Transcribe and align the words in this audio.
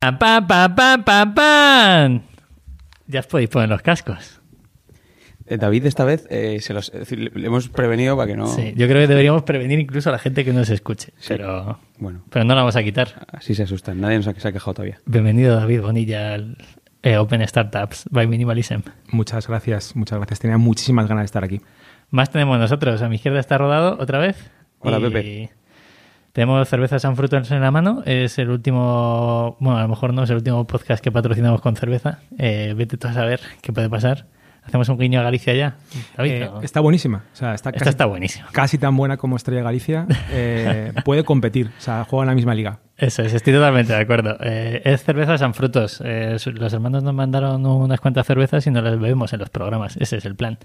¡Pam, 0.00 0.16
pam, 0.16 0.46
pam, 0.46 0.74
pam, 0.76 1.02
pam, 1.02 1.34
pam! 1.34 2.20
Ya 3.08 3.18
os 3.18 3.26
podéis 3.26 3.50
poner 3.50 3.68
los 3.68 3.82
cascos. 3.82 4.40
Eh, 5.46 5.56
David 5.56 5.86
esta 5.86 6.04
vez 6.04 6.24
eh, 6.30 6.60
se 6.60 6.72
los, 6.72 6.90
es 6.90 7.00
decir, 7.00 7.32
le 7.36 7.44
hemos 7.46 7.68
prevenido 7.68 8.16
para 8.16 8.28
que 8.28 8.36
no... 8.36 8.46
Sí, 8.46 8.74
yo 8.76 8.86
creo 8.86 9.00
que 9.00 9.08
deberíamos 9.08 9.42
prevenir 9.42 9.80
incluso 9.80 10.10
a 10.10 10.12
la 10.12 10.20
gente 10.20 10.44
que 10.44 10.52
no 10.52 10.64
se 10.64 10.74
escuche. 10.74 11.12
Pero, 11.26 11.80
Bueno, 11.98 12.22
pero 12.30 12.44
no 12.44 12.54
la 12.54 12.60
vamos 12.60 12.76
a 12.76 12.84
quitar. 12.84 13.26
así 13.32 13.56
se 13.56 13.64
asustan. 13.64 14.00
Nadie 14.00 14.18
nos 14.18 14.28
ha, 14.28 14.34
se 14.34 14.46
ha 14.46 14.52
quejado 14.52 14.74
todavía. 14.74 15.00
Bienvenido, 15.04 15.56
David 15.56 15.80
Bonilla, 15.80 16.34
al 16.34 16.58
eh, 17.02 17.16
Open 17.16 17.44
Startups 17.48 18.04
by 18.10 18.28
Minimalism. 18.28 18.82
Muchas 19.10 19.48
gracias, 19.48 19.96
muchas 19.96 20.18
gracias. 20.18 20.38
Tenía 20.38 20.58
muchísimas 20.58 21.08
ganas 21.08 21.22
de 21.22 21.26
estar 21.26 21.42
aquí. 21.42 21.60
Más 22.10 22.30
tenemos 22.30 22.56
nosotros. 22.60 23.02
A 23.02 23.08
mi 23.08 23.16
izquierda 23.16 23.40
está 23.40 23.58
rodado 23.58 23.96
otra 23.98 24.18
vez. 24.20 24.48
Hola, 24.78 24.98
Y 24.98 25.02
Pepe. 25.10 25.50
Tenemos 26.38 26.68
cerveza 26.68 27.00
San 27.00 27.16
Frutos 27.16 27.50
en 27.50 27.60
la 27.60 27.72
mano. 27.72 28.04
Es 28.06 28.38
el 28.38 28.48
último, 28.50 29.56
bueno, 29.58 29.76
a 29.76 29.82
lo 29.82 29.88
mejor 29.88 30.14
no 30.14 30.22
es 30.22 30.30
el 30.30 30.36
último 30.36 30.64
podcast 30.68 31.02
que 31.02 31.10
patrocinamos 31.10 31.60
con 31.60 31.74
cerveza. 31.74 32.20
Eh, 32.38 32.74
vete 32.76 32.96
tú 32.96 33.08
a 33.08 33.12
saber 33.12 33.40
qué 33.60 33.72
puede 33.72 33.90
pasar. 33.90 34.26
Hacemos 34.62 34.88
un 34.88 34.98
guiño 34.98 35.18
a 35.18 35.24
Galicia 35.24 35.52
ya. 35.54 35.78
David, 36.16 36.30
Eh, 36.30 36.50
está 36.62 36.78
buenísima. 36.78 37.24
O 37.32 37.36
sea, 37.36 37.54
está 37.54 37.70
Esta 37.70 37.80
casi, 37.80 37.88
está 37.90 38.06
buenísima. 38.06 38.46
casi 38.52 38.78
tan 38.78 38.96
buena 38.96 39.16
como 39.16 39.34
Estrella 39.34 39.62
Galicia. 39.64 40.06
Eh, 40.30 40.92
puede 41.04 41.24
competir. 41.24 41.72
O 41.76 41.80
sea, 41.80 42.04
juega 42.08 42.22
en 42.22 42.28
la 42.28 42.34
misma 42.36 42.54
liga. 42.54 42.78
Eso 42.96 43.22
es, 43.22 43.34
estoy 43.34 43.52
totalmente 43.54 43.92
de 43.92 43.98
acuerdo. 43.98 44.36
Eh, 44.40 44.80
es 44.84 45.02
cerveza 45.02 45.36
San 45.38 45.54
Frutos. 45.54 46.00
Eh, 46.04 46.36
los 46.54 46.72
hermanos 46.72 47.02
nos 47.02 47.14
mandaron 47.14 47.66
unas 47.66 47.98
cuantas 47.98 48.24
cervezas 48.24 48.64
y 48.64 48.70
nos 48.70 48.84
las 48.84 48.92
bebemos 48.92 49.32
en 49.32 49.40
los 49.40 49.50
programas. 49.50 49.96
Ese 49.96 50.18
es 50.18 50.24
el 50.24 50.36
plan. 50.36 50.56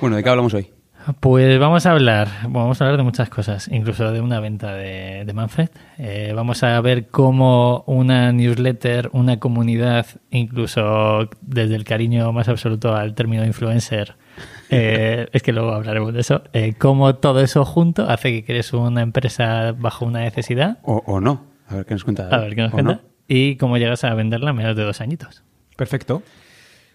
Bueno, 0.00 0.16
¿de 0.16 0.22
qué 0.24 0.30
hablamos 0.30 0.54
hoy? 0.54 0.70
Pues 1.18 1.58
vamos 1.58 1.84
a 1.86 1.90
hablar, 1.92 2.28
vamos 2.48 2.80
a 2.80 2.84
hablar 2.84 2.96
de 2.98 3.02
muchas 3.02 3.28
cosas, 3.28 3.66
incluso 3.68 4.12
de 4.12 4.20
una 4.20 4.38
venta 4.38 4.72
de, 4.74 5.24
de 5.26 5.32
Manfred. 5.32 5.68
Eh, 5.98 6.32
vamos 6.34 6.62
a 6.62 6.80
ver 6.80 7.08
cómo 7.08 7.82
una 7.88 8.30
newsletter, 8.32 9.10
una 9.12 9.40
comunidad, 9.40 10.06
incluso 10.30 11.28
desde 11.40 11.74
el 11.74 11.82
cariño 11.84 12.32
más 12.32 12.48
absoluto 12.48 12.94
al 12.94 13.14
término 13.14 13.44
influencer, 13.44 14.14
eh, 14.70 15.26
es 15.32 15.42
que 15.42 15.52
luego 15.52 15.72
hablaremos 15.72 16.14
de 16.14 16.20
eso, 16.20 16.42
eh, 16.52 16.74
cómo 16.78 17.16
todo 17.16 17.40
eso 17.40 17.64
junto 17.64 18.08
hace 18.08 18.30
que 18.32 18.44
crees 18.44 18.72
una 18.72 19.02
empresa 19.02 19.72
bajo 19.72 20.04
una 20.04 20.20
necesidad, 20.20 20.78
O, 20.84 21.02
o 21.06 21.20
no. 21.20 21.46
A 21.68 21.76
ver 21.76 21.86
qué 21.86 21.94
nos 21.94 22.04
cuenta. 22.04 22.28
a 22.28 22.38
ver 22.38 22.54
qué 22.54 22.62
nos 22.62 22.70
¿O 22.70 22.74
cuenta, 22.74 22.92
no? 22.92 23.00
y 23.26 23.56
cómo 23.56 23.76
llegas 23.76 24.04
a 24.04 24.14
venderla 24.14 24.50
en 24.50 24.56
menos 24.56 24.76
de 24.76 24.84
dos 24.84 25.00
añitos. 25.00 25.42
Perfecto. 25.76 26.22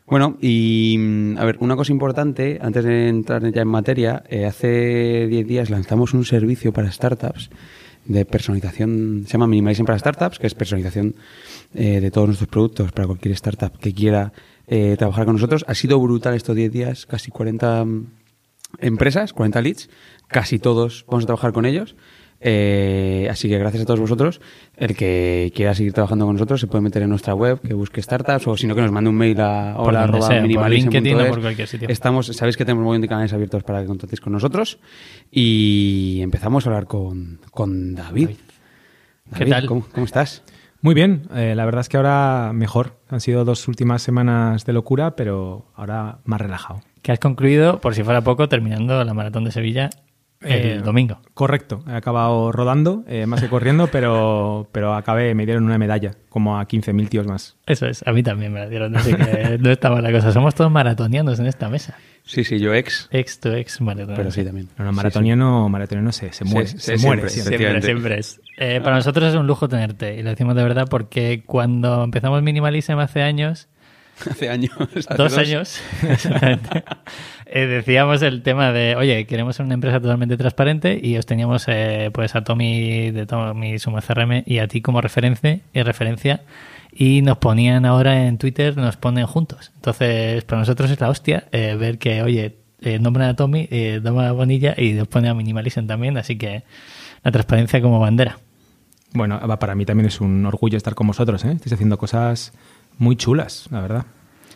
Bueno, 0.07 0.37
y 0.39 0.95
mm, 0.97 1.37
a 1.37 1.43
ver, 1.43 1.57
una 1.59 1.75
cosa 1.75 1.91
importante, 1.91 2.59
antes 2.61 2.83
de 2.85 3.09
entrar 3.09 3.51
ya 3.51 3.61
en 3.61 3.67
materia, 3.67 4.23
eh, 4.29 4.45
hace 4.45 5.27
10 5.27 5.45
días 5.45 5.69
lanzamos 5.69 6.13
un 6.13 6.23
servicio 6.23 6.71
para 6.71 6.89
startups 6.89 7.49
de 8.05 8.23
personalización, 8.23 9.23
se 9.25 9.33
llama 9.33 9.47
Minimalism 9.47 9.83
para 9.83 9.99
Startups, 9.99 10.39
que 10.39 10.47
es 10.47 10.55
personalización 10.55 11.15
eh, 11.73 11.99
de 11.99 12.09
todos 12.09 12.27
nuestros 12.27 12.47
productos 12.47 12.93
para 12.93 13.05
cualquier 13.05 13.33
startup 13.33 13.77
que 13.77 13.93
quiera 13.93 14.31
eh, 14.67 14.95
trabajar 14.97 15.25
con 15.25 15.35
nosotros. 15.35 15.65
Ha 15.67 15.75
sido 15.75 15.99
brutal 15.99 16.35
estos 16.35 16.55
10 16.55 16.71
días, 16.71 17.05
casi 17.05 17.29
40 17.29 17.83
mm, 17.83 18.07
empresas, 18.79 19.33
40 19.33 19.61
leads, 19.61 19.89
casi 20.27 20.57
todos 20.57 21.03
vamos 21.09 21.25
a 21.25 21.27
trabajar 21.27 21.51
con 21.51 21.65
ellos. 21.65 21.97
Eh, 22.39 23.27
así 23.31 23.49
que 23.49 23.57
gracias 23.57 23.83
a 23.83 23.85
todos 23.85 23.99
vosotros. 23.99 24.41
El 24.75 24.95
que 24.95 25.51
quiera 25.55 25.73
seguir 25.73 25.93
trabajando 25.93 26.25
con 26.25 26.35
nosotros 26.35 26.59
se 26.61 26.67
puede 26.67 26.81
meter 26.81 27.01
en 27.01 27.09
nuestra 27.09 27.33
web, 27.33 27.59
que 27.61 27.73
busque 27.73 28.01
startups 28.01 28.47
o 28.47 28.57
si 28.57 28.67
no 28.67 28.75
que 28.75 28.81
nos 28.81 28.91
mande 28.91 29.09
un 29.09 29.15
mail 29.15 29.39
a 29.41 29.73
Por 29.75 29.89
hola 29.89 30.01
donde 30.01 30.17
arroba 30.17 30.27
sea, 30.27 30.41
por 30.41 30.51
punto 30.51 30.69
LinkedIn 30.69 31.21
o 31.21 31.27
por 31.27 31.41
cualquier 31.41 31.67
sitio. 31.67 31.89
Estamos, 31.89 32.27
sabéis 32.27 32.57
que 32.57 32.65
tenemos 32.65 32.81
un 32.81 32.85
montón 32.85 33.01
de 33.01 33.07
canales 33.07 33.33
abiertos 33.33 33.63
para 33.63 33.81
que 33.81 33.87
contactéis 33.87 34.21
con 34.21 34.33
nosotros 34.33 34.79
y 35.31 36.19
empezamos 36.21 36.65
a 36.65 36.69
hablar 36.69 36.85
con, 36.85 37.39
con 37.51 37.95
David. 37.95 38.29
¿Qué 39.33 39.39
David, 39.39 39.51
tal? 39.51 39.65
¿Cómo, 39.65 39.85
cómo 39.91 40.05
estás? 40.05 40.43
Muy 40.81 40.93
bien. 40.93 41.23
Eh, 41.33 41.53
la 41.55 41.65
verdad 41.65 41.81
es 41.81 41.89
que 41.89 41.97
ahora 41.97 42.51
mejor. 42.53 42.97
Han 43.09 43.19
sido 43.19 43.45
dos 43.45 43.67
últimas 43.67 44.01
semanas 44.01 44.65
de 44.65 44.73
locura, 44.73 45.15
pero 45.15 45.65
ahora 45.75 46.19
más 46.23 46.39
relajado. 46.39 46.81
Que 47.01 47.11
has 47.11 47.19
concluido, 47.19 47.81
por 47.81 47.95
si 47.95 48.03
fuera 48.03 48.21
poco, 48.21 48.47
terminando 48.47 49.03
la 49.03 49.13
maratón 49.13 49.43
de 49.43 49.51
Sevilla 49.51 49.89
el 50.41 50.79
Eh, 50.79 50.81
domingo. 50.83 51.19
Correcto. 51.33 51.83
He 51.87 51.93
acabado 51.95 52.51
rodando, 52.51 53.03
eh, 53.07 53.25
más 53.25 53.41
que 53.41 53.47
corriendo, 53.49 53.87
pero, 53.91 54.67
pero 54.71 54.93
acabé, 54.93 55.33
me 55.35 55.45
dieron 55.45 55.63
una 55.65 55.77
medalla, 55.77 56.11
como 56.29 56.59
a 56.59 56.67
15.000 56.67 57.09
tíos 57.09 57.25
más. 57.27 57.55
Eso 57.65 57.85
es, 57.87 58.05
a 58.07 58.11
mí 58.13 58.23
también 58.23 58.53
me 58.53 58.59
la 58.59 58.67
dieron, 58.69 58.95
así 58.95 59.13
que 59.13 59.57
no 59.61 59.71
está 59.71 59.89
mala 59.89 60.11
cosa. 60.11 60.31
Somos 60.31 60.53
todos 60.55 60.71
maratonianos 60.71 61.39
en 61.39 61.47
esta 61.47 61.69
mesa. 61.69 61.95
Sí, 62.23 62.43
sí, 62.43 62.59
yo 62.59 62.73
ex, 62.73 63.07
Ex 63.11 63.39
to 63.39 63.55
ex 63.55 63.79
maratoniano. 63.79 64.17
pero 64.17 64.31
sí 64.31 64.43
también. 64.43 64.67
No, 64.77 64.83
no, 64.85 64.91
Sí, 64.91 64.95
maratoniano, 64.97 65.69
maratoniano 65.69 66.11
se, 66.11 66.33
se 66.33 66.43
muere. 66.43 66.67
Sí, 66.67 66.77
se 66.77 66.97
muere 66.97 67.29
siempre, 67.29 67.29
siempre. 67.29 67.29
Siempre, 67.29 67.55
Efectivamente. 67.55 67.85
siempre 67.87 68.19
es. 68.19 68.41
Eh, 68.57 68.81
para 68.83 68.97
nosotros 68.97 69.29
es 69.33 69.35
un 69.39 69.47
lujo 69.47 69.67
tenerte, 69.69 70.15
y 70.17 70.23
lo 70.23 70.29
decimos 70.31 70.55
de 70.55 70.63
verdad 70.63 70.87
porque 70.89 71.43
cuando 71.45 72.03
empezamos 72.03 72.41
Minimalism 72.43 72.99
hace 72.99 73.21
años. 73.21 73.69
Hace 74.31 74.49
años. 74.49 74.71
hace 75.07 75.13
dos 75.15 75.37
años, 75.37 75.79
exactamente, 76.01 76.83
eh, 77.49 77.65
decíamos 77.67 78.21
el 78.21 78.41
tema 78.43 78.71
de, 78.71 78.95
oye, 78.95 79.25
queremos 79.25 79.55
ser 79.55 79.65
una 79.65 79.75
empresa 79.75 79.99
totalmente 79.99 80.37
transparente 80.37 80.99
y 81.01 81.17
os 81.17 81.25
teníamos 81.25 81.65
eh, 81.67 82.09
pues 82.13 82.35
a 82.35 82.43
Tommy 82.43 83.11
de 83.11 83.25
Tommy 83.25 83.79
Sumo 83.79 83.99
CRM 84.01 84.43
y 84.45 84.59
a 84.59 84.67
ti 84.67 84.81
como 84.81 85.01
referencia 85.01 85.59
y 85.73 85.81
referencia 85.81 86.41
y 86.91 87.21
nos 87.21 87.37
ponían 87.37 87.85
ahora 87.85 88.25
en 88.25 88.37
Twitter, 88.37 88.75
nos 88.75 88.97
ponen 88.97 89.25
juntos. 89.27 89.71
Entonces, 89.75 90.43
para 90.45 90.59
nosotros 90.59 90.89
es 90.89 90.99
la 90.99 91.09
hostia 91.09 91.47
eh, 91.51 91.75
ver 91.79 91.99
que, 91.99 92.21
oye, 92.23 92.55
eh, 92.81 92.99
nombran 92.99 93.29
a 93.29 93.35
Tommy, 93.35 93.67
eh, 93.71 93.99
nombran 94.03 94.27
a 94.27 94.31
Bonilla 94.31 94.75
y 94.77 94.93
nos 94.93 95.07
pone 95.07 95.29
a 95.29 95.33
Minimalism 95.33 95.87
también, 95.87 96.17
así 96.17 96.37
que 96.37 96.63
la 97.23 97.31
transparencia 97.31 97.81
como 97.81 97.99
bandera. 97.99 98.39
Bueno, 99.13 99.39
va, 99.47 99.57
para 99.57 99.73
mí 99.73 99.85
también 99.85 100.07
es 100.07 100.21
un 100.21 100.45
orgullo 100.45 100.77
estar 100.77 100.93
con 100.93 101.07
vosotros. 101.07 101.43
¿eh? 101.45 101.51
Estáis 101.51 101.73
haciendo 101.73 101.97
cosas 101.97 102.53
muy 102.97 103.15
chulas, 103.15 103.67
la 103.71 103.81
verdad. 103.81 104.05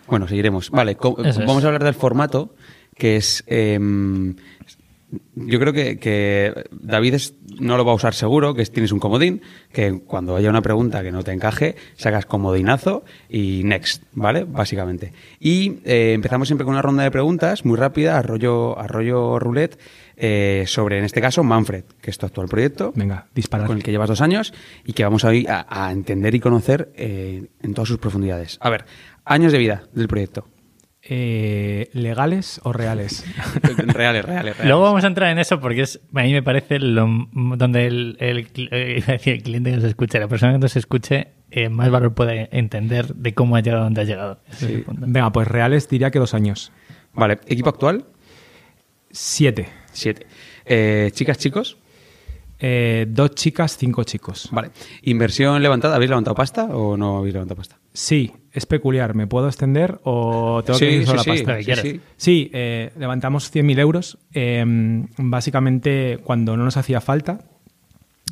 Bueno, 0.08 0.28
seguiremos. 0.28 0.70
Vale, 0.70 0.98
vamos 1.02 1.64
a 1.64 1.68
hablar 1.68 1.84
del 1.84 1.94
formato, 1.94 2.54
que 3.02 3.16
es... 3.16 3.44
em, 3.48 4.36
yo 5.36 5.60
creo 5.60 5.74
que, 5.74 5.98
que 5.98 6.54
David 6.72 7.16
es- 7.16 7.34
no 7.60 7.76
lo 7.76 7.84
va 7.84 7.92
a 7.92 7.96
usar 7.96 8.14
seguro, 8.14 8.54
que 8.54 8.62
es- 8.62 8.72
tienes 8.72 8.92
un 8.94 9.00
comodín, 9.00 9.42
que 9.74 10.00
cuando 10.06 10.36
haya 10.36 10.50
una 10.52 10.62
pregunta 10.62 11.02
que 11.04 11.12
no 11.12 11.24
te 11.24 11.32
encaje, 11.34 11.76
sacas 11.98 12.26
comodinazo 12.28 13.04
y 13.28 13.64
next, 13.66 14.04
¿vale? 14.14 14.44
Básicamente. 14.46 15.12
Y 15.40 15.80
eh, 15.84 16.14
empezamos 16.14 16.48
siempre 16.48 16.64
con 16.64 16.74
una 16.76 16.82
ronda 16.84 17.04
de 17.04 17.12
preguntas 17.12 17.66
muy 17.66 17.76
rápida, 17.76 18.20
arroyo, 18.20 18.78
arroyo 18.80 19.38
roulette, 19.40 19.80
eh, 20.16 20.64
sobre, 20.68 21.00
en 21.00 21.04
este 21.06 21.20
caso, 21.22 21.44
Manfred, 21.44 21.84
que 22.02 22.12
es 22.12 22.18
tu 22.20 22.28
actual 22.28 22.48
proyecto 22.48 22.94
Venga, 22.96 23.26
disparar. 23.34 23.66
con 23.68 23.78
el 23.78 23.84
que 23.84 23.92
llevas 23.92 24.10
dos 24.10 24.22
años 24.22 24.54
y 24.86 24.94
que 24.94 25.04
vamos 25.04 25.26
a, 25.26 25.30
a, 25.48 25.88
a 25.88 25.92
entender 25.92 26.36
y 26.36 26.40
conocer 26.40 26.92
eh, 26.96 27.48
en 27.64 27.74
todas 27.74 27.90
sus 27.90 27.98
profundidades. 27.98 28.60
A 28.62 28.70
ver, 28.70 28.86
años 29.26 29.52
de 29.52 29.58
vida 29.58 29.84
del 29.94 30.08
proyecto. 30.08 30.46
Eh, 31.04 31.90
¿Legales 31.94 32.62
o 32.64 32.74
reales? 32.74 33.26
reales, 33.64 34.24
reales, 34.24 34.26
reales. 34.26 34.66
Luego 34.66 34.84
vamos 34.84 35.04
a 35.04 35.08
entrar 35.08 35.32
en 35.32 35.40
eso 35.40 35.60
porque 35.60 35.82
es 35.82 36.00
a 36.14 36.22
mí 36.22 36.32
me 36.32 36.44
parece 36.44 36.78
lo, 36.80 37.08
donde 37.34 37.88
el, 37.88 38.18
el, 38.20 38.48
eh, 38.72 39.04
el 39.26 39.42
cliente 39.44 39.72
que 39.72 39.76
nos 39.78 39.86
escuche, 39.86 40.20
la 40.20 40.28
persona 40.28 40.54
que 40.54 40.60
nos 40.60 40.76
escuche, 40.76 41.30
eh, 41.50 41.70
más 41.70 41.90
valor 41.90 42.14
puede 42.14 42.50
entender 42.56 43.16
de 43.16 43.34
cómo 43.34 43.56
ha 43.56 43.62
llegado 43.62 43.82
a 43.82 43.84
donde 43.86 44.02
ha 44.02 44.04
llegado. 44.04 44.40
Venga, 44.88 45.32
pues 45.32 45.48
reales 45.48 45.90
diría 45.90 46.12
que 46.12 46.20
dos 46.20 46.34
años. 46.36 46.72
Vale, 47.14 47.40
equipo 47.48 47.70
actual, 47.70 48.06
Siete. 49.10 49.68
siete. 49.92 50.28
Eh, 50.66 51.10
chicas, 51.14 51.38
chicos, 51.38 51.78
Eh, 52.64 53.08
dos 53.10 53.32
chicas, 53.34 53.76
cinco 53.76 54.04
chicos. 54.04 54.48
vale. 54.52 54.70
Inversión 55.02 55.62
levantada, 55.64 55.96
¿habéis 55.96 56.10
levantado 56.12 56.36
pasta 56.36 56.66
o 56.66 56.96
no 56.96 57.18
habéis 57.18 57.34
levantado 57.34 57.58
pasta? 57.58 57.80
Sí, 57.94 58.34
es 58.52 58.66
peculiar. 58.66 59.16
¿Me 59.16 59.28
puedo 59.28 59.48
extender 59.48 60.00
o 60.04 60.64
tengo 60.66 60.80
que 60.80 60.92
ir 60.92 61.06
solo 61.06 61.18
la 61.18 61.24
pasta? 61.24 61.58
que 61.58 61.64
quieras. 61.64 61.86
Sí, 62.18 62.50
eh, 62.54 62.92
levantamos 62.98 63.54
100.000 63.54 63.80
euros, 63.80 64.18
eh, 64.34 64.64
básicamente 65.18 66.20
cuando 66.24 66.58
no 66.58 66.64
nos 66.64 66.78
hacía 66.78 67.02
falta, 67.02 67.40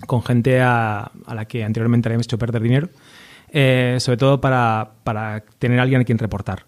con 0.07 0.23
gente 0.23 0.61
a, 0.61 1.11
a 1.25 1.35
la 1.35 1.45
que 1.45 1.63
anteriormente 1.63 2.07
habíamos 2.09 2.27
hecho 2.27 2.37
perder 2.37 2.61
dinero, 2.61 2.89
eh, 3.51 3.97
sobre 3.99 4.17
todo 4.17 4.41
para, 4.41 4.91
para 5.03 5.43
tener 5.57 5.79
a 5.79 5.83
alguien 5.83 6.01
a 6.01 6.05
quien 6.05 6.17
reportar. 6.17 6.65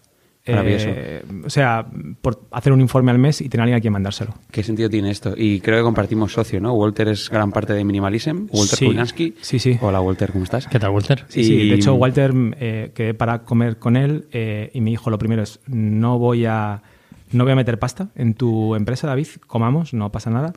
Maravilloso. 0.48 0.88
Eh, 0.90 1.24
o 1.46 1.50
sea, 1.50 1.86
por 2.22 2.42
hacer 2.52 2.74
un 2.74 2.82
informe 2.82 3.12
al 3.12 3.20
mes 3.20 3.42
y 3.42 3.50
tener 3.50 3.62
a 3.62 3.64
alguien 3.66 3.78
a 3.78 3.82
quien 3.82 3.94
mandárselo. 3.94 4.34
¿Qué 4.52 4.64
sentido 4.64 4.90
tiene 4.90 5.12
esto? 5.12 5.34
Y 5.38 5.60
creo 5.60 5.78
que 5.78 5.84
compartimos 5.84 6.34
socio, 6.34 6.60
¿no? 6.60 6.74
Walter 6.74 7.08
es 7.10 7.30
gran 7.30 7.52
parte 7.52 7.74
de 7.74 7.84
Minimalism. 7.84 8.48
Walter 8.52 8.78
Sí. 8.80 8.86
Kulinansky. 8.86 9.36
Sí, 9.42 9.60
sí. 9.60 9.78
Hola, 9.82 10.02
Walter, 10.02 10.32
¿cómo 10.32 10.44
estás? 10.44 10.68
¿Qué 10.68 10.80
tal, 10.80 10.90
Walter? 10.92 11.26
Sí, 11.28 11.42
Y- 11.42 11.44
sí, 11.44 11.70
de 11.70 11.76
hecho 11.76 11.94
Walter 11.94 12.34
eh, 12.60 12.92
quedé 12.96 13.14
para 13.14 13.44
comer 13.44 13.78
con 13.78 13.96
él 13.96 14.26
eh, 14.32 14.72
y 14.74 14.82
me 14.82 14.90
dijo 14.90 15.10
lo 15.10 15.20
primero 15.20 15.44
es 15.44 15.60
no 15.68 16.18
voy 16.18 16.46
a 16.46 16.82
no 17.32 17.44
voy 17.44 17.54
a 17.54 17.56
meter 17.56 17.78
pasta 17.80 18.10
en 18.16 18.34
tu 18.34 18.76
empresa 18.76 19.08
David 19.08 19.28
comamos 19.48 19.94
no 19.94 20.12
pasa 20.12 20.30
nada 20.32 20.54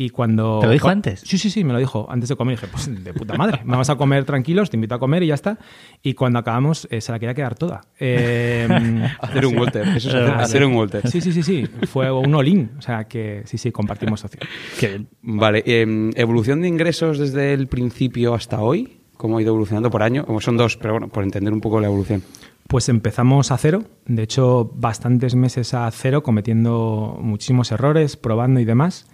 y 0.00 0.10
cuando 0.10 0.60
¿Te 0.60 0.66
lo 0.68 0.72
dijo 0.72 0.88
antes? 0.88 1.20
sí 1.24 1.36
sí 1.38 1.50
sí 1.50 1.64
me 1.64 1.72
lo 1.72 1.78
dijo 1.80 2.06
antes 2.08 2.28
de 2.28 2.36
comer 2.36 2.52
y 2.52 2.56
dije 2.56 2.68
pues 2.70 3.04
de 3.04 3.12
puta 3.12 3.34
madre 3.34 3.60
vamos 3.64 3.90
a 3.90 3.96
comer 3.96 4.24
tranquilos 4.24 4.70
te 4.70 4.76
invito 4.76 4.94
a 4.94 4.98
comer 5.00 5.24
y 5.24 5.26
ya 5.26 5.34
está 5.34 5.58
y 6.02 6.14
cuando 6.14 6.38
acabamos 6.38 6.86
eh, 6.90 7.00
se 7.00 7.10
la 7.10 7.18
quería 7.18 7.34
quedar 7.34 7.54
toda 7.56 7.80
Eh, 8.00 8.68
Hacer 9.20 9.44
un 9.46 9.58
Walter. 9.58 9.82
Eso 9.88 10.08
es 10.08 10.14
hacer, 10.14 10.30
Vale. 10.30 10.42
hacer 10.42 10.64
un 10.64 10.74
Walter. 10.74 11.10
sí 11.10 11.20
sí 11.20 11.32
sí 11.32 11.42
sí 11.42 11.66
fue 11.88 12.10
un 12.12 12.34
all-in 12.34 12.70
o 12.78 12.82
sea 12.82 13.04
que 13.04 13.42
sí 13.44 13.58
sí 13.58 13.72
compartimos 13.72 14.20
socio 14.20 14.40
Qué 14.78 14.88
bien. 14.88 15.08
Vale, 15.22 15.62
em, 15.66 16.10
evolución 16.14 16.60
de 16.62 16.68
ingresos 16.68 17.18
desde 17.18 17.52
el 17.52 17.66
principio 17.66 18.34
hasta 18.34 18.60
hoy. 18.60 19.00
¿Cómo 19.16 19.38
ha 19.38 19.42
ido 19.42 19.48
evolucionando 19.50 19.90
por 19.90 20.02
año? 20.04 20.24
Como 20.24 20.40
son 20.40 20.56
dos, 20.56 20.76
pero 20.76 20.94
bueno, 20.94 21.08
por 21.08 21.24
entender 21.24 21.52
un 21.52 21.60
poco 21.60 21.80
la 21.80 21.88
evolución. 21.88 22.22
Pues 22.68 22.88
empezamos 22.88 23.50
a 23.50 23.58
cero, 23.58 23.82
de 24.06 24.22
hecho 24.22 24.70
bastantes 24.74 25.34
meses 25.34 25.74
a 25.74 25.90
cero, 25.90 26.22
cometiendo 26.22 27.18
muchísimos 27.20 27.72
errores, 27.72 28.16
probando 28.16 28.60
y 28.60 28.64
demás. 28.64 29.08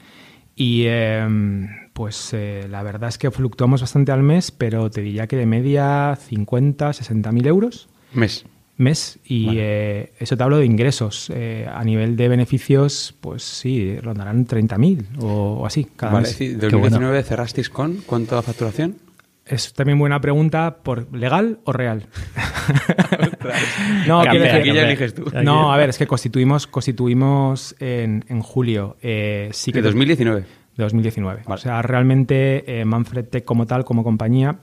Y 0.56 0.84
em, 0.86 1.68
pues 1.92 2.30
eh, 2.32 2.66
la 2.70 2.82
verdad 2.82 3.08
es 3.08 3.18
que 3.18 3.30
fluctuamos 3.30 3.80
bastante 3.80 4.12
al 4.12 4.22
mes, 4.22 4.50
pero 4.50 4.90
te 4.90 5.00
diría 5.00 5.26
que 5.26 5.36
de 5.36 5.46
media 5.46 6.16
50, 6.20 6.92
60 6.92 7.32
mil 7.32 7.46
euros. 7.46 7.88
Mes. 8.12 8.44
Mes. 8.76 9.18
Y 9.24 9.58
eh, 9.58 10.12
eso 10.18 10.36
te 10.36 10.42
hablo 10.42 10.58
de 10.58 10.66
ingresos. 10.66 11.30
Eh, 11.34 11.66
a 11.72 11.82
nivel 11.84 12.16
de 12.16 12.28
beneficios, 12.28 13.14
pues 13.20 13.42
sí, 13.42 13.96
rondarán 14.00 14.46
30 14.46 14.78
mil 14.78 15.06
o, 15.20 15.64
así 15.66 15.86
cada 15.96 16.14
Vale, 16.14 16.28
mes. 16.28 16.36
sí, 16.36 16.54
2019 16.54 17.22
cerrasteis 17.22 17.68
con 17.68 17.98
cuánto 18.06 18.40
facturación? 18.42 18.96
Es 19.46 19.74
también 19.74 19.98
buena 19.98 20.20
pregunta, 20.20 20.78
por 20.82 21.14
¿legal 21.14 21.58
o 21.64 21.72
real? 21.72 22.06
no, 24.06 24.22
decir- 24.24 24.28
aquí 24.28 24.38
ya 24.38 24.50
cambia. 24.64 24.86
eliges 24.86 25.14
tú. 25.14 25.24
No, 25.42 25.72
a 25.72 25.76
ver, 25.76 25.90
es 25.90 25.98
que 25.98 26.06
constituimos, 26.06 26.66
constituimos 26.66 27.74
en, 27.78 28.24
en 28.28 28.40
julio. 28.40 28.96
eh, 29.02 29.50
sí 29.52 29.70
que 29.72 29.80
De 29.80 29.88
2019. 29.88 30.40
de 30.40 30.82
2019. 30.82 31.42
Vale. 31.46 31.54
O 31.54 31.58
sea, 31.58 31.82
realmente 31.82 32.80
eh, 32.80 32.84
Manfred 32.84 33.26
Tech 33.26 33.44
como 33.44 33.66
tal, 33.66 33.84
como 33.84 34.02
compañía, 34.02 34.56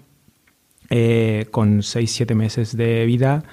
eh, 0.89 1.45
con 1.51 1.79
6-7 1.81 2.33
meses 2.35 2.75
de 2.75 3.05
vida, 3.05 3.43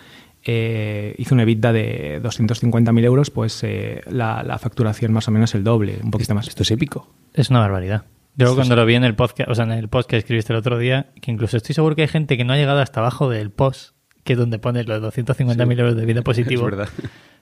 eh, 0.44 1.14
hizo 1.18 1.34
una 1.34 1.42
EBITDA 1.44 1.72
de 1.72 2.22
250.000 2.22 3.04
euros, 3.04 3.30
pues 3.30 3.62
eh, 3.64 4.00
la, 4.10 4.42
la 4.42 4.58
facturación 4.58 5.12
más 5.12 5.28
o 5.28 5.30
menos 5.30 5.54
el 5.54 5.62
doble, 5.62 5.98
un 6.02 6.10
poquito 6.10 6.34
más. 6.34 6.48
Esto 6.48 6.62
es 6.62 6.70
épico. 6.70 7.06
Es 7.34 7.50
una 7.50 7.60
barbaridad. 7.60 8.04
Yo 8.38 8.54
cuando 8.54 8.76
lo 8.76 8.86
vi 8.86 8.94
en 8.94 9.02
el 9.02 9.16
podcast, 9.16 9.50
o 9.50 9.54
sea, 9.54 9.64
en 9.64 9.72
el 9.72 9.88
post 9.88 10.08
que 10.08 10.16
escribiste 10.16 10.52
el 10.52 10.60
otro 10.60 10.78
día, 10.78 11.10
que 11.20 11.32
incluso 11.32 11.56
estoy 11.56 11.74
seguro 11.74 11.96
que 11.96 12.02
hay 12.02 12.08
gente 12.08 12.36
que 12.36 12.44
no 12.44 12.52
ha 12.52 12.56
llegado 12.56 12.80
hasta 12.80 13.00
abajo 13.00 13.28
del 13.28 13.50
post, 13.50 13.96
que 14.22 14.34
es 14.34 14.38
donde 14.38 14.60
pones 14.60 14.86
los 14.86 15.02
250.000 15.02 15.80
euros 15.80 15.96
de 15.96 16.06
vida 16.06 16.22
positivo. 16.22 16.68
Es 16.68 16.70
verdad. 16.70 16.88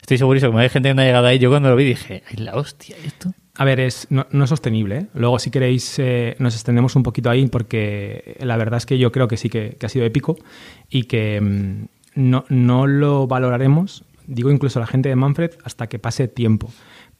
Estoy 0.00 0.16
segurísimo, 0.16 0.52
como 0.52 0.60
hay 0.60 0.70
gente 0.70 0.88
que 0.88 0.94
no 0.94 1.02
ha 1.02 1.04
llegado 1.04 1.26
ahí, 1.26 1.38
yo 1.38 1.50
cuando 1.50 1.68
lo 1.68 1.76
vi 1.76 1.84
dije, 1.84 2.22
ay, 2.30 2.36
la 2.36 2.54
hostia, 2.54 2.96
esto. 3.04 3.32
A 3.56 3.64
ver, 3.64 3.80
es, 3.80 4.06
no, 4.08 4.26
no 4.30 4.44
es 4.44 4.50
sostenible. 4.50 4.96
¿eh? 4.96 5.06
Luego, 5.14 5.38
si 5.38 5.50
queréis, 5.50 5.98
eh, 5.98 6.34
nos 6.38 6.54
extendemos 6.54 6.96
un 6.96 7.02
poquito 7.02 7.28
ahí 7.28 7.46
porque 7.46 8.36
la 8.40 8.56
verdad 8.56 8.78
es 8.78 8.86
que 8.86 8.98
yo 8.98 9.12
creo 9.12 9.28
que 9.28 9.36
sí 9.36 9.50
que, 9.50 9.76
que 9.78 9.86
ha 9.86 9.88
sido 9.88 10.04
épico 10.06 10.38
y 10.88 11.04
que 11.04 11.40
mm, 11.40 11.86
no, 12.14 12.44
no 12.48 12.86
lo 12.86 13.26
valoraremos, 13.26 14.04
digo 14.26 14.50
incluso 14.50 14.80
la 14.80 14.86
gente 14.86 15.08
de 15.08 15.16
Manfred, 15.16 15.52
hasta 15.64 15.88
que 15.88 15.98
pase 15.98 16.28
tiempo. 16.28 16.70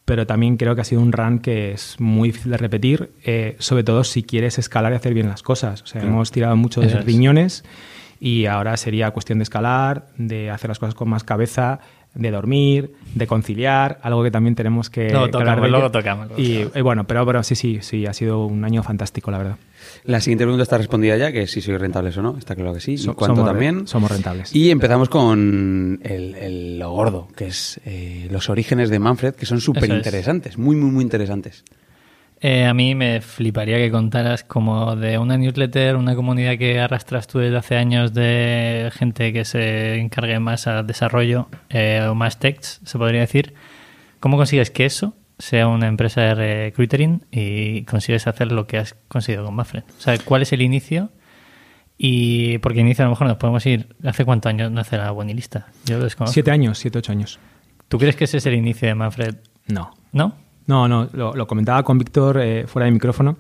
Pero 0.07 0.27
también 0.27 0.57
creo 0.57 0.75
que 0.75 0.81
ha 0.81 0.85
sido 0.85 1.03
un 1.03 1.13
run 1.13 1.41
que 1.41 1.73
es 1.73 1.97
muy 1.99 2.29
difícil 2.29 2.53
de 2.53 2.57
repetir, 2.57 3.11
eh, 3.25 3.57
sobre 3.59 3.85
todo 3.85 4.05
si 4.05 4.23
quieres 4.23 4.59
escalar 4.59 4.93
y 4.93 4.97
hacer 4.97 5.13
bien 5.13 5.29
las 5.29 5.43
cosas. 5.43 5.83
O 5.83 5.87
sea, 5.87 6.01
hemos 6.01 6.31
tirado 6.31 6.57
mucho 6.57 6.81
de 6.81 6.87
Eso 6.87 7.01
es. 7.01 7.05
riñones 7.05 7.65
y 8.21 8.47
ahora 8.47 8.77
sería 8.77 9.11
cuestión 9.11 9.41
de 9.41 9.43
escalar, 9.43 10.07
de 10.17 10.51
hacer 10.51 10.69
las 10.71 10.79
cosas 10.79 10.95
con 10.95 11.09
más 11.09 11.25
cabeza, 11.25 11.81
de 12.17 12.31
dormir, 12.31 12.93
de 13.15 13.27
conciliar, 13.27 13.99
algo 14.03 14.23
que 14.25 14.31
también 14.31 14.55
tenemos 14.55 14.91
que, 14.91 15.11
Luego 15.11 15.29
tocamos, 15.31 15.63
de 15.63 15.69
luego 15.69 15.85
ello. 15.87 15.91
tocamos, 15.93 16.29
luego 16.29 16.43
Y, 16.43 16.81
bueno, 16.83 17.05
pero, 17.07 17.25
pero 17.27 17.43
sí, 17.43 17.55
sí, 17.55 17.79
sí, 17.83 18.07
ha 18.07 18.13
sido 18.13 18.45
un 18.47 18.65
año 18.65 18.83
fantástico, 18.83 19.31
la 19.31 19.39
verdad. 19.39 19.57
La 20.05 20.21
siguiente 20.21 20.45
pregunta 20.45 20.63
está 20.65 20.79
respondida 20.79 21.17
ya, 21.17 21.31
que 21.31 21.47
si 21.47 21.61
sois 21.61 21.81
rentables 21.81 22.17
o 22.17 22.23
no. 22.23 22.37
Está 22.39 22.55
claro 22.57 22.75
que 22.75 22.81
sí. 22.81 22.99
So- 22.99 23.13
¿Y 23.13 23.15
cuánto 23.15 23.37
somos 23.37 23.51
también? 23.51 23.87
somos 23.87 24.11
rentables. 24.11 24.55
Y 24.55 24.71
empezamos 24.71 25.09
con 25.09 26.01
el, 26.03 26.35
el- 26.35 26.79
lo 26.79 26.91
gordo, 26.91 27.29
que 27.37 27.47
es 27.47 27.81
eh, 27.85 28.27
los 28.31 28.49
orígenes 28.51 28.91
de 28.91 28.99
Manfred, 28.99 29.35
que 29.35 29.47
son 29.47 29.61
súper 29.61 29.89
interesantes. 29.91 30.59
Muy, 30.59 30.75
muy, 30.77 30.91
muy 30.91 31.03
interesantes. 31.05 31.65
Eh, 32.49 32.65
a 32.65 32.75
mí 32.75 32.95
me 32.95 33.21
fliparía 33.23 33.77
que 33.77 33.91
contaras 33.91 34.45
como 34.45 34.95
de 34.95 35.19
una 35.19 35.37
newsletter, 35.37 35.97
una 35.97 36.15
comunidad 36.15 36.57
que 36.57 36.79
arrastras 36.79 37.27
tú 37.27 37.41
desde 37.41 37.57
hace 37.57 37.77
años 37.77 38.15
de 38.15 38.93
gente 38.95 39.33
que 39.33 39.45
se 39.45 39.97
encargue 39.97 40.39
más 40.39 40.69
al 40.69 40.87
desarrollo 40.87 41.49
eh, 41.71 42.07
o 42.09 42.15
más 42.15 42.39
techs, 42.39 42.81
se 42.85 42.99
podría 42.99 43.23
decir. 43.23 43.55
¿Cómo 44.21 44.37
consigues 44.37 44.71
que 44.71 44.85
eso 44.85 45.15
sea 45.41 45.67
una 45.67 45.89
empresa 45.89 46.21
de 46.21 46.35
recruitering 46.67 47.25
y 47.33 47.83
consigues 47.83 48.29
hacer 48.29 48.53
lo 48.53 48.69
que 48.69 48.79
has 48.79 48.95
conseguido 49.09 49.45
con 49.45 49.57
Manfred? 49.57 49.83
O 49.99 50.01
sea, 50.01 50.17
¿cuál 50.19 50.43
es 50.43 50.53
el 50.53 50.63
inicio? 50.63 51.11
Y 51.99 52.59
porque 52.59 52.79
inicio 52.79 53.03
a 53.03 53.07
lo 53.07 53.11
mejor 53.11 53.27
nos 53.27 53.39
podemos 53.39 53.67
ir. 53.67 53.97
¿Hace 54.05 54.25
cuántos 54.25 54.51
años 54.51 54.71
nace 54.71 54.97
la 54.97 55.11
buenilista? 55.11 55.67
Yo 55.85 55.99
lo 55.99 56.05
desconozco. 56.05 56.33
Siete 56.33 56.53
años, 56.53 56.79
siete, 56.79 56.99
ocho 56.99 57.11
años. 57.11 57.41
¿Tú 57.89 57.99
crees 57.99 58.15
que 58.15 58.23
ese 58.23 58.37
es 58.37 58.47
el 58.47 58.55
inicio 58.55 58.87
de 58.87 58.95
Manfred? 58.95 59.35
No. 59.67 59.97
¿No? 60.13 60.46
No, 60.67 60.89
no, 60.89 61.09
lo, 61.13 61.47
comentaba 61.47 61.83
con 61.85 61.99
Víctor 61.99 62.41
eh, 62.41 62.67
fuera 62.67 62.87
de 62.87 62.93
micrófono, 62.93 63.37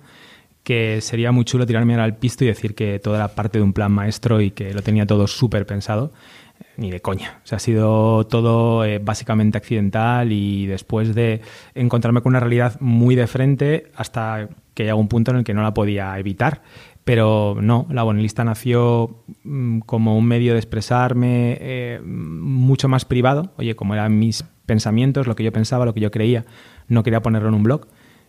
que 0.63 1.01
sería 1.01 1.33
muy 1.33 1.45
chulo 1.45 1.67
tirarme 1.67 1.95
al 1.97 2.17
pisto 2.17 2.45
y 2.45 2.49
decir 2.49 2.75
que 2.75 2.99
toda 2.99 3.17
era 3.17 3.29
parte 3.29 3.59
de 3.59 3.65
un 3.65 3.73
plan 3.73 3.91
maestro 3.93 4.41
y 4.41 4.53
que 4.53 4.73
lo 4.73 4.83
tenía 4.83 5.07
todo 5.07 5.27
súper 5.27 5.67
pensado. 5.67 6.13
Eh, 6.61 6.65
Ni 6.77 6.91
de 6.91 7.01
coña. 7.01 7.41
O 7.45 7.47
sea, 7.47 7.57
ha 7.57 7.61
sido 7.61 8.27
todo 8.27 8.85
eh, 8.85 8.99
básicamente 8.99 9.59
accidental 9.59 10.31
y 10.31 10.67
después 10.67 11.15
de 11.15 11.41
encontrarme 11.75 12.23
con 12.23 12.31
una 12.31 12.41
realidad 12.41 12.77
muy 12.81 13.17
de 13.17 13.27
frente 13.27 13.91
hasta 13.97 14.49
que 14.75 14.85
llegó 14.85 14.99
un 14.99 15.09
punto 15.09 15.33
en 15.33 15.39
el 15.39 15.45
que 15.45 15.55
no 15.55 15.63
la 15.63 15.75
podía 15.75 16.17
evitar. 16.19 16.63
Pero 17.05 17.57
no, 17.61 17.87
la 17.91 18.03
Bonelista 18.03 18.45
nació 18.45 19.23
mm, 19.43 19.81
como 19.81 20.17
un 20.17 20.27
medio 20.27 20.53
de 20.53 20.59
expresarme 20.59 22.01
mucho 22.05 22.89
más 22.89 23.05
privado. 23.05 23.53
Oye, 23.57 23.75
como 23.75 23.95
eran 23.95 24.19
mis 24.19 24.45
pensamientos, 24.67 25.27
lo 25.27 25.37
que 25.37 25.45
yo 25.45 25.53
pensaba, 25.53 25.85
lo 25.85 25.95
que 25.95 26.01
yo 26.01 26.11
creía, 26.11 26.45
no 26.89 27.03
quería 27.03 27.21
ponerlo 27.23 27.49
en 27.49 27.55
un 27.55 27.63
blog. 27.63 27.87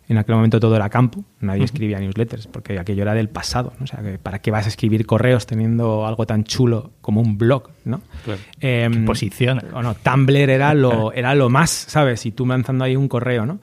En 0.10 0.18
aquel 0.18 0.36
momento 0.36 0.62
todo 0.62 0.74
era 0.78 0.90
campo, 0.90 1.26
nadie 1.42 1.66
escribía 1.66 2.00
newsletters, 2.00 2.48
porque 2.48 2.80
aquello 2.80 3.02
era 3.02 3.14
del 3.14 3.28
pasado. 3.28 3.74
¿no? 3.78 3.84
O 3.84 3.88
sea, 3.88 4.02
¿para 4.24 4.40
qué 4.40 4.52
vas 4.52 4.66
a 4.66 4.70
escribir 4.70 5.06
correos 5.06 5.46
teniendo 5.46 6.08
algo 6.08 6.26
tan 6.26 6.46
chulo 6.46 6.92
como 7.02 7.20
un 7.20 7.38
blog? 7.38 7.72
¿no? 7.84 8.00
Claro. 8.24 8.40
Em, 8.62 8.94
Que 8.94 9.00
posiciona. 9.02 9.62
o 9.74 9.82
no, 9.82 9.96
Tumblr 9.96 10.50
era 10.50 10.74
lo, 10.74 11.12
era 11.14 11.36
lo 11.36 11.50
más, 11.50 11.72
¿sabes? 11.72 12.26
Y 12.26 12.32
tú 12.32 12.46
lanzando 12.46 12.86
ahí 12.86 12.96
un 12.96 13.10
correo, 13.10 13.46
¿no? 13.46 13.60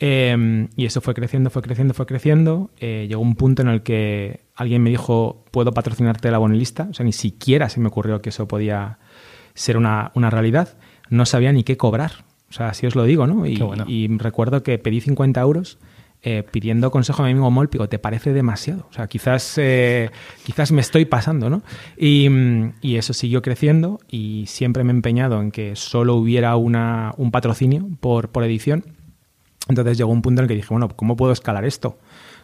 Eh, 0.00 0.68
y 0.76 0.86
eso 0.86 1.00
fue 1.00 1.14
creciendo, 1.14 1.50
fue 1.50 1.62
creciendo, 1.62 1.92
fue 1.94 2.06
creciendo. 2.06 2.70
Eh, 2.78 3.06
llegó 3.08 3.20
un 3.20 3.34
punto 3.34 3.62
en 3.62 3.68
el 3.68 3.82
que 3.82 4.44
alguien 4.54 4.80
me 4.84 4.90
dijo, 4.90 5.44
¿puedo 5.50 5.72
patrocinarte 5.72 6.30
la 6.30 6.38
bonelista? 6.38 6.86
O 6.88 6.94
sea, 6.94 7.04
ni 7.04 7.12
siquiera 7.12 7.68
se 7.68 7.80
me 7.80 7.88
ocurrió 7.88 8.22
que 8.22 8.28
eso 8.28 8.46
podía 8.46 8.98
ser 9.54 9.76
una, 9.76 10.12
una 10.14 10.30
realidad. 10.30 10.76
No 11.10 11.26
sabía 11.26 11.52
ni 11.52 11.64
qué 11.64 11.76
cobrar. 11.76 12.12
O 12.50 12.52
sea, 12.52 12.70
así 12.70 12.86
os 12.86 12.94
lo 12.94 13.04
digo, 13.04 13.26
¿no? 13.26 13.46
Y, 13.46 13.56
Qué 13.56 13.62
bueno. 13.62 13.84
y 13.86 14.08
recuerdo 14.18 14.62
que 14.62 14.78
pedí 14.78 15.00
50 15.00 15.40
euros 15.40 15.78
eh, 16.22 16.42
pidiendo 16.50 16.90
consejo 16.90 17.22
a 17.22 17.26
mi 17.26 17.32
amigo 17.32 17.48
Molpi, 17.50 17.78
digo, 17.78 17.88
¿te 17.88 18.00
parece 18.00 18.32
demasiado? 18.32 18.88
O 18.90 18.92
sea, 18.92 19.06
quizás, 19.06 19.54
eh, 19.56 20.10
quizás 20.44 20.72
me 20.72 20.80
estoy 20.80 21.04
pasando, 21.04 21.48
¿no? 21.48 21.62
Y, 21.96 22.28
y 22.80 22.96
eso 22.96 23.12
siguió 23.12 23.40
creciendo 23.40 24.00
y 24.10 24.44
siempre 24.48 24.82
me 24.82 24.92
he 24.92 24.96
empeñado 24.96 25.40
en 25.40 25.52
que 25.52 25.76
solo 25.76 26.16
hubiera 26.16 26.56
una, 26.56 27.12
un 27.18 27.30
patrocinio 27.30 27.88
por, 28.00 28.30
por 28.30 28.42
edición. 28.42 28.84
Entonces 29.68 29.96
llegó 29.96 30.10
un 30.10 30.22
punto 30.22 30.40
en 30.40 30.44
el 30.44 30.48
que 30.48 30.54
dije, 30.54 30.68
bueno, 30.70 30.88
¿cómo 30.88 31.14
puedo 31.14 31.32
escalar 31.32 31.64
esto? 31.64 31.98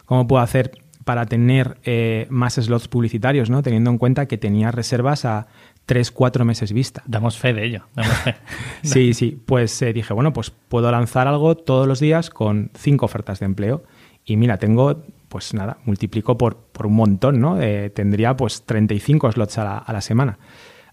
¿Cómo 0.05 0.25
puedo 0.25 0.41
hacer 0.41 0.71
para 1.03 1.25
tener 1.25 1.77
eh, 1.83 2.27
más 2.29 2.55
slots 2.55 2.87
publicitarios, 2.87 3.49
¿no? 3.49 3.61
Teniendo 3.61 3.91
en 3.91 3.97
cuenta 3.97 4.27
que 4.27 4.37
tenía 4.37 4.71
reservas 4.71 5.25
a 5.25 5.47
3, 5.85 6.11
4 6.11 6.45
meses 6.45 6.73
vista. 6.73 7.03
Damos 7.05 7.37
fe 7.37 7.53
de 7.53 7.65
ello. 7.65 7.85
Damos 7.95 8.17
fe. 8.17 8.35
Sí, 8.83 9.13
sí. 9.13 9.39
Pues 9.45 9.81
eh, 9.81 9.93
dije, 9.93 10.13
bueno, 10.13 10.33
pues 10.33 10.51
puedo 10.51 10.91
lanzar 10.91 11.27
algo 11.27 11.55
todos 11.55 11.87
los 11.87 11.99
días 11.99 12.29
con 12.29 12.71
cinco 12.75 13.05
ofertas 13.05 13.39
de 13.39 13.45
empleo. 13.45 13.83
Y 14.23 14.37
mira, 14.37 14.57
tengo, 14.57 15.03
pues 15.29 15.53
nada, 15.53 15.77
multiplico 15.85 16.37
por, 16.37 16.57
por 16.57 16.87
un 16.87 16.95
montón, 16.95 17.39
¿no? 17.39 17.61
Eh, 17.61 17.91
tendría 17.91 18.35
pues 18.35 18.63
35 18.63 19.31
slots 19.31 19.57
a 19.59 19.63
la, 19.63 19.77
a 19.77 19.93
la 19.93 20.01
semana. 20.01 20.39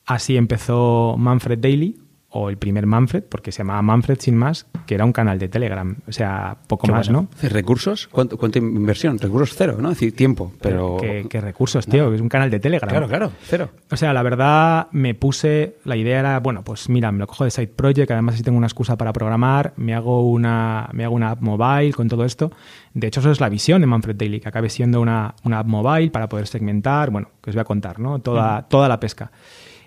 Así 0.05 0.37
empezó 0.37 1.17
Manfred 1.17 1.59
Daily, 1.59 1.97
o 2.33 2.49
el 2.49 2.57
primer 2.57 2.87
Manfred, 2.87 3.25
porque 3.25 3.53
se 3.53 3.59
llamaba 3.59 3.83
Manfred 3.83 4.19
sin 4.19 4.37
más, 4.37 4.67
que 4.87 4.95
era 4.95 5.05
un 5.05 5.13
canal 5.13 5.39
de 5.39 5.49
Telegram. 5.49 5.95
O 6.09 6.13
sea, 6.13 6.57
poco 6.67 6.87
Qué 6.87 6.93
más, 6.93 7.09
bueno. 7.09 7.29
¿no? 7.43 7.49
¿Recursos? 7.49 8.09
¿Cuánto, 8.11 8.39
¿Cuánta 8.39 8.59
inversión? 8.59 9.19
Recursos 9.19 9.55
cero, 9.57 9.77
¿no? 9.79 9.91
Es 9.91 9.97
decir, 9.99 10.17
tiempo, 10.17 10.53
pero... 10.61 10.97
¿Qué, 11.01 11.27
qué 11.29 11.41
recursos, 11.41 11.87
tío? 11.87 12.13
Es 12.13 12.21
un 12.21 12.29
canal 12.29 12.51
de 12.51 12.59
Telegram. 12.59 12.89
Claro, 12.89 13.07
claro, 13.07 13.33
cero. 13.43 13.69
O 13.91 13.97
sea, 13.97 14.13
la 14.15 14.23
verdad 14.23 14.89
me 14.93 15.15
puse, 15.15 15.77
la 15.85 15.97
idea 15.97 16.21
era, 16.21 16.41
bueno, 16.41 16.65
pues 16.65 16.89
mira, 16.89 17.13
me 17.13 17.19
lo 17.19 17.27
cojo 17.27 17.45
de 17.45 17.51
Side 17.51 17.69
Project, 17.69 18.11
además 18.11 18.37
si 18.37 18.43
tengo 18.43 18.57
una 18.57 18.67
excusa 18.67 18.97
para 18.97 19.13
programar, 19.13 19.75
me 19.77 19.95
hago 19.95 20.29
una, 20.29 20.89
me 20.93 21.05
hago 21.05 21.15
una 21.15 21.33
app 21.33 21.43
mobile 21.43 21.93
con 21.93 22.09
todo 22.09 22.25
esto. 22.25 22.51
De 22.95 23.07
hecho, 23.07 23.21
eso 23.21 23.31
es 23.31 23.41
la 23.41 23.49
visión 23.49 23.81
de 23.83 23.87
Manfred 23.87 24.17
Daily, 24.17 24.41
que 24.41 24.49
acabe 24.49 24.71
siendo 24.71 25.01
una, 25.01 25.35
una 25.45 25.59
app 25.59 25.67
mobile 25.67 26.11
para 26.11 26.29
poder 26.29 26.47
segmentar, 26.47 27.11
bueno, 27.11 27.29
que 27.43 27.51
os 27.51 27.57
voy 27.57 27.61
a 27.61 27.65
contar, 27.65 27.99
¿no? 27.99 28.21
Toda, 28.21 28.63
toda 28.69 28.89
la 28.89 28.99
pesca. 29.01 29.31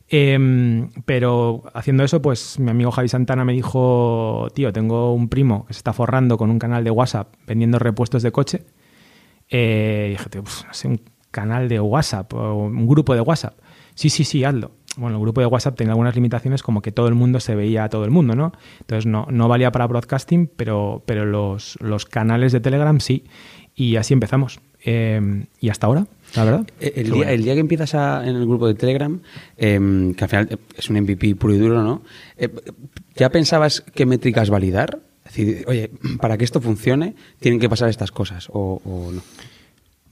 Em, 0.07 0.91
pero 1.05 1.63
haciendo 1.73 2.03
eso, 2.03 2.21
pues 2.21 2.59
mi 2.59 2.69
amigo 2.69 2.91
Javi 2.91 3.09
Santana 3.09 3.43
me 3.43 3.53
dijo, 3.53 4.47
tío, 4.53 4.71
tengo 4.71 5.13
un 5.13 5.29
primo 5.29 5.65
que 5.65 5.73
se 5.73 5.79
está 5.79 5.93
forrando 5.93 6.37
con 6.37 6.49
un 6.51 6.59
canal 6.59 6.83
de 6.83 6.91
WhatsApp 6.91 7.33
vendiendo 7.47 7.79
repuestos 7.79 8.21
de 8.21 8.31
coche. 8.31 8.65
Eh, 9.49 10.07
dije, 10.11 10.29
tío, 10.29 10.43
pues, 10.43 10.65
no 10.67 10.73
sé, 10.73 10.87
un 10.87 11.01
canal 11.31 11.67
de 11.69 11.79
WhatsApp 11.79 12.33
o 12.33 12.55
un 12.55 12.87
grupo 12.87 13.15
de 13.15 13.21
WhatsApp. 13.21 13.57
Sí, 13.95 14.09
sí, 14.09 14.23
sí, 14.23 14.43
hazlo. 14.43 14.71
Bueno, 14.97 15.17
el 15.17 15.21
grupo 15.21 15.41
de 15.41 15.47
WhatsApp 15.47 15.75
tenía 15.75 15.91
algunas 15.91 16.15
limitaciones 16.15 16.63
como 16.63 16.81
que 16.81 16.91
todo 16.91 17.07
el 17.07 17.15
mundo 17.15 17.39
se 17.39 17.55
veía 17.55 17.83
a 17.83 17.89
todo 17.89 18.05
el 18.05 18.11
mundo, 18.11 18.35
¿no? 18.35 18.53
Entonces 18.79 19.05
no, 19.05 19.27
no 19.29 19.47
valía 19.49 19.71
para 19.71 19.87
broadcasting, 19.87 20.49
pero, 20.55 21.03
pero 21.05 21.25
los, 21.25 21.77
los 21.81 22.05
canales 22.05 22.53
de 22.53 22.61
Telegram 22.61 22.99
sí. 22.99 23.25
Y 23.73 23.97
así 23.97 24.13
empezamos. 24.13 24.61
Eh, 24.85 25.45
y 25.59 25.69
hasta 25.69 25.87
ahora. 25.87 26.07
La 26.35 26.43
verdad. 26.45 26.67
Eh, 26.79 26.93
El 26.97 27.11
día, 27.11 27.31
el 27.31 27.43
día 27.43 27.53
que 27.53 27.59
empiezas 27.59 27.95
a- 27.95 28.27
en 28.27 28.35
el 28.35 28.45
grupo 28.45 28.67
de 28.67 28.75
Telegram, 28.75 29.19
em, 29.57 30.13
que 30.13 30.23
al 30.23 30.29
final 30.29 30.47
eh, 30.51 30.57
es 30.77 30.89
un 30.89 30.97
MVP 30.97 31.35
puro 31.35 31.53
y 31.53 31.57
duro, 31.57 31.81
¿no? 31.83 32.03
Eh, 32.37 32.49
¿Ya 33.15 33.29
pensabas 33.29 33.81
qué 33.93 34.05
métricas 34.05 34.49
validar? 34.49 34.99
Es 35.25 35.33
decir, 35.35 35.65
oye, 35.67 35.89
para 36.21 36.37
que 36.37 36.43
esto 36.45 36.61
funcione, 36.61 37.15
tienen 37.39 37.59
que 37.59 37.67
pasar 37.69 37.89
estas 37.89 38.11
cosas, 38.11 38.47
o, 38.51 38.81
o 38.85 39.11
no. 39.11 39.21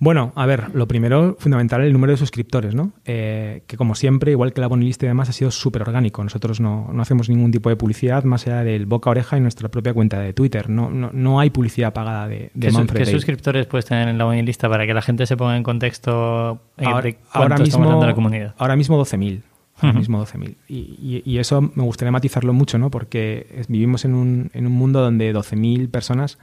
Bueno, 0.04 0.34
a 0.36 0.46
ver, 0.46 0.76
lo 0.76 0.86
primero, 0.86 1.38
fundamental, 1.40 1.82
el 1.82 1.94
número 1.94 2.12
de 2.12 2.18
suscriptores, 2.18 2.76
¿no? 2.76 2.92
Eh, 3.06 3.64
que 3.68 3.78
como 3.78 3.96
siempre, 3.96 4.32
igual 4.32 4.52
que 4.52 4.60
la 4.60 4.68
bonilista 4.68 5.06
y 5.06 5.08
demás, 5.08 5.30
ha 5.30 5.32
sido 5.32 5.50
súper 5.50 5.82
orgánico. 5.82 6.22
Nosotros 6.24 6.60
no, 6.60 6.90
no 6.92 7.02
hacemos 7.02 7.30
ningún 7.30 7.52
tipo 7.52 7.70
de 7.70 7.78
publicidad 7.78 8.26
más 8.26 8.46
allá 8.46 8.66
del 8.66 8.86
boca 8.86 9.10
a 9.10 9.12
oreja 9.12 9.38
y 9.38 9.40
nuestra 9.40 9.70
propia 9.70 9.94
cuenta 9.94 10.20
de 10.20 10.34
Twitter. 10.34 10.70
No, 10.70 10.90
no, 10.90 11.10
no 11.14 11.40
hay 11.40 11.52
publicidad 11.52 11.94
pagada 11.94 12.28
de, 12.28 12.52
de 12.54 12.68
¿Qué, 12.68 12.74
Manfred 12.74 13.06
suscriptores 13.08 13.66
puedes 13.66 13.86
tener 13.86 14.10
en 14.10 14.18
la 14.18 14.26
mailing 14.26 14.46
lista 14.46 14.68
para 14.68 14.86
que 14.86 14.94
la 14.94 15.02
gente 15.02 15.26
se 15.26 15.38
ponga 15.38 15.56
en 15.56 15.64
contexto 15.64 16.60
eh, 16.78 16.86
Ahora, 16.86 17.02
de 17.04 17.18
ahora 17.32 17.56
estamos 17.56 17.88
mismo, 17.88 18.02
de 18.02 18.08
la 18.08 18.14
comunidad? 18.14 18.56
ahora 18.58 18.76
mismo 18.76 19.02
12.000. 19.02 19.42
Ahora 19.82 19.98
mismo 20.00 20.22
12.000. 20.24 20.56
Y, 20.68 20.76
y- 20.76 21.24
y 21.26 21.38
eso 21.38 21.62
me 21.62 21.84
gustaría 21.84 22.12
matizarlo 22.12 22.52
mucho, 22.54 22.78
¿no? 22.78 22.92
Porque 22.92 23.64
vivimos 23.70 24.04
en 24.06 24.16
un, 24.16 24.52
en 24.54 24.68
un 24.68 24.74
mundo 24.74 25.00
donde 25.02 25.34
12.000 25.34 25.90
personas 25.90 26.38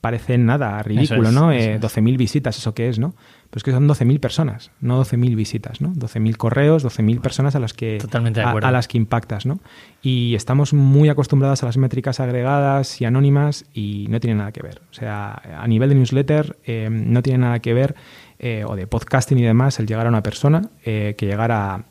parecen 0.00 0.46
nada, 0.46 0.82
ridículo, 0.82 1.28
es, 1.28 1.34
¿no? 1.34 1.52
Eh, 1.52 1.74
es. 1.74 1.80
12.000 1.80 2.16
visitas, 2.16 2.56
¿eso 2.58 2.74
qué 2.74 2.88
es, 2.88 2.98
no? 2.98 3.14
Pues 3.50 3.62
que 3.64 3.72
son 3.72 3.88
12.000 3.88 4.20
personas, 4.20 4.70
no 4.80 5.02
12.000 5.04 5.34
visitas, 5.34 5.80
¿no? 5.80 5.92
12.000 5.94 6.36
correos, 6.36 6.84
12.000 6.84 7.20
personas 7.20 7.54
a 7.56 7.58
las 7.60 7.72
que 7.74 7.98
Totalmente 8.00 8.40
a- 8.40 8.70
las 8.70 8.86
que 8.88 8.96
impactas, 8.96 9.44
¿no? 9.44 9.58
Y 10.02 10.34
estamos 10.36 10.72
muy 10.72 11.08
acostumbrados 11.08 11.62
a 11.62 11.66
las 11.66 11.76
métricas 11.76 12.20
agregadas 12.20 13.00
y 13.00 13.04
anónimas 13.04 13.64
y 13.74 14.06
no 14.08 14.20
tiene 14.20 14.36
nada 14.36 14.52
que 14.52 14.62
ver. 14.62 14.80
O 14.90 14.94
sea, 14.94 15.42
a 15.58 15.66
nivel 15.66 15.88
de 15.90 15.94
newsletter 15.96 16.56
eh, 16.64 16.88
no 16.90 17.22
tiene 17.22 17.40
nada 17.40 17.58
que 17.58 17.74
ver, 17.74 17.94
eh, 18.38 18.64
o 18.66 18.76
de 18.76 18.86
podcasting 18.86 19.38
y 19.38 19.42
demás, 19.42 19.78
el 19.80 19.86
llegar 19.86 20.06
a 20.06 20.08
una 20.10 20.22
persona 20.22 20.70
eh, 20.84 21.14
que 21.18 21.26
llegar 21.26 21.50
a 21.52 21.84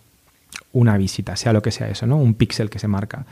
una 0.71 0.97
visita, 0.97 1.35
sea 1.35 1.51
lo 1.53 1.61
que 1.61 1.71
sea 1.71 1.89
eso, 1.89 2.07
¿no? 2.07 2.17
Un 2.17 2.33
píxel 2.35 2.69
que 2.69 2.79
se 2.79 2.87
marca. 2.87 3.25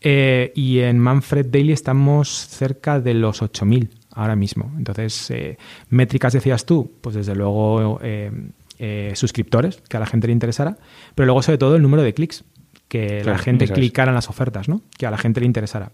Eh, 0.00 0.52
y 0.54 0.80
en 0.80 0.98
Manfred 0.98 1.46
Daily 1.46 1.72
estamos 1.72 2.28
cerca 2.48 3.00
de 3.00 3.14
los 3.14 3.40
8.000 3.40 3.88
ahora 4.14 4.36
mismo. 4.36 4.72
Entonces, 4.76 5.30
eh, 5.30 5.58
métricas 5.90 6.32
decías 6.32 6.64
tú, 6.66 6.92
pues 7.00 7.14
desde 7.16 7.34
luego 7.34 7.98
eh, 8.02 8.30
eh, 8.78 9.12
suscriptores, 9.14 9.80
que 9.88 9.96
a 9.96 10.00
la 10.00 10.06
gente 10.06 10.26
le 10.26 10.32
interesara, 10.32 10.76
pero 11.14 11.26
luego 11.26 11.42
sobre 11.42 11.58
todo 11.58 11.76
el 11.76 11.82
número 11.82 12.02
de 12.02 12.14
clics, 12.14 12.44
que 12.88 13.24
la 13.24 13.38
gente 13.38 13.66
clicara 13.68 14.10
en 14.10 14.14
las 14.16 14.28
ofertas, 14.28 14.68
¿no? 14.68 14.82
Que 14.98 15.06
a 15.06 15.10
la 15.10 15.16
gente 15.18 15.40
le 15.40 15.46
interesara. 15.46 15.92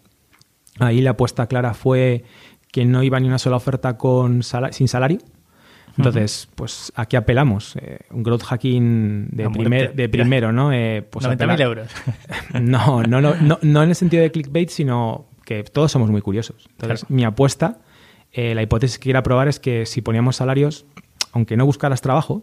Ahí 0.81 1.01
la 1.01 1.11
apuesta 1.11 1.47
clara 1.47 1.75
fue 1.75 2.25
que 2.73 2.85
no 2.85 3.03
iba 3.03 3.19
ni 3.21 3.29
una 3.29 3.39
sola 3.39 3.57
oferta 3.57 3.97
con 3.97 4.43
sala- 4.43 4.73
sin 4.73 4.89
salario. 4.89 5.19
Entonces, 5.97 6.49
pues 6.55 6.93
aquí 6.95 7.17
apelamos. 7.17 7.75
eh, 7.81 7.99
un 8.11 8.23
growth 8.23 8.43
hacking 8.45 9.29
de, 9.33 9.51
primer- 9.51 9.95
de 9.95 10.09
primero, 10.09 10.53
¿no? 10.53 10.73
Eh, 10.73 11.03
pues 11.09 11.25
90.000 11.27 11.33
apelar- 11.35 11.61
euros. 11.61 11.89
no, 12.61 13.03
no, 13.03 13.21
no, 13.21 13.35
no, 13.35 13.59
no 13.63 13.83
en 13.83 13.89
el 13.89 13.95
sentido 13.97 14.23
de 14.23 14.31
clickbait, 14.31 14.69
sino 14.71 15.27
que 15.45 15.65
todos 15.65 15.91
somos 15.91 16.11
muy 16.11 16.21
curiosos. 16.21 16.69
Entonces, 16.73 17.01
Claro. 17.01 17.15
mi 17.17 17.25
apuesta, 17.25 17.79
eh, 18.33 18.55
la 18.55 18.63
hipótesis 18.63 18.99
que 18.99 19.05
quiero 19.05 19.23
probar 19.23 19.49
es 19.49 19.61
que 19.61 19.87
si 19.87 20.03
poníamos 20.03 20.37
salarios, 20.37 20.87
aunque 21.33 21.57
no 21.57 21.67
buscaras 21.67 22.01
trabajo, 22.01 22.43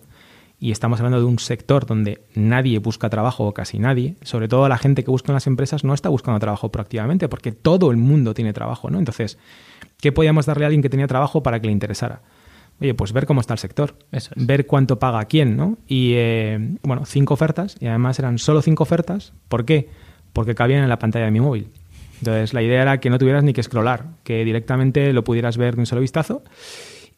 y 0.59 0.71
estamos 0.71 0.99
hablando 0.99 1.19
de 1.19 1.25
un 1.25 1.39
sector 1.39 1.85
donde 1.85 2.21
nadie 2.33 2.79
busca 2.79 3.09
trabajo 3.09 3.45
o 3.45 3.53
casi 3.53 3.77
nadie, 3.77 4.15
sobre 4.21 4.47
todo 4.47 4.67
la 4.69 4.77
gente 4.77 5.03
que 5.03 5.11
busca 5.11 5.31
en 5.31 5.35
las 5.35 5.47
empresas 5.47 5.83
no 5.83 5.93
está 5.93 6.09
buscando 6.09 6.39
trabajo 6.39 6.69
proactivamente 6.69 7.27
porque 7.27 7.51
todo 7.51 7.91
el 7.91 7.97
mundo 7.97 8.33
tiene 8.33 8.53
trabajo, 8.53 8.89
¿no? 8.89 8.97
Entonces, 8.97 9.37
¿qué 9.99 10.11
podíamos 10.11 10.45
darle 10.45 10.65
a 10.65 10.67
alguien 10.67 10.81
que 10.81 10.89
tenía 10.89 11.07
trabajo 11.07 11.43
para 11.43 11.59
que 11.59 11.67
le 11.67 11.73
interesara? 11.73 12.21
Oye, 12.79 12.93
pues 12.93 13.13
ver 13.13 13.25
cómo 13.25 13.41
está 13.41 13.53
el 13.53 13.59
sector, 13.59 13.95
Eso 14.11 14.33
es. 14.35 14.45
ver 14.45 14.65
cuánto 14.65 14.99
paga 14.99 15.23
quién, 15.25 15.55
¿no? 15.55 15.77
Y 15.87 16.13
eh, 16.15 16.77
bueno, 16.83 17.05
cinco 17.05 17.33
ofertas, 17.33 17.77
y 17.79 17.87
además 17.87 18.19
eran 18.19 18.37
solo 18.37 18.61
cinco 18.61 18.83
ofertas. 18.83 19.33
¿Por 19.47 19.65
qué? 19.65 19.89
Porque 20.33 20.55
cabían 20.55 20.83
en 20.83 20.89
la 20.89 20.99
pantalla 20.99 21.25
de 21.25 21.31
mi 21.31 21.39
móvil. 21.39 21.69
Entonces 22.19 22.53
la 22.53 22.61
idea 22.61 22.81
era 22.81 22.99
que 22.99 23.09
no 23.09 23.17
tuvieras 23.17 23.43
ni 23.43 23.53
que 23.53 23.63
scrollar, 23.63 24.05
que 24.23 24.43
directamente 24.45 25.13
lo 25.13 25.23
pudieras 25.23 25.57
ver 25.57 25.75
de 25.75 25.81
un 25.81 25.85
solo 25.85 26.01
vistazo 26.01 26.43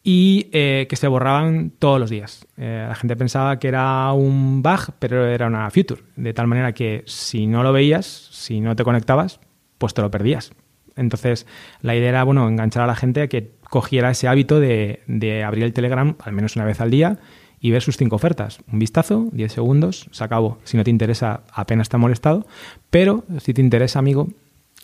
y 0.02 0.48
eh, 0.52 0.86
que 0.88 0.96
se 0.96 1.08
borraban 1.08 1.70
todos 1.78 2.00
los 2.00 2.10
días. 2.10 2.46
Eh, 2.56 2.86
la 2.88 2.94
gente 2.94 3.16
pensaba 3.16 3.58
que 3.58 3.68
era 3.68 4.12
un 4.12 4.62
bug, 4.62 4.92
pero 4.98 5.26
era 5.26 5.46
una 5.46 5.70
feature, 5.70 6.02
de 6.16 6.32
tal 6.32 6.46
manera 6.46 6.72
que 6.72 7.02
si 7.06 7.46
no 7.46 7.62
lo 7.62 7.72
veías, 7.72 8.06
si 8.06 8.60
no 8.60 8.76
te 8.76 8.84
conectabas, 8.84 9.40
pues 9.78 9.94
te 9.94 10.02
lo 10.02 10.10
perdías. 10.10 10.52
Entonces, 10.96 11.46
la 11.80 11.94
idea 11.94 12.08
era, 12.08 12.24
bueno, 12.24 12.48
enganchar 12.48 12.82
a 12.82 12.86
la 12.86 12.96
gente 12.96 13.22
a 13.22 13.28
que 13.28 13.52
cogiera 13.70 14.10
ese 14.10 14.26
hábito 14.26 14.58
de, 14.60 15.02
de 15.06 15.44
abrir 15.44 15.64
el 15.64 15.72
Telegram 15.72 16.16
al 16.20 16.32
menos 16.32 16.56
una 16.56 16.64
vez 16.64 16.80
al 16.80 16.90
día 16.90 17.18
y 17.60 17.70
ver 17.70 17.82
sus 17.82 17.96
cinco 17.96 18.16
ofertas. 18.16 18.58
Un 18.72 18.78
vistazo, 18.78 19.28
10 19.32 19.52
segundos, 19.52 20.08
se 20.10 20.24
acabó. 20.24 20.58
Si 20.64 20.76
no 20.76 20.84
te 20.84 20.90
interesa, 20.90 21.42
apenas 21.52 21.88
te 21.88 21.96
ha 21.96 21.98
molestado. 21.98 22.46
Pero 22.90 23.24
si 23.40 23.54
te 23.54 23.60
interesa, 23.60 23.98
amigo, 23.98 24.28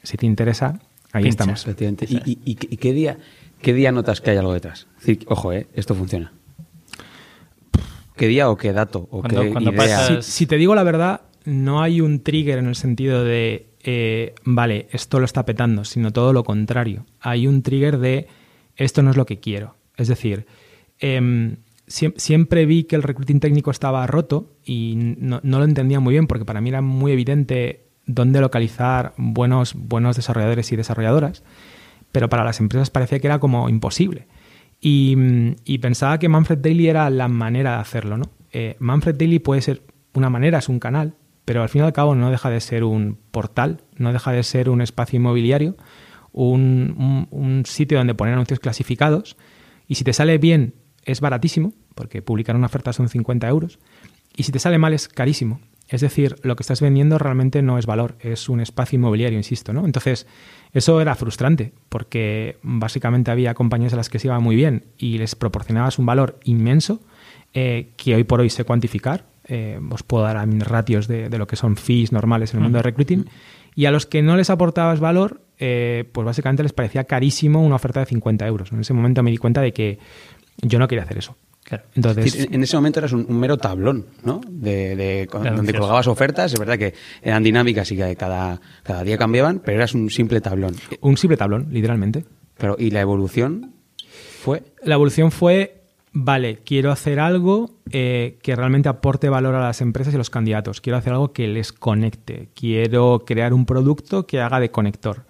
si 0.04 0.16
te 0.16 0.26
interesa, 0.26 0.78
ahí 1.12 1.24
Pincha. 1.24 1.28
estamos. 1.30 1.62
Efectivamente. 1.62 2.06
¿Y, 2.08 2.16
y- 2.24 2.38
y- 2.44 2.58
y 2.74 2.76
qué, 2.76 2.92
día, 2.92 3.18
qué 3.60 3.74
día 3.74 3.90
notas 3.92 4.20
que 4.20 4.30
hay 4.30 4.36
algo 4.36 4.52
detrás? 4.52 4.86
Es 5.00 5.06
decir, 5.06 5.24
ojo, 5.28 5.52
eh, 5.52 5.66
esto 5.74 5.94
funciona. 5.94 6.32
¿Qué 8.16 8.28
día 8.28 8.48
o 8.48 8.56
qué 8.56 8.72
dato 8.72 9.08
o 9.10 9.20
Cuando- 9.22 9.42
qué 9.42 9.50
cuando 9.50 9.70
idea? 9.72 9.80
pasas- 9.82 10.24
Si, 10.24 10.32
si 10.32 10.46
te 10.46 10.56
digo 10.56 10.74
la 10.74 10.84
verdad, 10.84 11.22
no 11.44 11.82
hay 11.82 12.00
un 12.00 12.20
trigger 12.20 12.58
en 12.58 12.66
el 12.66 12.76
sentido 12.76 13.24
de, 13.24 13.70
eh, 13.82 14.34
vale, 14.44 14.86
esto 14.92 15.18
lo 15.18 15.24
está 15.24 15.44
petando, 15.44 15.84
sino 15.84 16.12
todo 16.12 16.32
lo 16.32 16.44
contrario. 16.44 17.06
Hay 17.20 17.46
un 17.48 17.62
trigger 17.62 17.98
de, 17.98 18.28
esto 18.76 19.02
no 19.02 19.10
es 19.10 19.16
lo 19.16 19.26
que 19.26 19.40
quiero. 19.40 19.74
Es 19.96 20.06
decir, 20.08 20.46
em, 21.00 21.56
siem- 21.88 22.14
siempre 22.16 22.66
vi 22.66 22.84
que 22.84 22.94
el 22.96 23.02
recruiting 23.02 23.40
técnico 23.40 23.70
estaba 23.72 24.06
roto 24.06 24.52
y 24.64 24.94
no, 24.96 25.40
no 25.42 25.58
lo 25.58 25.64
entendía 25.64 25.98
muy 26.00 26.12
bien 26.12 26.28
porque 26.28 26.44
para 26.44 26.60
mí 26.60 26.68
era 26.68 26.80
muy 26.82 27.10
evidente 27.12 27.83
dónde 28.06 28.40
localizar 28.40 29.14
buenos, 29.16 29.74
buenos 29.74 30.16
desarrolladores 30.16 30.70
y 30.72 30.76
desarrolladoras, 30.76 31.42
pero 32.12 32.28
para 32.28 32.44
las 32.44 32.60
empresas 32.60 32.90
parecía 32.90 33.18
que 33.18 33.26
era 33.26 33.38
como 33.40 33.68
imposible. 33.68 34.26
Y, 34.80 35.14
mm, 35.16 35.54
pensaba 35.80 36.18
que 36.18 36.28
Manfred 36.28 36.58
Daily 36.58 36.88
era 36.88 37.08
la 37.10 37.28
manera 37.28 37.72
de 37.72 37.76
hacerlo, 37.80 38.18
¿no? 38.18 38.24
Eh, 38.52 38.76
Manfred 38.78 39.16
Daily 39.16 39.38
puede 39.38 39.62
ser 39.62 39.82
una 40.12 40.30
manera, 40.30 40.58
es 40.58 40.68
un 40.68 40.78
canal, 40.78 41.14
pero 41.44 41.62
al 41.62 41.68
fin 41.68 41.82
y 41.82 41.84
al 41.84 41.92
cabo 41.92 42.14
no 42.14 42.30
deja 42.30 42.50
de 42.50 42.60
ser 42.60 42.84
un 42.84 43.18
portal, 43.30 43.80
no 43.96 44.12
deja 44.12 44.32
de 44.32 44.42
ser 44.42 44.68
un 44.70 44.80
espacio 44.80 45.16
inmobiliario, 45.18 45.76
un, 46.32 46.94
un- 46.98 47.28
un 47.30 47.66
sitio 47.66 47.98
donde 47.98 48.14
poner 48.14 48.34
anuncios 48.34 48.60
clasificados. 48.60 49.36
Y 49.86 49.96
si 49.96 50.04
te 50.04 50.12
sale 50.12 50.38
bien, 50.38 50.74
es 51.04 51.20
baratísimo, 51.20 51.72
porque 51.94 52.22
publicar 52.22 52.56
una 52.56 52.66
oferta 52.66 52.92
son 52.92 53.08
50 53.08 53.48
euros. 53.48 53.78
Y 54.36 54.42
si 54.44 54.52
te 54.52 54.58
sale 54.58 54.78
mal, 54.78 54.94
es 54.94 55.08
carísimo. 55.08 55.60
Es 55.88 56.00
decir, 56.00 56.36
lo 56.42 56.56
que 56.56 56.62
estás 56.62 56.80
vendiendo 56.80 57.18
realmente 57.18 57.62
no 57.62 57.78
es 57.78 57.86
valor, 57.86 58.16
es 58.20 58.48
un 58.48 58.60
espacio 58.60 58.96
inmobiliario, 58.96 59.38
insisto, 59.38 59.72
¿no? 59.72 59.84
Entonces, 59.84 60.26
eso 60.72 61.00
era 61.00 61.14
frustrante, 61.14 61.72
porque 61.88 62.58
básicamente 62.62 63.30
había 63.30 63.54
compañías 63.54 63.92
a 63.92 63.96
las 63.96 64.08
que 64.08 64.18
se 64.18 64.28
iba 64.28 64.40
muy 64.40 64.56
bien 64.56 64.84
y 64.96 65.18
les 65.18 65.34
proporcionabas 65.34 65.98
un 65.98 66.06
valor 66.06 66.40
inmenso 66.44 67.00
eh, 67.52 67.92
que 67.96 68.14
hoy 68.14 68.24
por 68.24 68.40
hoy 68.40 68.50
sé 68.50 68.64
cuantificar. 68.64 69.26
Eh, 69.46 69.78
os 69.90 70.02
puedo 70.02 70.24
dar 70.24 70.38
a 70.38 70.46
mí 70.46 70.58
ratios 70.60 71.06
de, 71.06 71.28
de 71.28 71.38
lo 71.38 71.46
que 71.46 71.56
son 71.56 71.76
fees 71.76 72.12
normales 72.12 72.54
en 72.54 72.58
el 72.58 72.62
mundo 72.64 72.78
de 72.78 72.82
recruiting. 72.82 73.26
Y 73.74 73.86
a 73.86 73.90
los 73.90 74.06
que 74.06 74.22
no 74.22 74.36
les 74.36 74.50
aportabas 74.50 75.00
valor, 75.00 75.42
eh, 75.58 76.08
pues 76.12 76.24
básicamente 76.24 76.62
les 76.62 76.72
parecía 76.72 77.04
carísimo 77.04 77.64
una 77.64 77.76
oferta 77.76 78.00
de 78.00 78.06
50 78.06 78.46
euros. 78.46 78.72
En 78.72 78.80
ese 78.80 78.92
momento 78.92 79.22
me 79.22 79.30
di 79.30 79.36
cuenta 79.36 79.60
de 79.60 79.72
que 79.72 79.98
yo 80.62 80.78
no 80.78 80.88
quería 80.88 81.04
hacer 81.04 81.18
eso. 81.18 81.36
Claro. 81.64 81.84
Es 81.90 81.96
Entonces, 81.96 82.24
decir, 82.24 82.48
en 82.52 82.62
ese 82.62 82.76
momento 82.76 83.00
eras 83.00 83.12
un, 83.12 83.26
un 83.26 83.40
mero 83.40 83.56
tablón, 83.56 84.06
¿no? 84.22 84.40
De, 84.48 85.26
donde 85.32 85.72
colgabas 85.72 86.06
ofertas, 86.06 86.52
es 86.52 86.58
verdad 86.58 86.78
que 86.78 86.92
eran 87.22 87.42
dinámicas 87.42 87.90
y 87.90 87.96
que 87.96 88.14
cada, 88.16 88.60
cada 88.82 89.02
día 89.02 89.16
cambiaban, 89.16 89.60
pero 89.64 89.78
eras 89.78 89.94
un 89.94 90.10
simple 90.10 90.42
tablón. 90.42 90.76
un 91.00 91.16
simple 91.16 91.38
tablón, 91.38 91.68
literalmente. 91.70 92.26
Pero, 92.58 92.76
¿y 92.78 92.90
la 92.90 93.00
evolución 93.00 93.72
fue? 94.42 94.62
La 94.82 94.96
evolución 94.96 95.30
fue, 95.30 95.84
vale, 96.12 96.58
quiero 96.64 96.92
hacer 96.92 97.18
algo 97.18 97.80
eh, 97.90 98.38
que 98.42 98.54
realmente 98.54 98.90
aporte 98.90 99.30
valor 99.30 99.54
a 99.54 99.60
las 99.60 99.80
empresas 99.80 100.12
y 100.12 100.16
a 100.16 100.18
los 100.18 100.30
candidatos. 100.30 100.82
Quiero 100.82 100.98
hacer 100.98 101.14
algo 101.14 101.32
que 101.32 101.48
les 101.48 101.72
conecte. 101.72 102.50
Quiero 102.54 103.24
crear 103.26 103.54
un 103.54 103.64
producto 103.64 104.26
que 104.26 104.40
haga 104.40 104.60
de 104.60 104.70
conector. 104.70 105.24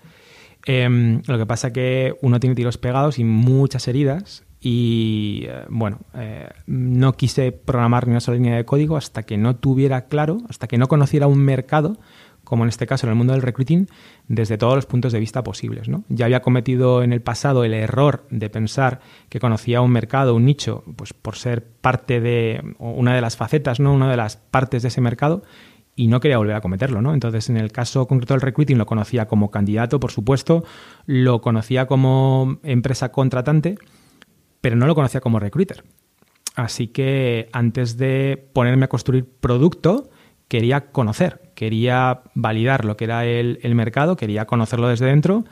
Em, 0.67 1.23
lo 1.27 1.39
que 1.39 1.47
pasa 1.47 1.73
que 1.73 2.17
uno 2.23 2.41
tiene 2.41 2.57
tiros 2.57 2.79
pegados 2.79 3.19
y 3.19 3.25
muchas 3.25 3.87
heridas 3.87 4.44
y 4.67 5.45
eh, 5.47 5.67
bueno, 5.69 5.99
eh, 6.15 6.49
no 6.67 7.13
quise 7.13 7.53
programar 7.53 8.07
ni 8.07 8.13
una 8.13 8.21
sola 8.21 8.39
línea 8.39 8.57
de 8.57 8.65
código 8.65 8.97
hasta 8.97 9.23
que 9.23 9.37
no 9.37 9.57
tuviera 9.57 10.07
claro, 10.07 10.39
hasta 10.49 10.67
que 10.69 10.79
no 10.79 10.89
conociera 10.89 11.27
un 11.27 11.41
mercado, 11.41 11.99
como 12.45 12.65
en 12.65 12.71
este 12.71 12.87
caso 12.87 13.07
en 13.07 13.11
el 13.11 13.17
mundo 13.17 13.35
del 13.35 13.43
recruiting, 13.43 13.89
desde 14.27 14.57
todos 14.57 14.75
los 14.75 14.87
puntos 14.87 15.13
de 15.13 15.21
vista 15.21 15.45
posibles. 15.45 15.91
¿no? 15.91 16.05
Ya 16.09 16.25
había 16.25 16.41
cometido 16.41 17.03
en 17.03 17.13
el 17.13 17.21
pasado 17.21 17.65
el 17.65 17.75
error 17.75 18.25
de 18.31 18.49
pensar 18.49 19.01
que 19.29 19.39
conocía 19.39 19.83
un 19.83 19.91
mercado, 19.91 20.35
un 20.35 20.47
nicho, 20.47 20.83
pues 20.97 21.13
por 21.13 21.37
ser 21.37 21.63
parte 21.67 22.23
de 22.23 22.63
una 22.79 23.15
de 23.15 23.21
las 23.21 23.37
facetas, 23.37 23.81
¿no? 23.81 23.93
una 23.93 24.11
de 24.11 24.17
las 24.17 24.39
partes 24.39 24.81
de 24.81 24.89
ese 24.89 25.03
mercado 25.03 25.43
y 25.95 26.07
no 26.07 26.21
quería 26.21 26.39
volver 26.39 26.57
a 26.57 26.63
cometerlo, 26.63 27.03
¿no? 27.03 27.15
Entonces, 27.15 27.51
en 27.51 27.57
el 27.57 27.71
caso 27.71 28.09
concreto 28.09 28.35
del 28.35 28.41
recruiting 28.41 28.79
lo 28.79 28.87
conocía 28.87 29.29
como 29.29 29.53
candidato, 29.53 30.01
por 30.01 30.11
supuesto, 30.11 30.65
lo 31.07 31.41
conocía 31.41 31.87
como 31.87 32.59
empresa 32.65 33.13
contratante, 33.13 33.77
pero 34.65 34.77
no 34.77 34.87
lo 34.87 34.95
conocía 34.95 35.21
como 35.21 35.41
recruiter. 35.41 35.85
Así 36.55 36.87
que 36.87 37.51
antes 37.53 37.99
de 37.99 38.49
ponerme 38.55 38.87
a 38.87 38.89
construir 38.89 39.27
producto, 39.27 40.09
quería 40.49 40.91
conocer, 40.91 41.53
quería 41.55 42.23
validar 42.33 42.87
lo 42.87 42.97
que 42.97 43.05
era 43.05 43.27
el, 43.27 43.59
el 43.63 43.75
mercado, 43.75 44.17
quería 44.17 44.47
conocerlo 44.47 44.89
desde 44.89 45.05
dentro 45.05 45.45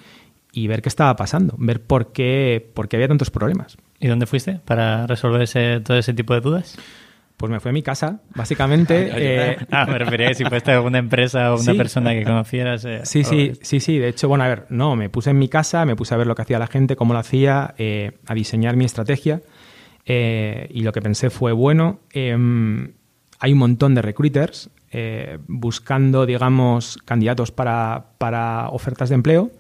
y 0.51 0.67
ver 0.67 0.81
qué 0.81 0.89
estaba 0.89 1.15
pasando, 1.15 1.55
ver 1.59 1.83
por 1.83 2.13
qué, 2.13 2.71
por 2.73 2.89
qué 2.89 2.97
había 2.97 3.09
tantos 3.09 3.31
problemas. 3.31 3.77
¿Y 4.01 4.09
dónde 4.09 4.25
fuiste 4.25 4.61
para 4.65 5.07
resolver 5.07 5.43
ese, 5.43 5.81
todo 5.81 5.99
ese 5.99 6.15
tipo 6.15 6.33
de 6.33 6.41
dudas? 6.41 6.79
Pues 7.43 7.51
me 7.51 7.59
fui 7.59 7.71
a 7.71 7.73
mi 7.73 7.83
casa, 7.83 8.21
básicamente. 8.37 9.11
eh, 9.17 9.57
Ah, 9.73 9.85
me 9.85 9.99
refería 9.99 10.33
si 10.33 10.45
fuiste 10.45 10.71
a 10.71 10.77
alguna 10.77 10.99
empresa 10.99 11.51
o 11.53 11.57
una 11.57 11.73
Sí. 11.73 11.75
persona 11.77 12.13
que 12.13 12.23
conocieras. 12.23 12.85
eh, 12.85 13.01
Sí, 13.03 13.25
sí, 13.25 13.55
sí, 13.63 13.81
sí. 13.81 13.99
De 13.99 14.07
hecho, 14.07 14.29
bueno, 14.29 14.45
a 14.45 14.49
ver, 14.49 14.67
no, 14.69 14.95
me 14.95 15.11
puse 15.11 15.31
en 15.31 15.41
mi 15.41 15.49
casa, 15.49 15.85
me 15.85 15.97
puse 15.97 16.15
a 16.15 16.19
ver 16.19 16.29
lo 16.29 16.37
que 16.37 16.43
hacía 16.43 16.61
la 16.61 16.69
gente, 16.69 16.95
cómo 16.95 17.15
lo 17.15 17.19
hacía, 17.19 17.75
eh, 17.79 18.13
a 18.29 18.35
diseñar 18.35 18.77
mi 18.77 18.85
estrategia. 18.85 19.41
eh, 20.07 20.69
y 20.71 20.83
lo 20.83 20.93
que 20.93 21.03
pensé 21.03 21.31
fue, 21.31 21.51
bueno, 21.51 21.99
em, 22.13 22.93
hay 23.41 23.53
un 23.55 23.59
montón 23.59 23.97
de 23.97 24.03
recruiters 24.03 24.71
buscando, 25.49 26.27
digamos, 26.27 26.99
candidatos 27.05 27.51
para, 27.51 28.05
para 28.19 28.69
ofertas 28.69 29.09
de 29.09 29.17
empleo 29.17 29.51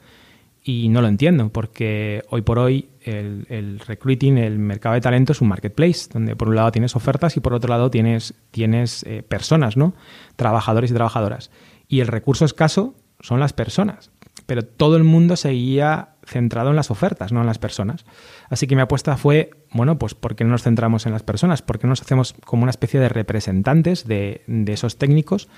y 0.65 0.89
no 0.89 1.03
lo 1.03 1.09
entiendo 1.09 1.49
porque 1.49 2.23
hoy 2.31 2.43
por 2.43 2.59
hoy 2.59 2.89
el, 3.03 3.47
el 3.49 3.81
recruiting, 3.81 4.39
el 4.39 4.59
mercado 4.59 4.95
de 4.95 5.01
talento 5.01 5.33
es 5.33 5.41
un 5.41 5.49
marketplace 5.49 6.09
donde 6.13 6.37
por 6.37 6.49
un 6.49 6.55
lado 6.55 6.71
tienes 6.71 6.95
ofertas 6.95 7.37
y 7.37 7.41
por 7.41 7.53
otro 7.53 7.69
lado 7.69 7.91
tienes, 7.91 8.35
tienes 8.53 9.03
eh, 9.05 9.23
personas, 9.23 9.77
¿no? 9.77 9.95
Trabajadores 10.37 10.91
y 10.91 10.95
trabajadoras. 10.95 11.51
Y 11.89 12.01
el 12.01 12.07
recurso 12.07 12.45
escaso 12.45 12.95
son 13.21 13.41
las 13.41 13.53
personas. 13.53 14.11
Pero 14.47 14.63
todo 14.63 14.97
el 14.97 15.05
mundo 15.05 15.37
seguía 15.37 16.11
centrado 16.25 16.71
en 16.71 16.77
las 16.77 16.91
ofertas, 16.91 17.33
no 17.33 17.41
en 17.41 17.47
las 17.47 17.59
personas. 17.59 18.05
Así 18.49 18.67
que 18.67 18.77
mi 18.77 18.83
apuesta 18.83 19.17
fue, 19.17 19.51
bueno, 19.73 19.99
pues 19.99 20.15
¿por 20.15 20.37
qué 20.37 20.45
no 20.45 20.51
nos 20.51 20.63
centramos 20.63 21.07
en 21.07 21.13
las 21.13 21.23
personas? 21.23 21.63
¿Por 21.63 21.79
qué 21.79 21.87
no 21.87 21.91
nos 21.93 22.03
hacemos 22.03 22.35
como 22.45 22.63
una 22.63 22.71
especie 22.71 23.01
de 23.01 23.09
representantes 23.09 24.07
de, 24.07 24.43
de 24.47 24.73
esos 24.73 24.99
técnicos 24.99 25.49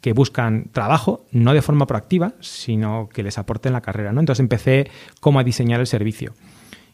que 0.00 0.12
buscan 0.12 0.68
trabajo, 0.72 1.24
no 1.32 1.52
de 1.54 1.62
forma 1.62 1.86
proactiva, 1.86 2.34
sino 2.40 3.08
que 3.12 3.22
les 3.22 3.38
aporten 3.38 3.72
la 3.72 3.80
carrera. 3.80 4.12
¿no? 4.12 4.20
Entonces 4.20 4.40
empecé 4.40 4.88
como 5.20 5.38
a 5.40 5.44
diseñar 5.44 5.80
el 5.80 5.86
servicio. 5.86 6.34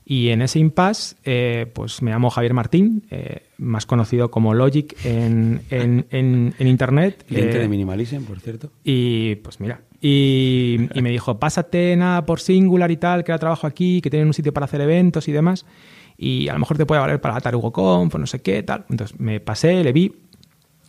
Y 0.05 0.31
en 0.31 0.43
ese 0.43 0.59
impasse, 0.59 1.15
eh, 1.25 1.71
pues 1.73 2.03
me 2.03 2.11
llamo 2.11 2.29
Javier 2.31 2.55
Martín, 2.55 3.05
eh, 3.11 3.45
más 3.59 3.87
conocido 3.87 4.33
como 4.33 4.53
Logic 4.53 4.97
en, 5.05 5.61
en- 5.71 6.07
en- 6.11 6.55
en 6.59 6.67
Internet. 6.67 7.25
Cliente 7.29 7.57
Eh, 7.59 7.61
de 7.61 7.69
Minimalism, 7.69 8.25
por 8.25 8.41
cierto. 8.41 8.73
y 8.83 9.37
pues 9.37 9.61
mira, 9.61 9.83
y, 10.01 10.89
y 10.93 11.03
me 11.03 11.11
dijo, 11.11 11.39
pásate 11.39 11.95
nada 11.97 12.27
por 12.27 12.41
Singular 12.41 12.91
y 12.91 12.97
tal, 12.97 13.23
que 13.23 13.31
ahora 13.31 13.39
trabajo 13.39 13.67
aquí, 13.69 14.01
que 14.01 14.11
tienen 14.11 14.27
un 14.27 14.35
sitio 14.35 14.53
para 14.53 14.65
hacer 14.65 14.81
eventos 14.81 15.29
y 15.29 15.33
demás, 15.33 15.67
y 16.19 16.49
a 16.49 16.53
lo 16.55 16.59
mejor 16.59 16.77
te 16.77 16.85
puede 16.85 17.01
valer 17.01 17.21
para 17.21 17.41
TarugoConf 17.41 18.13
o 18.13 18.19
no 18.19 18.27
sé 18.27 18.43
qué, 18.43 18.65
tal. 18.65 18.85
Entonces 18.91 19.19
me 19.21 19.39
pasé, 19.39 19.85
le 19.85 19.93
vi, 19.93 20.13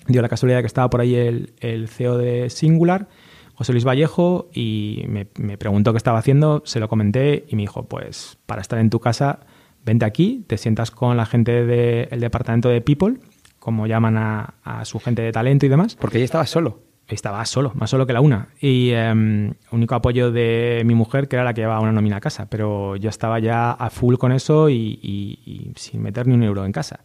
dio 0.08 0.22
la 0.22 0.30
casualidad 0.30 0.62
que 0.62 0.68
estaba 0.68 0.90
por 0.90 1.02
ahí 1.02 1.16
el, 1.16 1.54
el 1.60 1.88
CEO 1.88 2.18
de 2.18 2.50
Singular, 2.50 3.08
José 3.56 3.72
Luis 3.72 3.86
Vallejo, 3.86 4.50
y 4.54 5.04
me, 5.08 5.28
me 5.38 5.58
preguntó 5.58 5.92
qué 5.94 5.98
estaba 5.98 6.18
haciendo, 6.20 6.64
se 6.66 6.80
lo 6.80 6.88
comenté 6.90 7.46
y 7.48 7.56
me 7.56 7.62
dijo, 7.64 7.84
pues 7.88 8.38
para 8.46 8.62
estar 8.62 8.80
en 8.80 8.90
tu 8.90 9.00
casa, 9.00 9.42
vente 9.86 10.06
aquí, 10.06 10.44
te 10.48 10.58
sientas 10.58 10.90
con 10.92 11.18
la 11.18 11.26
gente 11.26 11.66
del 11.66 12.20
departamento 12.20 12.70
de 12.70 12.82
People, 12.82 13.16
como 13.60 13.86
llaman 13.88 14.18
a, 14.18 14.56
a 14.64 14.86
su 14.86 15.00
gente 15.00 15.22
de 15.22 15.32
talento 15.32 15.66
y 15.66 15.70
demás, 15.70 15.96
Porque 15.96 16.18
ella 16.18 16.26
estaba 16.26 16.46
solo. 16.48 16.82
estaba 17.08 17.46
solo, 17.46 17.72
más 17.76 17.90
solo 17.92 18.06
que 18.08 18.14
la 18.14 18.22
una. 18.22 18.50
Y 18.60 18.90
em, 18.92 19.54
único 19.72 19.94
apoyo 19.96 20.32
de 20.32 20.82
mi 20.86 20.96
mujer, 20.96 21.28
que 21.28 21.36
era 21.36 21.46
la 21.46 21.54
que 21.54 21.62
llevaba 21.62 21.80
una 21.80 21.92
nómina 21.92 22.18
a 22.18 22.22
casa. 22.22 22.48
Pero 22.50 22.96
yo 22.96 23.10
estaba 23.10 23.40
ya 23.40 23.72
a 23.72 23.90
full 23.90 24.16
con 24.16 24.32
eso 24.32 24.68
y, 24.70 25.00
y- 25.02 25.40
y 25.46 25.72
sin 25.76 26.02
meter 26.02 26.28
ni 26.28 26.34
un 26.34 26.44
euro 26.44 26.66
en 26.66 26.72
casa. 26.72 27.02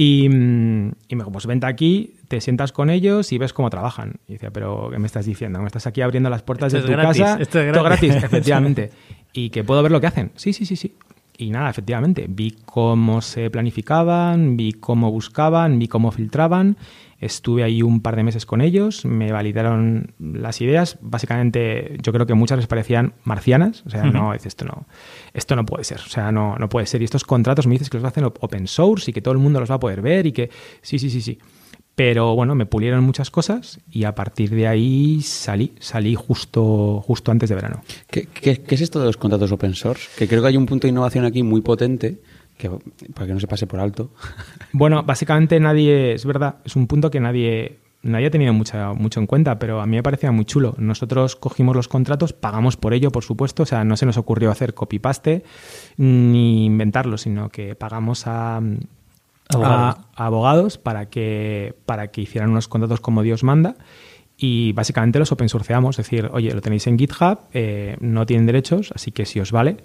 Y, 0.00 0.28
mm, 0.28 0.92
y 1.08 1.16
me 1.16 1.22
dijo, 1.22 1.32
pues 1.32 1.46
vente 1.46 1.66
aquí, 1.66 2.14
te 2.28 2.40
sientas 2.40 2.70
con 2.70 2.88
ellos 2.88 3.32
y 3.32 3.38
ves 3.38 3.52
cómo 3.52 3.68
trabajan. 3.68 4.20
Y 4.28 4.34
decía, 4.34 4.52
pero 4.52 4.90
¿qué 4.92 4.98
me 5.00 5.06
estás 5.06 5.26
diciendo? 5.26 5.58
Me 5.58 5.66
estás 5.66 5.88
aquí 5.88 6.02
abriendo 6.02 6.30
las 6.30 6.42
puertas 6.42 6.72
Esto 6.72 6.86
de 6.86 6.94
tu 6.94 7.00
gratis, 7.00 7.20
casa. 7.20 7.42
esto 7.42 7.60
es 7.60 7.72
gratis. 7.72 8.14
efectivamente. 8.14 8.92
y 9.32 9.50
que 9.50 9.64
puedo 9.64 9.82
ver 9.82 9.90
lo 9.90 10.00
que 10.00 10.06
hacen. 10.06 10.30
Sí, 10.36 10.52
sí, 10.52 10.66
sí, 10.66 10.76
sí. 10.76 10.94
Y 11.36 11.50
nada, 11.50 11.68
efectivamente, 11.68 12.26
vi 12.28 12.54
cómo 12.64 13.20
se 13.20 13.50
planificaban, 13.50 14.56
vi 14.56 14.72
cómo 14.72 15.10
buscaban, 15.10 15.80
vi 15.80 15.88
cómo 15.88 16.12
filtraban. 16.12 16.76
Estuve 17.20 17.64
ahí 17.64 17.82
un 17.82 18.00
par 18.00 18.14
de 18.14 18.22
meses 18.22 18.46
con 18.46 18.60
ellos, 18.60 19.04
me 19.04 19.32
validaron 19.32 20.14
las 20.20 20.60
ideas. 20.60 20.98
Básicamente, 21.00 21.96
yo 22.00 22.12
creo 22.12 22.26
que 22.26 22.34
muchas 22.34 22.58
les 22.58 22.68
parecían 22.68 23.14
marcianas. 23.24 23.82
O 23.86 23.90
sea, 23.90 24.04
no, 24.04 24.32
dices, 24.32 24.46
esto 24.46 24.64
no, 24.64 24.86
esto 25.34 25.56
no 25.56 25.66
puede 25.66 25.82
ser. 25.82 25.98
O 25.98 26.08
sea, 26.08 26.30
no, 26.30 26.56
no 26.56 26.68
puede 26.68 26.86
ser. 26.86 27.02
Y 27.02 27.04
estos 27.06 27.24
contratos 27.24 27.66
me 27.66 27.72
dices 27.74 27.90
que 27.90 27.96
los 27.98 28.04
hacen 28.06 28.22
op- 28.24 28.38
open 28.40 28.68
source 28.68 29.10
y 29.10 29.14
que 29.14 29.20
todo 29.20 29.32
el 29.32 29.38
mundo 29.38 29.58
los 29.58 29.68
va 29.70 29.74
a 29.74 29.80
poder 29.80 30.00
ver 30.00 30.26
y 30.26 30.32
que 30.32 30.50
sí, 30.80 30.98
sí, 31.00 31.10
sí, 31.10 31.20
sí. 31.20 31.38
Pero 31.96 32.36
bueno, 32.36 32.54
me 32.54 32.64
pulieron 32.66 33.02
muchas 33.02 33.28
cosas 33.32 33.80
y 33.90 34.04
a 34.04 34.14
partir 34.14 34.50
de 34.50 34.68
ahí 34.68 35.20
salí, 35.20 35.72
salí 35.80 36.14
justo, 36.14 37.00
justo 37.04 37.32
antes 37.32 37.48
de 37.48 37.56
verano. 37.56 37.82
¿Qué, 38.08 38.26
qué, 38.32 38.58
qué 38.62 38.74
es 38.76 38.80
esto 38.82 39.00
de 39.00 39.06
los 39.06 39.16
contratos 39.16 39.50
open 39.50 39.74
source? 39.74 40.08
Que 40.16 40.28
creo 40.28 40.40
que 40.40 40.46
hay 40.46 40.56
un 40.56 40.66
punto 40.66 40.86
de 40.86 40.90
innovación 40.90 41.24
aquí 41.24 41.42
muy 41.42 41.60
potente, 41.60 42.20
que 42.58 42.68
para 43.14 43.26
que 43.26 43.32
no 43.32 43.40
se 43.40 43.46
pase 43.48 43.66
por 43.66 43.80
alto. 43.80 44.10
Bueno, 44.72 45.02
básicamente 45.02 45.58
nadie, 45.60 46.12
es 46.12 46.26
verdad, 46.26 46.56
es 46.64 46.76
un 46.76 46.86
punto 46.86 47.10
que 47.10 47.20
nadie, 47.20 47.78
nadie 48.02 48.26
ha 48.26 48.30
tenido 48.30 48.52
mucha, 48.52 48.92
mucho 48.92 49.18
en 49.20 49.26
cuenta, 49.26 49.58
pero 49.58 49.80
a 49.80 49.86
mí 49.86 49.96
me 49.96 50.02
parecía 50.02 50.30
muy 50.30 50.44
chulo. 50.44 50.74
Nosotros 50.78 51.36
cogimos 51.36 51.74
los 51.74 51.88
contratos, 51.88 52.32
pagamos 52.34 52.76
por 52.76 52.92
ello, 52.92 53.10
por 53.10 53.24
supuesto, 53.24 53.62
o 53.62 53.66
sea, 53.66 53.84
no 53.84 53.96
se 53.96 54.04
nos 54.04 54.18
ocurrió 54.18 54.50
hacer 54.50 54.74
copy-paste 54.74 55.42
ni 55.96 56.66
inventarlo, 56.66 57.16
sino 57.18 57.48
que 57.48 57.74
pagamos 57.74 58.26
a, 58.26 58.56
Abogados. 59.48 59.96
a- 60.14 60.22
a 60.22 60.26
abogados 60.26 60.76
para 60.78 61.06
que, 61.08 61.74
para 61.86 62.08
que 62.08 62.20
hicieran 62.20 62.50
unos 62.50 62.68
contratos 62.68 63.00
como 63.00 63.22
Dios 63.22 63.42
manda. 63.44 63.76
Y 64.40 64.72
básicamente 64.72 65.18
los 65.18 65.32
open 65.32 65.48
sourceamos, 65.48 65.98
es 65.98 66.04
decir, 66.06 66.28
oye, 66.32 66.52
lo 66.54 66.60
tenéis 66.60 66.86
en 66.86 66.96
GitHub, 66.98 67.38
eh, 67.54 67.96
no 68.00 68.24
tienen 68.24 68.46
derechos, 68.46 68.92
así 68.94 69.10
que 69.10 69.24
si 69.26 69.40
os 69.40 69.50
vale, 69.50 69.78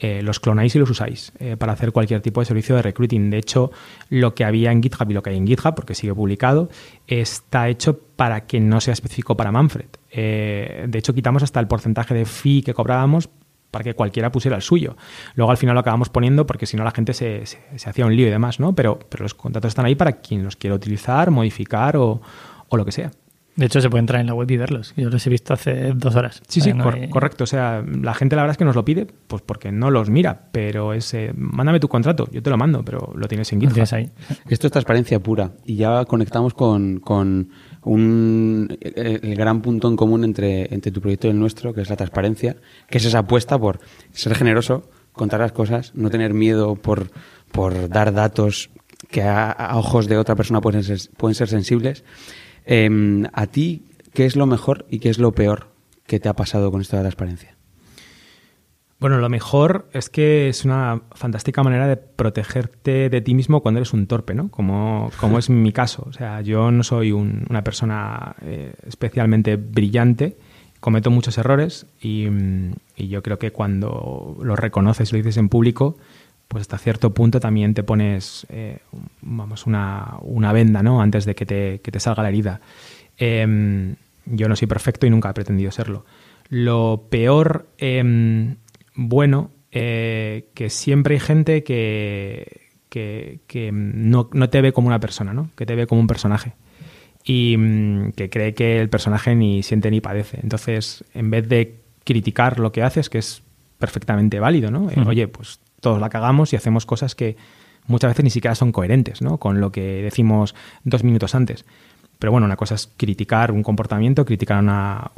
eh, 0.00 0.22
los 0.22 0.40
clonáis 0.40 0.74
y 0.74 0.78
los 0.78 0.88
usáis 0.90 1.32
eh, 1.38 1.56
para 1.56 1.72
hacer 1.74 1.92
cualquier 1.92 2.20
tipo 2.22 2.40
de 2.40 2.46
servicio 2.46 2.74
de 2.74 2.82
recruiting. 2.82 3.30
De 3.30 3.38
hecho, 3.38 3.70
lo 4.08 4.34
que 4.34 4.44
había 4.44 4.72
en 4.72 4.82
GitHub 4.82 5.10
y 5.10 5.14
lo 5.14 5.22
que 5.22 5.30
hay 5.30 5.36
en 5.36 5.46
GitHub, 5.46 5.74
porque 5.74 5.94
sigue 5.94 6.14
publicado, 6.14 6.70
está 7.06 7.68
hecho 7.68 7.98
para 8.16 8.46
que 8.46 8.60
no 8.60 8.80
sea 8.80 8.92
específico 8.94 9.36
para 9.36 9.52
Manfred. 9.52 9.86
Eh, 10.10 10.86
de 10.88 10.98
hecho, 10.98 11.14
quitamos 11.14 11.42
hasta 11.42 11.60
el 11.60 11.68
porcentaje 11.68 12.14
de 12.14 12.24
fee 12.24 12.62
que 12.62 12.74
cobrábamos 12.74 13.28
para 13.70 13.84
que 13.84 13.94
cualquiera 13.94 14.32
pusiera 14.32 14.56
el 14.56 14.62
suyo. 14.62 14.96
Luego 15.36 15.52
al 15.52 15.56
final 15.56 15.74
lo 15.74 15.80
acabamos 15.80 16.08
poniendo 16.08 16.44
porque 16.44 16.66
si 16.66 16.76
no 16.76 16.82
la 16.82 16.90
gente 16.90 17.12
se, 17.14 17.46
se- 17.46 17.60
se 17.76 17.88
hacía 17.90 18.04
un 18.06 18.16
lío 18.16 18.26
y 18.26 18.30
demás, 18.30 18.58
¿no? 18.58 18.74
Pero, 18.74 18.98
pero 19.08 19.22
los 19.22 19.34
contratos 19.34 19.68
están 19.68 19.84
ahí 19.84 19.94
para 19.94 20.12
quien 20.20 20.42
los 20.42 20.56
quiera 20.56 20.74
utilizar, 20.74 21.30
modificar 21.30 21.96
o, 21.96 22.20
o 22.68 22.76
lo 22.76 22.84
que 22.84 22.90
sea. 22.92 23.12
De 23.60 23.66
hecho, 23.66 23.80
se 23.82 23.90
puede 23.90 24.00
entrar 24.00 24.20
en 24.22 24.26
la 24.26 24.34
web 24.34 24.50
y 24.50 24.56
verlos. 24.56 24.94
Yo 24.96 25.10
los 25.10 25.26
he 25.26 25.28
visto 25.30 25.52
hace 25.52 25.92
dos 25.94 26.16
horas. 26.16 26.40
Sí, 26.48 26.62
sí, 26.62 26.72
no 26.72 26.82
cor- 26.84 26.94
hay- 26.94 27.10
correcto. 27.10 27.44
O 27.44 27.46
sea, 27.46 27.84
la 27.86 28.14
gente 28.14 28.34
la 28.34 28.42
verdad 28.42 28.52
es 28.54 28.56
que 28.58 28.64
nos 28.64 28.74
lo 28.74 28.84
pide, 28.86 29.06
pues 29.26 29.42
porque 29.42 29.70
no 29.70 29.90
los 29.90 30.08
mira, 30.08 30.48
pero 30.50 30.94
es, 30.94 31.12
eh, 31.12 31.32
mándame 31.36 31.78
tu 31.78 31.88
contrato, 31.88 32.26
yo 32.32 32.42
te 32.42 32.48
lo 32.48 32.56
mando, 32.56 32.82
pero 32.84 33.12
lo 33.14 33.28
tienes 33.28 33.52
en 33.52 33.60
GitHub. 33.60 33.74
tienes 33.74 33.92
ahí. 33.92 34.10
Esto 34.48 34.66
es 34.66 34.72
transparencia 34.72 35.20
pura. 35.20 35.52
Y 35.66 35.76
ya 35.76 36.04
conectamos 36.06 36.54
con, 36.54 37.00
con 37.00 37.50
un, 37.82 38.78
el, 38.80 39.20
el 39.22 39.34
gran 39.36 39.60
punto 39.62 39.88
en 39.88 39.96
común 39.96 40.24
entre, 40.24 40.72
entre 40.74 40.90
tu 40.90 41.00
proyecto 41.00 41.26
y 41.26 41.30
el 41.30 41.38
nuestro, 41.38 41.74
que 41.74 41.82
es 41.82 41.90
la 41.90 41.96
transparencia, 41.96 42.56
que 42.88 42.98
es 42.98 43.04
esa 43.04 43.18
apuesta 43.20 43.58
por 43.58 43.80
ser 44.12 44.34
generoso, 44.36 44.90
contar 45.12 45.40
las 45.40 45.52
cosas, 45.52 45.92
no 45.94 46.08
tener 46.08 46.32
miedo 46.34 46.76
por, 46.76 47.10
por 47.52 47.88
dar 47.88 48.12
datos 48.12 48.70
que 49.10 49.22
a, 49.22 49.50
a 49.50 49.76
ojos 49.78 50.06
de 50.08 50.16
otra 50.16 50.34
persona 50.36 50.60
pueden 50.60 50.82
ser, 50.82 50.98
pueden 51.16 51.34
ser 51.34 51.48
sensibles. 51.48 52.04
Em, 52.66 53.24
¿A 53.32 53.46
ti 53.46 53.84
qué 54.14 54.26
es 54.26 54.36
lo 54.36 54.46
mejor 54.46 54.86
y 54.90 54.98
qué 54.98 55.08
es 55.10 55.18
lo 55.18 55.32
peor 55.32 55.68
que 56.06 56.20
te 56.20 56.28
ha 56.28 56.34
pasado 56.34 56.70
con 56.70 56.80
esto 56.80 56.96
de 56.96 57.02
la 57.02 57.08
transparencia? 57.08 57.56
Bueno, 58.98 59.16
lo 59.18 59.30
mejor 59.30 59.88
es 59.94 60.10
que 60.10 60.50
es 60.50 60.66
una 60.66 61.00
fantástica 61.12 61.62
manera 61.62 61.86
de 61.88 61.96
protegerte 61.96 63.08
de 63.08 63.20
ti 63.22 63.34
mismo 63.34 63.62
cuando 63.62 63.78
eres 63.78 63.94
un 63.94 64.06
torpe, 64.06 64.34
¿no? 64.34 64.50
Como, 64.50 65.10
como 65.18 65.38
es 65.38 65.48
mi 65.48 65.72
caso. 65.72 66.04
O 66.06 66.12
sea, 66.12 66.42
yo 66.42 66.70
no 66.70 66.82
soy 66.82 67.10
un- 67.12 67.46
una 67.48 67.64
persona 67.64 68.36
eh, 68.42 68.74
especialmente 68.86 69.56
brillante, 69.56 70.36
cometo 70.80 71.10
muchos 71.10 71.38
errores 71.38 71.86
y, 72.02 72.26
mm, 72.28 72.72
y 72.96 73.08
yo 73.08 73.22
creo 73.22 73.38
que 73.38 73.52
cuando 73.52 74.36
lo 74.42 74.54
reconoces 74.54 75.08
y 75.10 75.12
lo 75.12 75.16
dices 75.18 75.38
en 75.38 75.48
público, 75.48 75.96
pues 76.50 76.62
hasta 76.62 76.78
cierto 76.78 77.14
punto 77.14 77.38
también 77.38 77.74
te 77.74 77.84
pones, 77.84 78.44
eh, 78.50 78.78
vamos, 79.22 79.66
una, 79.68 80.16
una 80.22 80.52
venda, 80.52 80.82
¿no? 80.82 81.00
Antes 81.00 81.24
de 81.24 81.36
que 81.36 81.46
te, 81.46 81.80
que 81.80 81.92
te 81.92 82.00
salga 82.00 82.24
la 82.24 82.28
herida. 82.28 82.60
Em, 83.16 83.94
yo 84.26 84.48
no 84.48 84.56
soy 84.56 84.66
perfecto 84.66 85.06
y 85.06 85.10
nunca 85.10 85.30
he 85.30 85.32
pretendido 85.32 85.70
serlo. 85.70 86.04
Lo 86.48 87.06
peor, 87.08 87.68
em, 87.78 88.56
bueno, 88.96 89.52
eh, 89.70 90.48
que 90.52 90.70
siempre 90.70 91.14
hay 91.14 91.20
gente 91.20 91.62
que, 91.62 92.62
que, 92.88 93.38
que 93.46 93.70
no, 93.70 94.28
no 94.32 94.50
te 94.50 94.60
ve 94.60 94.72
como 94.72 94.88
una 94.88 94.98
persona, 94.98 95.32
¿no? 95.32 95.50
Que 95.54 95.66
te 95.66 95.76
ve 95.76 95.86
como 95.86 96.00
un 96.00 96.08
personaje. 96.08 96.54
Y 97.22 97.54
mm, 97.56 98.10
que 98.16 98.28
cree 98.28 98.54
que 98.54 98.80
el 98.80 98.88
personaje 98.88 99.36
ni 99.36 99.62
siente 99.62 99.88
ni 99.88 100.00
padece. 100.00 100.40
Entonces, 100.42 101.04
en 101.14 101.30
vez 101.30 101.48
de 101.48 101.76
criticar 102.02 102.58
lo 102.58 102.72
que 102.72 102.82
haces, 102.82 103.08
que 103.08 103.18
es 103.18 103.44
perfectamente 103.78 104.40
válido, 104.40 104.72
¿no? 104.72 104.90
Eh. 104.90 104.96
Oye, 105.06 105.28
pues 105.28 105.60
todos 105.80 106.00
la 106.00 106.08
cagamos 106.08 106.52
y 106.52 106.56
hacemos 106.56 106.86
cosas 106.86 107.14
que 107.14 107.36
muchas 107.86 108.10
veces 108.10 108.24
ni 108.24 108.30
siquiera 108.30 108.54
son 108.54 108.72
coherentes 108.72 109.22
¿no? 109.22 109.38
con 109.38 109.60
lo 109.60 109.72
que 109.72 110.02
decimos 110.02 110.54
dos 110.84 111.04
minutos 111.04 111.34
antes. 111.34 111.64
Pero 112.18 112.32
bueno, 112.32 112.44
una 112.44 112.56
cosa 112.56 112.74
es 112.74 112.90
criticar 112.98 113.50
un 113.50 113.62
comportamiento, 113.62 114.26
criticar 114.26 114.58
una, 114.58 115.10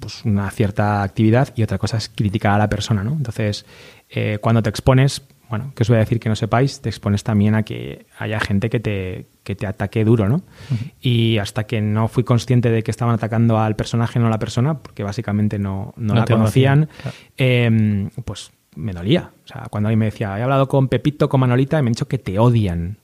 pues 0.00 0.24
una 0.24 0.50
cierta 0.50 1.04
actividad 1.04 1.52
y 1.54 1.62
otra 1.62 1.78
cosa 1.78 1.98
es 1.98 2.08
criticar 2.08 2.52
a 2.52 2.58
la 2.58 2.68
persona, 2.68 3.04
¿no? 3.04 3.12
Entonces, 3.12 3.64
eh, 4.10 4.38
cuando 4.40 4.60
te 4.60 4.68
expones, 4.68 5.22
bueno, 5.48 5.70
que 5.76 5.84
os 5.84 5.88
voy 5.88 5.98
a 5.98 6.00
decir 6.00 6.18
que 6.18 6.28
no 6.28 6.34
sepáis, 6.34 6.80
te 6.80 6.88
expones 6.88 7.22
también 7.22 7.54
a 7.54 7.62
que 7.62 8.06
haya 8.18 8.40
gente 8.40 8.70
que 8.70 8.80
te, 8.80 9.26
que 9.44 9.54
te 9.54 9.68
ataque 9.68 10.04
duro, 10.04 10.28
¿no? 10.28 10.42
Y 11.00 11.38
hasta 11.38 11.62
que 11.62 11.80
no 11.80 12.08
fui 12.08 12.24
consciente 12.24 12.72
de 12.72 12.82
que 12.82 12.90
estaban 12.90 13.14
atacando 13.14 13.60
al 13.60 13.76
personaje, 13.76 14.18
no 14.18 14.26
a 14.26 14.30
la 14.30 14.40
persona, 14.40 14.78
porque 14.78 15.04
básicamente 15.04 15.60
no, 15.60 15.94
no, 15.96 16.14
No 16.14 16.20
la 16.20 16.24
conocían, 16.24 16.86
conocían, 16.86 17.02
claro. 17.02 17.16
eh, 17.36 18.08
pues 18.24 18.50
me 18.76 18.92
dolía. 18.92 19.30
O 19.44 19.48
sea, 19.48 19.66
cuando 19.70 19.88
alguien 19.88 19.98
me 19.98 20.04
decía, 20.06 20.38
he 20.38 20.42
hablado 20.42 20.68
con 20.68 20.88
Pepito, 20.88 21.28
con 21.28 21.40
Manolita, 21.40 21.78
y 21.78 21.82
me 21.82 21.88
han 21.88 21.92
dicho 21.92 22.08
que 22.08 22.18
te 22.18 22.38
odian. 22.38 22.98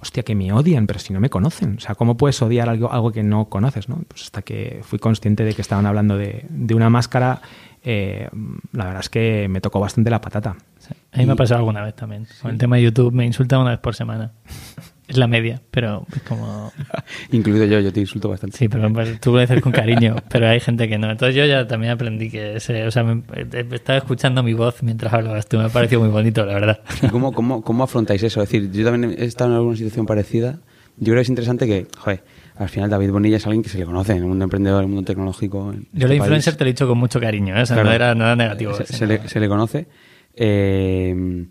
Hostia, 0.00 0.22
que 0.22 0.34
me 0.36 0.52
odian, 0.52 0.86
pero 0.86 1.00
si 1.00 1.12
no 1.12 1.18
me 1.18 1.28
conocen. 1.28 1.76
O 1.78 1.80
sea, 1.80 1.96
¿cómo 1.96 2.16
puedes 2.16 2.40
odiar 2.40 2.68
algo, 2.68 2.92
algo 2.92 3.10
que 3.10 3.24
no 3.24 3.46
conoces, 3.46 3.88
no? 3.88 4.02
Pues 4.06 4.22
hasta 4.22 4.42
que 4.42 4.80
fui 4.84 4.98
consciente 4.98 5.44
de 5.44 5.54
que 5.54 5.62
estaban 5.62 5.86
hablando 5.86 6.16
de, 6.16 6.46
de 6.48 6.74
una 6.74 6.88
máscara, 6.88 7.42
eh, 7.82 8.28
la 8.72 8.84
verdad 8.84 9.00
es 9.00 9.08
que 9.08 9.48
me 9.48 9.60
tocó 9.60 9.80
bastante 9.80 10.10
la 10.10 10.20
patata. 10.20 10.56
Sí. 10.78 10.94
A 11.12 11.18
mí 11.18 11.26
me 11.26 11.32
ha 11.32 11.36
pasado 11.36 11.58
alguna 11.58 11.82
vez 11.82 11.94
también. 11.94 12.26
Con 12.40 12.52
el 12.52 12.58
tema 12.58 12.76
de 12.76 12.82
YouTube 12.82 13.12
me 13.12 13.26
insultan 13.26 13.60
una 13.60 13.70
vez 13.70 13.80
por 13.80 13.94
semana. 13.94 14.32
Es 15.08 15.16
la 15.16 15.26
media, 15.26 15.60
pero 15.70 16.06
es 16.14 16.22
como... 16.22 16.70
Incluido 17.32 17.64
yo, 17.64 17.80
yo 17.80 17.92
te 17.92 18.00
insulto 18.00 18.28
bastante. 18.28 18.56
Sí, 18.58 18.68
pero 18.68 18.92
pues, 18.92 19.18
tú 19.20 19.32
lo 19.32 19.40
dices 19.40 19.60
con 19.62 19.72
cariño, 19.72 20.16
pero 20.30 20.48
hay 20.48 20.60
gente 20.60 20.86
que 20.88 20.98
no. 20.98 21.10
Entonces 21.10 21.34
yo 21.34 21.46
ya 21.46 21.66
también 21.66 21.92
aprendí 21.92 22.30
que 22.30 22.56
ese, 22.56 22.86
o 22.86 22.90
sea, 22.90 23.02
me, 23.04 23.22
eh, 23.34 23.66
estaba 23.72 23.98
escuchando 23.98 24.42
mi 24.42 24.52
voz 24.52 24.82
mientras 24.82 25.12
hablabas 25.12 25.48
tú, 25.48 25.56
me 25.56 25.64
ha 25.64 25.68
parecido 25.70 26.02
muy 26.02 26.10
bonito, 26.10 26.44
la 26.44 26.54
verdad. 26.54 26.80
¿Y 27.02 27.08
cómo, 27.08 27.32
cómo, 27.32 27.62
cómo 27.62 27.84
afrontáis 27.84 28.22
eso? 28.22 28.42
Es 28.42 28.50
decir, 28.50 28.70
yo 28.70 28.84
también 28.84 29.16
he 29.18 29.24
estado 29.24 29.50
en 29.50 29.56
alguna 29.56 29.76
situación 29.76 30.04
parecida. 30.06 30.58
Yo 30.98 31.06
creo 31.12 31.16
que 31.16 31.22
es 31.22 31.28
interesante 31.30 31.66
que, 31.66 31.86
joder, 31.96 32.22
al 32.56 32.68
final 32.68 32.90
David 32.90 33.10
Bonilla 33.10 33.36
es 33.38 33.46
alguien 33.46 33.62
que 33.62 33.68
se 33.70 33.78
le 33.78 33.84
conoce 33.86 34.12
en 34.12 34.18
el 34.18 34.24
mundo 34.24 34.44
emprendedor, 34.44 34.82
en 34.82 34.90
el 34.90 34.94
mundo 34.94 35.06
tecnológico. 35.06 35.72
en 35.72 35.82
Yo 35.84 35.86
este 35.92 36.08
la 36.08 36.14
influencer 36.16 36.52
país. 36.52 36.58
te 36.58 36.64
lo 36.64 36.68
he 36.68 36.72
dicho 36.72 36.88
con 36.88 36.98
mucho 36.98 37.20
cariño, 37.20 37.56
¿eh? 37.56 37.62
o 37.62 37.66
sea, 37.66 37.76
Claro. 37.76 37.88
no 37.88 37.94
era 37.94 38.14
nada 38.14 38.36
negativo. 38.36 38.74
Se, 38.74 38.84
se 38.84 39.06
le, 39.06 39.26
se 39.28 39.38
le 39.40 39.48
conoce. 39.48 39.86
Eh, 40.34 41.46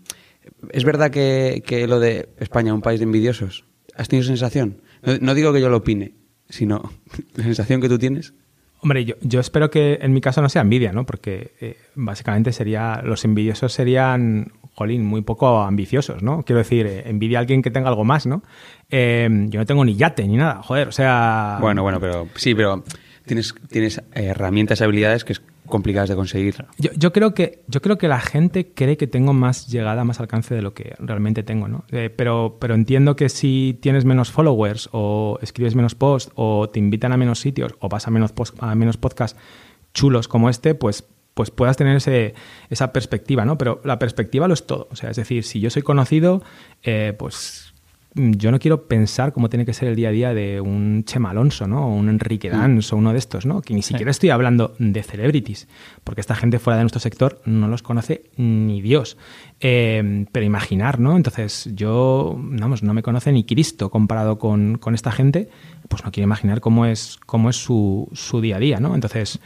¿Es 0.70 0.84
verdad 0.84 1.10
que, 1.10 1.62
que 1.66 1.86
lo 1.86 2.00
de 2.00 2.28
España, 2.38 2.74
un 2.74 2.82
país 2.82 3.00
de 3.00 3.04
envidiosos? 3.04 3.64
¿Has 3.96 4.08
tenido 4.08 4.26
sensación? 4.26 4.82
No, 5.02 5.18
no 5.20 5.34
digo 5.34 5.52
que 5.52 5.60
yo 5.60 5.68
lo 5.68 5.78
opine, 5.78 6.14
sino 6.48 6.92
la 7.34 7.44
sensación 7.44 7.80
que 7.80 7.88
tú 7.88 7.98
tienes. 7.98 8.34
Hombre, 8.80 9.04
yo, 9.04 9.16
yo 9.22 9.40
espero 9.40 9.70
que 9.70 9.98
en 10.00 10.12
mi 10.12 10.20
caso 10.20 10.40
no 10.40 10.48
sea 10.48 10.62
envidia, 10.62 10.92
¿no? 10.92 11.04
Porque 11.04 11.52
eh, 11.60 11.76
básicamente 11.96 12.52
sería, 12.52 13.02
los 13.02 13.24
envidiosos 13.24 13.72
serían, 13.72 14.52
jolín, 14.74 15.04
muy 15.04 15.22
poco 15.22 15.62
ambiciosos, 15.62 16.22
¿no? 16.22 16.44
Quiero 16.44 16.58
decir, 16.58 16.86
eh, 16.86 17.02
envidia 17.06 17.38
a 17.38 17.40
alguien 17.40 17.60
que 17.60 17.72
tenga 17.72 17.88
algo 17.88 18.04
más, 18.04 18.26
¿no? 18.26 18.42
Eh, 18.88 19.28
yo 19.48 19.58
no 19.58 19.66
tengo 19.66 19.84
ni 19.84 19.96
yate 19.96 20.26
ni 20.28 20.36
nada, 20.36 20.62
joder, 20.62 20.88
o 20.88 20.92
sea... 20.92 21.58
Bueno, 21.60 21.82
bueno, 21.82 21.98
pero 21.98 22.28
sí, 22.36 22.54
pero 22.54 22.84
tienes, 23.26 23.52
tienes 23.68 24.00
herramientas 24.12 24.80
y 24.80 24.84
habilidades 24.84 25.24
que 25.24 25.32
es 25.32 25.42
complicadas 25.68 26.08
de 26.08 26.16
conseguir. 26.16 26.64
Yo, 26.78 26.90
yo 26.96 27.12
creo 27.12 27.34
que 27.34 27.62
yo 27.68 27.80
creo 27.82 27.98
que 27.98 28.08
la 28.08 28.20
gente 28.20 28.72
cree 28.74 28.96
que 28.96 29.06
tengo 29.06 29.32
más 29.32 29.68
llegada, 29.68 30.04
más 30.04 30.20
alcance 30.20 30.54
de 30.54 30.62
lo 30.62 30.74
que 30.74 30.94
realmente 30.98 31.42
tengo, 31.42 31.68
¿no? 31.68 31.84
Eh, 31.90 32.10
pero, 32.14 32.56
pero 32.60 32.74
entiendo 32.74 33.16
que 33.16 33.28
si 33.28 33.78
tienes 33.80 34.04
menos 34.04 34.30
followers 34.30 34.88
o 34.92 35.38
escribes 35.42 35.74
menos 35.74 35.94
posts 35.94 36.32
o 36.34 36.68
te 36.70 36.78
invitan 36.78 37.12
a 37.12 37.16
menos 37.16 37.40
sitios 37.40 37.74
o 37.80 37.88
vas 37.88 38.06
a 38.06 38.10
menos 38.10 38.32
pos- 38.32 38.54
a 38.58 38.74
menos 38.74 38.96
podcasts 38.96 39.38
chulos 39.94 40.28
como 40.28 40.48
este, 40.50 40.74
pues 40.74 41.04
pues 41.34 41.52
puedas 41.52 41.76
tener 41.76 41.94
ese, 41.96 42.34
esa 42.68 42.92
perspectiva, 42.92 43.44
¿no? 43.44 43.56
Pero 43.58 43.80
la 43.84 44.00
perspectiva 44.00 44.48
lo 44.48 44.54
es 44.54 44.66
todo. 44.66 44.88
O 44.90 44.96
sea, 44.96 45.10
es 45.10 45.16
decir, 45.16 45.44
si 45.44 45.60
yo 45.60 45.70
soy 45.70 45.82
conocido, 45.82 46.42
eh, 46.82 47.14
pues 47.16 47.67
yo 48.14 48.50
no 48.50 48.58
quiero 48.58 48.88
pensar 48.88 49.32
cómo 49.32 49.48
tiene 49.48 49.66
que 49.66 49.74
ser 49.74 49.88
el 49.88 49.96
día 49.96 50.08
a 50.08 50.12
día 50.12 50.34
de 50.34 50.60
un 50.60 51.04
Chema 51.04 51.30
Alonso, 51.30 51.66
¿no? 51.66 51.88
O 51.88 51.94
un 51.94 52.08
Enrique 52.08 52.50
Dans 52.50 52.92
o 52.92 52.96
uno 52.96 53.12
de 53.12 53.18
estos, 53.18 53.46
¿no? 53.46 53.60
Que 53.60 53.74
ni 53.74 53.82
siquiera 53.82 54.10
estoy 54.10 54.30
hablando 54.30 54.74
de 54.78 55.02
celebrities, 55.02 55.68
porque 56.04 56.20
esta 56.20 56.34
gente 56.34 56.58
fuera 56.58 56.78
de 56.78 56.84
nuestro 56.84 57.00
sector 57.00 57.40
no 57.44 57.68
los 57.68 57.82
conoce 57.82 58.24
ni 58.36 58.80
Dios. 58.80 59.18
Eh, 59.60 60.26
pero 60.32 60.46
imaginar, 60.46 61.00
¿no? 61.00 61.16
Entonces 61.16 61.68
yo, 61.74 62.36
vamos, 62.38 62.82
no 62.82 62.94
me 62.94 63.02
conoce 63.02 63.30
ni 63.30 63.44
Cristo 63.44 63.90
comparado 63.90 64.38
con, 64.38 64.78
con 64.78 64.94
esta 64.94 65.12
gente, 65.12 65.48
pues 65.88 66.04
no 66.04 66.10
quiero 66.10 66.24
imaginar 66.24 66.60
cómo 66.60 66.86
es, 66.86 67.18
cómo 67.26 67.50
es 67.50 67.56
su, 67.56 68.08
su 68.12 68.40
día 68.40 68.56
a 68.56 68.60
día, 68.60 68.80
¿no? 68.80 68.94
Entonces, 68.94 69.40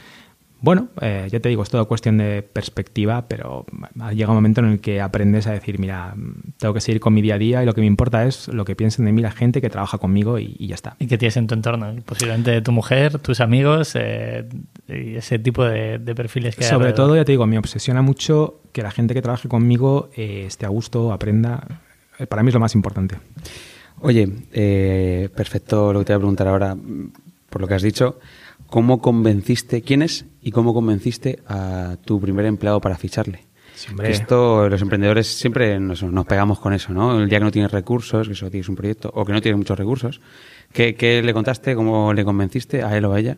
bueno, 0.63 0.87
eh, 1.01 1.27
ya 1.29 1.41
te 1.41 1.49
digo, 1.49 1.61
es 1.61 1.69
todo 1.69 1.85
cuestión 1.89 2.17
de 2.19 2.41
perspectiva, 2.41 3.25
pero 3.27 3.65
llega 4.13 4.29
un 4.29 4.35
momento 4.35 4.61
en 4.61 4.67
el 4.67 4.79
que 4.79 5.01
aprendes 5.01 5.45
a 5.45 5.51
decir, 5.51 5.77
mira, 5.77 6.15
tengo 6.57 6.73
que 6.73 6.79
seguir 6.79 7.01
con 7.01 7.13
mi 7.13 7.21
día 7.21 7.35
a 7.35 7.37
día 7.37 7.61
y 7.61 7.65
lo 7.65 7.73
que 7.73 7.81
me 7.81 7.87
importa 7.87 8.25
es 8.25 8.47
lo 8.47 8.63
que 8.63 8.73
piensen 8.73 9.03
de 9.03 9.11
mí 9.11 9.21
la 9.21 9.31
gente 9.31 9.59
que 9.59 9.69
trabaja 9.69 9.97
conmigo 9.97 10.39
y, 10.39 10.55
y 10.57 10.67
ya 10.67 10.75
está. 10.75 10.95
Y 10.99 11.07
que 11.07 11.17
tienes 11.17 11.35
en 11.35 11.47
tu 11.47 11.53
entorno, 11.55 11.93
posiblemente 12.05 12.61
tu 12.61 12.71
mujer, 12.71 13.19
tus 13.19 13.41
amigos 13.41 13.91
eh, 13.95 14.47
y 14.87 15.15
ese 15.17 15.37
tipo 15.37 15.65
de, 15.65 15.99
de 15.99 16.15
perfiles 16.15 16.55
que 16.55 16.63
hay 16.63 16.69
Sobre 16.69 16.87
alrededor. 16.87 17.07
todo, 17.07 17.15
ya 17.17 17.25
te 17.25 17.33
digo, 17.33 17.45
me 17.45 17.57
obsesiona 17.57 18.01
mucho 18.01 18.61
que 18.71 18.83
la 18.83 18.91
gente 18.91 19.13
que 19.13 19.21
trabaje 19.21 19.49
conmigo 19.49 20.11
eh, 20.15 20.45
esté 20.47 20.65
a 20.65 20.69
gusto, 20.69 21.11
aprenda. 21.11 21.67
Eh, 22.19 22.25
Para 22.25 22.41
mí 22.41 22.47
es 22.47 22.53
lo 22.53 22.61
más 22.61 22.73
importante. 22.73 23.17
Oye, 23.99 24.29
eh, 24.53 25.27
perfecto 25.35 25.91
lo 25.91 25.99
que 25.99 26.05
te 26.05 26.13
voy 26.13 26.17
a 26.17 26.19
preguntar 26.19 26.47
ahora, 26.47 26.77
por 27.49 27.61
lo 27.61 27.67
que 27.67 27.73
has 27.73 27.81
dicho. 27.81 28.17
¿Cómo 28.73 29.01
convenciste, 29.03 29.83
quién 29.83 30.01
es 30.01 30.25
y 30.41 30.49
cómo 30.49 30.73
convenciste 30.73 31.37
a 31.47 31.95
tu 32.05 32.19
primer 32.19 32.47
empleado 32.47 32.81
para 32.81 32.97
ficharle? 32.97 33.41
Esto, 34.01 34.67
los 34.67 34.81
emprendedores 34.81 35.27
siempre 35.27 35.79
nos, 35.79 36.01
nos 36.01 36.25
pegamos 36.25 36.59
con 36.59 36.73
eso, 36.73 36.91
¿no? 36.91 37.19
El 37.21 37.29
día 37.29 37.37
que 37.37 37.45
no 37.45 37.51
tienes 37.51 37.71
recursos, 37.71 38.27
que 38.27 38.33
solo 38.33 38.49
tienes 38.49 38.67
un 38.69 38.75
proyecto, 38.75 39.11
o 39.13 39.25
que 39.25 39.31
no 39.31 39.41
tienes 39.41 39.59
muchos 39.59 39.77
recursos. 39.77 40.21
¿Qué, 40.71 40.95
qué 40.95 41.21
le 41.21 41.33
contaste? 41.35 41.75
¿Cómo 41.75 42.13
le 42.13 42.25
convenciste 42.25 42.81
a 42.81 42.97
él 42.97 43.05
o 43.05 43.13
a 43.13 43.19
ella? 43.19 43.37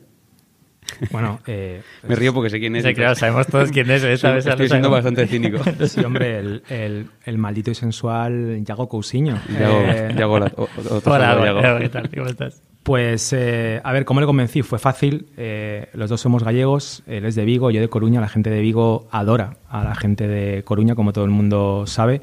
Bueno, 1.12 1.42
eh, 1.48 1.82
Me 2.08 2.16
río 2.16 2.34
porque 2.34 2.50
sé 2.50 2.62
quién 2.62 2.78
es. 2.78 2.86
Sí, 2.86 2.94
claro, 2.94 3.16
sabemos 3.16 3.48
todos 3.48 3.72
quién 3.72 3.92
es. 3.92 4.04
¿eh? 4.06 4.16
¿Sabes? 4.18 4.46
Estoy 4.46 4.70
siendo 4.70 4.90
bastante 4.90 5.28
cínico. 5.28 5.60
sí, 5.86 6.00
hombre, 6.02 6.40
el, 6.40 6.64
el- 6.70 7.08
el 7.26 7.38
maldito 7.38 7.72
y 7.72 7.76
sensual 7.76 8.64
Yago 8.64 8.88
Cousiño. 8.88 9.38
Yago, 9.60 9.82
Eh, 9.82 10.16
Yago 10.18 10.40
la- 10.40 10.54
o- 10.56 10.64
o- 10.64 10.96
otro 10.96 11.12
Hola. 11.12 11.62
Yago, 11.62 11.80
¿qué 11.80 11.90
tal? 11.90 12.10
¿Cómo 12.10 12.28
estás? 12.28 12.62
Pues, 12.86 13.34
eh, 13.34 13.82
a 13.84 13.92
ver, 13.94 14.06
¿cómo 14.06 14.20
le 14.20 14.28
convencí? 14.28 14.62
Fue 14.62 14.78
fácil. 14.78 15.26
eh, 15.38 15.90
los 15.94 16.08
dos 16.08 16.22
somos 16.22 16.44
gallegos, 16.44 17.02
él 17.08 17.26
es 17.26 17.34
de 17.34 17.44
Vigo, 17.44 17.72
yo 17.72 17.82
de 17.82 17.90
Coruña. 17.90 18.22
La 18.22 18.30
gente 18.30 18.52
de 18.52 18.62
Vigo 18.62 19.08
adora 19.10 19.58
a 19.68 19.84
la 19.84 19.96
gente 19.96 20.28
de 20.28 20.62
Coruña, 20.64 20.94
como 20.94 21.12
todo 21.12 21.26
el 21.26 21.32
mundo 21.32 21.86
sabe. 21.88 22.22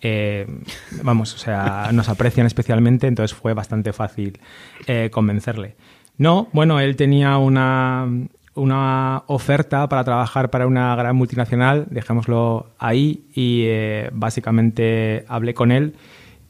Eh, 0.00 0.48
vamos, 1.04 1.32
o 1.36 1.38
sea, 1.38 1.90
nos 1.92 2.08
aprecian 2.08 2.44
especialmente, 2.44 3.06
entonces 3.06 3.38
fue 3.38 3.54
bastante 3.54 3.92
fácil 3.92 4.40
convencerle. 5.12 5.76
No, 6.18 6.48
bueno, 6.52 6.80
él 6.80 6.96
tenía 6.96 7.38
una, 7.38 8.08
una 8.56 9.22
oferta 9.28 9.88
para 9.88 10.02
trabajar 10.02 10.50
para 10.50 10.66
una 10.66 10.96
gran 10.96 11.14
multinacional, 11.14 11.86
dejémoslo 11.88 12.66
ahí, 12.80 13.26
y 13.32 13.68
básicamente 14.10 15.24
hablé 15.28 15.54
con 15.54 15.70
él 15.70 15.94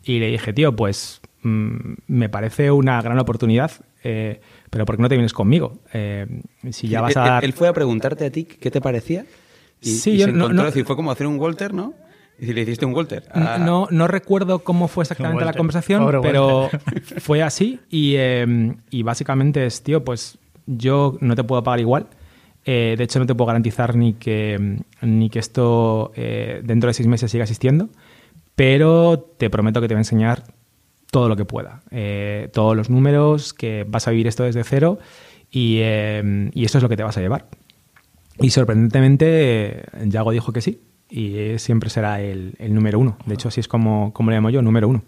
y 0.03 0.19
le 0.19 0.29
dije, 0.29 0.55
tío, 0.55 0.75
pues 0.75 1.20
mm, 1.43 1.95
me 2.09 2.29
parece 2.29 2.71
una 2.71 3.01
gran 3.03 3.19
oportunidad, 3.19 3.71
eh, 4.05 4.41
pero 4.71 4.85
¿por 4.87 4.97
qué 4.97 5.03
no 5.03 5.09
te 5.09 5.17
vienes 5.17 5.33
conmigo? 5.33 5.79
Eh, 5.93 6.27
si 6.71 6.89
ya 6.89 7.01
vas 7.01 7.17
a 7.17 7.23
Él- 7.23 7.29
dar... 7.31 7.45
Él 7.45 7.53
fue 7.53 7.69
a 7.69 7.73
preguntarte 7.73 8.25
a 8.27 8.31
ti 8.31 8.45
qué 8.45 8.71
te 8.71 8.81
parecía. 8.81 9.25
Y, 9.83 9.91
Sí, 9.91 10.11
y 10.13 10.19
yo 10.19 10.27
se 10.27 10.33
no- 10.33 10.39
encontró, 10.45 10.63
no- 10.63 10.67
decir, 10.67 10.85
fue 10.85 10.97
como 10.97 11.11
hacer 11.11 11.27
un 11.27 11.39
Walter, 11.39 11.73
¿no? 11.75 11.95
Y 12.39 12.47
si 12.47 12.53
le 12.55 12.63
hiciste 12.63 12.87
un 12.87 12.95
Walter. 12.95 13.25
Ah, 13.35 13.59
No, 13.61 13.87
no 13.91 14.07
recuerdo 14.09 14.61
cómo 14.61 14.89
fue 14.89 15.03
exactamente 15.05 15.45
la 15.45 15.53
conversación, 15.53 16.03
Pobre 16.03 16.21
pero 16.23 16.63
Walter. 16.73 16.81
fue 17.21 17.43
así 17.43 17.81
y, 17.91 18.15
eh, 18.17 18.75
y 18.91 19.03
básicamente 19.03 19.67
es, 19.67 19.83
tío, 19.83 20.03
pues 20.05 20.39
yo 20.67 21.19
no 21.21 21.35
te 21.37 21.45
puedo 21.45 21.63
pagar 21.63 21.81
igual. 21.81 22.07
Eh, 22.65 22.95
de 22.97 23.05
hecho, 23.05 23.19
no 23.19 23.27
te 23.27 23.35
puedo 23.35 23.47
garantizar 23.47 23.95
ni 23.97 24.13
que, 24.15 24.79
ni 25.03 25.29
que 25.31 25.39
esto 25.39 26.13
eh, 26.15 26.61
dentro 26.65 26.89
de 26.89 26.95
seis 26.95 27.07
meses 27.07 27.31
siga 27.31 27.45
existiendo, 27.45 27.89
pero 28.55 29.19
te 29.39 29.51
prometo 29.51 29.81
que 29.81 29.89
te 29.89 29.95
voy 29.95 29.99
a 29.99 30.01
enseñar 30.01 30.45
todo 31.11 31.29
lo 31.29 31.37
que 31.37 31.45
pueda. 31.45 31.83
Eh, 31.91 32.49
todos 32.53 32.77
los 32.77 32.91
números, 32.91 33.53
que 33.55 33.85
vas 33.89 34.07
a 34.09 34.11
vivir 34.11 34.27
esto 34.27 34.45
desde 34.45 34.63
cero 34.65 34.99
y, 35.51 35.79
eh, 35.81 36.51
y 36.55 36.65
esto 36.65 36.79
es 36.79 36.83
lo 36.83 36.89
que 36.89 36.97
te 36.97 37.03
vas 37.03 37.17
a 37.17 37.21
llevar. 37.21 37.47
Y 38.41 38.51
sorprendentemente, 38.51 39.27
eh, 39.81 39.85
Yago 40.07 40.31
dijo 40.33 40.53
que 40.53 40.61
sí. 40.61 40.81
Y 41.09 41.37
eh, 41.39 41.59
siempre 41.59 41.91
será 41.91 42.21
el, 42.21 42.55
el 42.59 42.73
número 42.73 42.99
uno. 42.99 43.17
De 43.27 43.35
hecho, 43.35 43.49
así 43.49 43.59
es 43.61 43.67
como, 43.69 44.13
como 44.13 44.31
le 44.31 44.37
llamo 44.37 44.51
yo, 44.51 44.63
número 44.63 44.89
uno. 44.89 45.03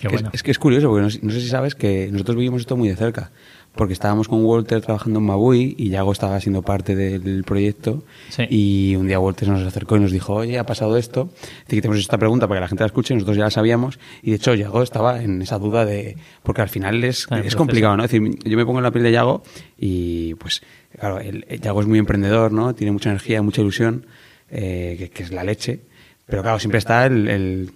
Qué 0.00 0.06
Es- 0.06 0.12
bueno. 0.12 0.30
Es, 0.32 0.42
que 0.44 0.52
es 0.52 0.58
curioso, 0.58 0.88
porque 0.88 1.02
no, 1.02 1.10
sé- 1.10 1.18
no 1.22 1.32
sé 1.32 1.40
si 1.40 1.48
sabes 1.48 1.74
que 1.74 2.08
nosotros 2.12 2.36
vivimos 2.36 2.60
esto 2.60 2.76
muy 2.76 2.88
de 2.88 2.94
cerca. 2.96 3.32
Porque 3.76 3.92
estábamos 3.92 4.26
con 4.28 4.42
Walter 4.44 4.80
trabajando 4.80 5.18
en 5.20 5.26
Mabui 5.26 5.74
y 5.78 5.90
Yago 5.90 6.10
estaba 6.12 6.40
siendo 6.40 6.62
parte 6.62 6.96
del 6.96 7.44
proyecto. 7.44 8.02
Sí. 8.30 8.44
Y 8.48 8.96
un 8.96 9.06
día 9.06 9.20
Walter 9.20 9.48
nos 9.48 9.62
acercó 9.62 9.96
y 9.96 10.00
nos 10.00 10.12
dijo, 10.12 10.34
oye, 10.34 10.58
ha 10.58 10.64
pasado 10.64 10.96
esto. 10.96 11.28
Así 11.66 11.76
que 11.76 11.82
tenemos 11.82 11.98
esta 12.00 12.16
pregunta 12.18 12.48
para 12.48 12.58
que 12.58 12.62
la 12.62 12.68
gente 12.68 12.82
la 12.82 12.86
escuche, 12.86 13.12
nosotros 13.14 13.36
ya 13.36 13.44
la 13.44 13.50
sabíamos. 13.50 13.98
Y 14.22 14.30
de 14.30 14.36
hecho, 14.36 14.54
Yago 14.54 14.82
estaba 14.82 15.22
en 15.22 15.42
esa 15.42 15.58
duda 15.58 15.84
de. 15.84 16.16
Porque 16.42 16.62
al 16.62 16.68
final 16.70 17.04
es, 17.04 17.26
es 17.44 17.54
complicado, 17.56 17.96
¿no? 17.96 18.04
Es 18.04 18.10
decir, 18.10 18.38
yo 18.44 18.56
me 18.56 18.64
pongo 18.64 18.78
en 18.78 18.84
la 18.84 18.90
piel 18.90 19.04
de 19.04 19.12
Yago 19.12 19.42
y, 19.78 20.34
pues, 20.34 20.62
claro, 20.98 21.20
el, 21.20 21.44
el 21.48 21.60
Yago 21.60 21.80
es 21.82 21.86
muy 21.86 21.98
emprendedor, 21.98 22.52
¿no? 22.52 22.74
Tiene 22.74 22.92
mucha 22.92 23.10
energía, 23.10 23.42
mucha 23.42 23.60
ilusión, 23.60 24.06
eh, 24.50 24.96
que, 24.98 25.10
que 25.10 25.22
es 25.22 25.32
la 25.32 25.44
leche. 25.44 25.80
Pero 26.26 26.42
claro, 26.42 26.58
siempre 26.58 26.78
está 26.78 27.06
el, 27.06 27.28
el- 27.28 27.70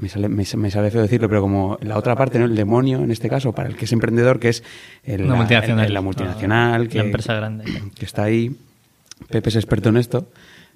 me 0.00 0.08
sale, 0.08 0.28
me, 0.28 0.44
me 0.56 0.70
sale 0.70 0.90
feo 0.90 1.02
decirlo, 1.02 1.28
pero 1.28 1.40
como 1.40 1.78
la 1.82 1.96
otra 1.98 2.16
parte, 2.16 2.38
¿no? 2.38 2.44
El 2.44 2.54
demonio, 2.56 2.98
en 2.98 3.10
este 3.10 3.28
caso, 3.28 3.52
para 3.52 3.68
el 3.68 3.76
que 3.76 3.84
es 3.84 3.92
emprendedor, 3.92 4.38
que 4.40 4.48
es 4.48 4.62
el- 5.04 5.28
la, 5.28 5.34
multinacional. 5.34 5.86
el- 5.86 5.94
la 5.94 6.00
multinacional, 6.00 6.82
La 6.84 6.88
que, 6.88 6.98
empresa 7.00 7.34
grande. 7.34 7.64
que 7.94 8.04
está 8.04 8.24
ahí. 8.24 8.56
Pepe 9.28 9.48
es 9.48 9.56
experto 9.56 9.88
en 9.90 9.96
esto. 9.96 10.28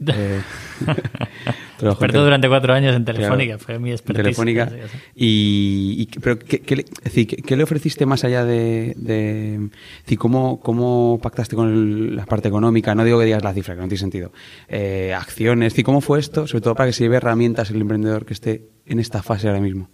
Eh, 0.07 0.41
Experto 1.81 2.25
durante 2.25 2.49
cuatro 2.49 2.73
años 2.75 2.95
en 2.97 3.05
Telefónica, 3.05 3.53
Claro, 3.55 3.65
fue 3.65 3.79
mi 3.79 3.91
expertise. 3.93 4.23
Telefónica. 4.25 4.71
Y, 5.15 5.97
y- 6.13 6.19
pero 6.21 6.39
¿qué, 6.39 6.61
qué 6.61 6.77
le, 6.77 6.83
es 6.83 7.05
decir, 7.05 7.27
¿qué, 7.27 7.37
qué 7.37 7.57
le 7.57 7.63
ofreciste 7.63 8.05
más 8.07 8.25
allá 8.25 8.45
de, 8.45 8.95
de 8.97 9.69
decir, 10.03 10.19
¿cómo, 10.19 10.61
cómo 10.61 11.19
pactaste 11.23 11.55
con 11.57 11.69
el- 11.69 12.17
la 12.17 12.27
parte 12.27 12.49
económica? 12.49 12.95
No 12.95 13.05
digo 13.05 13.19
que 13.19 13.25
digas 13.27 13.45
la 13.45 13.53
cifra, 13.55 13.75
que 13.75 13.81
no 13.81 13.87
tiene 13.89 13.99
sentido. 14.01 14.33
Eh, 14.69 15.15
acciones, 15.17 15.69
es 15.69 15.73
decir, 15.73 15.85
¿cómo 15.85 16.01
fue 16.01 16.19
esto? 16.19 16.47
Sobre 16.47 16.63
todo 16.63 16.75
para 16.75 16.89
que 16.89 16.93
se 16.93 17.05
lleve 17.05 17.17
herramientas 17.17 17.71
el 17.71 17.81
emprendedor 17.81 18.25
que 18.27 18.35
esté 18.35 18.63
en 18.87 18.99
esta 18.99 19.23
fase 19.23 19.47
ahora 19.49 19.61
mismo. 19.61 19.89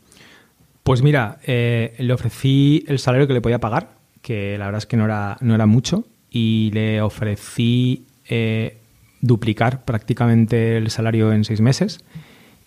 Pues 0.82 1.02
mira, 1.02 1.38
eh, 1.46 1.94
le 1.98 2.12
ofrecí 2.12 2.84
el 2.88 2.98
salario 2.98 3.26
que 3.26 3.32
le 3.34 3.40
podía 3.40 3.58
pagar, 3.58 3.90
que 4.22 4.56
la 4.58 4.66
verdad 4.66 4.78
es 4.78 4.86
que 4.86 4.96
no 4.96 5.04
era, 5.06 5.36
no 5.40 5.54
era 5.54 5.66
mucho, 5.66 6.06
y 6.30 6.70
le 6.72 7.00
ofrecí 7.02 8.04
eh, 8.28 8.78
duplicar 9.24 9.84
prácticamente 9.84 10.76
el 10.76 10.90
salario 10.90 11.32
en 11.32 11.44
seis 11.44 11.60
meses 11.60 12.04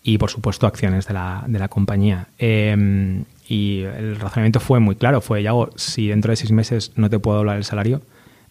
y, 0.03 0.17
por 0.17 0.31
supuesto, 0.31 0.65
acciones 0.65 1.07
de 1.07 1.13
la, 1.13 1.43
de 1.47 1.59
la 1.59 1.67
compañía. 1.67 2.27
Eh, 2.39 3.23
y 3.47 3.81
el 3.81 4.19
razonamiento 4.19 4.59
fue 4.59 4.79
muy 4.79 4.95
claro, 4.95 5.21
fue, 5.21 5.43
Yago, 5.43 5.69
si 5.75 6.07
dentro 6.07 6.31
de 6.31 6.35
seis 6.35 6.51
meses 6.51 6.91
no 6.95 7.09
te 7.09 7.19
puedo 7.19 7.37
doblar 7.37 7.57
el 7.57 7.63
salario, 7.63 8.01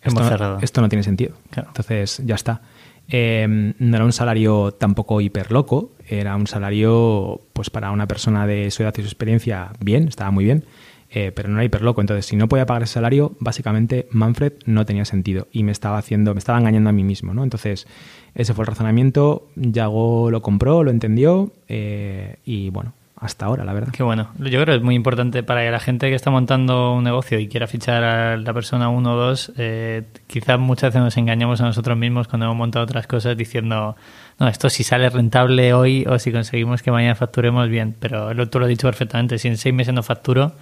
esto, 0.03 0.21
no, 0.21 0.59
esto 0.61 0.81
no 0.81 0.89
tiene 0.89 1.03
sentido. 1.03 1.35
Claro. 1.51 1.69
Entonces, 1.69 2.23
ya 2.25 2.37
está. 2.37 2.63
Eh, 3.09 3.75
no 3.79 3.97
era 3.97 4.05
un 4.05 4.13
salario 4.13 4.73
tampoco 4.73 5.21
hiper 5.21 5.53
loco, 5.53 5.93
era 6.09 6.37
un 6.37 6.47
salario, 6.47 7.41
pues 7.53 7.71
para 7.71 7.91
una 7.91 8.07
persona 8.07 8.47
de 8.47 8.71
su 8.71 8.83
edad 8.83 8.95
y 8.97 9.03
su 9.03 9.09
experiencia, 9.09 9.71
bien, 9.81 10.09
estaba 10.09 10.31
muy 10.31 10.45
bien, 10.45 10.65
eh, 11.11 11.33
pero 11.35 11.49
no 11.49 11.57
era 11.57 11.65
hiper 11.65 11.83
loco. 11.83 12.01
Entonces, 12.01 12.27
si 12.27 12.37
no 12.37 12.49
podía 12.49 12.67
pagar 12.67 12.83
ese 12.83 12.95
salario, 12.95 13.33
básicamente 13.39 14.07
Manfred 14.11 14.53
no 14.65 14.85
tenía 14.85 15.05
sentido 15.05 15.49
y 15.53 15.63
me 15.63 15.73
estaba 15.73 15.99
haciendo, 15.99 16.35
me 16.35 16.39
estaba 16.39 16.59
engañando 16.59 16.91
a 16.91 16.93
mí 16.93 17.05
mismo, 17.05 17.35
¿no? 17.35 17.45
Entonces, 17.45 17.87
ese 18.35 18.55
fue 18.55 18.65
el 18.65 18.69
razonamiento. 18.69 19.49
Yago 19.57 20.31
lo 20.31 20.43
compró, 20.43 20.83
lo 20.85 20.91
entendió 20.91 21.53
eh, 21.69 22.37
y 22.45 22.71
bueno, 22.71 22.93
hasta 23.19 23.47
ahora, 23.47 23.65
la 23.65 23.73
verdad. 23.73 23.93
Qué 23.93 24.03
bueno. 24.03 24.29
Yo 24.39 24.51
creo 24.51 24.67
que 24.67 24.75
es 24.75 24.83
muy 24.83 24.95
importante 24.95 25.43
para 25.43 25.69
la 25.71 25.81
gente 25.81 26.11
que 26.11 26.15
está 26.15 26.31
montando 26.31 26.93
un 26.93 27.05
negocio 27.05 27.39
y 27.39 27.49
quiera 27.49 27.67
fichar 27.67 28.05
a 28.05 28.37
la 28.37 28.53
persona 28.53 28.91
uno 28.91 29.15
o 29.15 29.17
dos, 29.17 29.53
eh, 29.57 30.03
quizás 30.27 30.59
muchas 30.59 30.91
veces 30.91 31.01
nos 31.01 31.17
engañamos 31.17 31.63
a 31.63 31.65
nosotros 31.65 31.97
mismos 31.97 32.29
cuando 32.29 32.45
hemos 32.45 32.59
montado 32.59 32.85
otras 32.85 33.07
cosas 33.07 33.35
diciendo, 33.37 33.97
no, 34.39 34.49
esto 34.49 34.69
si 34.69 34.85
sale 34.85 35.09
rentable 35.09 35.73
hoy 35.73 36.05
o 36.07 36.19
si 36.19 36.31
conseguimos 36.31 36.83
que 36.83 36.91
mañana 36.91 37.15
facturemos 37.15 37.71
bien. 37.71 37.97
Pero 37.99 38.49
tú 38.51 38.59
lo 38.59 38.67
has 38.67 38.69
dicho 38.69 38.87
perfectamente, 38.87 39.39
si 39.39 39.49
en 39.49 39.57
seis 39.57 39.75
meses 39.75 39.95
no 39.95 40.03
facturo, 40.03 40.53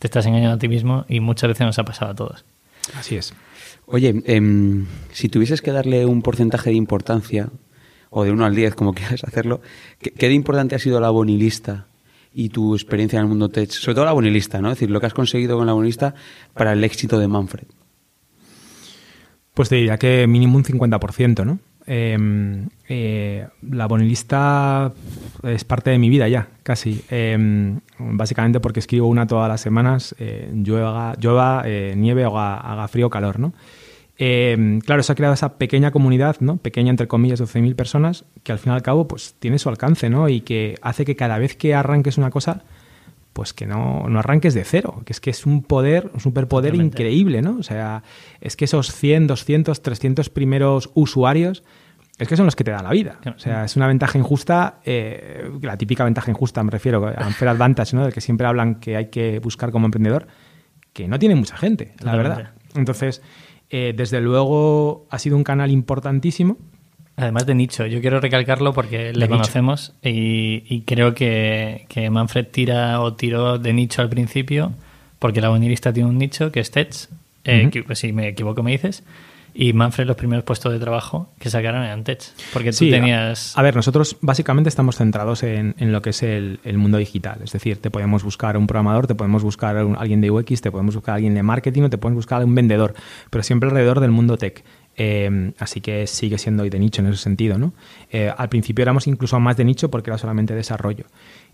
te 0.00 0.06
estás 0.06 0.26
engañando 0.26 0.56
a 0.56 0.58
ti 0.58 0.66
mismo 0.66 1.04
y 1.08 1.20
muchas 1.20 1.48
veces 1.48 1.66
nos 1.66 1.78
ha 1.78 1.84
pasado 1.84 2.10
a 2.10 2.14
todos. 2.14 2.44
Así 2.94 3.16
es. 3.16 3.34
Oye, 3.86 4.22
em, 4.24 4.86
si 5.12 5.28
tuvieses 5.28 5.60
que 5.60 5.70
darle 5.72 6.06
un 6.06 6.22
porcentaje 6.22 6.70
de 6.70 6.76
importancia, 6.76 7.50
o 8.08 8.24
de 8.24 8.32
1 8.32 8.44
al 8.44 8.54
10, 8.54 8.74
como 8.74 8.92
quieras 8.94 9.22
hacerlo, 9.24 9.60
¿qué, 10.00 10.10
qué 10.10 10.28
de 10.28 10.34
importante 10.34 10.74
ha 10.74 10.78
sido 10.78 11.00
la 11.00 11.10
bonilista 11.10 11.86
y 12.32 12.48
tu 12.48 12.74
experiencia 12.74 13.18
en 13.18 13.24
el 13.24 13.28
mundo 13.28 13.50
tech? 13.50 13.70
Sobre 13.70 13.94
todo 13.94 14.06
la 14.06 14.12
bonilista, 14.12 14.60
¿no? 14.60 14.68
Es 14.68 14.76
decir, 14.76 14.90
lo 14.90 15.00
que 15.00 15.06
has 15.06 15.14
conseguido 15.14 15.58
con 15.58 15.66
la 15.66 15.74
bonilista 15.74 16.14
para 16.54 16.72
el 16.72 16.82
éxito 16.82 17.18
de 17.18 17.28
Manfred. 17.28 17.66
Pues 19.52 19.68
te 19.68 19.76
diría 19.76 19.98
que 19.98 20.26
mínimo 20.26 20.56
un 20.56 20.64
50%, 20.64 21.44
¿no? 21.44 21.58
Eh, 21.86 22.66
eh, 22.88 23.46
la 23.70 23.86
bonilista 23.86 24.92
es 25.42 25.64
parte 25.64 25.90
de 25.90 25.98
mi 25.98 26.08
vida 26.08 26.28
ya, 26.28 26.48
casi. 26.62 27.02
Eh, 27.10 27.78
básicamente 27.98 28.60
porque 28.60 28.80
escribo 28.80 29.08
una 29.08 29.26
todas 29.26 29.48
las 29.48 29.60
semanas, 29.60 30.14
eh, 30.18 30.50
llueva, 30.52 31.14
llueva 31.18 31.62
eh, 31.64 31.94
nieve 31.96 32.24
haga, 32.24 32.56
haga 32.56 32.88
frío 32.88 33.10
calor, 33.10 33.38
¿no? 33.38 33.52
Eh, 34.22 34.80
claro, 34.84 35.02
se 35.02 35.12
ha 35.12 35.14
creado 35.14 35.32
esa 35.32 35.56
pequeña 35.56 35.90
comunidad, 35.90 36.36
¿no? 36.40 36.58
Pequeña, 36.58 36.90
entre 36.90 37.08
comillas, 37.08 37.38
de 37.38 37.46
12.000 37.46 37.74
personas, 37.74 38.26
que 38.42 38.52
al 38.52 38.58
fin 38.58 38.72
y 38.72 38.74
al 38.74 38.82
cabo, 38.82 39.08
pues 39.08 39.34
tiene 39.38 39.58
su 39.58 39.70
alcance, 39.70 40.10
¿no? 40.10 40.28
Y 40.28 40.42
que 40.42 40.74
hace 40.82 41.06
que 41.06 41.16
cada 41.16 41.38
vez 41.38 41.56
que 41.56 41.74
arranques 41.74 42.18
una 42.18 42.30
cosa, 42.30 42.62
pues 43.32 43.52
que 43.52 43.66
no, 43.66 44.08
no 44.08 44.18
arranques 44.18 44.54
de 44.54 44.64
cero, 44.64 45.02
que 45.04 45.12
es 45.12 45.20
que 45.20 45.30
es 45.30 45.46
un 45.46 45.62
poder, 45.62 46.10
un 46.12 46.20
superpoder 46.20 46.74
increíble, 46.74 47.42
¿no? 47.42 47.56
O 47.58 47.62
sea, 47.62 48.02
es 48.40 48.56
que 48.56 48.64
esos 48.64 48.92
100, 48.92 49.28
200, 49.28 49.82
300 49.82 50.30
primeros 50.30 50.90
usuarios, 50.94 51.62
es 52.18 52.28
que 52.28 52.36
son 52.36 52.44
los 52.44 52.54
que 52.54 52.64
te 52.64 52.70
dan 52.70 52.84
la 52.84 52.90
vida. 52.90 53.18
O 53.34 53.38
sea, 53.38 53.64
es 53.64 53.76
una 53.76 53.86
ventaja 53.86 54.18
injusta, 54.18 54.80
eh, 54.84 55.50
la 55.62 55.76
típica 55.78 56.04
ventaja 56.04 56.30
injusta, 56.30 56.62
me 56.62 56.70
refiero, 56.70 57.06
a 57.06 57.26
unfair 57.26 57.48
advantage, 57.48 57.96
¿no? 57.96 58.02
Del 58.02 58.12
que 58.12 58.20
siempre 58.20 58.46
hablan 58.46 58.74
que 58.74 58.96
hay 58.96 59.06
que 59.06 59.38
buscar 59.38 59.70
como 59.70 59.86
emprendedor, 59.86 60.26
que 60.92 61.08
no 61.08 61.18
tiene 61.18 61.34
mucha 61.34 61.56
gente, 61.56 61.92
la 62.00 62.12
Totalmente. 62.12 62.28
verdad. 62.28 62.54
Entonces, 62.74 63.22
eh, 63.70 63.94
desde 63.96 64.20
luego 64.20 65.06
ha 65.08 65.18
sido 65.18 65.36
un 65.36 65.44
canal 65.44 65.70
importantísimo. 65.70 66.58
Además 67.20 67.46
de 67.46 67.54
nicho, 67.54 67.86
yo 67.86 68.00
quiero 68.00 68.20
recalcarlo 68.20 68.72
porque 68.72 69.12
le 69.12 69.28
conocemos 69.28 69.92
y, 70.02 70.62
y 70.68 70.82
creo 70.82 71.14
que, 71.14 71.86
que 71.88 72.08
Manfred 72.10 72.46
tira 72.46 73.00
o 73.00 73.14
tiró 73.14 73.58
de 73.58 73.72
nicho 73.72 74.02
al 74.02 74.08
principio 74.08 74.72
porque 75.18 75.40
la 75.40 75.48
bonilista 75.50 75.92
tiene 75.92 76.08
un 76.08 76.18
nicho 76.18 76.50
que 76.50 76.60
es 76.60 76.70
Tech, 76.70 76.94
eh, 77.44 77.68
que- 77.70 77.82
pues 77.82 77.98
si 77.98 78.12
me 78.12 78.28
equivoco 78.28 78.62
me 78.62 78.72
dices, 78.72 79.02
y 79.52 79.72
Manfred 79.72 80.06
los 80.06 80.16
primeros 80.16 80.44
puestos 80.44 80.72
de 80.72 80.78
trabajo 80.78 81.28
que 81.40 81.50
sacaron 81.50 81.82
eran 81.82 82.04
Tech, 82.04 82.22
porque 82.52 82.70
tú 82.70 82.76
Sí, 82.78 82.90
tenías... 82.90 83.58
A 83.58 83.62
ver, 83.62 83.74
nosotros 83.76 84.16
básicamente 84.20 84.68
estamos 84.68 84.96
centrados 84.96 85.42
en, 85.42 85.74
en 85.78 85.90
lo 85.92 86.00
que 86.02 86.10
es 86.10 86.22
el, 86.22 86.60
el 86.64 86.78
mundo 86.78 86.98
digital. 86.98 87.40
Es 87.42 87.52
decir, 87.52 87.78
te 87.82 87.90
podemos 87.90 88.22
buscar 88.22 88.56
un 88.56 88.66
programador, 88.68 89.06
te 89.08 89.14
podemos 89.16 89.42
buscar 89.42 89.84
un- 89.84 89.96
alguien 89.96 90.20
de 90.20 90.30
UX, 90.30 90.60
te 90.60 90.70
podemos 90.70 90.94
buscar 90.94 91.16
alguien 91.16 91.34
de 91.34 91.42
marketing 91.42 91.82
o 91.82 91.90
te 91.90 91.98
podemos 91.98 92.18
buscar 92.24 92.44
un 92.44 92.54
vendedor, 92.54 92.94
pero 93.28 93.42
siempre 93.42 93.68
alrededor 93.68 93.98
del 94.00 94.12
mundo 94.12 94.38
tech. 94.38 94.62
Eh, 95.02 95.54
así 95.58 95.80
que 95.80 96.06
sigue 96.06 96.36
siendo 96.36 96.62
de 96.62 96.78
nicho 96.78 97.00
en 97.00 97.08
ese 97.08 97.22
sentido, 97.22 97.56
¿no? 97.56 97.72
Eh, 98.10 98.30
al 98.36 98.50
principio 98.50 98.82
éramos 98.82 99.06
incluso 99.06 99.40
más 99.40 99.56
de 99.56 99.64
nicho 99.64 99.90
porque 99.90 100.10
era 100.10 100.18
solamente 100.18 100.54
desarrollo. 100.54 101.06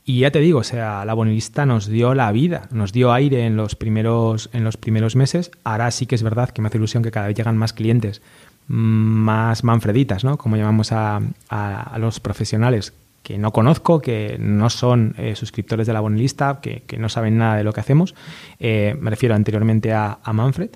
Y 0.05 0.19
ya 0.19 0.33
te 0.33 0.41
digo, 0.41 0.59
o 0.59 0.65
sea, 0.65 1.05
la 1.05 1.15
bonilista 1.15 1.65
nos 1.65 1.87
dio 1.87 2.13
la 2.15 2.33
vida, 2.33 2.67
nos 2.73 2.93
dio 2.93 3.13
aire 3.13 3.47
en 3.47 3.57
los 3.57 3.77
primeros, 3.77 4.51
en 4.53 4.65
los 4.65 4.77
primeros 4.77 5.15
meses. 5.15 5.53
Ahora 5.63 5.93
sí 5.93 6.07
que 6.07 6.17
es 6.17 6.25
verdad 6.25 6.51
que 6.51 6.61
me 6.61 6.67
hace 6.67 6.79
ilusión 6.79 7.05
que 7.05 7.13
cada 7.13 7.29
vez 7.29 7.37
llegan 7.37 7.57
más 7.57 7.73
clientes, 7.73 8.21
mm, 8.67 8.75
más 8.75 9.63
manfreditas, 9.63 10.25
¿no? 10.25 10.39
Como 10.39 10.57
llamamos 10.57 10.91
a, 10.91 11.21
los 11.99 12.19
profesionales 12.19 12.95
que 13.23 13.39
no 13.39 13.53
conozco, 13.53 14.01
que 14.01 14.39
no 14.41 14.71
son 14.71 15.15
eh, 15.19 15.37
suscriptores 15.37 15.87
de 15.87 15.93
la 15.93 16.01
bonilista, 16.01 16.61
que, 16.61 16.83
no 16.99 17.09
saben 17.09 17.39
nada 17.39 17.59
de 17.59 17.63
lo 17.63 17.73
que 17.73 17.79
hacemos. 17.79 18.17
Eh, 18.59 18.97
me 19.01 19.11
refiero 19.11 19.37
anteriormente 19.37 19.93
a, 19.93 20.19
Manfred. 20.33 20.71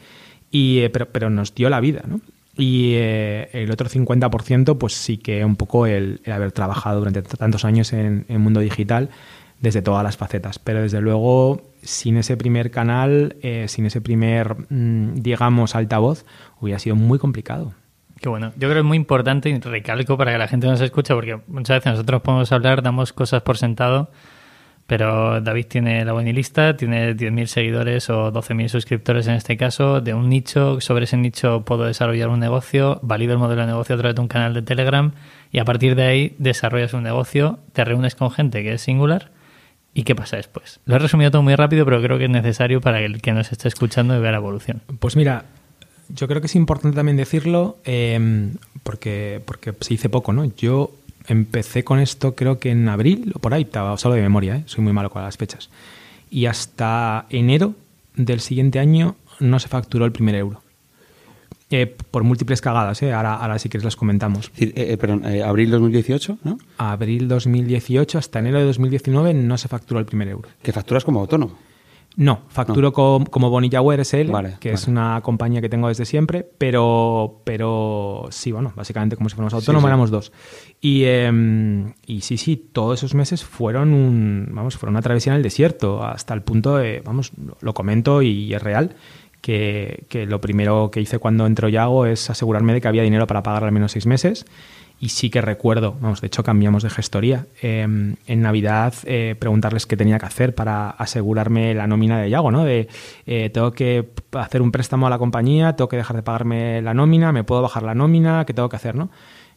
Y, 0.53 0.89
pero, 0.91 1.09
pero 1.09 1.31
nos 1.31 1.53
dio 1.53 1.69
la 1.69 1.81
vida, 1.81 2.03
¿no? 2.07 2.21
Y 2.61 2.93
eh, 2.97 3.49
el 3.55 3.71
otro 3.71 3.89
50%, 3.89 4.77
pues 4.77 4.93
sí 4.93 5.17
que 5.17 5.45
un 5.47 5.57
poco 5.57 5.87
el, 5.87 6.21
haber 6.31 6.53
trabajado 6.53 6.99
durante 6.99 7.23
tantos 7.23 7.65
años 7.65 7.93
en 7.95 8.27
el 8.29 8.39
mundo 8.39 8.61
digital 8.61 9.09
desde 9.61 9.81
todas 9.81 10.05
las 10.05 10.19
facetas. 10.19 10.59
Pero 10.59 10.83
desde 10.83 11.01
luego, 11.01 11.63
sin 11.83 12.19
ese 12.19 12.37
primer 12.37 12.71
canal, 12.71 13.37
eh, 13.41 13.67
sin 13.69 13.87
ese 13.87 14.03
primer, 14.03 14.57
mm, 14.69 15.15
digamos, 15.17 15.75
altavoz, 15.75 16.27
hubiera 16.61 16.79
sido 16.79 16.97
muy 16.97 17.19
complicado. 17.19 17.73
Que 18.21 18.29
bueno, 18.29 18.53
yo 18.57 18.69
creo 18.69 18.75
que 18.75 18.79
es 18.81 18.85
muy 18.85 18.99
importante 18.99 19.49
y 19.49 19.59
recalco 19.59 20.19
para 20.19 20.33
que 20.33 20.39
la 20.39 20.49
gente 20.49 20.67
nos 20.67 20.83
escuche, 20.83 21.15
porque 21.15 21.41
muchas 21.47 21.79
veces 21.79 21.93
nosotros 21.93 22.21
podemos 22.21 22.53
hablar, 22.53 22.83
damos 22.83 23.15
cosas 23.15 23.41
por 23.41 23.57
sentado, 23.57 24.11
pero 24.91 25.41
David 25.41 25.67
tiene 25.67 26.05
la 26.05 26.13
bonilista, 26.13 26.77
tiene 26.77 27.15
10.000 27.15 27.47
seguidores 27.47 28.11
o 28.11 28.33
12.000 28.33 28.67
suscriptores 28.67 29.29
en 29.29 29.35
este 29.35 29.57
caso, 29.57 30.01
de 30.01 30.15
un 30.15 30.29
nicho, 30.29 30.81
sobre 30.81 31.05
ese 31.05 31.17
nicho 31.17 31.63
puedo 31.65 31.85
desarrollar 31.85 32.29
un 32.29 32.41
negocio, 32.41 32.99
valido 33.01 33.33
el 33.33 33.39
modelo 33.39 33.61
de 33.61 33.69
negocio 33.69 33.95
a 33.95 33.99
través 33.99 34.17
de 34.17 34.23
un 34.23 34.27
canal 34.27 34.53
de 34.53 34.63
Telegram 34.63 35.13
y 35.53 35.61
a 35.61 35.65
partir 35.65 35.95
de 35.95 36.03
ahí 36.03 36.35
desarrollas 36.39 36.93
un 36.93 37.05
negocio, 37.05 37.61
te 37.73 37.85
reúnes 37.85 38.17
con 38.17 38.33
gente 38.33 38.65
que 38.65 38.73
es 38.73 38.83
singular 38.83 39.31
y 39.95 40.03
¿qué 40.03 40.17
pasa 40.17 40.39
después? 40.39 40.81
Lo 40.87 40.97
he 40.97 40.99
resumido 40.99 41.31
todo 41.31 41.45
muy 41.45 41.55
rápido, 41.55 41.85
pero 41.85 42.03
creo 42.03 42.19
que 42.19 42.25
es 42.25 42.31
necesario 42.31 42.81
para 42.81 43.01
el 43.01 43.23
que 43.23 43.31
nos 43.31 43.53
esté 43.53 43.69
escuchando 43.69 44.17
y 44.17 44.21
vea 44.21 44.33
la 44.33 44.39
evolución. 44.39 44.83
Pues 44.99 45.15
mira, 45.15 45.45
yo 46.09 46.27
creo 46.27 46.41
que 46.41 46.49
es 46.49 46.57
importante 46.57 46.97
también 46.97 47.17
decirlo 47.17 47.79
eh, 47.85 48.51
porque, 48.83 49.41
porque 49.45 49.73
se 49.83 49.91
dice 49.91 50.09
poco, 50.09 50.33
¿no? 50.33 50.47
Yo 50.57 50.91
empecé 51.31 51.85
con 51.85 52.01
esto 52.01 52.35
creo 52.35 52.59
que 52.59 52.71
en 52.71 52.89
abril 52.89 53.33
o 53.35 53.39
por 53.39 53.55
ahí, 53.55 53.63
estaba 53.63 53.97
solo 53.97 54.17
de 54.17 54.23
memoria, 54.23 54.57
¿eh? 54.57 54.63
soy 54.67 54.83
muy 54.83 54.93
malo 54.93 55.11
con 55.11 55.23
las 55.23 55.37
fechas. 55.37 55.71
Y 56.29 56.47
hasta 56.47 57.27
enero 57.31 57.75
del 58.15 58.41
siguiente 58.41 58.79
año 58.79 59.17
no 59.39 59.59
se 59.59 59.69
facturó 59.69 60.05
el 60.05 60.13
primer 60.13 60.35
euro. 60.35 60.63
Eh, 61.71 61.87
por 62.11 62.25
múltiples 62.25 62.61
cagadas, 62.61 63.01
¿eh? 63.03 63.13
ahora, 63.13 63.37
ahora 63.37 63.61
si 63.61 63.69
quieres 63.69 63.85
las 63.85 63.95
comentamos. 63.95 64.51
Eh, 64.57 64.73
eh, 64.75 64.97
perdón, 64.97 65.25
eh, 65.25 65.45
abril 65.45 65.71
2018, 65.71 66.39
¿no? 66.43 66.59
Abril 66.79 67.29
2018 67.29 68.19
hasta 68.19 68.41
enero 68.41 68.59
de 68.59 68.65
2019 68.65 69.33
no 69.35 69.57
se 69.57 69.69
facturó 69.69 70.01
el 70.01 70.07
primer 70.07 70.29
euro. 70.29 70.49
Que 70.63 70.73
facturas 70.73 71.05
como 71.05 71.21
autónomo. 71.21 71.57
No, 72.21 72.41
facturo 72.49 72.93
com- 72.93 73.25
como 73.25 73.49
Bonillaware 73.49 74.05
SL, 74.05 74.31
Vale, 74.31 74.57
que 74.61 74.73
es 74.73 74.87
una 74.87 75.23
compañía 75.23 75.63
que 75.63 75.71
tengo 75.71 75.89
desde 75.89 76.05
siempre, 76.05 76.47
pero, 76.59 77.41
pero 77.45 78.27
sí, 78.29 78.53
bueno, 78.53 78.75
básicamente 78.77 79.17
como 79.17 79.31
si 79.31 79.37
fuéramos 79.37 79.55
autónomos, 79.55 79.85
sí. 79.85 79.89
éramos 79.89 80.11
dos. 80.11 80.31
Y, 80.83 81.05
em, 81.05 81.95
y 82.07 82.21
sí, 82.21 82.37
sí, 82.37 82.57
todos 82.73 82.99
esos 82.99 83.15
meses 83.15 83.43
fueron 83.43 83.95
un, 83.95 84.49
vamos, 84.53 84.77
fueron 84.77 84.97
una 84.97 85.03
travesía 85.03 85.33
en 85.33 85.39
el 85.39 85.43
desierto, 85.43 86.05
hasta 86.05 86.35
el 86.35 86.43
punto 86.43 86.77
de, 86.77 87.01
vamos, 87.03 87.33
lo, 87.43 87.57
lo 87.59 87.73
comento 87.73 88.21
y 88.21 88.53
es 88.53 88.63
real, 88.63 88.97
que, 89.41 90.05
que 90.11 90.27
lo 90.27 90.43
primero 90.43 90.91
que 90.91 91.01
hice 91.01 91.19
cuando 91.19 91.47
entró 91.47 91.71
Yago 91.71 92.05
es 92.05 92.29
asegurarme 92.29 92.75
de 92.75 92.83
que 92.83 92.89
había 92.89 93.03
dinero 93.03 93.27
para 93.27 93.43
pagar 93.43 93.65
al 93.65 93.73
menos 93.73 93.93
seis 93.93 94.05
meses. 94.05 94.45
Y 95.03 95.09
sí 95.09 95.31
que 95.31 95.41
recuerdo, 95.41 95.97
vamos, 95.99 96.21
de 96.21 96.27
hecho 96.27 96.43
cambiamos 96.43 96.83
de 96.83 96.91
gestoría. 96.91 97.47
eh, 97.63 97.81
en 97.85 98.43
Navidad 98.43 98.93
eh, 99.05 99.35
preguntarles 99.39 99.87
qué 99.87 99.97
tenía 99.97 100.19
que 100.19 100.27
hacer 100.27 100.55
para 100.55 100.91
asegurarme 100.91 101.73
la 101.75 101.87
nómina 101.87 102.21
de 102.21 102.29
Yago, 102.29 102.51
¿no? 102.51 102.65
De 102.65 102.87
eh, 103.25 103.49
tengo 103.49 103.73
que 103.73 104.11
hacer 104.33 104.61
un 104.61 104.71
préstamo 104.71 105.07
a 105.07 105.11
la 105.11 105.17
compañía, 105.17 105.75
tengo 105.75 105.89
que 105.89 105.97
dejar 105.97 106.17
de 106.17 106.23
pagarme 106.23 106.83
la 106.83 106.93
nómina, 106.93 107.33
me 107.33 107.45
puedo 107.45 107.63
bajar 107.63 107.83
la 107.83 107.95
nómina, 107.95 108.45
¿qué 108.45 108.53
tengo 108.53 108.69
que 108.69 108.77
hacer, 108.77 108.95
no? 108.95 109.09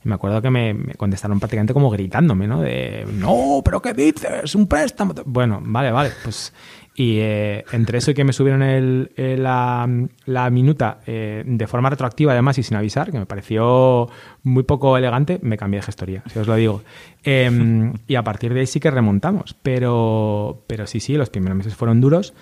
Y 0.05 0.07
me 0.07 0.15
acuerdo 0.15 0.41
que 0.41 0.49
me, 0.49 0.73
me 0.73 0.93
contestaron 0.95 1.39
prácticamente 1.39 1.73
como 1.73 1.89
gritándome, 1.89 2.47
¿no? 2.47 2.61
De, 2.61 3.05
no, 3.11 3.61
pero 3.65 3.81
¿qué 3.81 3.93
dices? 3.93 4.55
Un 4.55 4.67
préstamo. 4.67 5.13
Bueno, 5.25 5.59
vale, 5.61 5.91
vale, 5.91 6.11
pues... 6.23 6.53
Y 6.95 7.17
eh, 7.21 7.65
entre 7.71 7.97
eso 7.97 8.11
y 8.11 8.13
que 8.13 8.23
me 8.23 8.33
subieron 8.33 8.61
el, 8.61 9.11
el- 9.15 9.41
la, 9.41 9.89
la 10.25 10.49
minuta 10.51 10.99
eh, 11.07 11.43
de 11.45 11.65
forma 11.67 11.89
retroactiva, 11.89 12.33
además, 12.33 12.57
y 12.59 12.63
sin 12.63 12.77
avisar, 12.77 13.11
que 13.11 13.17
me 13.17 13.25
pareció 13.25 14.07
muy 14.43 14.61
poco 14.63 14.95
elegante, 14.95 15.39
me 15.41 15.57
cambié 15.57 15.79
de 15.79 15.85
gestoría, 15.87 16.23
si 16.31 16.37
os 16.37 16.45
lo 16.47 16.53
digo. 16.55 16.83
Em, 17.23 17.93
y 18.07 18.13
a 18.15 18.23
partir 18.23 18.53
de 18.53 18.59
ahí 18.59 18.67
sí 18.67 18.79
que 18.79 18.91
remontamos. 18.91 19.55
Pero, 19.63 20.61
pero 20.67 20.85
sí, 20.85 20.99
sí, 20.99 21.15
los 21.15 21.29
primeros 21.31 21.57
meses 21.57 21.73
fueron 21.75 21.99
duros 21.99 22.33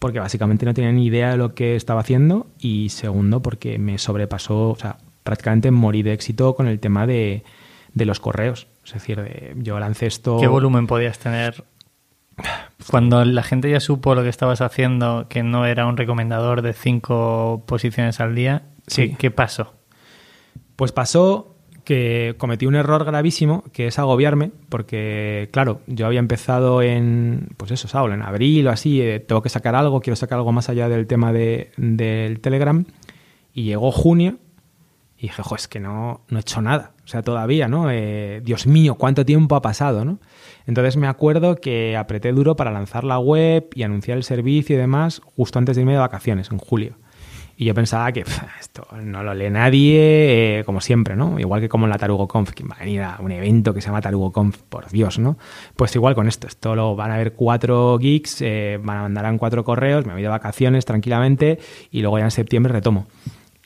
porque 0.00 0.18
básicamente 0.18 0.64
no 0.66 0.74
tenía 0.74 0.90
ni 0.92 1.04
idea 1.06 1.30
de 1.30 1.36
lo 1.36 1.54
que 1.54 1.76
estaba 1.76 2.00
haciendo 2.00 2.46
y 2.58 2.88
segundo 2.88 3.42
porque 3.42 3.78
me 3.78 3.98
sobrepasó, 3.98 4.70
o 4.70 4.76
sea, 4.76 4.96
prácticamente 5.22 5.70
morí 5.70 6.02
de 6.02 6.14
éxito 6.14 6.56
con 6.56 6.66
el 6.66 6.80
tema 6.80 7.06
de, 7.06 7.44
de 7.94 8.04
los 8.06 8.18
correos. 8.18 8.66
Es 8.84 8.94
decir, 8.94 9.20
de- 9.22 9.52
yo 9.58 9.78
lancé 9.78 10.06
esto... 10.06 10.38
¿Qué 10.40 10.48
volumen 10.48 10.86
podías 10.86 11.18
tener 11.18 11.62
cuando 12.88 13.24
la 13.24 13.42
gente 13.42 13.70
ya 13.70 13.80
supo 13.80 14.14
lo 14.14 14.22
que 14.22 14.28
estabas 14.28 14.60
haciendo, 14.60 15.26
que 15.28 15.42
no 15.42 15.66
era 15.66 15.86
un 15.86 15.96
recomendador 15.96 16.62
de 16.62 16.72
cinco 16.72 17.64
posiciones 17.66 18.20
al 18.20 18.34
día? 18.34 18.62
Sí. 18.86 19.14
¿Qué, 19.18 19.30
pasó? 19.30 19.74
Pues 20.76 20.92
pasó 20.92 21.56
que 21.84 22.34
cometí 22.38 22.66
un 22.66 22.74
error 22.74 23.04
gravísimo, 23.04 23.64
que 23.72 23.88
es 23.88 23.98
agobiarme, 23.98 24.52
porque, 24.68 25.48
claro, 25.52 25.80
yo 25.86 26.06
había 26.06 26.20
empezado 26.20 26.82
en, 26.82 27.48
pues 27.56 27.70
eso, 27.70 27.88
Saúl, 27.88 28.12
en 28.12 28.22
abril 28.22 28.68
o 28.68 28.70
así, 28.70 29.00
eh, 29.00 29.20
tengo 29.20 29.42
que 29.42 29.48
sacar 29.48 29.74
algo, 29.74 30.00
quiero 30.00 30.16
sacar 30.16 30.38
algo 30.38 30.52
más 30.52 30.68
allá 30.68 30.88
del 30.88 31.06
tema 31.06 31.32
de, 31.32 31.72
del 31.76 32.40
Telegram, 32.40 32.84
y 33.52 33.64
llegó 33.64 33.90
junio, 33.90 34.38
y 35.18 35.22
dije, 35.22 35.42
jo, 35.42 35.56
es 35.56 35.68
que 35.68 35.80
no, 35.80 36.22
no 36.28 36.38
he 36.38 36.40
hecho 36.42 36.62
nada, 36.62 36.92
sea, 37.10 37.22
todavía, 37.22 37.68
¿no? 37.68 37.90
Eh, 37.90 38.40
Dios 38.44 38.66
mío, 38.66 38.94
cuánto 38.94 39.24
tiempo 39.24 39.56
ha 39.56 39.62
pasado, 39.62 40.04
¿no? 40.04 40.18
Entonces 40.66 40.96
me 40.96 41.08
acuerdo 41.08 41.56
que 41.56 41.96
apreté 41.96 42.32
duro 42.32 42.56
para 42.56 42.70
lanzar 42.70 43.04
la 43.04 43.18
web 43.18 43.68
y 43.74 43.82
anunciar 43.82 44.16
el 44.16 44.24
servicio 44.24 44.76
y 44.76 44.78
demás 44.78 45.20
justo 45.36 45.58
antes 45.58 45.76
de 45.76 45.82
irme 45.82 45.92
de 45.92 45.98
vacaciones, 45.98 46.50
en 46.50 46.58
julio. 46.58 46.96
Y 47.60 47.66
yo 47.66 47.74
pensaba 47.74 48.10
que 48.10 48.24
esto 48.60 48.86
no 49.02 49.22
lo 49.22 49.34
lee 49.34 49.50
nadie, 49.50 50.60
eh, 50.60 50.64
como 50.64 50.80
siempre, 50.80 51.14
¿no? 51.14 51.38
Igual 51.38 51.60
que 51.60 51.68
como 51.68 51.84
en 51.84 51.90
la 51.90 51.98
TarugoConf, 51.98 52.52
que 52.52 52.64
va 52.64 52.76
a 52.76 52.78
venir 52.78 53.02
a 53.02 53.18
un 53.20 53.32
evento 53.32 53.74
que 53.74 53.82
se 53.82 53.88
llama 53.88 54.00
TarugoConf, 54.00 54.62
por 54.62 54.88
Dios, 54.88 55.18
¿no? 55.18 55.36
Pues 55.76 55.94
igual 55.94 56.14
con 56.14 56.26
esto, 56.26 56.46
esto 56.46 56.74
lo 56.74 56.96
van 56.96 57.10
a 57.10 57.18
ver 57.18 57.34
cuatro 57.34 57.98
geeks, 57.98 58.40
eh, 58.40 58.80
van 58.82 58.96
a 58.96 59.02
mandarán 59.02 59.36
cuatro 59.36 59.62
correos, 59.62 60.06
me 60.06 60.14
voy 60.14 60.22
de 60.22 60.28
vacaciones 60.28 60.86
tranquilamente 60.86 61.58
y 61.90 62.00
luego 62.00 62.18
ya 62.18 62.24
en 62.24 62.30
septiembre 62.30 62.72
retomo. 62.72 63.08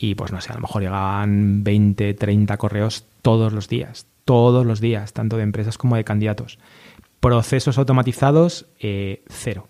Y 0.04 0.16
pues 0.16 0.32
no 0.32 0.40
sé, 0.42 0.52
a 0.52 0.56
lo 0.56 0.60
mejor 0.60 0.82
llegaban 0.82 1.64
20, 1.64 2.12
30 2.12 2.58
correos 2.58 3.06
todos 3.22 3.54
los 3.54 3.68
días, 3.68 4.06
todos 4.26 4.66
los 4.66 4.82
días, 4.82 5.14
tanto 5.14 5.38
de 5.38 5.44
empresas 5.44 5.78
como 5.78 5.96
de 5.96 6.04
candidatos. 6.04 6.58
Procesos 7.20 7.78
automatizados, 7.78 8.66
eh, 8.78 9.24
cero. 9.28 9.66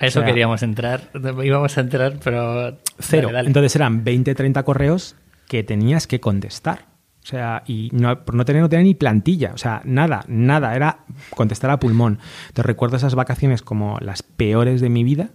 A 0.00 0.06
eso 0.06 0.20
O 0.20 0.22
sea, 0.22 0.26
queríamos 0.26 0.62
entrar. 0.62 1.10
Íbamos 1.42 1.76
a 1.76 1.82
entrar, 1.82 2.14
pero. 2.24 2.78
Cero. 2.98 3.26
Dale, 3.26 3.32
dale. 3.34 3.46
Entonces 3.48 3.76
eran 3.76 4.04
20, 4.04 4.34
30 4.34 4.62
correos 4.62 5.16
que 5.48 5.62
tenías 5.62 6.06
que 6.06 6.18
contestar. 6.18 6.86
O 7.22 7.26
sea, 7.26 7.62
y 7.66 7.90
no, 7.92 8.24
por 8.24 8.34
no 8.36 8.46
tenía 8.46 8.66
ni 8.66 8.94
plantilla. 8.94 9.52
O 9.52 9.58
sea, 9.58 9.82
nada, 9.84 10.24
nada. 10.28 10.74
Era 10.74 11.00
contestar 11.28 11.70
a 11.70 11.78
pulmón. 11.78 12.20
Entonces 12.48 12.64
recuerdo 12.64 12.96
esas 12.96 13.14
vacaciones 13.14 13.60
como 13.60 13.98
las 14.00 14.22
peores 14.22 14.80
de 14.80 14.88
mi 14.88 15.04
vida 15.04 15.28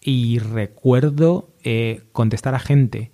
y 0.00 0.40
recuerdo 0.40 1.54
eh, 1.62 2.02
contestar 2.10 2.56
a 2.56 2.58
gente 2.58 3.11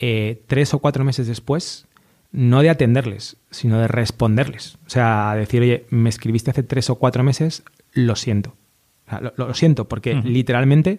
eh, 0.00 0.42
tres 0.46 0.74
o 0.74 0.80
cuatro 0.80 1.04
meses 1.04 1.26
después, 1.26 1.86
no 2.32 2.62
de 2.62 2.70
atenderles, 2.70 3.36
sino 3.50 3.78
de 3.78 3.86
responderles. 3.86 4.78
O 4.86 4.90
sea, 4.90 5.34
decir, 5.36 5.62
oye, 5.62 5.86
me 5.90 6.08
escribiste 6.08 6.50
hace 6.50 6.62
tres 6.62 6.90
o 6.90 6.96
cuatro 6.96 7.22
meses, 7.22 7.62
lo 7.92 8.16
siento. 8.16 8.56
O 9.06 9.10
sea, 9.10 9.20
lo, 9.20 9.32
lo 9.36 9.54
siento, 9.54 9.88
porque 9.88 10.14
literalmente 10.14 10.98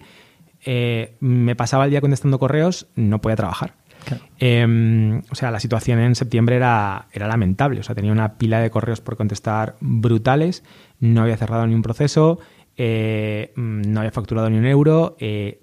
eh, 0.64 1.16
me 1.20 1.56
pasaba 1.56 1.86
el 1.86 1.92
día 1.92 2.02
contestando 2.02 2.40
correos, 2.40 2.88
no 2.96 3.22
podía 3.22 3.36
trabajar. 3.36 3.74
Claro. 4.06 4.24
Eh, 4.40 5.22
o 5.30 5.36
sea, 5.36 5.52
la 5.52 5.60
situación 5.60 6.00
en 6.00 6.16
septiembre 6.16 6.56
era, 6.56 7.08
era 7.12 7.28
lamentable. 7.28 7.80
O 7.80 7.84
sea, 7.84 7.96
tenía 7.96 8.12
una 8.12 8.38
pila 8.38 8.60
de 8.60 8.70
correos 8.70 9.02
por 9.02 9.18
contestar 9.18 9.76
brutales, 9.80 10.64
no 11.00 11.22
había 11.22 11.38
cerrado 11.38 11.66
ni 11.68 11.74
un 11.74 11.82
proceso, 11.82 12.40
eh, 12.78 13.54
mm, 13.56 13.82
no 13.88 14.00
había 14.00 14.12
facturado 14.12 14.50
ni 14.50 14.58
un 14.58 14.66
euro, 14.66 15.18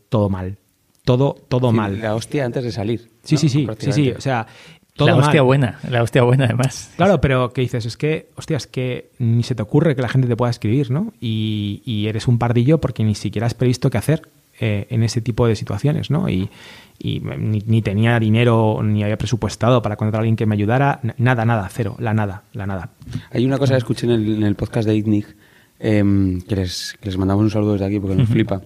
todo 0.09 0.29
mal. 0.29 0.59
Todo, 1.09 1.37
todo 1.49 1.71
Sí, 1.71 1.77
mal. 1.77 2.01
La 2.01 2.15
hostia 2.15 2.45
antes 2.45 2.63
de 2.63 2.71
salir. 2.71 3.09
Sí, 3.23 3.37
¿no? 3.37 3.41
sí, 3.41 3.49
sí, 3.49 3.67
sí, 3.79 3.93
sí. 3.93 4.11
O 4.11 4.21
sea, 4.21 4.47
todo 4.95 5.09
la 5.09 5.17
hostia 5.17 5.41
mal. 5.41 5.47
buena, 5.47 5.79
la 5.89 6.03
hostia 6.03 6.23
buena 6.23 6.45
además. 6.45 6.91
Claro, 6.97 7.19
pero 7.21 7.51
¿qué 7.53 7.63
dices? 7.63 7.87
Es 7.87 7.97
que, 7.97 8.29
hostia, 8.37 8.59
es 8.59 8.67
que 8.67 9.11
ni 9.19 9.43
se 9.43 9.55
te 9.55 9.63
ocurre 9.63 9.97
que 9.97 10.03
la 10.03 10.09
gente 10.11 10.29
te 10.29 10.37
pueda 10.37 10.51
escribir, 10.51 10.91
¿no? 10.91 11.15
Y, 11.19 11.81
y 11.87 12.09
eres 12.09 12.29
un 12.29 12.39
pardillo 12.39 12.79
porque 12.79 13.05
ni 13.05 13.15
siquiera 13.15 13.47
has 13.47 13.55
previsto 13.55 13.89
qué 13.89 13.97
hacer 13.97 14.29
eh, 14.61 14.87
en 14.91 15.03
ese 15.03 15.23
tipo 15.23 15.47
de 15.47 15.57
situaciones, 15.57 16.11
¿no? 16.11 16.29
Y, 16.29 16.51
y 16.99 17.21
ni, 17.21 17.63
ni 17.65 17.81
tenía 17.81 18.19
dinero, 18.21 18.81
ni 18.83 19.03
había 19.03 19.17
presupuestado 19.17 19.81
para 19.81 19.97
contratar 19.97 20.19
a 20.19 20.23
alguien 20.23 20.37
que 20.37 20.45
me 20.45 20.57
ayudara. 20.57 21.01
Nada, 21.17 21.47
nada, 21.47 21.69
cero, 21.73 21.97
la 22.01 22.13
nada, 22.13 22.43
la 22.53 22.67
nada. 22.67 22.91
Hay 23.31 23.47
una 23.47 23.57
cosa 23.57 23.73
que 23.75 23.79
escuché 23.79 24.05
en 24.05 24.13
el, 24.13 24.35
en 24.37 24.43
el 24.43 24.57
podcast 24.57 24.87
de 24.87 24.95
ITNIC, 24.95 25.37
em, 25.79 26.41
que, 26.43 26.55
les, 26.57 26.97
que 27.01 27.07
les 27.07 27.17
mandamos 27.17 27.45
un 27.45 27.51
saludo 27.51 27.73
desde 27.73 27.87
aquí 27.87 27.99
porque 27.99 28.17
nos 28.17 28.29
flipa, 28.29 28.61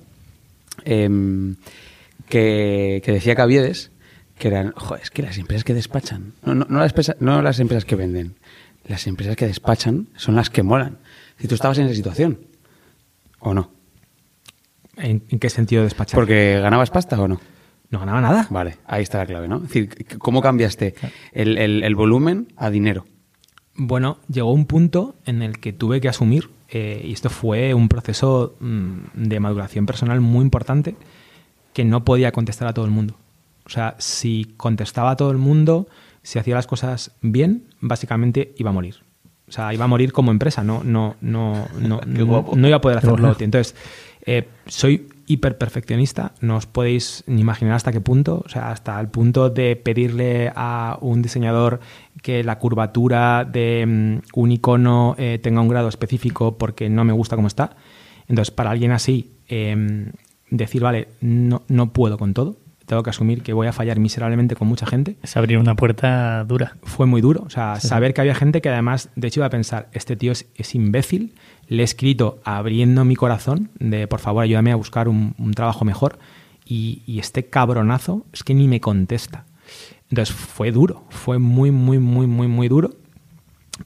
em, 0.84 1.54
que, 2.32 3.02
que 3.04 3.12
decía 3.12 3.34
Caviedes 3.34 3.90
que 4.38 4.48
eran, 4.48 4.72
"Jo, 4.74 4.96
es 4.96 5.10
que 5.10 5.20
las 5.22 5.36
empresas 5.36 5.64
que 5.64 5.74
despachan, 5.74 6.32
no, 6.42 6.54
no, 6.54 6.66
no 6.68 6.78
las 6.78 6.92
empresas, 6.92 7.16
no 7.20 7.42
las 7.42 7.60
empresas 7.60 7.84
que 7.84 7.94
venden, 7.94 8.36
las 8.86 9.06
empresas 9.06 9.36
que 9.36 9.46
despachan 9.46 10.08
son 10.16 10.34
las 10.34 10.48
que 10.48 10.62
molan. 10.62 10.96
Si 11.38 11.46
tú 11.46 11.54
estabas 11.54 11.76
en 11.76 11.84
esa 11.86 11.94
situación, 11.94 12.38
¿o 13.38 13.52
no? 13.52 13.70
¿En, 14.96 15.22
en 15.28 15.38
qué 15.38 15.50
sentido 15.50 15.82
despachar? 15.84 16.18
Porque 16.18 16.58
ganabas 16.60 16.90
pasta 16.90 17.20
o 17.20 17.28
no. 17.28 17.40
no 17.90 17.98
ganaba 18.00 18.20
nada. 18.22 18.46
Vale, 18.50 18.76
ahí 18.86 19.02
está 19.02 19.18
la 19.18 19.26
clave, 19.26 19.48
¿no? 19.48 19.56
Es 19.56 19.62
decir, 19.64 20.06
¿cómo 20.18 20.40
cambiaste 20.40 20.94
el, 21.32 21.58
el- 21.58 21.82
el 21.84 21.94
volumen 21.94 22.48
a 22.56 22.70
dinero? 22.70 23.06
Bueno, 23.74 24.18
llegó 24.28 24.52
un 24.52 24.64
punto 24.66 25.16
en 25.26 25.42
el 25.42 25.58
que 25.58 25.72
tuve 25.74 26.00
que 26.00 26.08
asumir, 26.08 26.48
eh, 26.68 27.02
y 27.04 27.12
esto 27.12 27.28
fue 27.30 27.74
un 27.74 27.88
proceso 27.88 28.56
mm, 28.60 28.98
de 29.14 29.40
maduración 29.40 29.84
personal 29.86 30.20
muy 30.22 30.42
importante, 30.42 30.94
que 31.72 31.84
no 31.84 32.04
podía 32.04 32.32
contestar 32.32 32.68
a 32.68 32.74
todo 32.74 32.84
el 32.84 32.90
mundo. 32.90 33.16
O 33.64 33.70
sea, 33.70 33.94
si 33.98 34.54
contestaba 34.56 35.12
a 35.12 35.16
todo 35.16 35.30
el 35.30 35.38
mundo, 35.38 35.88
si 36.22 36.38
hacía 36.38 36.54
las 36.54 36.66
cosas 36.66 37.12
bien, 37.20 37.64
básicamente 37.80 38.54
iba 38.56 38.70
a 38.70 38.72
morir. 38.72 38.96
O 39.48 39.52
sea, 39.52 39.72
iba 39.74 39.84
a 39.84 39.88
morir 39.88 40.12
como 40.12 40.30
empresa, 40.30 40.64
no, 40.64 40.82
no, 40.84 41.16
no, 41.20 41.68
no, 41.78 42.00
no, 42.06 42.26
guapo. 42.26 42.56
no 42.56 42.68
iba 42.68 42.78
a 42.78 42.80
poder 42.80 42.98
hacerlo. 42.98 43.36
Entonces, 43.38 43.74
eh, 44.24 44.48
soy 44.66 45.08
hiper 45.26 45.58
perfeccionista, 45.58 46.32
no 46.40 46.56
os 46.56 46.66
podéis 46.66 47.24
ni 47.26 47.40
imaginar 47.40 47.74
hasta 47.74 47.92
qué 47.92 48.00
punto, 48.00 48.42
o 48.44 48.48
sea, 48.48 48.70
hasta 48.70 48.98
el 49.00 49.08
punto 49.08 49.50
de 49.50 49.76
pedirle 49.76 50.52
a 50.54 50.98
un 51.00 51.22
diseñador 51.22 51.80
que 52.22 52.44
la 52.44 52.58
curvatura 52.58 53.44
de 53.44 53.84
mm, 53.86 54.38
un 54.38 54.52
icono 54.52 55.14
eh, 55.18 55.38
tenga 55.42 55.60
un 55.60 55.68
grado 55.68 55.88
específico 55.88 56.58
porque 56.58 56.88
no 56.88 57.04
me 57.04 57.12
gusta 57.12 57.36
cómo 57.36 57.48
está. 57.48 57.76
Entonces, 58.28 58.52
para 58.52 58.70
alguien 58.70 58.92
así, 58.92 59.32
eh, 59.48 60.10
decir, 60.56 60.82
vale, 60.82 61.08
no, 61.20 61.62
no 61.68 61.92
puedo 61.92 62.18
con 62.18 62.34
todo, 62.34 62.56
tengo 62.86 63.02
que 63.02 63.10
asumir 63.10 63.42
que 63.42 63.52
voy 63.52 63.66
a 63.66 63.72
fallar 63.72 63.98
miserablemente 63.98 64.54
con 64.54 64.68
mucha 64.68 64.86
gente, 64.86 65.16
Es 65.22 65.36
abrir 65.36 65.58
una 65.58 65.74
puerta 65.76 66.44
dura. 66.44 66.76
fue 66.82 67.06
muy 67.06 67.20
duro. 67.20 67.42
O 67.46 67.50
sea, 67.50 67.80
saber 67.80 68.12
que 68.12 68.20
había 68.20 68.34
gente 68.34 68.60
que 68.60 68.68
además, 68.68 69.08
de 69.16 69.28
hecho, 69.28 69.40
iba 69.40 69.46
a 69.46 69.50
pensar, 69.50 69.88
este 69.92 70.16
tío 70.16 70.32
es, 70.32 70.46
es 70.56 70.74
imbécil, 70.74 71.34
le 71.68 71.82
he 71.82 71.84
escrito 71.84 72.40
abriendo 72.44 73.04
mi 73.04 73.16
corazón 73.16 73.70
de, 73.78 74.06
por 74.08 74.20
favor, 74.20 74.42
ayúdame 74.44 74.72
a 74.72 74.76
buscar 74.76 75.08
un, 75.08 75.34
un 75.38 75.54
trabajo 75.54 75.84
mejor, 75.84 76.18
y, 76.64 77.02
y 77.06 77.18
este 77.18 77.46
cabronazo 77.46 78.26
es 78.32 78.44
que 78.44 78.54
ni 78.54 78.68
me 78.68 78.80
contesta. 78.80 79.46
Entonces 80.10 80.34
fue 80.34 80.70
duro, 80.72 81.04
fue 81.08 81.38
muy, 81.38 81.70
muy, 81.70 81.98
muy, 81.98 82.26
muy, 82.26 82.46
muy 82.46 82.68
duro, 82.68 82.90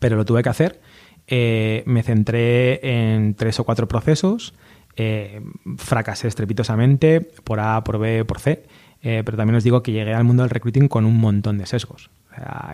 pero 0.01 0.17
lo 0.17 0.25
tuve 0.25 0.43
que 0.43 0.49
hacer. 0.49 0.81
Eh, 1.29 1.83
me 1.87 2.03
centré 2.03 3.15
en 3.15 3.35
tres 3.35 3.61
o 3.61 3.65
cuatro 3.65 3.89
procesos, 3.89 4.55
eh, 4.99 5.43
fracasé 5.77 6.27
estrepitosamente 6.27 7.21
por 7.21 7.61
A, 7.61 7.85
por 7.85 7.99
B, 7.99 8.25
por 8.25 8.41
C, 8.41 8.65
eh, 9.03 9.23
pero 9.27 9.37
también 9.37 9.57
os 9.57 9.63
digo 9.63 9.83
que 9.83 9.93
llegué 9.93 10.15
al 10.15 10.25
mundo 10.25 10.43
del 10.43 10.49
recruiting 10.49 10.89
con 10.89 11.05
un 11.05 11.19
montón 11.19 11.59
de 11.59 11.67
sesgos. 11.67 12.11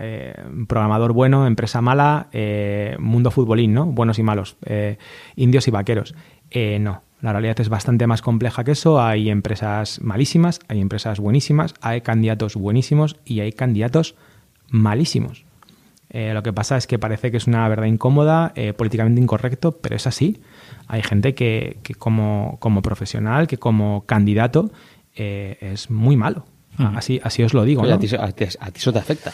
Eh, 0.00 0.32
programador 0.68 1.12
bueno, 1.12 1.48
empresa 1.48 1.80
mala, 1.80 2.28
mundo 3.00 3.32
futbolín, 3.32 3.74
¿no? 3.74 3.86
Buenos 3.86 4.20
y 4.20 4.22
malos, 4.22 4.56
indios 5.34 5.66
y 5.66 5.72
vaqueros. 5.72 6.14
No, 6.80 7.02
la 7.20 7.32
realidad 7.32 7.60
es 7.60 7.68
bastante 7.68 8.06
más 8.06 8.22
compleja 8.22 8.62
que 8.62 8.72
eso. 8.72 9.02
Hay 9.02 9.28
empresas 9.28 10.00
malísimas, 10.00 10.60
hay 10.68 10.80
empresas 10.80 11.18
buenísimas, 11.18 11.74
hay 11.80 12.02
candidatos 12.02 12.54
buenísimos 12.54 13.16
y 13.24 13.40
hay 13.40 13.52
candidatos 13.52 14.14
malísimos. 14.68 15.44
Lo 16.12 16.42
que 16.42 16.52
pasa 16.52 16.76
es 16.76 16.86
que 16.86 16.98
parece 16.98 17.30
que 17.30 17.36
es 17.36 17.46
una 17.46 17.68
verdad 17.68 17.86
incómoda, 17.86 18.52
políticamente 18.76 19.20
incorrecto, 19.20 19.72
pero 19.72 19.96
es 19.96 20.06
así. 20.06 20.40
Hay 20.92 21.02
gente 21.02 21.34
que, 21.34 21.78
que 21.82 21.94
como, 21.94 22.56
como 22.60 22.82
profesional, 22.82 23.46
que 23.46 23.56
como 23.56 24.04
candidato, 24.04 24.70
eh, 25.16 25.56
es 25.60 25.90
muy 25.90 26.16
malo. 26.16 26.44
Así, 26.96 27.18
así 27.24 27.42
os 27.42 27.54
lo 27.54 27.64
digo. 27.64 27.80
Oye, 27.82 27.90
¿no? 27.90 27.96
a, 27.96 27.98
ti, 27.98 28.06
eso- 28.06 28.20
a 28.20 28.30
ti- 28.32 28.44
a 28.60 28.70
ti 28.70 28.78
eso 28.78 28.92
te 28.92 28.98
afecta. 28.98 29.32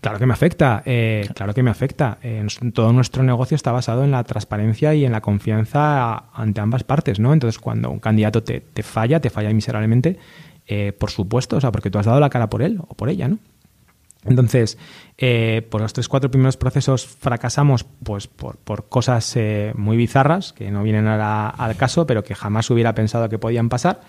Claro 0.00 0.18
que 0.18 0.26
me 0.26 0.32
afecta, 0.32 0.82
eh, 0.86 1.28
claro 1.34 1.52
que 1.52 1.62
me 1.62 1.70
afecta. 1.70 2.18
Eh, 2.22 2.46
todo 2.72 2.92
nuestro 2.92 3.22
negocio 3.22 3.54
está 3.54 3.70
basado 3.72 4.02
en 4.04 4.10
la 4.12 4.22
transparencia 4.24 4.94
y 4.94 5.04
en 5.04 5.12
la 5.12 5.20
confianza 5.20 6.30
ante 6.32 6.60
ambas 6.60 6.84
partes, 6.84 7.18
¿no? 7.20 7.32
Entonces, 7.32 7.58
cuando 7.58 7.90
un 7.90 7.98
candidato 7.98 8.42
te, 8.42 8.60
te 8.60 8.82
falla, 8.82 9.20
te 9.20 9.30
falla 9.30 9.52
miserablemente, 9.52 10.16
eh, 10.68 10.92
por 10.98 11.10
supuesto, 11.10 11.56
o 11.56 11.60
sea, 11.60 11.70
porque 11.72 11.90
tú 11.90 11.98
has 11.98 12.06
dado 12.06 12.18
la 12.20 12.30
cara 12.30 12.48
por 12.48 12.62
él 12.62 12.78
o 12.86 12.94
por 12.94 13.08
ella, 13.10 13.28
¿no? 13.28 13.38
Entonces, 14.24 14.76
eh, 15.16 15.66
por 15.70 15.80
los 15.80 15.92
tres, 15.92 16.08
cuatro 16.08 16.30
primeros 16.30 16.56
procesos 16.56 17.06
fracasamos 17.06 17.84
pues 17.84 18.26
por, 18.26 18.88
cosas 18.88 19.34
eh, 19.36 19.72
muy 19.76 19.96
bizarras 19.96 20.52
que 20.52 20.70
no 20.70 20.82
vienen 20.82 21.06
al 21.06 21.76
caso, 21.76 22.06
pero 22.06 22.22
que 22.22 22.34
jamás 22.34 22.68
hubiera 22.70 22.94
pensado 22.94 23.28
que 23.28 23.38
podían 23.38 23.68
pasar. 23.68 24.02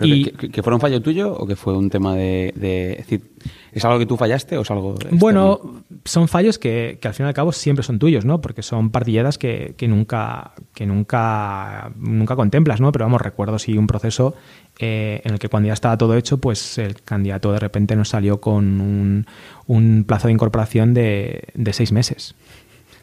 Pero 0.00 0.14
Y- 0.14 0.24
que, 0.24 0.62
un 0.74 0.80
fallo 0.80 1.02
tuyo 1.02 1.30
o 1.34 1.46
que 1.46 1.56
fue 1.56 1.76
un 1.76 1.90
tema 1.90 2.14
de, 2.14 2.54
de- 2.56 2.92
es 2.92 2.98
decir, 2.98 3.32
¿es 3.70 3.84
algo 3.84 3.98
que 3.98 4.06
tú 4.06 4.16
fallaste 4.16 4.56
o 4.56 4.62
es 4.62 4.70
algo 4.70 4.92
externo? 4.92 5.18
Bueno, 5.18 5.60
son 6.06 6.26
fallos 6.26 6.58
que, 6.58 6.98
que 7.00 7.06
al 7.06 7.12
fin 7.12 7.26
y 7.26 7.28
al 7.28 7.34
cabo 7.34 7.52
siempre 7.52 7.82
son 7.82 7.98
tuyos, 7.98 8.24
¿no? 8.24 8.40
Porque 8.40 8.62
son 8.62 8.88
partilladas 8.88 9.36
que, 9.36 9.74
que 9.76 9.88
nunca, 9.88 10.52
que 10.72 10.86
nunca, 10.86 11.92
nunca 11.96 12.34
contemplas, 12.34 12.80
¿no? 12.80 12.92
Pero 12.92 13.04
vamos, 13.04 13.20
recuerdo 13.20 13.58
sí 13.58 13.76
un 13.76 13.86
proceso 13.86 14.34
eh, 14.78 15.20
en 15.22 15.32
el 15.34 15.38
que 15.38 15.50
cuando 15.50 15.66
ya 15.66 15.74
estaba 15.74 15.98
todo 15.98 16.16
hecho, 16.16 16.38
pues 16.38 16.78
el 16.78 17.02
candidato 17.02 17.52
de 17.52 17.58
repente 17.58 17.94
nos 17.94 18.08
salió 18.08 18.40
con 18.40 18.80
un, 18.80 19.26
un 19.66 20.04
plazo 20.08 20.28
de 20.28 20.32
incorporación 20.32 20.94
de, 20.94 21.44
de 21.54 21.72
seis 21.74 21.92
meses. 21.92 22.34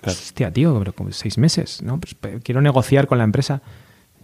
Claro. 0.02 0.18
Hostia, 0.18 0.52
tío, 0.52 0.80
pero 0.80 0.93
seis 1.12 1.38
meses, 1.38 1.84
¿no? 1.84 2.00
Pues 2.00 2.16
quiero 2.43 2.62
negociar 2.62 3.06
con 3.06 3.20
la 3.20 3.24
empresa. 3.24 3.62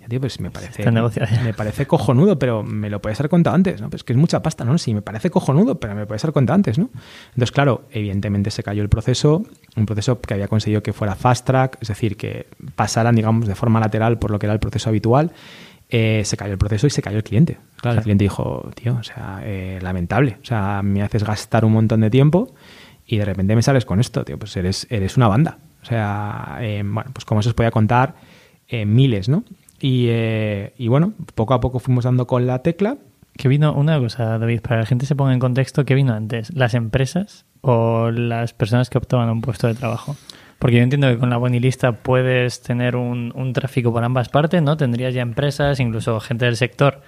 Ya, 0.04 0.10
tío, 0.10 0.20
pues 0.20 0.38
me 0.42 0.52
parece, 0.52 0.84
me 0.92 1.54
parece 1.54 1.88
cojonudo, 1.88 2.38
pero 2.38 2.62
me 2.62 2.90
lo 2.90 3.02
puedes 3.02 3.18
haber 3.22 3.30
contado 3.30 3.56
antes, 3.56 3.80
¿no? 3.80 3.90
Pues 3.90 4.04
que 4.04 4.12
es 4.12 4.18
mucha 4.18 4.42
pasta, 4.42 4.66
¿no? 4.66 4.78
Sí, 4.78 4.94
me 4.94 5.02
parece 5.02 5.30
cojonudo, 5.30 5.80
pero 5.80 5.96
me 5.96 6.06
puedes 6.06 6.22
haber 6.26 6.34
contado 6.34 6.56
antes, 6.56 6.78
¿no? 6.78 6.90
Entonces, 7.30 7.54
claro, 7.54 7.86
evidentemente 7.90 8.52
se 8.52 8.64
cayó 8.64 8.84
el 8.84 8.90
proceso, 8.90 9.46
un 9.78 9.86
proceso 9.86 10.20
que 10.20 10.34
había 10.34 10.50
conseguido 10.50 10.84
que 10.84 10.92
fuera 10.92 11.16
fast 11.16 11.48
track, 11.48 11.78
es 11.80 11.88
decir, 11.88 12.18
que 12.18 12.48
pasaran, 12.76 13.16
digamos, 13.16 13.48
de 13.48 13.56
forma 13.56 13.80
lateral 13.80 14.20
por 14.20 14.30
lo 14.30 14.40
que 14.40 14.46
era 14.46 14.54
el 14.54 14.60
proceso 14.60 14.90
habitual. 14.90 15.32
Eh, 15.90 16.24
se 16.26 16.36
cayó 16.36 16.52
el 16.52 16.58
proceso 16.58 16.86
y 16.86 16.90
se 16.90 17.02
cayó 17.02 17.18
el 17.18 17.24
cliente. 17.24 17.60
Claro, 17.78 17.98
el 17.98 18.04
cliente 18.04 18.26
dijo, 18.26 18.70
tío, 18.76 18.98
o 19.00 19.04
sea, 19.04 19.40
eh, 19.44 19.80
lamentable, 19.82 20.38
o 20.42 20.46
sea, 20.46 20.82
me 20.84 21.02
haces 21.02 21.24
gastar 21.24 21.64
un 21.64 21.72
montón 21.72 22.02
de 22.02 22.10
tiempo 22.10 22.54
y 23.06 23.18
de 23.18 23.26
repente 23.26 23.56
me 23.56 23.62
sales 23.62 23.86
con 23.86 24.02
esto, 24.02 24.26
tío, 24.26 24.38
pues 24.38 24.58
eres, 24.58 24.86
eres 24.90 25.16
una 25.16 25.30
banda. 25.30 25.60
O 25.82 25.86
sea, 25.86 26.58
eh, 26.62 26.82
bueno, 26.84 27.12
pues 27.14 27.24
como 27.24 27.42
se 27.42 27.50
os 27.50 27.56
podía 27.56 27.72
contar, 27.72 28.16
miles, 28.86 29.30
¿no? 29.30 29.44
Y, 29.84 30.06
eh, 30.08 30.72
y 30.78 30.88
bueno, 30.88 31.12
poco 31.36 31.54
a 31.54 31.60
poco 31.60 31.78
fuimos 31.78 32.06
dando 32.06 32.26
con 32.26 32.48
la 32.48 32.60
tecla. 32.60 32.96
Que 33.36 33.50
vino 33.50 33.74
una 33.74 34.00
cosa, 34.00 34.38
David, 34.38 34.62
para 34.62 34.78
que 34.78 34.80
la 34.80 34.86
gente 34.86 35.06
se 35.06 35.14
ponga 35.14 35.34
en 35.34 35.40
contexto, 35.40 35.84
¿qué 35.84 35.94
vino 35.94 36.14
antes? 36.14 36.56
¿Las 36.56 36.74
empresas 36.74 37.46
o 37.60 38.10
las 38.10 38.54
personas 38.54 38.90
que 38.90 38.98
optaban 38.98 39.28
a 39.28 39.34
un 39.34 39.42
puesto 39.42 39.68
de 39.68 39.74
trabajo? 39.74 40.16
Porque 40.58 40.78
yo 40.78 40.84
entiendo 40.84 41.10
que 41.10 41.18
con 41.18 41.30
la 41.30 41.36
bonilista 41.36 41.92
puedes 41.92 42.62
tener 42.62 42.96
un, 42.96 43.34
un 43.36 43.52
tráfico 43.52 43.92
por 43.92 44.06
ambas 44.06 44.30
partes, 44.30 44.62
¿no? 44.62 44.78
Tendrías 44.78 45.14
ya 45.14 45.22
empresas, 45.22 45.82
incluso 45.82 46.18
gente 46.22 46.46
del 46.46 46.56
sector 46.56 47.02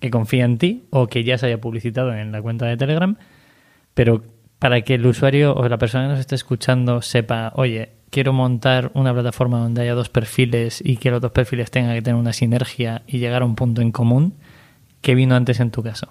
que 0.00 0.08
confía 0.08 0.46
en 0.46 0.56
ti 0.56 0.86
o 0.88 1.08
que 1.08 1.24
ya 1.24 1.36
se 1.36 1.44
haya 1.44 1.60
publicitado 1.60 2.14
en 2.14 2.32
la 2.32 2.40
cuenta 2.40 2.64
de 2.64 2.78
Telegram, 2.78 3.18
pero 3.92 4.22
para 4.58 4.80
que 4.80 4.94
el 4.94 5.04
usuario 5.04 5.54
o 5.54 5.68
la 5.68 5.76
persona 5.76 6.04
que 6.04 6.12
nos 6.12 6.20
esté 6.20 6.36
escuchando 6.36 7.02
sepa, 7.02 7.52
oye, 7.54 7.97
quiero 8.10 8.32
montar 8.32 8.90
una 8.94 9.12
plataforma 9.12 9.58
donde 9.58 9.82
haya 9.82 9.94
dos 9.94 10.08
perfiles 10.08 10.82
y 10.84 10.96
que 10.96 11.10
los 11.10 11.20
dos 11.20 11.32
perfiles 11.32 11.70
tengan 11.70 11.94
que 11.94 12.02
tener 12.02 12.18
una 12.18 12.32
sinergia 12.32 13.02
y 13.06 13.18
llegar 13.18 13.42
a 13.42 13.44
un 13.44 13.54
punto 13.54 13.82
en 13.82 13.92
común, 13.92 14.34
¿qué 15.02 15.14
vino 15.14 15.34
antes 15.34 15.60
en 15.60 15.70
tu 15.70 15.82
caso? 15.82 16.08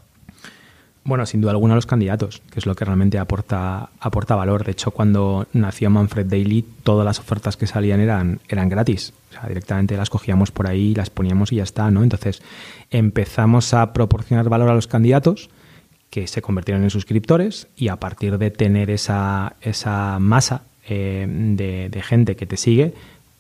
Bueno, 1.08 1.26
sin 1.26 1.40
duda 1.40 1.52
alguna 1.52 1.74
los 1.74 1.86
candidatos, 1.86 2.42
que 2.52 2.60
es 2.60 2.66
lo 2.66 2.76
que 2.76 2.84
realmente 2.84 3.18
aporta, 3.18 3.92
aporta 4.02 4.36
valor. 4.36 4.66
De 4.66 4.74
hecho, 4.74 4.92
cuando 4.92 5.48
nació 5.54 5.90
Manfred 5.90 6.26
Daily, 6.26 6.66
todas 6.84 7.06
las 7.06 7.20
ofertas 7.20 7.56
que 7.56 7.66
salían 7.66 8.02
eran, 8.02 8.42
eran 8.50 8.68
gratis. 8.68 9.14
O 9.30 9.34
sea, 9.34 9.48
directamente 9.48 9.96
las 9.96 10.10
cogíamos 10.10 10.52
por 10.52 10.68
ahí, 10.68 10.94
las 10.96 11.10
poníamos 11.10 11.54
y 11.54 11.58
ya 11.58 11.64
está, 11.64 11.90
¿no? 11.92 12.04
Entonces, 12.04 12.42
empezamos 12.92 13.74
a 13.74 13.94
proporcionar 13.94 14.50
valor 14.50 14.70
a 14.70 14.74
los 14.74 14.88
candidatos 14.88 15.50
que 16.10 16.28
se 16.28 16.42
convirtieron 16.42 16.84
en 16.84 16.90
suscriptores 16.90 17.70
y 17.78 17.88
a 17.88 17.96
partir 17.96 18.38
de 18.38 18.52
tener 18.52 18.90
esa, 18.90 19.56
esa 19.62 20.20
masa 20.20 20.64
eh, 20.88 21.26
de, 21.28 22.02
gente 22.02 22.36
que 22.36 22.46
te 22.46 22.58
sigue, 22.58 22.94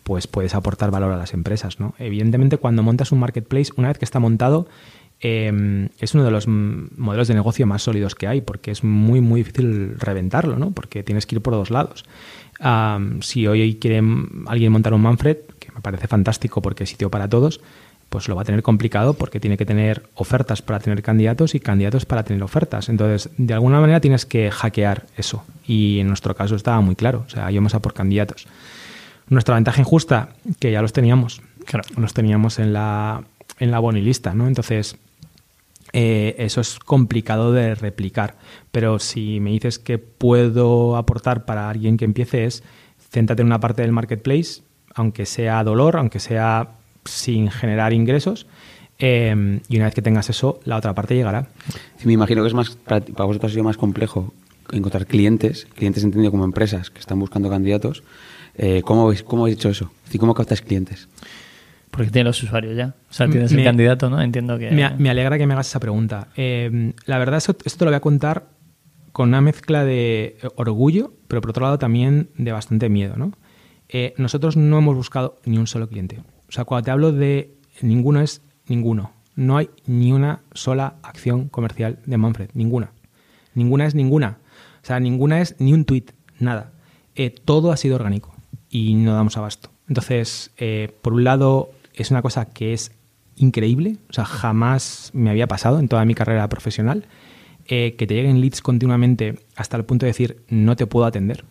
pues 0.03 0.27
puedes 0.27 0.55
aportar 0.55 0.91
valor 0.91 1.11
a 1.11 1.17
las 1.17 1.33
empresas, 1.33 1.79
¿no? 1.79 1.95
Evidentemente, 1.99 2.57
cuando 2.57 2.83
montas 2.83 3.11
un 3.11 3.19
marketplace, 3.19 3.71
una 3.75 3.89
vez 3.89 3.97
que 3.97 4.05
está 4.05 4.19
montado, 4.19 4.67
eh, 5.19 5.89
es 5.99 6.13
uno 6.13 6.23
de 6.23 6.31
los 6.31 6.47
modelos 6.47 7.27
de 7.27 7.33
negocio 7.33 7.65
más 7.65 7.83
sólidos 7.83 8.15
que 8.15 8.27
hay, 8.27 8.41
porque 8.41 8.71
es 8.71 8.83
muy, 8.83 9.21
muy 9.21 9.41
difícil 9.41 9.97
reventarlo, 9.97 10.57
¿no? 10.57 10.71
Porque 10.71 11.03
tienes 11.03 11.25
que 11.25 11.35
ir 11.35 11.41
por 11.41 11.53
dos 11.53 11.71
lados. 11.71 12.05
Am, 12.59 13.21
si 13.21 13.47
hoy 13.47 13.75
quiere 13.75 14.01
alguien 14.47 14.71
montar 14.71 14.93
un 14.93 15.01
Manfred, 15.01 15.37
que 15.59 15.71
me 15.71 15.81
parece 15.81 16.07
fantástico 16.07 16.61
porque 16.61 16.83
es 16.83 16.89
sitio 16.89 17.09
para 17.09 17.29
todos, 17.29 17.61
pues 18.09 18.27
lo 18.27 18.35
va 18.35 18.43
a 18.43 18.45
tener 18.45 18.63
complicado 18.63 19.13
porque 19.13 19.39
tiene 19.39 19.57
que 19.57 19.65
tener 19.65 20.03
ofertas 20.15 20.61
para 20.61 20.79
tener 20.79 21.01
candidatos 21.01 21.55
y 21.55 21.59
candidatos 21.59 22.05
para 22.05 22.23
tener 22.23 22.41
ofertas. 22.43 22.89
Entonces, 22.89 23.29
de 23.37 23.53
alguna 23.53 23.79
manera 23.79 23.99
tienes 23.99 24.25
que 24.25 24.49
hackear 24.49 25.05
eso. 25.17 25.43
Y 25.65 25.99
en 25.99 26.07
nuestro 26.07 26.35
caso 26.35 26.55
estaba 26.55 26.79
muy 26.81 26.95
claro. 26.95 27.25
O 27.27 27.29
sea, 27.29 27.51
íbamos 27.51 27.75
a 27.75 27.81
por 27.81 27.93
candidatos. 27.93 28.47
Nuestra 29.27 29.55
ventaja 29.55 29.81
injusta, 29.81 30.29
que 30.59 30.71
ya 30.71 30.81
los 30.81 30.93
teníamos, 30.93 31.41
Claro. 31.65 31.83
los 31.97 32.13
teníamos 32.13 32.59
en 32.59 32.71
la, 32.71 33.25
en 33.59 33.71
la 33.71 33.79
bonilista, 33.79 34.33
¿no? 34.33 34.47
Entonces, 34.47 34.97
eh, 35.91 36.35
eso 36.37 36.61
es 36.61 36.79
complicado 36.79 37.51
de 37.51 37.75
replicar. 37.75 38.35
Pero 38.71 38.99
si 38.99 39.41
me 39.41 39.51
dices 39.51 39.79
que 39.79 39.97
puedo 39.97 40.95
aportar 40.95 41.43
para 41.45 41.69
alguien 41.69 41.97
que 41.97 42.05
empiece 42.05 42.45
es, 42.45 42.63
céntrate 43.11 43.41
en 43.41 43.47
una 43.47 43.59
parte 43.59 43.81
del 43.81 43.91
marketplace, 43.91 44.61
aunque 44.95 45.25
sea 45.25 45.63
dolor, 45.63 45.97
aunque 45.97 46.19
sea 46.19 46.69
sin 47.09 47.49
generar 47.49 47.93
ingresos, 47.93 48.47
eh, 48.99 49.59
y 49.69 49.75
una 49.75 49.85
vez 49.85 49.93
que 49.93 50.01
tengas 50.01 50.29
eso, 50.29 50.59
la 50.65 50.77
otra 50.77 50.93
parte 50.95 51.15
llegará. 51.15 51.47
Sí, 51.97 52.07
me 52.07 52.13
imagino 52.13 52.41
que 52.41 52.47
es 52.47 52.53
más 52.53 52.71
para, 52.71 52.99
vosotros 52.99 53.51
ha 53.51 53.53
sido 53.53 53.63
más 53.63 53.77
complejo 53.77 54.33
encontrar 54.71 55.05
clientes, 55.05 55.67
clientes 55.75 56.03
entendido 56.03 56.31
como 56.31 56.43
empresas 56.45 56.89
que 56.89 56.99
están 56.99 57.19
buscando 57.19 57.49
candidatos. 57.49 58.03
Eh, 58.55 58.81
¿cómo, 58.83 59.05
habéis, 59.05 59.23
¿Cómo 59.23 59.43
habéis 59.43 59.57
hecho 59.59 59.69
eso? 59.69 59.91
Es 59.99 60.05
decir, 60.05 60.19
¿Cómo 60.19 60.33
captáis 60.33 60.61
clientes? 60.61 61.07
Porque 61.91 62.09
tienes 62.11 62.25
los 62.25 62.43
usuarios 62.43 62.75
ya. 62.75 62.95
O 63.09 63.13
sea, 63.13 63.29
tienes 63.29 63.51
el 63.51 63.63
candidato, 63.63 64.09
¿no? 64.09 64.21
Entiendo 64.21 64.57
que... 64.57 64.71
Me, 64.71 64.89
me 64.97 65.09
alegra 65.09 65.37
que 65.37 65.47
me 65.47 65.53
hagas 65.53 65.67
esa 65.67 65.79
pregunta. 65.79 66.27
Eh, 66.35 66.93
la 67.05 67.17
verdad, 67.17 67.37
eso- 67.37 67.55
esto 67.63 67.79
te 67.79 67.85
lo 67.85 67.91
voy 67.91 67.95
a 67.97 68.01
contar 68.01 68.49
con 69.13 69.29
una 69.29 69.41
mezcla 69.41 69.83
de 69.85 70.37
orgullo, 70.55 71.13
pero 71.27 71.41
por 71.41 71.51
otro 71.51 71.63
lado 71.63 71.79
también 71.79 72.29
de 72.37 72.51
bastante 72.51 72.89
miedo. 72.89 73.15
¿no? 73.15 73.31
Eh, 73.89 74.13
nosotros 74.17 74.57
no 74.57 74.77
hemos 74.79 74.95
buscado 74.95 75.37
ni 75.45 75.57
un 75.57 75.65
solo 75.67 75.87
cliente. 75.87 76.19
O 76.47 76.51
sea, 76.51 76.65
cuando 76.65 76.85
te 76.85 76.91
hablo 76.91 77.11
de 77.11 77.53
ninguno 77.81 78.21
es 78.21 78.41
ninguno. 78.67 79.11
No 79.35 79.57
hay 79.57 79.69
ni 79.85 80.11
una 80.11 80.41
sola 80.53 80.95
acción 81.03 81.49
comercial 81.49 81.99
de 82.05 82.17
Manfred. 82.17 82.49
Ninguna. 82.53 82.91
Ninguna 83.53 83.85
es 83.85 83.95
ninguna. 83.95 84.39
O 84.83 84.85
sea, 84.85 84.99
ninguna 84.99 85.41
es 85.41 85.55
ni 85.59 85.73
un 85.73 85.85
tweet. 85.85 86.05
Nada. 86.39 86.71
Eh, 87.15 87.29
todo 87.29 87.71
ha 87.71 87.77
sido 87.77 87.95
orgánico 87.95 88.33
y 88.69 88.95
no 88.95 89.13
damos 89.13 89.37
abasto. 89.37 89.69
Entonces, 89.87 90.51
eh, 90.57 90.91
por 91.01 91.13
un 91.13 91.23
lado, 91.23 91.71
es 91.93 92.11
una 92.11 92.21
cosa 92.21 92.45
que 92.45 92.73
es 92.73 92.91
increíble. 93.35 93.97
O 94.09 94.13
sea, 94.13 94.25
jamás 94.25 95.11
me 95.13 95.29
había 95.29 95.47
pasado 95.47 95.79
en 95.79 95.87
toda 95.87 96.05
mi 96.05 96.15
carrera 96.15 96.47
profesional 96.49 97.05
eh, 97.65 97.95
que 97.97 98.07
te 98.07 98.15
lleguen 98.15 98.41
leads 98.41 98.61
continuamente 98.61 99.39
hasta 99.55 99.77
el 99.77 99.85
punto 99.85 100.05
de 100.05 100.11
decir 100.11 100.43
no 100.49 100.75
te 100.75 100.87
puedo 100.87 101.05
atender. 101.05 101.45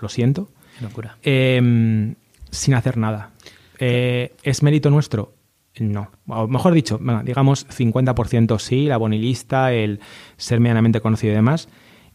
Lo 0.00 0.08
siento. 0.08 0.48
Locura. 0.80 1.16
Eh, 1.22 2.14
sin 2.50 2.74
hacer 2.74 2.96
nada. 2.96 3.30
Eh, 3.78 4.34
¿Es 4.42 4.62
mérito 4.62 4.90
nuestro? 4.90 5.34
No. 5.78 6.10
O 6.26 6.46
mejor 6.48 6.74
dicho, 6.74 6.98
venga, 7.00 7.22
digamos 7.22 7.66
50% 7.68 8.58
sí, 8.58 8.86
la 8.86 8.98
bonilista, 8.98 9.72
el 9.72 10.00
ser 10.36 10.60
medianamente 10.60 11.00
conocido 11.00 11.32
y 11.32 11.36
demás. 11.36 11.68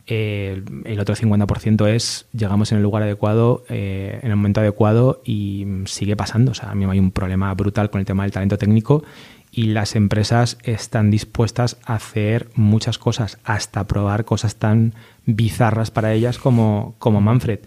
Eh, 0.10 0.64
el 0.86 1.00
otro 1.02 1.16
50% 1.16 1.88
es 1.90 2.28
llegamos 2.32 2.72
en 2.72 2.78
el 2.78 2.84
lugar 2.84 3.04
adecuado, 3.04 3.66
eh, 3.68 4.20
en 4.24 4.30
el 4.30 4.38
momento 4.38 4.62
adecuado 4.62 5.22
y 5.26 5.66
sigue 5.86 6.16
pasando. 6.16 6.52
O 6.52 6.56
sea, 6.56 6.72
a 6.72 6.76
mí 6.76 6.86
hay 6.86 7.00
un 7.00 7.12
problema 7.12 7.54
brutal 7.54 7.90
con 7.90 8.00
el 8.00 8.06
tema 8.06 8.24
del 8.24 8.32
talento 8.32 8.58
técnico 8.58 9.04
y 9.52 9.64
las 9.68 9.96
empresas 9.96 10.58
están 10.64 11.10
dispuestas 11.10 11.78
a 11.84 11.96
hacer 11.96 12.48
muchas 12.56 12.98
cosas, 12.98 13.40
hasta 13.44 13.86
probar 13.88 14.24
cosas 14.24 14.56
tan 14.56 14.94
bizarras 15.26 15.90
para 15.92 16.14
ellas 16.14 16.38
como, 16.38 16.96
como 17.00 17.22
Manfred. 17.22 17.60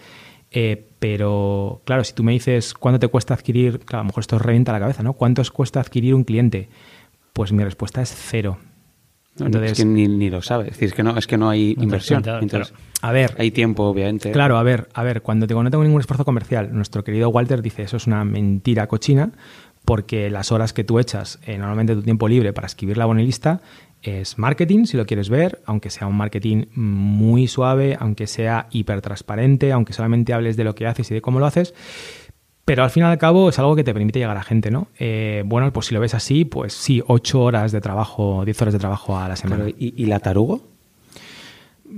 Pero 1.00 1.80
claro, 1.86 2.04
si 2.04 2.12
tú 2.12 2.22
me 2.22 2.32
dices 2.32 2.74
cuánto 2.74 3.00
te 3.00 3.08
cuesta 3.08 3.34
adquirir, 3.34 3.80
claro, 3.80 4.00
a 4.00 4.04
lo 4.04 4.08
mejor 4.08 4.20
esto 4.20 4.38
reventa 4.38 4.70
la 4.70 4.78
cabeza, 4.80 5.02
¿no? 5.02 5.14
¿Cuánto 5.14 5.42
os 5.42 5.50
cuesta 5.50 5.80
adquirir 5.80 6.14
un 6.14 6.24
cliente? 6.24 6.68
Pues 7.32 7.52
mi 7.52 7.64
respuesta 7.64 8.02
es 8.02 8.14
cero. 8.14 8.58
Entonces, 9.38 9.72
es 9.72 9.78
que 9.78 9.84
ni, 9.86 10.28
lo 10.28 10.42
sabes. 10.42 10.68
Es 10.68 10.74
decir, 10.74 10.88
es 10.88 10.94
que 10.94 11.02
no, 11.02 11.16
es 11.16 11.26
que 11.26 11.38
no 11.38 11.48
hay 11.48 11.74
inversión. 11.80 12.22
Entonces, 12.42 12.74
a 13.00 13.12
ver. 13.12 13.34
Hay 13.38 13.50
tiempo, 13.50 13.84
obviamente. 13.84 14.30
Claro, 14.32 14.58
a 14.58 14.62
ver, 14.62 14.88
a 14.92 15.02
ver, 15.02 15.22
cuando 15.22 15.46
digo 15.46 15.62
no 15.62 15.70
tengo 15.70 15.84
ningún 15.84 16.00
esfuerzo 16.00 16.26
comercial, 16.26 16.70
nuestro 16.74 17.02
querido 17.02 17.30
Walter 17.30 17.62
dice 17.62 17.82
eso 17.82 17.96
es 17.96 18.06
una 18.06 18.24
mentira 18.24 18.86
cochina, 18.86 19.30
porque 19.86 20.28
las 20.28 20.52
horas 20.52 20.74
que 20.74 20.84
tú 20.84 20.98
echas, 20.98 21.38
eh, 21.46 21.56
normalmente 21.56 21.94
tu 21.94 22.02
tiempo 22.02 22.28
libre 22.28 22.52
para 22.52 22.66
escribir 22.66 22.98
la 22.98 23.06
bonelista, 23.06 23.62
es 24.02 24.38
marketing, 24.38 24.84
si 24.84 24.96
lo 24.96 25.06
quieres 25.06 25.28
ver, 25.28 25.60
aunque 25.66 25.90
sea 25.90 26.06
un 26.06 26.16
marketing 26.16 26.66
muy 26.74 27.46
suave, 27.46 27.96
aunque 27.98 28.26
sea 28.26 28.66
hiper 28.70 29.00
transparente, 29.00 29.72
aunque 29.72 29.92
solamente 29.92 30.32
hables 30.32 30.56
de 30.56 30.64
lo 30.64 30.74
que 30.74 30.86
haces 30.86 31.10
y 31.10 31.14
de 31.14 31.20
cómo 31.20 31.38
lo 31.38 31.46
haces. 31.46 31.74
Pero 32.64 32.84
al 32.84 32.90
fin 32.90 33.02
y 33.02 33.06
al 33.06 33.18
cabo 33.18 33.48
es 33.48 33.58
algo 33.58 33.74
que 33.74 33.82
te 33.82 33.92
permite 33.92 34.20
llegar 34.20 34.36
a 34.36 34.42
gente, 34.42 34.70
¿no? 34.70 34.88
Eh, 34.98 35.42
bueno, 35.44 35.72
pues 35.72 35.86
si 35.86 35.94
lo 35.94 36.00
ves 36.00 36.14
así, 36.14 36.44
pues 36.44 36.72
sí, 36.72 37.02
8 37.04 37.40
horas 37.42 37.72
de 37.72 37.80
trabajo, 37.80 38.44
10 38.44 38.62
horas 38.62 38.74
de 38.74 38.78
trabajo 38.78 39.18
a 39.18 39.28
la 39.28 39.36
semana. 39.36 39.64
¿y, 39.76 40.06
la 40.06 40.20
tarugo? 40.20 40.68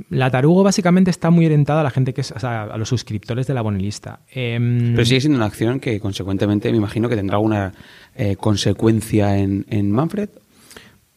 La 0.08 0.30
tarugo 0.30 0.62
básicamente 0.62 1.10
está 1.10 1.28
muy 1.28 1.44
orientada 1.44 1.82
a 1.82 1.84
la 1.84 1.90
gente 1.90 2.14
que 2.14 2.22
es, 2.22 2.30
o 2.30 2.38
sea, 2.38 2.62
a 2.62 2.78
los 2.78 2.88
suscriptores 2.88 3.46
de 3.46 3.52
la 3.52 3.60
bonilista. 3.60 4.20
Em, 4.30 4.92
Pero 4.92 5.04
sigue 5.04 5.20
siendo 5.20 5.36
una 5.36 5.44
acción 5.44 5.78
que 5.78 6.00
consecuentemente 6.00 6.70
me 6.70 6.78
imagino 6.78 7.10
que 7.10 7.16
tendrá 7.16 7.36
alguna 7.36 7.74
eh, 8.14 8.36
consecuencia 8.36 9.36
en, 9.36 9.66
en 9.68 9.90
Manfred. 9.90 10.30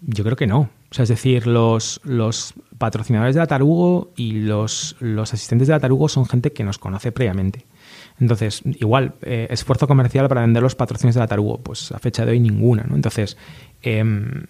Yo 0.01 0.25
creo 0.25 0.35
que 0.35 0.47
no. 0.47 0.69
Sea, 0.95 1.03
es 1.03 1.09
decir, 1.09 1.45
los, 1.45 1.99
los 2.05 2.53
patrocinadores 2.77 3.35
de 3.35 3.41
la 3.41 3.47
Tarugo 3.47 4.13
y 4.15 4.31
los, 4.31 4.95
los 5.01 5.33
asistentes 5.33 5.67
de 5.67 5.73
la 5.73 5.81
Tarugo 5.81 6.07
son 6.07 6.25
gente 6.25 6.53
que 6.53 6.63
nos 6.63 6.77
conoce 6.77 7.11
previamente. 7.11 7.65
Entonces, 8.17 8.61
igual, 8.63 9.15
eh, 9.21 9.47
esfuerzo 9.49 9.89
comercial 9.89 10.29
para 10.29 10.39
vender 10.39 10.63
los 10.63 10.75
patrocinios 10.75 11.15
de 11.15 11.19
la 11.19 11.27
Tarugo, 11.27 11.61
pues 11.61 11.91
a 11.91 11.99
fecha 11.99 12.25
de 12.25 12.31
hoy 12.31 12.39
ninguna, 12.39 12.85
¿no? 12.87 12.95
Entonces, 12.95 13.35
em, 13.81 14.45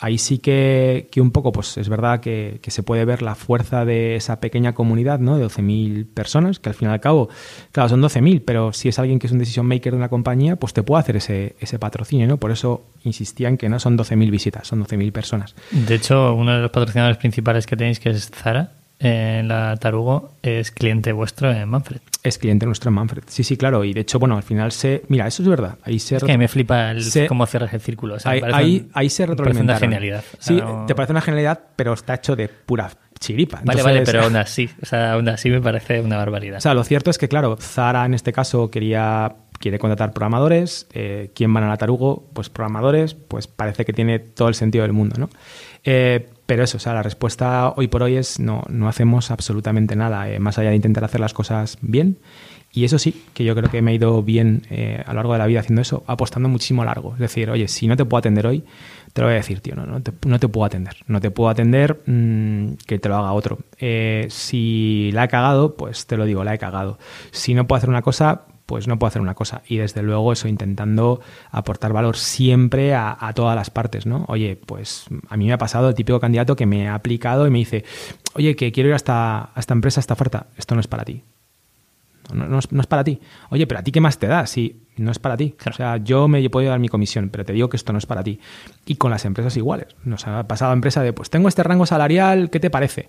ahí 0.00 0.16
sí 0.16 0.38
que, 0.38 1.08
que, 1.12 1.20
un 1.20 1.30
poco, 1.30 1.52
pues 1.52 1.76
es 1.76 1.88
verdad 1.88 2.20
que, 2.20 2.58
se 2.66 2.82
puede 2.82 3.04
ver 3.04 3.20
la 3.20 3.34
fuerza 3.34 3.84
de 3.84 4.16
esa 4.16 4.40
pequeña 4.40 4.72
comunidad, 4.72 5.20
¿no? 5.20 5.36
De 5.36 5.44
12.000 5.44 6.06
personas, 6.06 6.58
que 6.58 6.70
al 6.70 6.74
fin 6.74 6.88
y 6.88 6.90
al 6.90 7.00
cabo, 7.00 7.28
claro, 7.70 7.90
son 7.90 8.02
12.000, 8.02 8.42
pero 8.44 8.72
si 8.72 8.88
es 8.88 8.98
alguien 8.98 9.18
que 9.18 9.26
es 9.26 9.32
un 9.32 9.38
decision 9.38 9.66
maker 9.66 9.92
de 9.92 9.98
una 9.98 10.08
compañía, 10.08 10.56
pues 10.56 10.72
te 10.72 10.82
puede 10.82 11.00
hacer 11.00 11.16
ese, 11.16 11.54
ese 11.60 11.78
patrocinio, 11.78 12.26
¿no? 12.26 12.38
Por 12.38 12.50
eso 12.50 12.86
insistía 13.04 13.48
en 13.48 13.58
que 13.58 13.68
no 13.68 13.78
son 13.78 13.98
12.000 13.98 14.30
visitas, 14.30 14.66
son 14.66 14.82
12.000 14.84 15.12
personas. 15.12 15.54
De 15.70 15.94
hecho, 15.94 16.34
uno 16.34 16.54
de 16.54 16.62
los 16.62 16.70
patrocinadores 16.70 17.18
principales 17.18 17.66
que 17.66 17.76
tenéis, 17.76 18.00
que 18.00 18.08
es 18.08 18.30
Zara, 18.30 18.72
en 18.98 19.48
la 19.48 19.76
Tarugo 19.76 20.32
es 20.42 20.70
cliente 20.70 21.12
vuestro 21.12 21.50
en 21.52 21.68
Manfred. 21.68 22.00
Es 22.22 22.38
cliente 22.38 22.66
nuestro 22.66 22.88
en 22.88 22.94
Manfred. 22.94 23.22
Sí, 23.26 23.44
sí, 23.44 23.56
claro. 23.56 23.84
Y 23.84 23.92
de 23.92 24.00
hecho, 24.00 24.18
bueno, 24.18 24.36
al 24.36 24.42
final 24.42 24.72
se. 24.72 25.02
Mira, 25.08 25.26
eso 25.26 25.42
es 25.42 25.48
verdad. 25.48 25.78
Ahí 25.82 25.98
se 25.98 26.16
es 26.16 26.24
que 26.24 26.36
me 26.36 26.48
flipa 26.48 26.90
el, 26.90 27.02
cómo 27.28 27.46
cierras 27.46 27.72
el 27.72 27.80
círculo. 27.80 28.16
ahí, 28.24 28.88
ahí, 28.92 29.10
se 29.10 29.26
retroalimentaron. 29.26 29.80
Parece 29.80 29.86
una 29.86 29.96
genialidad. 29.98 30.24
Sí, 30.38 30.60
te 30.86 30.94
parece 30.94 31.12
una 31.12 31.20
genialidad, 31.20 31.60
pero 31.76 31.94
está 31.94 32.14
hecho 32.14 32.36
de 32.36 32.48
pura 32.48 32.90
chiripa. 33.18 33.60
vale, 33.64 33.82
vale, 33.82 34.02
pero 34.02 34.22
aún 34.22 34.36
así, 34.36 34.68
o 34.82 34.86
sea, 34.86 35.12
aún 35.12 35.28
así 35.28 35.50
me 35.50 35.60
parece 35.60 36.00
una 36.00 36.16
barbaridad. 36.16 36.58
O 36.58 36.60
sea, 36.60 36.74
lo 36.74 36.84
cierto 36.84 37.10
es 37.10 37.18
que, 37.18 37.28
claro, 37.28 37.56
Zara 37.60 38.04
en 38.04 38.14
este 38.14 38.32
caso 38.32 38.70
quería 38.70 39.34
quiere 39.60 39.78
contratar 39.78 40.12
programadores. 40.12 40.88
Eh, 40.92 41.30
¿Quién 41.34 41.52
van 41.52 41.64
a 41.64 41.68
la 41.68 41.76
Tarugo? 41.76 42.28
Pues 42.32 42.48
programadores. 42.48 43.14
Pues 43.14 43.46
parece 43.46 43.84
que 43.84 43.92
tiene 43.92 44.18
todo 44.18 44.48
el 44.48 44.54
sentido 44.54 44.82
del 44.82 44.92
mundo, 44.92 45.16
¿no? 45.18 45.30
Eh, 45.84 46.30
pero 46.50 46.64
eso, 46.64 46.78
o 46.78 46.80
sea, 46.80 46.94
la 46.94 47.04
respuesta 47.04 47.74
hoy 47.76 47.86
por 47.86 48.02
hoy 48.02 48.16
es 48.16 48.40
no, 48.40 48.64
no 48.68 48.88
hacemos 48.88 49.30
absolutamente 49.30 49.94
nada, 49.94 50.28
eh, 50.28 50.40
más 50.40 50.58
allá 50.58 50.70
de 50.70 50.74
intentar 50.74 51.04
hacer 51.04 51.20
las 51.20 51.32
cosas 51.32 51.78
bien. 51.80 52.18
Y 52.72 52.82
eso 52.82 52.98
sí, 52.98 53.22
que 53.34 53.44
yo 53.44 53.54
creo 53.54 53.70
que 53.70 53.80
me 53.82 53.92
ha 53.92 53.94
ido 53.94 54.20
bien 54.24 54.62
eh, 54.68 55.00
a 55.06 55.10
lo 55.10 55.18
largo 55.18 55.34
de 55.34 55.38
la 55.38 55.46
vida 55.46 55.60
haciendo 55.60 55.80
eso, 55.80 56.02
apostando 56.08 56.48
muchísimo 56.48 56.84
largo. 56.84 57.12
Es 57.12 57.20
decir, 57.20 57.50
oye, 57.50 57.68
si 57.68 57.86
no 57.86 57.96
te 57.96 58.04
puedo 58.04 58.18
atender 58.18 58.48
hoy, 58.48 58.64
te 59.12 59.20
lo 59.20 59.28
voy 59.28 59.34
a 59.34 59.36
decir, 59.36 59.60
tío, 59.60 59.76
no, 59.76 59.86
no, 59.86 60.02
te, 60.02 60.10
no 60.26 60.40
te 60.40 60.48
puedo 60.48 60.64
atender. 60.64 60.96
No 61.06 61.20
te 61.20 61.30
puedo 61.30 61.50
atender 61.50 62.00
mm, 62.04 62.72
que 62.84 62.98
te 62.98 63.08
lo 63.08 63.14
haga 63.14 63.30
otro. 63.30 63.60
Eh, 63.78 64.26
si 64.28 65.10
la 65.12 65.26
he 65.26 65.28
cagado, 65.28 65.76
pues 65.76 66.06
te 66.06 66.16
lo 66.16 66.24
digo, 66.24 66.42
la 66.42 66.54
he 66.54 66.58
cagado. 66.58 66.98
Si 67.30 67.54
no 67.54 67.68
puedo 67.68 67.76
hacer 67.76 67.90
una 67.90 68.02
cosa, 68.02 68.42
pues 68.70 68.86
no 68.86 69.00
puedo 69.00 69.08
hacer 69.08 69.20
una 69.20 69.34
cosa. 69.34 69.62
Y 69.66 69.78
desde 69.78 70.00
luego 70.00 70.32
eso, 70.32 70.46
intentando 70.46 71.20
aportar 71.50 71.92
valor 71.92 72.16
siempre 72.16 72.94
a, 72.94 73.32
todas 73.34 73.56
las 73.56 73.68
partes, 73.68 74.06
¿no? 74.06 74.24
Oye, 74.28 74.60
pues 74.64 75.06
a 75.28 75.36
mí 75.36 75.46
me 75.46 75.52
ha 75.52 75.58
pasado 75.58 75.88
el 75.88 75.96
típico 75.96 76.20
candidato 76.20 76.54
que 76.54 76.66
me 76.66 76.88
ha 76.88 76.94
aplicado 76.94 77.48
y 77.48 77.50
me 77.50 77.58
dice, 77.58 77.84
oye, 78.34 78.54
que 78.54 78.70
quiero 78.70 78.90
ir 78.90 78.92
a 78.92 78.96
esta, 78.96 79.50
a 79.52 79.58
esta 79.58 79.74
empresa, 79.74 79.98
a 79.98 80.02
esta 80.02 80.14
oferta. 80.14 80.46
Esto 80.56 80.76
no 80.76 80.80
es 80.80 80.86
para 80.86 81.04
ti. 81.04 81.24
No, 82.32 82.60
es, 82.60 82.86
para 82.86 83.02
ti. 83.02 83.20
Oye, 83.50 83.66
pero 83.66 83.80
a 83.80 83.82
ti 83.82 83.90
qué 83.90 84.00
más 84.00 84.18
te 84.18 84.28
da 84.28 84.46
si 84.46 84.82
no 84.96 85.10
es 85.10 85.18
para 85.18 85.36
ti. 85.36 85.56
O 85.68 85.72
sea, 85.72 85.96
yo 85.96 86.28
me 86.28 86.48
puedo 86.48 86.68
dar 86.68 86.78
mi 86.78 86.88
comisión, 86.88 87.28
pero 87.30 87.44
te 87.44 87.52
digo 87.52 87.68
que 87.68 87.76
esto 87.76 87.92
no 87.92 87.98
es 87.98 88.06
para 88.06 88.22
ti. 88.22 88.38
Y 88.86 88.96
con 88.96 89.10
las 89.10 89.24
empresas 89.24 89.56
iguales. 89.56 89.88
Nos 90.04 90.28
ha 90.28 90.46
pasado 90.46 90.70
a 90.70 90.74
empresa 90.74 91.02
de, 91.02 91.12
pues 91.12 91.28
tengo 91.28 91.48
este 91.48 91.64
rango 91.64 91.86
salarial, 91.86 92.50
¿qué 92.50 92.60
te 92.60 92.70
parece? 92.70 93.08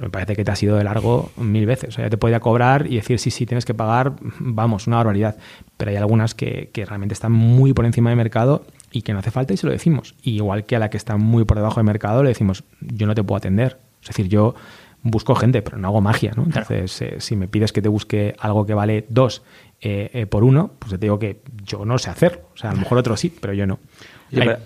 Me 0.00 0.10
parece 0.10 0.36
que 0.36 0.44
te 0.44 0.50
ha 0.50 0.56
sido 0.56 0.76
de 0.76 0.84
largo 0.84 1.30
mil 1.36 1.66
veces. 1.66 1.90
O 1.90 1.92
sea, 1.92 2.04
ya 2.04 2.10
te 2.10 2.16
podía 2.16 2.40
cobrar 2.40 2.86
y 2.86 2.96
decir, 2.96 3.18
sí, 3.18 3.30
sí, 3.30 3.46
tienes 3.46 3.64
que 3.64 3.74
pagar, 3.74 4.14
vamos, 4.38 4.86
una 4.86 4.96
barbaridad. 4.96 5.36
Pero 5.76 5.90
hay 5.90 5.96
algunas 5.96 6.34
que, 6.34 6.70
que 6.72 6.84
realmente 6.84 7.12
están 7.12 7.32
muy 7.32 7.72
por 7.72 7.86
encima 7.86 8.10
del 8.10 8.16
mercado 8.16 8.64
y 8.90 9.02
que 9.02 9.12
no 9.12 9.18
hace 9.18 9.30
falta 9.30 9.52
y 9.52 9.56
se 9.56 9.66
lo 9.66 9.72
decimos. 9.72 10.14
igual 10.22 10.64
que 10.64 10.76
a 10.76 10.78
la 10.78 10.90
que 10.90 10.96
está 10.96 11.16
muy 11.16 11.44
por 11.44 11.56
debajo 11.56 11.76
del 11.76 11.84
mercado 11.84 12.22
le 12.22 12.30
decimos, 12.30 12.64
yo 12.80 13.06
no 13.06 13.14
te 13.14 13.22
puedo 13.22 13.36
atender. 13.36 13.78
Es 14.02 14.08
decir, 14.08 14.28
yo 14.28 14.54
busco 15.02 15.34
gente, 15.34 15.62
pero 15.62 15.78
no 15.78 15.88
hago 15.88 16.00
magia, 16.00 16.32
¿no? 16.36 16.44
Entonces, 16.44 17.00
eh, 17.02 17.16
si 17.18 17.36
me 17.36 17.48
pides 17.48 17.72
que 17.72 17.82
te 17.82 17.88
busque 17.88 18.34
algo 18.38 18.66
que 18.66 18.74
vale 18.74 19.06
dos 19.08 19.42
eh, 19.80 20.10
eh, 20.12 20.26
por 20.26 20.44
uno, 20.44 20.72
pues 20.78 20.92
te 20.92 20.98
digo 20.98 21.18
que 21.18 21.42
yo 21.64 21.84
no 21.84 21.98
sé 21.98 22.10
hacerlo. 22.10 22.42
O 22.54 22.56
sea, 22.56 22.70
a 22.70 22.74
lo 22.74 22.80
mejor 22.80 22.98
otro 22.98 23.16
sí, 23.16 23.34
pero 23.40 23.52
yo 23.52 23.66
no. 23.66 23.78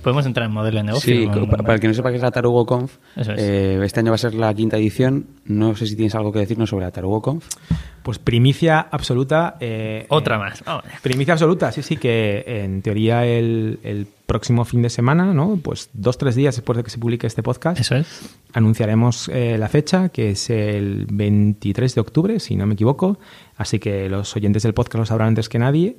Podemos 0.02 0.26
entrar 0.26 0.46
en 0.46 0.52
modelo 0.52 0.78
de 0.78 0.84
negocio. 0.84 1.14
Sí, 1.14 1.26
para, 1.50 1.74
el 1.74 1.80
que 1.80 1.88
no 1.88 1.94
sepa 1.94 2.10
qué 2.10 2.16
es 2.16 2.22
la 2.22 2.30
Tarugo 2.30 2.66
Conf, 2.66 2.96
este 3.16 4.00
año 4.00 4.10
va 4.10 4.16
a 4.16 4.18
ser 4.18 4.34
la 4.34 4.52
quinta 4.54 4.76
edición. 4.76 5.26
No 5.44 5.74
sé 5.76 5.86
si 5.86 5.96
tienes 5.96 6.14
algo 6.14 6.32
que 6.32 6.38
decirnos 6.38 6.70
sobre 6.70 6.86
la 6.86 6.90
Tarugo 6.90 7.22
Conf. 7.22 7.46
Pues 8.02 8.18
primicia 8.18 8.80
absoluta. 8.80 9.56
Otra 10.08 10.38
más. 10.38 10.62
Primicia 11.02 11.34
absoluta, 11.34 11.72
sí, 11.72 11.82
sí, 11.82 11.96
que 11.96 12.44
en 12.46 12.82
teoría 12.82 13.24
el, 13.24 13.78
el 13.82 14.06
próximo 14.32 14.64
fin 14.64 14.80
de 14.80 14.88
semana, 14.88 15.34
¿no? 15.34 15.58
Pues 15.62 15.90
dos, 15.92 16.16
tres 16.16 16.34
días 16.34 16.56
después 16.56 16.78
de 16.78 16.82
que 16.82 16.88
se 16.88 16.96
publique 16.96 17.26
este 17.26 17.42
podcast. 17.42 17.78
Eso 17.78 17.96
es. 17.96 18.30
Anunciaremos 18.54 19.28
eh, 19.28 19.58
la 19.58 19.68
fecha, 19.68 20.08
que 20.08 20.30
es 20.30 20.48
el 20.48 21.06
23 21.10 21.94
de 21.94 22.00
octubre, 22.00 22.40
si 22.40 22.56
no 22.56 22.66
me 22.66 22.72
equivoco. 22.72 23.18
Así 23.58 23.78
que 23.78 24.08
los 24.08 24.34
oyentes 24.34 24.62
del 24.62 24.72
podcast 24.72 25.00
lo 25.00 25.04
sabrán 25.04 25.28
antes 25.28 25.50
que 25.50 25.58
nadie. 25.58 25.96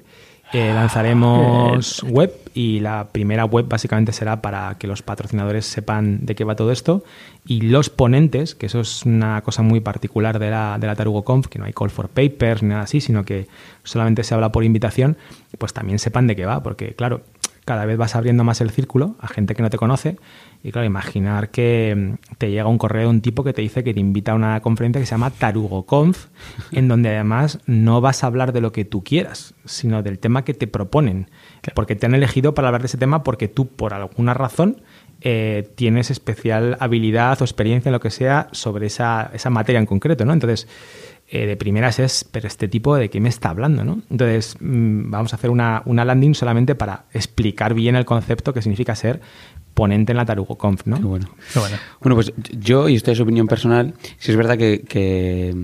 Eh, 0.54 0.72
lanzaremos 0.72 2.04
web 2.04 2.32
y 2.54 2.80
la 2.80 3.08
primera 3.12 3.44
web 3.44 3.66
básicamente 3.68 4.12
será 4.12 4.40
para 4.40 4.78
que 4.78 4.86
los 4.86 5.02
patrocinadores 5.02 5.66
sepan 5.66 6.28
de 6.28 6.36
qué 6.36 6.44
va 6.44 6.56
todo 6.56 6.72
esto. 6.72 7.04
Y 7.48 7.62
los 7.62 7.90
ponentes, 7.90 8.54
que 8.54 8.68
eso 8.68 8.82
es 8.82 9.04
una 9.04 9.42
cosa 9.42 9.64
muy 9.64 9.80
particular 9.80 10.38
de 10.38 10.52
la, 10.52 10.78
de 10.80 10.86
la 10.86 10.96
Tarugo 10.96 11.24
Conf, 11.24 11.48
que 11.48 11.58
no 11.58 11.66
hay 11.66 11.74
call 11.74 11.90
for 11.90 12.08
papers 12.08 12.62
ni 12.62 12.70
nada 12.70 12.84
así, 12.84 13.02
sino 13.02 13.26
que 13.26 13.48
solamente 13.84 14.24
se 14.24 14.36
habla 14.36 14.52
por 14.52 14.64
invitación, 14.64 15.18
pues 15.58 15.74
también 15.74 15.98
sepan 15.98 16.28
de 16.28 16.36
qué 16.36 16.46
va, 16.46 16.62
porque 16.62 16.94
claro, 16.94 17.22
cada 17.66 17.86
vez 17.86 17.98
vas 17.98 18.16
abriendo 18.16 18.44
más 18.44 18.62
el 18.62 18.70
círculo 18.70 19.16
a 19.20 19.28
gente 19.28 19.56
que 19.56 19.62
no 19.62 19.70
te 19.70 19.78
conoce. 19.78 20.18
Y 20.64 20.72
claro, 20.72 20.86
imaginar 20.86 21.50
que 21.50 21.94
mm, 21.96 22.36
te 22.38 22.52
llega 22.52 22.68
un 22.68 22.78
correo 22.78 23.04
de 23.04 23.08
un 23.10 23.22
tipo 23.22 23.44
que 23.44 23.54
te 23.54 23.62
dice 23.62 23.84
que 23.84 23.94
te 23.94 24.00
invita 24.00 24.32
a 24.32 24.36
una 24.36 24.60
conferencia 24.62 25.02
que 25.02 25.06
se 25.06 25.12
llama 25.12 25.32
TarugoConf, 25.32 26.28
en 26.72 26.88
donde 26.88 27.10
además 27.10 27.60
no 27.66 28.02
vas 28.02 28.24
a 28.24 28.28
hablar 28.28 28.54
de 28.54 28.62
lo 28.62 28.72
que 28.72 28.86
tú 28.86 29.04
quieras, 29.04 29.56
sino 29.66 30.04
del 30.04 30.20
tema 30.20 30.44
que 30.44 30.54
te 30.54 30.68
proponen. 30.68 31.30
Porque 31.76 31.96
te 31.96 32.06
han 32.06 32.16
elegido 32.16 32.54
para 32.54 32.70
hablar 32.70 32.82
de 32.82 32.88
ese 32.88 32.98
tema 32.98 33.24
porque 33.24 33.48
tú, 33.48 33.68
por 33.68 33.94
alguna 33.94 34.34
razón, 34.34 34.82
eh, 35.26 35.70
tienes 35.76 36.12
especial 36.12 36.76
habilidad 36.82 37.42
o 37.42 37.46
experiencia 37.46 37.88
en 37.90 37.94
lo 37.94 38.02
que 38.02 38.10
sea 38.10 38.50
sobre 38.52 38.88
esa, 38.88 39.32
esa 39.34 39.50
materia 39.50 39.80
en 39.80 39.86
concreto, 39.86 40.26
¿no? 40.26 40.34
Entonces, 40.34 40.68
eh, 41.36 41.48
de 41.48 41.58
primeras 41.58 41.98
es, 41.98 42.26
pero 42.30 42.48
este 42.48 42.68
tipo 42.68 42.96
de 42.96 43.10
qué 43.10 43.20
me 43.20 43.28
está 43.28 43.50
hablando, 43.50 43.84
¿no? 43.84 44.04
Entonces, 44.12 44.56
mm, 44.60 45.10
vamos 45.10 45.34
a 45.34 45.38
hacer 45.38 45.50
una, 45.50 45.82
landing 45.84 46.36
solamente 46.36 46.76
para 46.76 47.06
explicar 47.12 47.74
bien 47.74 47.96
el 47.96 48.06
concepto 48.06 48.54
que 48.54 48.62
significa 48.62 48.96
ser 48.96 49.20
ponente 49.74 50.12
en 50.12 50.18
la 50.18 50.26
TarugoConf, 50.26 50.86
¿no? 50.86 51.00
bueno. 51.00 51.28
bueno. 51.56 52.16
pues 52.16 52.34
yo, 52.52 52.88
y 52.88 52.94
esto 52.94 53.12
es 53.12 53.20
opinión 53.20 53.48
personal, 53.48 53.96
si 54.20 54.30
es 54.30 54.38
verdad 54.38 54.60
que, 54.60 55.56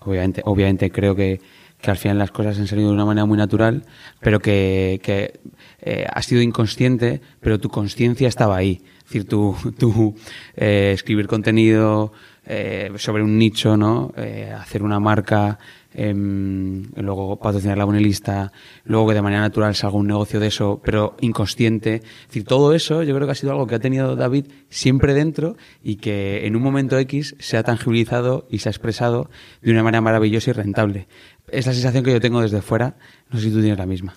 obviamente, 0.00 0.42
obviamente 0.44 0.90
creo 0.90 1.14
que, 1.14 1.40
al 1.86 1.96
final 1.96 2.18
las 2.18 2.32
cosas 2.32 2.58
han 2.58 2.66
salido 2.66 2.88
de 2.88 2.94
una 2.94 3.04
manera 3.04 3.24
muy 3.24 3.38
natural, 3.38 3.84
pero 4.18 4.40
que, 4.40 4.98
que 5.00 5.38
eh, 5.80 6.06
has 6.12 6.26
sido 6.26 6.42
inconsciente, 6.42 7.20
pero 7.38 7.60
tu 7.60 7.68
conciencia 7.68 8.26
estaba 8.26 8.56
ahí. 8.56 8.82
Es 8.98 9.04
decir, 9.04 9.28
tú, 9.28 9.56
tú 9.78 10.16
eh, 10.56 10.90
escribir 10.92 11.28
contenido, 11.28 12.12
eh, 12.50 12.90
sobre 12.96 13.22
un 13.22 13.36
nicho, 13.36 13.76
¿no? 13.76 14.10
Eh, 14.16 14.50
hacer 14.58 14.82
una 14.82 14.98
marca, 14.98 15.58
em, 15.92 16.82
luego 16.96 17.38
patrocinar 17.38 17.76
la 17.76 17.84
bonelista, 17.84 18.52
luego 18.84 19.08
que 19.08 19.14
de 19.14 19.20
manera 19.20 19.42
natural 19.42 19.74
salga 19.74 19.98
un 19.98 20.06
negocio 20.06 20.40
de 20.40 20.46
eso, 20.46 20.80
pero 20.82 21.14
inconsciente. 21.20 21.96
Es 21.96 22.28
decir, 22.28 22.44
todo 22.44 22.72
eso 22.72 23.02
yo 23.02 23.14
creo 23.14 23.26
que 23.26 23.32
ha 23.32 23.34
sido 23.34 23.52
algo 23.52 23.66
que 23.66 23.74
ha 23.74 23.80
tenido 23.80 24.16
David 24.16 24.46
siempre 24.70 25.12
dentro 25.12 25.58
y 25.82 25.96
que 25.96 26.46
en 26.46 26.56
un 26.56 26.62
momento 26.62 26.98
X 26.98 27.36
se 27.38 27.58
ha 27.58 27.62
tangibilizado 27.62 28.46
y 28.48 28.60
se 28.60 28.70
ha 28.70 28.72
expresado 28.72 29.28
de 29.60 29.70
una 29.70 29.82
manera 29.82 30.00
maravillosa 30.00 30.48
y 30.48 30.54
rentable. 30.54 31.06
Es 31.48 31.66
la 31.66 31.74
sensación 31.74 32.02
que 32.02 32.12
yo 32.12 32.20
tengo 32.20 32.40
desde 32.40 32.62
fuera. 32.62 32.96
No 33.30 33.38
sé 33.38 33.48
si 33.48 33.52
tú 33.52 33.60
tienes 33.60 33.78
la 33.78 33.86
misma. 33.86 34.14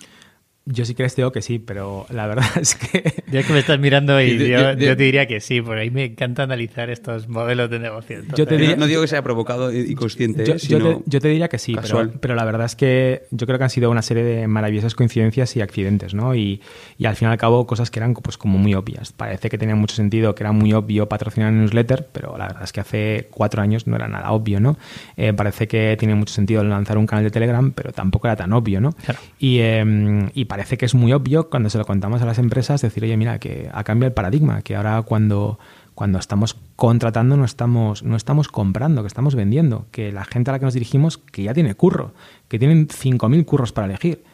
Yo 0.64 0.84
sí 0.84 0.94
que 0.94 1.02
les 1.02 1.16
digo 1.16 1.32
que 1.32 1.42
sí, 1.42 1.58
pero 1.58 2.06
la 2.10 2.26
verdad 2.28 2.46
es 2.60 2.76
que... 2.76 3.22
Es 3.32 3.46
que 3.46 3.52
me 3.52 3.58
estás 3.58 3.80
mirando 3.80 4.20
y 4.22 4.38
yo, 4.48 4.76
te 4.76 4.94
diría 4.96 5.26
que 5.26 5.40
sí, 5.40 5.60
porque 5.60 5.80
a 5.80 5.84
mí 5.84 5.90
me 5.90 6.04
encanta 6.04 6.44
analizar 6.44 6.88
estos 6.88 7.28
modelos 7.28 7.68
de 7.68 7.80
negocio. 7.80 8.18
Yo 8.18 8.22
te 8.22 8.28
Entonces, 8.42 8.58
diría- 8.58 8.74
No, 8.76 8.80
no 8.82 8.86
digo 8.86 9.02
que 9.02 9.08
sea 9.08 9.22
provocado 9.22 9.72
y 9.72 9.92
consciente, 9.96 10.44
Yo, 10.44 10.52
yo 10.54 10.58
sino 10.58 10.98
te, 10.98 11.02
yo 11.06 11.20
te 11.20 11.28
diría 11.28 11.48
que 11.48 11.58
sí, 11.58 11.74
pero, 11.80 12.12
pero 12.20 12.34
la 12.36 12.44
verdad 12.44 12.66
es 12.66 12.76
que 12.76 13.22
yo 13.32 13.46
creo 13.46 13.58
que 13.58 13.64
han 13.64 13.70
sido 13.70 13.90
una 13.90 14.02
serie 14.02 14.22
de 14.22 14.46
maravillosas 14.46 14.94
coincidencias 14.94 15.56
y 15.56 15.60
accidentes, 15.62 16.14
¿no? 16.14 16.34
Y, 16.36 16.60
y 16.96 17.06
al 17.06 17.16
fin 17.16 17.26
y 17.28 17.32
al 17.32 17.38
cabo 17.38 17.66
cosas 17.66 17.90
que 17.90 17.98
eran 17.98 18.14
pues 18.14 18.38
como 18.38 18.56
muy 18.58 18.74
obvias. 18.74 19.12
Parece 19.12 19.48
que 19.50 19.58
tenía 19.58 19.74
mucho 19.74 19.96
sentido, 19.96 20.34
que 20.36 20.44
era 20.44 20.52
muy 20.52 20.72
obvio 20.74 21.08
patrocinar 21.08 21.50
un 21.52 21.60
newsletter, 21.62 22.06
pero 22.12 22.38
la 22.38 22.46
verdad 22.46 22.62
es 22.62 22.72
que 22.72 22.80
hace 22.80 23.28
cuatro 23.32 23.62
años 23.62 23.88
no 23.88 23.96
era 23.96 24.06
nada 24.06 24.30
obvio, 24.30 24.60
¿no? 24.60 24.78
Eh, 25.16 25.32
parece 25.32 25.66
que 25.66 25.96
tiene 25.98 26.14
mucho 26.14 26.32
sentido 26.34 26.62
lanzar 26.62 26.98
un 26.98 27.06
canal 27.06 27.24
de 27.24 27.30
Telegram, 27.32 27.72
pero 27.72 27.92
tampoco 27.92 28.28
era 28.28 28.36
tan 28.36 28.52
obvio, 28.52 28.80
¿no? 28.80 28.92
Claro. 28.92 29.18
Y, 29.40 29.58
eh, 29.60 30.30
y 30.34 30.44
parece 30.52 30.76
que 30.76 30.84
es 30.84 30.94
muy 30.94 31.14
obvio 31.14 31.48
cuando 31.48 31.70
se 31.70 31.78
lo 31.78 31.86
contamos 31.86 32.20
a 32.20 32.26
las 32.26 32.38
empresas 32.38 32.82
decir, 32.82 33.02
oye, 33.02 33.16
mira, 33.16 33.38
que 33.38 33.70
ha 33.72 33.84
cambiado 33.84 34.08
el 34.08 34.12
paradigma, 34.12 34.60
que 34.60 34.76
ahora 34.76 35.00
cuando, 35.00 35.58
cuando 35.94 36.18
estamos 36.18 36.58
contratando 36.76 37.38
no 37.38 37.46
estamos, 37.46 38.02
no 38.02 38.16
estamos 38.16 38.48
comprando, 38.48 39.00
que 39.00 39.06
estamos 39.06 39.34
vendiendo, 39.34 39.86
que 39.92 40.12
la 40.12 40.26
gente 40.26 40.50
a 40.50 40.52
la 40.52 40.58
que 40.58 40.66
nos 40.66 40.74
dirigimos 40.74 41.16
que 41.16 41.44
ya 41.44 41.54
tiene 41.54 41.74
curro, 41.74 42.12
que 42.48 42.58
tienen 42.58 42.86
5.000 42.86 43.46
curros 43.46 43.72
para 43.72 43.86
elegir. 43.86 44.24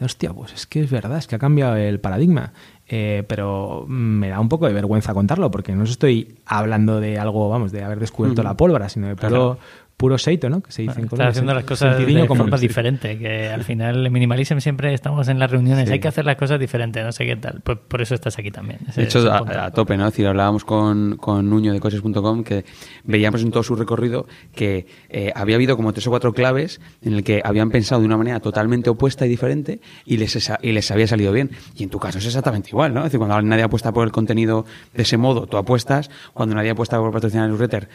Hostia, 0.00 0.32
pues 0.32 0.52
es 0.52 0.66
que 0.66 0.80
es 0.80 0.90
verdad, 0.90 1.18
es 1.18 1.28
que 1.28 1.36
ha 1.36 1.38
cambiado 1.38 1.76
el 1.76 2.00
paradigma. 2.00 2.52
Eh, 2.88 3.22
pero 3.28 3.84
me 3.86 4.30
da 4.30 4.40
un 4.40 4.48
poco 4.48 4.66
de 4.66 4.72
vergüenza 4.72 5.14
contarlo, 5.14 5.52
porque 5.52 5.76
no 5.76 5.84
os 5.84 5.90
estoy 5.90 6.38
hablando 6.44 6.98
de 6.98 7.20
algo, 7.20 7.48
vamos, 7.48 7.70
de 7.70 7.84
haber 7.84 8.00
descubierto 8.00 8.42
la 8.42 8.56
pólvora, 8.56 8.88
sino 8.88 9.06
de 9.06 9.14
puro, 9.14 9.58
puro 9.98 10.16
seito, 10.16 10.48
¿no? 10.48 10.62
Que 10.62 10.72
se 10.72 10.82
dice 10.82 10.92
en 11.00 11.04
Estás 11.04 11.10
Colombia, 11.10 11.28
haciendo 11.30 11.52
las 11.54 11.64
cosas 11.64 11.98
de 11.98 12.26
común. 12.26 12.38
forma 12.44 12.56
diferente, 12.56 13.18
que 13.18 13.48
al 13.48 13.64
final 13.64 14.06
en 14.06 14.12
Minimalism 14.12 14.58
siempre 14.60 14.94
estamos 14.94 15.28
en 15.28 15.38
las 15.38 15.50
reuniones, 15.50 15.88
Sí. 15.88 15.92
hay 15.94 15.98
que 16.00 16.08
hacer 16.08 16.24
las 16.24 16.36
cosas 16.36 16.58
diferentes, 16.60 17.04
no 17.04 17.12
sé 17.12 17.26
qué 17.26 17.36
tal. 17.36 17.60
Pues 17.62 17.78
por 17.86 18.00
eso 18.00 18.14
estás 18.14 18.38
aquí 18.38 18.50
también. 18.50 18.78
Ese 18.88 19.00
De 19.02 19.06
hecho, 19.08 19.30
a, 19.30 19.70
tope, 19.72 19.96
¿no? 19.96 20.06
Es 20.06 20.12
decir, 20.12 20.26
hablábamos 20.26 20.64
con, 20.64 21.16
con 21.16 21.50
Nuño 21.50 21.72
de 21.72 21.80
coches.com 21.80 22.44
que 22.44 22.64
veíamos 23.04 23.42
en 23.42 23.50
todo 23.50 23.62
su 23.64 23.74
recorrido 23.74 24.26
que 24.54 24.86
eh, 25.08 25.32
había 25.34 25.56
habido 25.56 25.76
como 25.76 25.92
tres 25.92 26.06
o 26.06 26.10
cuatro 26.10 26.32
claves 26.32 26.80
en 27.02 27.14
el 27.14 27.24
que 27.24 27.42
habían 27.44 27.70
pensado 27.70 28.00
de 28.00 28.06
una 28.06 28.16
manera 28.16 28.38
totalmente 28.40 28.88
opuesta 28.90 29.26
y 29.26 29.28
diferente 29.28 29.80
y 30.06 30.16
les, 30.18 30.36
esa- 30.36 30.60
y 30.62 30.70
les 30.72 30.88
había 30.92 31.08
salido 31.08 31.32
bien. 31.32 31.50
Y 31.74 31.82
en 31.82 31.90
tu 31.90 31.98
caso 31.98 32.18
es 32.18 32.26
exactamente 32.26 32.68
igual, 32.70 32.94
¿no? 32.94 33.00
Es 33.00 33.06
decir, 33.06 33.18
cuando 33.18 33.42
nadie 33.42 33.64
apuesta 33.64 33.90
por 33.92 34.06
el 34.06 34.12
contenido 34.12 34.64
de 34.94 35.02
ese 35.02 35.16
modo, 35.16 35.46
tú 35.48 35.56
apuestas. 35.56 36.08
Cuando 36.34 36.54
nadie 36.54 36.70
apuesta 36.70 36.98
por 36.98 37.10
patrocinar 37.12 37.46
el 37.46 37.50
newsletter, 37.50 37.88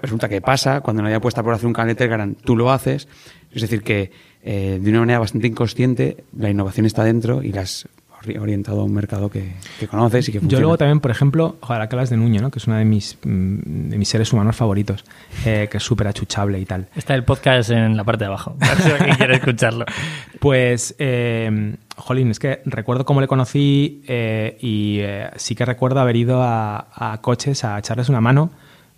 resulta 0.00 0.28
que 0.28 0.40
pasa. 0.40 0.80
Cuando 0.80 1.02
nadie 1.02 1.16
apuesta 1.16 1.42
por 1.42 1.54
hacer 1.54 1.66
un 1.66 1.72
canal 1.72 1.88
de 1.88 1.94
Telegram, 1.94 2.34
tú 2.34 2.56
lo 2.56 2.70
haces. 2.70 3.08
Es 3.50 3.62
decir, 3.62 3.82
que 3.82 4.10
eh, 4.42 4.78
de 4.80 4.90
una 4.90 5.00
manera 5.00 5.18
bastante 5.18 5.46
inconsciente 5.46 6.24
la 6.36 6.50
innovación 6.50 6.86
está 6.86 7.04
dentro 7.04 7.42
y 7.42 7.52
la 7.52 7.60
has 7.62 7.86
ori- 8.24 8.38
orientado 8.40 8.80
a 8.80 8.84
un 8.84 8.92
mercado 8.94 9.28
que, 9.30 9.52
que 9.78 9.86
conoces 9.88 10.28
y 10.28 10.32
que 10.32 10.36
Yo 10.38 10.40
funciona. 10.40 10.62
luego 10.62 10.78
también, 10.78 11.00
por 11.00 11.10
ejemplo, 11.10 11.56
joder, 11.60 11.86
que 11.88 11.94
hablas 11.94 12.10
de 12.10 12.16
Nuño, 12.16 12.40
¿no? 12.40 12.50
que 12.50 12.58
es 12.58 12.66
uno 12.66 12.76
de 12.76 12.84
mis, 12.84 13.18
mm, 13.24 13.88
de 13.90 13.98
mis 13.98 14.08
seres 14.08 14.32
humanos 14.32 14.56
favoritos, 14.56 15.04
eh, 15.44 15.68
que 15.70 15.76
es 15.76 15.82
súper 15.82 16.06
achuchable 16.08 16.58
y 16.58 16.64
tal. 16.64 16.88
Está 16.96 17.14
el 17.14 17.24
podcast 17.24 17.70
en 17.70 17.96
la 17.96 18.04
parte 18.04 18.24
de 18.24 18.28
abajo, 18.28 18.56
si 18.82 18.90
alguien 18.90 19.16
quiere 19.16 19.34
escucharlo. 19.36 19.84
Pues, 20.40 20.96
eh, 20.98 21.76
jolín, 21.96 22.30
es 22.32 22.38
que 22.40 22.62
recuerdo 22.64 23.04
cómo 23.04 23.20
le 23.20 23.28
conocí 23.28 24.02
eh, 24.08 24.56
y 24.60 24.98
eh, 25.00 25.30
sí 25.36 25.54
que 25.54 25.64
recuerdo 25.64 26.00
haber 26.00 26.16
ido 26.16 26.42
a, 26.42 26.88
a 26.92 27.20
coches 27.20 27.62
a 27.64 27.78
echarles 27.78 28.08
una 28.08 28.20
mano 28.20 28.50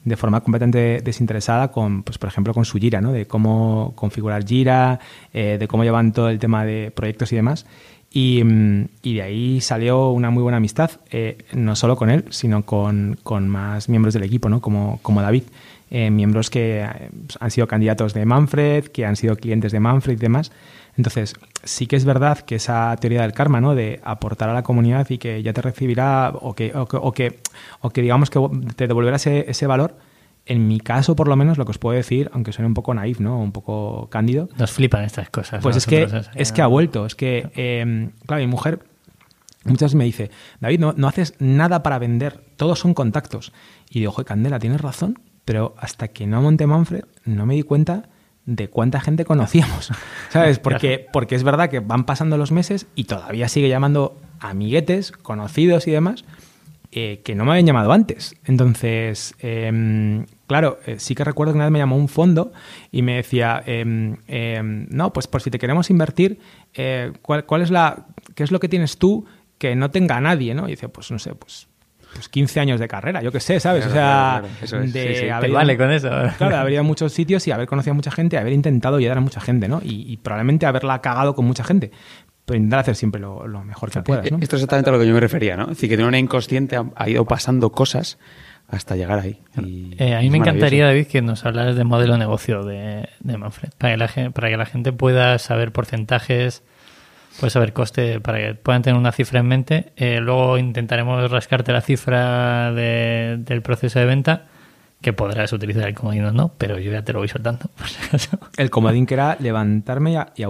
de 0.05 0.17
forma 0.17 0.41
completamente 0.41 1.01
desinteresada 1.03 1.71
con, 1.71 2.03
pues 2.03 2.19
por 2.19 2.29
ejemplo, 2.29 2.53
con 2.55 2.65
su 2.65 2.79
Gira, 2.79 3.01
¿no? 3.01 3.13
De 3.13 3.27
cómo 3.27 3.93
configurar 3.95 4.47
Gira, 4.47 5.01
eh, 5.33 5.57
de 5.59 5.69
cómo 5.69 5.85
llevan 5.85 6.13
todo 6.13 6.29
el 6.29 6.39
tema 6.39 6.65
de 6.65 6.91
proyectos 6.91 7.33
y 7.33 7.37
demás. 7.37 7.67
Y, 8.11 8.45
mm, 8.45 8.89
y 9.03 9.15
de 9.15 9.23
ahí 9.23 9.61
salió 9.61 10.11
una 10.11 10.31
muy 10.31 10.43
buena 10.43 10.59
amistad, 10.59 10.93
eh, 11.11 11.39
no 11.53 11.75
solo 11.75 11.97
con 11.97 12.11
él, 12.11 12.25
sino 12.31 12.65
con, 12.65 13.19
con 13.23 13.49
más 13.49 13.89
miembros 13.89 14.15
del 14.15 14.23
equipo, 14.23 14.49
¿no? 14.49 14.61
Como, 14.61 15.01
como 15.03 15.21
David. 15.21 15.43
Eh, 15.91 16.11
miembros 16.11 16.51
que 16.51 16.81
eh, 16.81 17.11
han 17.41 17.51
sido 17.51 17.67
candidatos 17.67 18.15
de 18.15 18.25
Manfred, 18.25 18.87
que 18.87 19.05
han 19.05 19.17
sido 19.17 19.37
clientes 19.37 19.73
de 19.73 19.81
Manfred 19.81 20.15
y 20.15 20.21
demás. 20.21 20.51
Entonces, 20.97 21.35
sí 21.65 21.87
que 21.87 21.97
es 21.97 22.05
verdad 22.05 22.39
que 22.39 22.57
esa 22.57 22.97
teoría 23.01 23.23
del 23.23 23.33
karma, 23.33 23.61
¿no? 23.61 23.75
De 23.75 24.01
aportar 24.05 24.49
a 24.49 24.55
la 24.55 24.63
comunidad 24.63 25.09
y 25.11 25.19
que 25.19 25.43
ya 25.43 25.53
te 25.53 25.63
recibirá 25.63 26.31
o 26.31 26.55
que, 26.55 26.73
o 26.75 26.87
que, 26.87 26.97
o 26.97 27.13
que, 27.13 27.39
o 27.81 27.91
que 27.91 28.03
digamos 28.03 28.31
que 28.31 28.41
te 28.77 28.87
devolverá 28.87 29.17
ese, 29.17 29.51
ese 29.51 29.67
valor. 29.67 29.97
En 30.47 30.69
mi 30.69 30.79
caso, 30.79 31.17
por 31.17 31.27
lo 31.27 31.37
menos, 31.37 31.57
lo 31.57 31.65
que 31.65 31.71
os 31.71 31.79
puedo 31.79 31.97
decir, 31.97 32.31
aunque 32.35 32.53
suene 32.53 32.67
un 32.69 32.75
poco 32.75 32.93
naif, 32.93 33.19
¿no? 33.19 33.41
Un 33.41 33.51
poco 33.51 34.09
cándido, 34.11 34.49
Nos 34.59 34.73
flipan 34.73 35.05
estas 35.05 35.31
cosas. 35.31 35.63
pues 35.63 35.77
es 35.77 35.87
que, 35.87 36.07
es 36.35 36.53
que 36.53 36.63
ha 36.63 36.67
vuelto. 36.67 37.07
Es 37.07 37.15
que, 37.15 37.51
eh, 37.57 38.11
claro, 38.27 38.43
mi 38.43 38.47
mujer 38.47 38.81
muchas 39.65 39.87
veces 39.87 39.95
me 39.95 40.05
dice, 40.05 40.31
David, 40.61 40.79
no, 40.81 40.93
no 40.97 41.09
haces 41.09 41.35
nada 41.39 41.83
para 41.83 41.99
vender, 41.99 42.45
todos 42.57 42.79
son 42.79 42.93
contactos. 42.95 43.53
Y 43.89 44.01
digo, 44.01 44.13
oye, 44.15 44.27
Candela, 44.27 44.59
tienes 44.59 44.83
razón, 44.83 45.19
pero 45.47 45.75
hasta 45.79 46.09
que 46.09 46.27
no 46.27 46.43
monté 46.43 46.67
Manfred 46.67 47.05
no 47.25 47.47
me 47.47 47.55
di 47.55 47.63
cuenta 47.63 48.11
de 48.47 48.69
cuánta 48.69 49.01
gente 49.01 49.25
conocíamos. 49.25 49.91
¿Sabes? 50.31 50.59
Porque, 50.59 51.07
porque 51.13 51.35
es 51.35 51.43
verdad 51.43 51.71
que 51.71 51.81
van 51.81 52.05
pasando 52.05 52.37
los 52.37 52.53
meses 52.53 52.87
y 52.95 53.05
todavía 53.05 53.49
sigue 53.49 53.69
llamando 53.69 54.21
amiguetes, 54.41 55.13
conocidos 55.13 55.87
y 55.87 55.91
demás, 55.91 56.25
eh, 56.93 57.23
que 57.25 57.35
no 57.35 57.45
me 57.45 57.51
habían 57.51 57.67
llamado 57.67 57.93
antes. 57.93 58.37
Entonces, 58.45 59.35
em, 59.41 60.27
claro, 60.47 60.79
eh, 60.87 60.97
sí 60.99 61.17
que 61.17 61.25
recuerdo 61.25 61.53
que 61.53 61.57
una 61.57 61.65
vez 61.65 61.73
me 61.73 61.81
llamó 61.81 61.97
un 61.97 62.09
fondo 62.09 62.53
y 62.93 63.03
me 63.03 63.17
decía, 63.17 63.63
em, 63.67 64.19
em, 64.29 64.87
no, 64.91 65.13
pues 65.13 65.27
por 65.27 65.43
si 65.43 65.51
te 65.51 65.59
queremos 65.59 65.91
invertir, 65.91 66.39
eh, 66.75 67.13
¿cuál, 67.23 67.47
cuál 67.47 67.63
es 67.63 67.71
la, 67.71 68.07
¿qué 68.37 68.45
es 68.45 68.53
lo 68.53 68.61
que 68.61 68.69
tienes 68.69 68.99
tú 68.99 69.25
que 69.59 69.75
no 69.75 69.91
tenga 69.91 70.21
nadie? 70.21 70.55
¿no? 70.55 70.69
Y 70.69 70.73
dice, 70.73 70.89
pues 70.89 71.11
no 71.11 71.19
sé, 71.19 71.35
pues, 71.35 71.67
pues 72.15 72.29
15 72.29 72.61
años 72.61 72.81
de 72.81 72.89
carrera, 72.89 73.21
yo 73.23 73.31
qué 73.31 73.41
sé, 73.41 73.61
¿sabes? 73.61 73.87
Claro, 73.87 73.91
o 73.91 73.95
sea, 73.95 74.03
claro, 74.03 74.47
claro. 74.47 74.65
Eso 74.65 74.81
es, 74.81 74.93
de 74.93 75.03
sí, 75.03 75.15
sí. 75.15 75.21
Te 75.23 75.31
haber 75.33 75.51
vale 75.51 75.77
con 75.77 75.91
eso. 75.91 76.09
Claro, 76.39 76.57
haber 76.57 76.73
ido 76.73 76.81
a 76.81 76.85
muchos 76.85 77.13
sitios 77.13 77.47
y 77.47 77.51
haber 77.51 77.67
conocido 77.67 77.93
a 77.93 77.95
mucha 77.95 78.11
gente, 78.11 78.39
haber 78.39 78.53
intentado 78.53 78.97
ayudar 78.97 79.19
a 79.19 79.21
mucha 79.21 79.41
gente, 79.41 79.69
¿no? 79.69 79.81
Y, 79.85 80.11
y 80.11 80.17
probablemente 80.17 80.65
haberla 80.67 81.01
cagado 81.01 81.35
con 81.35 81.45
mucha 81.45 81.65
gente. 81.65 81.91
Pero 82.47 82.57
intentar 82.59 82.81
hacer 82.81 82.95
siempre 82.97 83.21
lo, 83.21 83.47
lo 83.47 83.65
mejor 83.65 83.91
que 83.91 84.03
puedas, 84.03 84.31
¿no? 84.31 84.39
Esto 84.41 84.57
es 84.57 84.63
exactamente 84.63 84.91
a 84.91 84.93
lo 84.93 84.99
que 84.99 85.07
yo 85.07 85.15
me 85.15 85.21
refería, 85.21 85.57
¿no? 85.57 85.65
Es 85.65 85.71
decir, 85.71 85.89
que 85.89 85.97
de 85.97 86.03
una 86.03 86.09
manera 86.09 86.21
inconsciente 86.25 86.77
ha, 86.77 86.85
ha 86.95 87.09
ido 87.09 87.25
pasando 87.25 87.73
cosas 87.73 88.19
hasta 88.69 88.97
llegar 88.97 89.19
ahí. 89.19 89.41
Y 89.59 89.95
Eh, 89.99 90.15
a 90.15 90.21
mí 90.21 90.31
me 90.31 90.39
encantaría. 90.39 90.87
David, 90.87 91.07
que 91.07 91.23
nos 91.23 91.45
hablaras 91.45 91.77
del 91.77 91.87
modelo 91.87 92.15
de 92.15 92.19
negocio 92.19 92.63
de, 92.65 93.09
de 93.21 93.39
Manfred, 93.39 93.71
para 93.79 93.95
que, 93.95 93.99
la 93.99 94.09
gente, 94.09 94.31
para 94.31 94.49
que 94.51 94.57
la 94.57 94.67
gente 94.67 94.93
pueda 94.93 95.39
saber 95.39 95.73
porcentajes, 95.73 96.63
pueda 97.41 97.51
saber 97.51 97.73
coste, 97.73 98.21
para 98.21 98.39
que 98.39 98.55
puedan 98.55 98.83
tener 98.83 98.99
una 98.99 99.13
cifra 99.13 99.41
en 99.41 99.47
mente. 99.47 99.93
Eh, 99.97 100.21
luego 100.21 100.59
intentaremos 100.59 101.31
rascarte 101.31 101.73
la 101.73 101.81
cifra 101.81 102.73
de- 102.73 103.37
del 103.41 103.63
proceso 103.63 103.99
de 103.99 104.05
venta, 104.07 104.47
que 105.01 105.13
podrás 105.13 105.53
utilizar 105.53 105.87
el 105.87 105.95
comodín 105.95 106.25
o 106.25 106.33
no, 106.33 106.55
pero 106.57 106.79
yo 106.79 106.91
ya 106.91 107.03
te 107.03 107.13
lo 107.13 107.19
voy 107.19 107.29
soltando. 107.29 107.69
por 107.77 107.87
si 107.89 108.03
acaso. 108.03 108.39
El 108.57 108.71
comodín 108.71 109.05
que 109.05 109.13
era 109.13 109.37
levantarme 109.39 110.13
y, 110.13 110.17
a- 110.17 110.33
y 110.35 110.43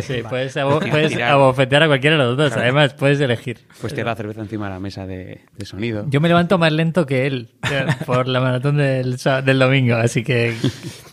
sí. 0.00 0.22
Puedes, 0.26 0.56
abo- 0.56 0.78
puedes 0.90 1.12
Tirar. 1.12 1.32
abofetear 1.32 1.82
a 1.82 1.86
cualquiera 1.86 2.16
de 2.16 2.22
los 2.24 2.36
dos. 2.38 2.52
Además, 2.56 2.94
puedes 2.94 3.20
elegir. 3.20 3.58
Pues 3.78 3.92
tira 3.92 4.06
la 4.06 4.16
cerveza 4.16 4.40
encima 4.40 4.66
de 4.68 4.72
la 4.72 4.80
mesa 4.80 5.06
de, 5.06 5.42
de 5.54 5.66
sonido. 5.66 6.06
Yo 6.08 6.20
me 6.22 6.28
levanto 6.28 6.56
más 6.56 6.72
lento 6.72 7.04
que 7.04 7.26
él 7.26 7.50
por 8.06 8.26
la 8.26 8.40
maratón 8.40 8.78
del 8.78 9.58
domingo, 9.58 9.96
así 9.96 10.22
que 10.24 10.54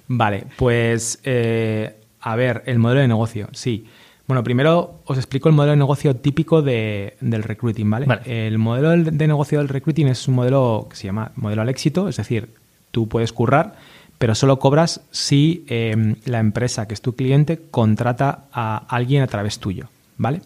Vale, 0.07 0.45
pues 0.57 1.19
eh, 1.25 1.97
a 2.21 2.35
ver, 2.37 2.63
el 2.67 2.79
modelo 2.79 3.01
de 3.01 3.07
negocio, 3.09 3.49
sí. 3.51 3.85
Bueno, 4.25 4.43
primero 4.43 5.01
os 5.05 5.17
explico 5.17 5.49
el 5.49 5.55
modelo 5.55 5.71
de 5.71 5.77
negocio 5.77 6.15
típico 6.15 6.61
de- 6.61 7.15
del 7.19 7.43
recruiting, 7.43 7.89
¿vale? 7.89 8.05
Vale. 8.05 8.47
El 8.47 8.57
modelo 8.57 8.89
del- 8.91 9.17
de 9.17 9.27
negocio 9.27 9.59
del 9.59 9.67
recruiting 9.67 10.07
es 10.07 10.27
un 10.27 10.35
modelo 10.35 10.87
que 10.89 10.95
se 10.95 11.05
llama 11.07 11.31
modelo 11.35 11.61
al 11.61 11.69
éxito, 11.69 12.07
es 12.07 12.15
decir, 12.17 12.49
tú 12.91 13.09
puedes 13.09 13.33
currar, 13.33 13.75
pero 14.17 14.33
solo 14.35 14.59
cobras 14.59 15.01
si 15.11 15.65
eh, 15.67 16.15
la 16.25 16.39
empresa 16.39 16.87
que 16.87 16.93
es 16.93 17.01
tu 17.01 17.15
cliente 17.15 17.59
contrata 17.69 18.45
a 18.53 18.77
alguien 18.87 19.23
a 19.23 19.27
través 19.27 19.59
tuyo, 19.59 19.89
¿vale? 20.17 20.41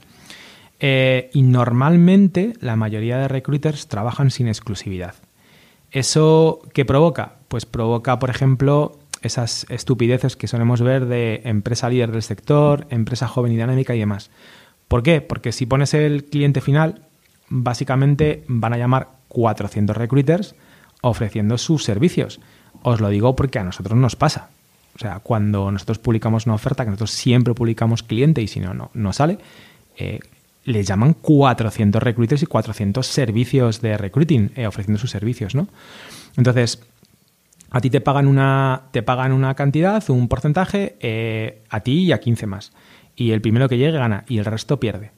Eh, 0.80 1.30
y 1.34 1.44
normalmente 1.44 2.54
la 2.60 2.76
mayoría 2.76 3.18
de 3.18 3.28
recruiters 3.28 3.88
trabajan 3.88 4.32
sin 4.32 4.48
exclusividad. 4.48 5.14
¿Eso 5.92 6.60
qué 6.74 6.84
provoca? 6.86 7.34
Pues 7.48 7.66
provoca, 7.66 8.20
por 8.20 8.30
ejemplo, 8.30 8.98
esas 9.22 9.66
estupideces 9.70 10.36
que 10.36 10.48
solemos 10.48 10.82
ver 10.82 11.06
de 11.06 11.42
empresa 11.46 11.90
líder 11.90 12.12
del 12.12 12.24
sector, 12.24 12.88
empresa 12.90 13.28
joven 13.28 13.52
y 13.52 13.56
dinámica 13.56 13.96
y 13.96 14.00
demás. 14.00 14.30
¿Por 14.88 15.04
qué? 15.04 15.22
Porque 15.22 15.52
si 15.52 15.66
pones 15.66 15.94
el 15.94 16.26
cliente 16.26 16.62
final, 16.62 17.02
básicamente 17.50 18.44
van 18.48 18.74
a 18.74 18.78
llamar 18.78 19.10
400 19.28 19.96
recruiters, 19.98 20.56
ofreciendo 21.02 21.58
sus 21.58 21.84
servicios. 21.84 22.40
Os 22.84 23.02
lo 23.02 23.10
digo 23.10 23.36
porque 23.36 23.60
a 23.60 23.64
nosotros 23.64 23.98
nos 23.98 24.16
pasa. 24.16 24.50
O 24.96 25.00
sea, 25.00 25.20
cuando 25.20 25.72
nosotros 25.72 26.00
publicamos 26.00 26.46
una 26.46 26.56
oferta, 26.56 26.84
que 26.84 26.90
nosotros 26.90 27.12
siempre 27.12 27.54
publicamos 27.54 28.02
cliente 28.02 28.42
y 28.42 28.48
si 28.48 28.60
no, 28.60 28.74
no, 28.74 28.90
no 28.94 29.14
sale, 29.14 29.38
eh, 29.96 30.20
les 30.64 30.88
llaman 30.88 31.14
400 31.14 32.02
recruiters 32.02 32.42
y 32.44 32.46
400 32.46 33.06
servicios 33.06 33.82
de 33.82 33.98
recruiting 33.98 34.52
eh, 34.56 34.68
ofreciendo 34.68 35.00
sus 35.00 35.12
servicios, 35.12 35.54
¿no? 35.54 35.68
Entonces, 36.36 36.82
a 37.70 37.82
ti 37.82 37.90
te 37.90 38.02
pagan 38.02 38.28
una, 38.28 38.84
te 38.92 39.04
pagan 39.04 39.32
una 39.32 39.56
cantidad, 39.56 40.04
un 40.10 40.28
porcentaje, 40.28 40.98
eh, 41.00 41.64
a 41.70 41.82
ti 41.82 42.04
y 42.04 42.12
a 42.12 42.20
15 42.20 42.48
más. 42.48 42.72
Y 43.16 43.32
el 43.32 43.42
primero 43.42 43.68
que 43.68 43.78
llegue 43.78 43.98
gana 43.98 44.24
y 44.28 44.38
el 44.38 44.46
resto 44.46 44.80
pierde. 44.80 45.12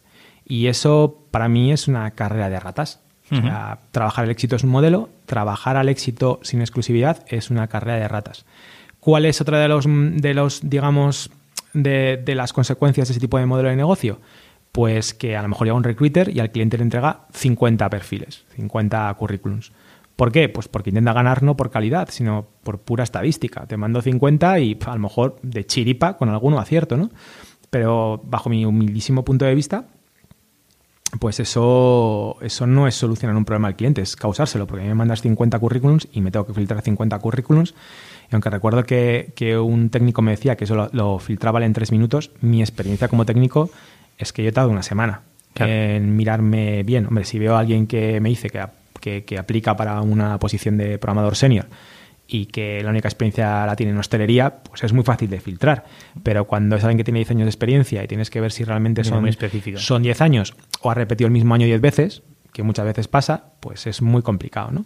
Y 0.46 0.68
eso 0.68 1.26
para 1.32 1.48
mí 1.50 1.72
es 1.72 1.88
una 1.88 2.12
carrera 2.12 2.50
de 2.50 2.60
ratas. 2.60 3.02
O 3.32 3.36
sea, 3.36 3.78
trabajar 3.92 4.26
el 4.26 4.32
éxito 4.32 4.56
es 4.56 4.64
un 4.64 4.72
modelo, 4.72 5.10
trabajar 5.28 5.78
al 5.78 5.88
éxito 5.88 6.40
sin 6.42 6.62
exclusividad 6.62 7.24
es 7.28 7.52
una 7.52 7.68
carrera 7.68 8.00
de 8.00 8.08
ratas. 8.08 8.48
¿Cuál 9.00 9.26
es 9.26 9.40
otra 9.40 9.60
de 9.60 9.68
los, 9.68 9.86
de 9.88 10.34
los 10.34 10.68
digamos, 10.68 11.30
de, 11.74 12.20
de 12.26 12.34
las 12.34 12.54
consecuencias 12.54 13.08
de 13.08 13.12
ese 13.12 13.20
tipo 13.20 13.38
de 13.38 13.46
modelo 13.46 13.70
de 13.70 13.76
negocio? 13.76 14.20
pues 14.72 15.14
que 15.14 15.36
a 15.36 15.42
lo 15.42 15.50
mejor 15.50 15.66
llega 15.66 15.78
un 15.78 15.84
recruiter 15.84 16.30
y 16.36 16.40
al 16.40 16.52
cliente 16.52 16.78
le 16.78 16.84
entrega 16.84 17.26
50 17.34 17.90
perfiles, 17.90 18.46
50 18.56 19.14
currículums. 19.16 19.72
¿Por 20.20 20.34
qué? 20.34 20.50
Pues 20.50 20.68
porque 20.68 20.90
intenta 20.90 21.14
ganar 21.14 21.44
no 21.44 21.56
por 21.56 21.72
calidad, 21.72 22.10
sino 22.12 22.46
por 22.66 22.80
pura 22.80 23.06
estadística. 23.06 23.66
Te 23.68 23.78
mando 23.78 24.02
50 24.02 24.60
y 24.60 24.78
a 24.86 24.94
lo 24.96 25.00
mejor 25.00 25.38
de 25.44 25.66
chiripa 25.66 26.18
con 26.18 26.28
alguno 26.28 26.60
acierto, 26.60 26.98
¿no? 26.98 27.10
Pero 27.70 28.22
bajo 28.26 28.50
mi 28.50 28.66
humildísimo 28.66 29.24
punto 29.24 29.46
de 29.46 29.56
vista, 29.56 29.86
pues 31.22 31.40
eso, 31.40 32.36
eso 32.42 32.68
no 32.68 32.86
es 32.86 32.96
solucionar 32.96 33.38
un 33.38 33.46
problema 33.46 33.70
al 33.70 33.78
cliente, 33.78 34.02
es 34.02 34.18
causárselo, 34.18 34.68
porque 34.68 34.82
a 34.82 34.84
mí 34.84 34.90
me 34.90 34.96
mandas 34.96 35.22
50 35.22 35.58
currículums 35.58 36.10
y 36.12 36.20
me 36.20 36.32
tengo 36.32 36.46
que 36.46 36.54
filtrar 36.54 36.82
50 36.82 37.18
currículums. 37.20 37.74
Y 38.30 38.36
aunque 38.36 38.50
recuerdo 38.50 38.84
que, 38.84 39.58
un 39.58 39.90
técnico 39.90 40.22
me 40.22 40.32
decía 40.32 40.58
que 40.58 40.66
eso 40.66 40.76
lo, 40.76 40.90
lo 40.92 41.20
filtraba 41.20 41.64
en 41.64 41.72
tres 41.72 41.94
minutos, 41.94 42.32
mi 42.42 42.60
experiencia 42.60 43.08
como 43.08 43.26
técnico 43.26 43.70
es 44.18 44.34
que 44.34 44.44
yo 44.44 44.50
he 44.50 44.52
tardado 44.52 44.74
una 44.74 44.84
semana 44.84 45.22
en 45.56 46.18
mirarme 46.18 46.84
bien. 46.84 47.06
Hombre, 47.06 47.24
si 47.24 47.40
veo 47.40 47.56
a 47.56 47.60
alguien 47.60 47.88
que 47.88 48.20
me 48.20 48.28
dice 48.28 48.50
que, 48.50 48.60
que, 49.00 49.24
aplica 49.38 49.76
para 49.76 50.02
una 50.02 50.38
posición 50.40 50.78
de 50.78 50.98
programador 50.98 51.36
senior 51.36 51.68
y 52.28 52.46
que 52.46 52.84
la 52.84 52.92
única 52.92 53.08
experiencia 53.08 53.66
la 53.66 53.76
tiene 53.76 53.92
en 53.92 53.98
hostelería, 53.98 54.58
pues 54.62 54.84
es 54.84 54.94
muy 54.94 55.04
fácil 55.04 55.30
de 55.30 55.40
filtrar. 55.40 55.86
Pero 56.22 56.46
cuando 56.46 56.76
es 56.76 56.84
alguien 56.84 56.98
que 56.98 57.04
tiene 57.04 57.20
10 57.20 57.32
años 57.32 57.46
de 57.46 57.50
experiencia 57.50 58.04
y 58.04 58.08
tienes 58.08 58.30
que 58.30 58.40
ver 58.40 58.52
si 58.52 58.64
realmente 58.64 59.04
son, 59.04 59.28
son 59.78 60.04
10 60.04 60.22
años 60.22 60.54
o 60.82 60.92
ha 60.92 60.94
repetido 60.94 61.26
el 61.26 61.34
mismo 61.34 61.56
año 61.56 61.66
10 61.66 61.82
veces, 61.82 62.22
que 62.54 62.62
muchas 62.62 62.86
veces 62.86 63.08
pasa, 63.08 63.54
pues 63.60 63.88
es 63.88 64.02
muy 64.02 64.22
complicado, 64.22 64.72
¿no? 64.72 64.86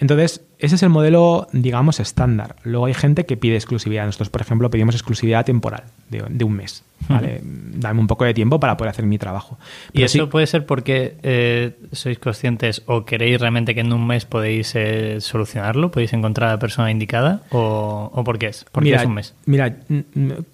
Entonces, 0.00 0.42
ese 0.58 0.74
es 0.74 0.82
el 0.82 0.88
modelo, 0.88 1.46
digamos, 1.52 2.00
estándar. 2.00 2.56
Luego 2.64 2.86
hay 2.86 2.94
gente 2.94 3.26
que 3.26 3.36
pide 3.36 3.56
exclusividad. 3.56 4.06
Nosotros, 4.06 4.30
por 4.30 4.40
ejemplo, 4.40 4.70
pedimos 4.70 4.94
exclusividad 4.94 5.44
temporal 5.44 5.84
de, 6.08 6.44
un 6.44 6.52
mes. 6.54 6.82
¿vale? 7.08 7.40
Dame 7.42 8.00
un 8.00 8.06
poco 8.06 8.24
de 8.24 8.32
tiempo 8.32 8.58
para 8.58 8.78
poder 8.78 8.90
hacer 8.90 9.04
mi 9.04 9.18
trabajo. 9.18 9.58
¿Y 9.92 10.02
eso 10.02 10.30
puede 10.30 10.46
ser 10.46 10.64
porque 10.64 11.16
eh, 11.22 11.76
sois 11.92 12.18
conscientes 12.18 12.82
o 12.86 13.04
queréis 13.04 13.40
realmente 13.40 13.74
que 13.74 13.80
en 13.80 13.92
un 13.92 14.06
mes 14.06 14.24
podéis 14.24 14.74
eh, 14.74 15.20
solucionarlo? 15.20 15.90
¿Podéis 15.90 16.14
encontrar 16.14 16.48
a 16.48 16.52
la 16.52 16.58
persona 16.58 16.90
indicada? 16.90 17.42
¿O, 17.50 18.22
por 18.24 18.38
qué 18.38 18.48
es? 18.48 18.64
¿Por 18.72 18.82
qué 18.82 18.94
es 18.94 19.04
un 19.04 19.14
mes? 19.14 19.34
Mira, 19.44 19.76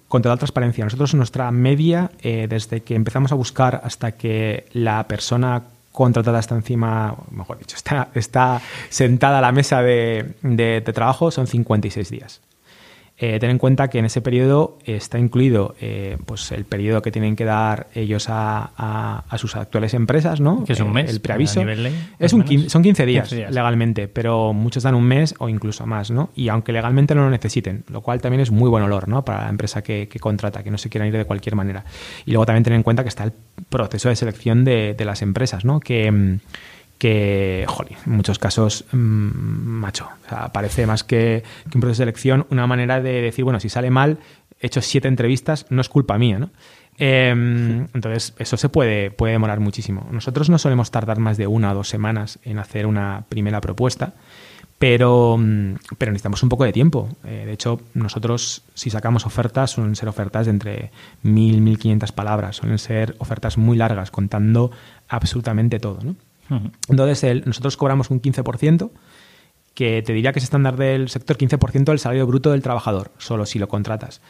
con 0.09 0.21
toda 0.21 0.35
transparencia, 0.35 0.83
nosotros 0.83 1.13
nuestra 1.15 1.51
media, 1.51 2.11
eh, 2.21 2.47
desde 2.49 2.81
que 2.81 2.95
empezamos 2.95 3.31
a 3.31 3.35
buscar 3.35 3.81
hasta 3.83 4.11
que 4.11 4.65
la 4.73 5.07
persona 5.07 5.63
contratada 5.97 6.39
está 6.39 6.53
encima, 6.53 7.15
mejor 7.31 7.57
dicho, 7.57 7.75
está, 7.75 8.09
está 8.13 8.61
sentada 8.89 9.39
a 9.39 9.41
la 9.41 9.51
mesa 9.51 9.81
de, 9.81 10.35
de 10.43 10.81
trabajo, 10.81 11.31
son 11.31 11.47
56 11.47 12.09
días. 12.11 12.41
Eh, 13.19 13.39
ten 13.39 13.49
en 13.49 13.57
cuenta 13.57 13.87
que 13.87 13.97
en 13.97 14.05
ese 14.05 14.21
periodo 14.21 14.77
está 14.85 15.17
incluido 15.17 15.75
eh, 15.81 16.17
pues 16.27 16.51
el 16.51 16.65
periodo 16.65 17.01
que 17.01 17.09
tienen 17.09 17.35
que 17.35 17.45
dar 17.45 17.87
ellos 17.95 18.27
a, 18.29 19.23
sus 19.37 19.55
actuales 19.55 19.95
empresas, 19.95 20.39
¿no? 20.39 20.63
Que 20.63 20.73
es 20.73 20.79
un 20.79 20.93
mes. 20.93 21.09
El 21.09 21.19
preaviso. 21.19 21.63
es 22.19 22.33
un, 22.33 22.69
son 22.69 22.83
15 22.83 23.05
días, 23.07 23.31
legalmente, 23.31 24.07
pero 24.07 24.53
muchos 24.53 24.83
dan 24.83 24.93
un 24.93 25.03
mes 25.03 25.33
o 25.39 25.49
incluso 25.49 25.87
más, 25.87 26.11
¿no? 26.11 26.29
Y 26.35 26.49
aunque 26.49 26.71
legalmente 26.71 27.15
no 27.15 27.23
lo 27.23 27.31
necesiten, 27.31 27.85
lo 27.89 28.01
cual 28.01 28.21
también 28.21 28.41
es 28.41 28.51
muy 28.51 28.69
buen 28.69 28.83
olor, 28.83 29.07
¿no? 29.07 29.25
Para 29.25 29.45
la 29.45 29.49
empresa 29.49 29.81
que, 29.81 30.07
contrata, 30.19 30.61
que 30.61 30.69
no 30.69 30.77
se 30.77 30.89
quieran 30.89 31.07
ir 31.07 31.17
de 31.17 31.25
cualquier 31.25 31.55
manera. 31.55 31.85
Y 32.23 32.31
luego 32.31 32.45
también 32.45 32.63
tener 32.63 32.77
en 32.77 32.83
cuenta 32.83 33.01
que 33.01 33.09
está 33.09 33.23
el 33.23 33.33
proceso 33.67 34.09
de 34.09 34.15
selección 34.15 34.63
de, 34.63 34.93
de 34.93 35.05
las 35.05 35.23
empresas, 35.23 35.65
¿no? 35.65 35.79
Que 35.79 36.11
mm, 36.11 36.39
que, 36.97 37.65
joder, 37.67 37.97
en 38.05 38.13
muchos 38.13 38.39
casos, 38.39 38.85
mm, 38.91 38.97
macho, 38.97 40.07
parece 40.53 40.85
más 40.85 41.03
que, 41.03 41.43
un 41.73 41.81
proceso 41.81 42.01
de 42.01 42.05
selección 42.05 42.45
una 42.49 42.67
manera 42.67 43.01
de 43.01 43.21
decir, 43.21 43.43
bueno, 43.43 43.59
si 43.59 43.69
sale 43.69 43.89
mal, 43.89 44.19
he 44.59 44.67
hecho 44.67 44.81
siete 44.81 45.07
entrevistas, 45.07 45.65
no 45.69 45.81
es 45.81 45.89
culpa 45.89 46.17
mía, 46.17 46.39
¿no? 46.39 46.49
Em, 46.99 47.87
entonces, 47.93 48.33
eso 48.39 48.57
se 48.57 48.69
puede, 48.69 49.11
puede 49.11 49.33
demorar 49.33 49.59
muchísimo. 49.59 50.07
Nosotros 50.11 50.49
no 50.49 50.57
solemos 50.57 50.89
tardar 50.89 51.19
más 51.19 51.37
de 51.37 51.45
una 51.45 51.71
o 51.71 51.75
dos 51.75 51.89
semanas 51.89 52.39
en 52.43 52.57
hacer 52.57 52.87
una 52.87 53.25
primera 53.29 53.61
propuesta, 53.61 54.13
pero, 54.79 55.37
mm, 55.37 55.75
pero 55.97 56.11
necesitamos 56.11 56.41
un 56.43 56.49
poco 56.49 56.63
de 56.63 56.73
tiempo. 56.73 57.09
Eh, 57.23 57.43
de 57.45 57.53
hecho, 57.53 57.81
nosotros, 57.93 58.63
si 58.73 58.89
sacamos 58.89 59.25
ofertas, 59.25 59.71
suelen 59.71 59.95
ser 59.95 60.09
ofertas 60.09 60.45
de 60.47 60.51
entre 60.51 60.91
1.000 61.23 61.61
1.500 61.61 62.11
palabras, 62.11 62.57
suelen 62.57 62.79
ser 62.79 63.15
ofertas 63.19 63.57
muy 63.57 63.77
largas, 63.77 64.09
contando 64.09 64.71
absolutamente 65.07 65.79
todo, 65.79 65.99
¿no? 66.03 66.15
Entonces, 66.89 67.45
nosotros 67.45 67.77
cobramos 67.77 68.09
un 68.09 68.21
15%, 68.21 68.91
que 69.73 70.01
te 70.01 70.13
diría 70.13 70.33
que 70.33 70.39
es 70.39 70.43
estándar 70.43 70.75
del 70.75 71.07
sector 71.09 71.37
15% 71.37 71.83
del 71.83 71.99
salario 71.99 72.25
bruto 72.25 72.51
del 72.51 72.63
trabajador, 72.63 73.11
solo 73.19 73.45
si 73.45 73.59
lo 73.59 73.67
contratas. 73.67 74.21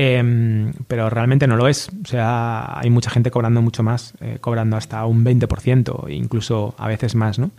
Em, 0.00 0.72
pero 0.86 1.10
realmente 1.10 1.46
no 1.46 1.56
lo 1.56 1.68
es. 1.68 1.88
O 2.04 2.06
sea, 2.06 2.78
hay 2.78 2.88
mucha 2.88 3.10
gente 3.10 3.30
cobrando 3.30 3.62
mucho 3.62 3.82
más, 3.82 4.14
eh, 4.20 4.38
cobrando 4.40 4.76
hasta 4.76 5.04
un 5.06 5.24
20%, 5.24 6.08
incluso 6.08 6.74
a 6.78 6.88
veces 6.88 7.14
más, 7.14 7.38
¿no? 7.38 7.50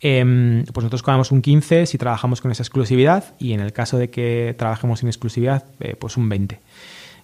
Em, 0.00 0.64
pues 0.64 0.82
nosotros 0.82 1.02
cobramos 1.02 1.32
un 1.32 1.42
15 1.42 1.86
si 1.86 1.96
trabajamos 1.96 2.40
con 2.40 2.50
esa 2.50 2.62
exclusividad 2.62 3.34
y 3.38 3.52
en 3.52 3.60
el 3.60 3.72
caso 3.72 3.98
de 3.98 4.10
que 4.10 4.54
trabajemos 4.58 5.00
sin 5.00 5.08
exclusividad, 5.08 5.64
eh, 5.80 5.96
pues 5.98 6.16
un 6.16 6.28
20. 6.28 6.60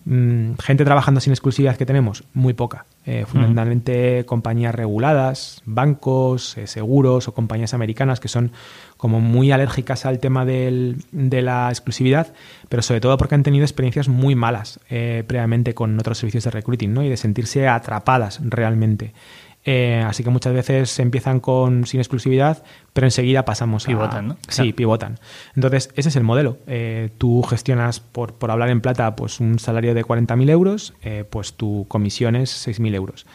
Mm, 0.04 0.54
gente 0.58 0.84
trabajando 0.84 1.20
sin 1.20 1.32
exclusividad 1.32 1.76
que 1.76 1.86
tenemos, 1.86 2.24
muy 2.34 2.54
poca. 2.54 2.86
Eh, 3.04 3.24
fundamentalmente 3.26 4.24
compañías 4.26 4.74
reguladas, 4.74 5.62
bancos, 5.64 6.56
eh, 6.56 6.68
seguros 6.68 7.26
o 7.26 7.34
compañías 7.34 7.74
americanas 7.74 8.20
que 8.20 8.28
son 8.28 8.52
como 8.96 9.20
muy 9.20 9.50
alérgicas 9.50 10.06
al 10.06 10.20
tema 10.20 10.44
de 10.44 10.94
la 11.42 11.68
exclusividad, 11.68 12.32
pero 12.68 12.82
sobre 12.82 13.00
todo 13.00 13.16
porque 13.16 13.34
han 13.34 13.42
tenido 13.42 13.64
experiencias 13.64 14.08
muy 14.08 14.36
malas 14.36 14.78
eh, 14.88 15.24
previamente 15.26 15.74
con 15.74 15.98
otros 15.98 16.18
servicios 16.18 16.44
de 16.44 16.50
recruiting 16.52 16.94
¿no? 16.94 17.02
y 17.02 17.08
de 17.08 17.16
sentirse 17.16 17.66
atrapadas 17.66 18.40
realmente. 18.44 19.12
Eh, 19.64 20.02
así 20.04 20.24
que 20.24 20.30
muchas 20.30 20.52
veces 20.52 20.98
empiezan 20.98 21.38
con 21.38 21.86
sin 21.86 22.00
exclusividad, 22.00 22.64
pero 22.92 23.06
enseguida 23.06 23.44
pasamos 23.44 23.84
pivotan, 23.84 24.28
¿no? 24.28 24.36
Sí, 24.48 24.72
pivotan. 24.72 25.20
Entonces, 25.54 25.90
ese 25.94 26.08
es 26.08 26.16
el 26.16 26.24
modelo. 26.24 26.58
Eh, 26.66 27.10
tú 27.18 27.42
gestionas, 27.42 28.00
por, 28.00 28.34
por, 28.34 28.50
hablar 28.50 28.70
en 28.70 28.80
plata, 28.80 29.14
pues 29.14 29.38
un 29.40 29.58
salario 29.58 29.94
de 29.94 30.04
40.000 30.04 30.50
euros, 30.50 30.94
eh, 31.02 31.24
pues 31.28 31.54
tu 31.54 31.86
comisión 31.88 32.34
es 32.34 32.66
6.000 32.66 32.94
euros. 32.94 33.26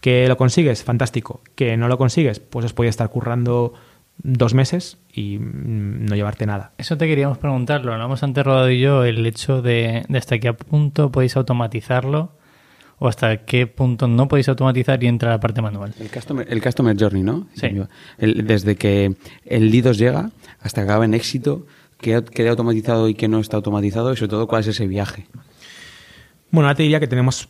¿Que 0.00 0.26
lo 0.28 0.36
consigues? 0.36 0.84
Fantástico. 0.84 1.42
¿Que 1.54 1.76
no 1.76 1.88
lo 1.88 1.98
consigues? 1.98 2.40
Pues 2.40 2.64
os 2.64 2.72
puede 2.72 2.90
estar 2.90 3.08
currando 3.10 3.74
dos 4.18 4.54
meses 4.54 4.98
y 5.12 5.38
mm, 5.38 6.06
no 6.06 6.14
llevarte 6.14 6.46
nada. 6.46 6.72
Eso 6.78 6.96
te 6.96 7.06
queríamos 7.06 7.36
preguntar, 7.38 7.84
lo 7.84 7.92
hablamos 7.92 8.22
antes 8.22 8.44
Rodado 8.44 8.70
y 8.70 8.80
yo, 8.80 9.04
el 9.04 9.26
hecho 9.26 9.60
de, 9.60 10.04
de 10.08 10.18
hasta 10.18 10.38
qué 10.38 10.52
punto 10.52 11.10
podéis 11.10 11.36
automatizarlo 11.36 12.32
o 12.98 13.08
hasta 13.08 13.38
qué 13.38 13.66
punto 13.66 14.08
no 14.08 14.28
podéis 14.28 14.48
automatizar 14.48 15.02
y 15.02 15.06
entra 15.06 15.30
la 15.30 15.40
parte 15.40 15.60
manual. 15.62 15.94
El 15.98 16.10
customer, 16.10 16.46
el 16.48 16.62
customer 16.62 16.96
journey, 16.98 17.22
¿no? 17.22 17.46
Sí. 17.54 17.68
desde 18.18 18.76
que 18.76 19.14
el 19.44 19.70
lead 19.70 19.86
os 19.86 19.98
llega 19.98 20.30
hasta 20.60 20.82
que 20.82 20.84
acaba 20.84 21.04
en 21.04 21.14
éxito, 21.14 21.66
qué 21.98 22.22
queda 22.24 22.50
automatizado 22.50 23.08
y 23.08 23.14
qué 23.14 23.28
no 23.28 23.40
está 23.40 23.56
automatizado 23.56 24.12
y 24.12 24.16
sobre 24.16 24.30
todo 24.30 24.46
cuál 24.46 24.60
es 24.60 24.68
ese 24.68 24.86
viaje. 24.86 25.26
Bueno, 26.50 26.68
ahora 26.68 26.76
te 26.76 26.84
diría 26.84 27.00
que 27.00 27.08
tenemos 27.08 27.48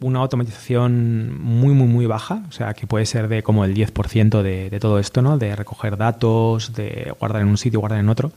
una 0.00 0.20
automatización 0.20 1.38
muy, 1.38 1.74
muy, 1.74 1.86
muy 1.86 2.06
baja, 2.06 2.42
o 2.48 2.52
sea, 2.52 2.72
que 2.72 2.86
puede 2.86 3.04
ser 3.04 3.28
de 3.28 3.42
como 3.42 3.66
el 3.66 3.74
10% 3.74 4.42
de, 4.42 4.70
de 4.70 4.80
todo 4.80 4.98
esto, 4.98 5.20
¿no? 5.20 5.36
De 5.36 5.54
recoger 5.54 5.98
datos, 5.98 6.72
de 6.72 7.12
guardar 7.20 7.42
en 7.42 7.48
un 7.48 7.58
sitio, 7.58 7.80
guardar 7.80 8.00
en 8.00 8.08
otro, 8.08 8.32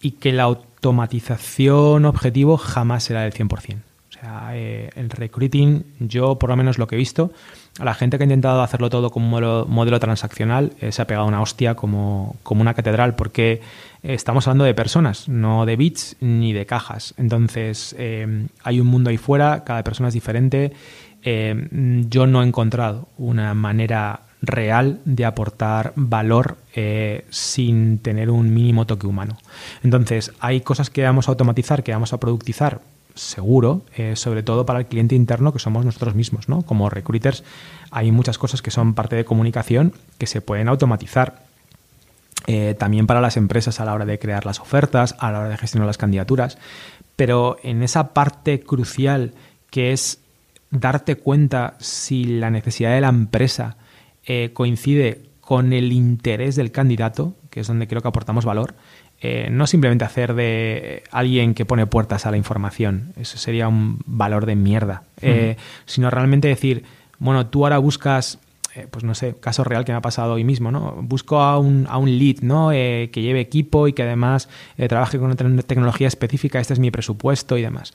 y 0.00 0.12
que 0.12 0.32
la 0.32 0.44
automatización 0.44 2.06
objetivo 2.06 2.56
jamás 2.56 3.04
será 3.04 3.22
del 3.22 3.34
100%. 3.34 3.76
Eh, 4.52 4.90
el 4.94 5.10
recruiting, 5.10 5.84
yo 5.98 6.38
por 6.38 6.50
lo 6.50 6.56
menos 6.56 6.78
lo 6.78 6.86
que 6.86 6.94
he 6.94 6.98
visto, 6.98 7.32
a 7.78 7.84
la 7.84 7.94
gente 7.94 8.18
que 8.18 8.24
ha 8.24 8.26
intentado 8.26 8.62
hacerlo 8.62 8.90
todo 8.90 9.10
como 9.10 9.26
modelo, 9.28 9.66
modelo 9.68 9.98
transaccional 9.98 10.72
eh, 10.80 10.92
se 10.92 11.02
ha 11.02 11.06
pegado 11.06 11.26
una 11.26 11.40
hostia 11.40 11.74
como, 11.74 12.36
como 12.42 12.60
una 12.60 12.74
catedral, 12.74 13.14
porque 13.14 13.60
estamos 14.02 14.46
hablando 14.46 14.64
de 14.64 14.74
personas, 14.74 15.28
no 15.28 15.66
de 15.66 15.76
bits 15.76 16.16
ni 16.20 16.52
de 16.52 16.66
cajas. 16.66 17.14
Entonces, 17.16 17.94
eh, 17.98 18.46
hay 18.62 18.80
un 18.80 18.86
mundo 18.86 19.10
ahí 19.10 19.16
fuera, 19.16 19.64
cada 19.64 19.82
persona 19.82 20.08
es 20.08 20.14
diferente. 20.14 20.72
yo 21.22 22.26
no 22.26 22.42
he 22.42 22.46
encontrado 22.46 23.08
una 23.16 23.54
manera 23.54 24.20
real 24.42 24.98
de 25.04 25.24
aportar 25.24 25.92
valor 25.94 26.58
eh, 26.74 27.24
sin 27.30 27.98
tener 27.98 28.28
un 28.28 28.52
mínimo 28.52 28.86
toque 28.86 29.06
humano. 29.06 29.38
Entonces, 29.82 30.32
hay 30.40 30.60
cosas 30.60 30.90
que 30.90 31.04
vamos 31.04 31.28
a 31.28 31.30
automatizar, 31.30 31.82
que 31.82 31.92
vamos 31.92 32.12
a 32.12 32.18
productizar, 32.18 32.80
seguro, 33.14 33.82
eh, 33.96 34.16
sobre 34.16 34.42
todo 34.42 34.66
para 34.66 34.80
el 34.80 34.86
cliente 34.86 35.14
interno 35.14 35.52
que 35.52 35.58
somos 35.58 35.84
nosotros 35.84 36.14
mismos, 36.14 36.48
¿no? 36.48 36.62
Como 36.62 36.90
recruiters 36.90 37.44
hay 37.90 38.10
muchas 38.12 38.38
cosas 38.38 38.62
que 38.62 38.70
son 38.70 38.94
parte 38.94 39.16
de 39.16 39.24
comunicación 39.24 39.92
que 40.18 40.26
se 40.26 40.40
pueden 40.40 40.68
automatizar. 40.68 41.44
Eh, 42.48 42.74
también 42.76 43.06
para 43.06 43.20
las 43.20 43.36
empresas 43.36 43.78
a 43.78 43.84
la 43.84 43.94
hora 43.94 44.04
de 44.04 44.18
crear 44.18 44.46
las 44.46 44.58
ofertas, 44.58 45.14
a 45.20 45.30
la 45.30 45.40
hora 45.40 45.48
de 45.50 45.56
gestionar 45.58 45.86
las 45.86 45.98
candidaturas. 45.98 46.58
Pero 47.14 47.56
en 47.62 47.82
esa 47.82 48.14
parte 48.14 48.60
crucial 48.60 49.34
que 49.70 49.92
es 49.92 50.18
darte 50.70 51.16
cuenta 51.16 51.76
si 51.78 52.24
la 52.24 52.50
necesidad 52.50 52.94
de 52.94 53.00
la 53.00 53.10
empresa 53.10 53.76
eh, 54.24 54.50
coincide 54.54 55.22
con 55.40 55.72
el 55.72 55.92
interés 55.92 56.56
del 56.56 56.72
candidato, 56.72 57.34
que 57.50 57.60
es 57.60 57.66
donde 57.66 57.86
creo 57.86 58.00
que 58.00 58.08
aportamos 58.08 58.44
valor, 58.44 58.74
eh, 59.22 59.48
no 59.50 59.66
simplemente 59.66 60.04
hacer 60.04 60.34
de 60.34 61.04
alguien 61.10 61.54
que 61.54 61.64
pone 61.64 61.86
puertas 61.86 62.26
a 62.26 62.30
la 62.30 62.36
información, 62.36 63.12
eso 63.16 63.38
sería 63.38 63.68
un 63.68 64.00
valor 64.04 64.46
de 64.46 64.56
mierda, 64.56 65.04
eh, 65.20 65.56
sino 65.86 66.10
realmente 66.10 66.48
decir, 66.48 66.84
bueno, 67.18 67.46
tú 67.46 67.64
ahora 67.64 67.78
buscas, 67.78 68.38
pues 68.90 69.04
no 69.04 69.14
sé, 69.14 69.34
caso 69.38 69.64
real 69.64 69.84
que 69.84 69.92
me 69.92 69.98
ha 69.98 70.02
pasado 70.02 70.32
hoy 70.32 70.44
mismo, 70.44 70.72
¿no? 70.72 70.96
Busco 71.02 71.40
a 71.40 71.58
un, 71.58 71.86
a 71.88 71.98
un 71.98 72.18
lead, 72.18 72.40
¿no? 72.40 72.70
que 72.70 73.10
lleve 73.14 73.40
equipo 73.40 73.86
y 73.86 73.92
que 73.92 74.02
además 74.02 74.48
trabaje 74.88 75.18
con 75.18 75.26
una 75.26 75.62
tecnología 75.62 76.08
específica, 76.08 76.58
este 76.58 76.72
es 76.72 76.78
mi 76.78 76.90
presupuesto 76.90 77.56
y 77.56 77.62
demás. 77.62 77.94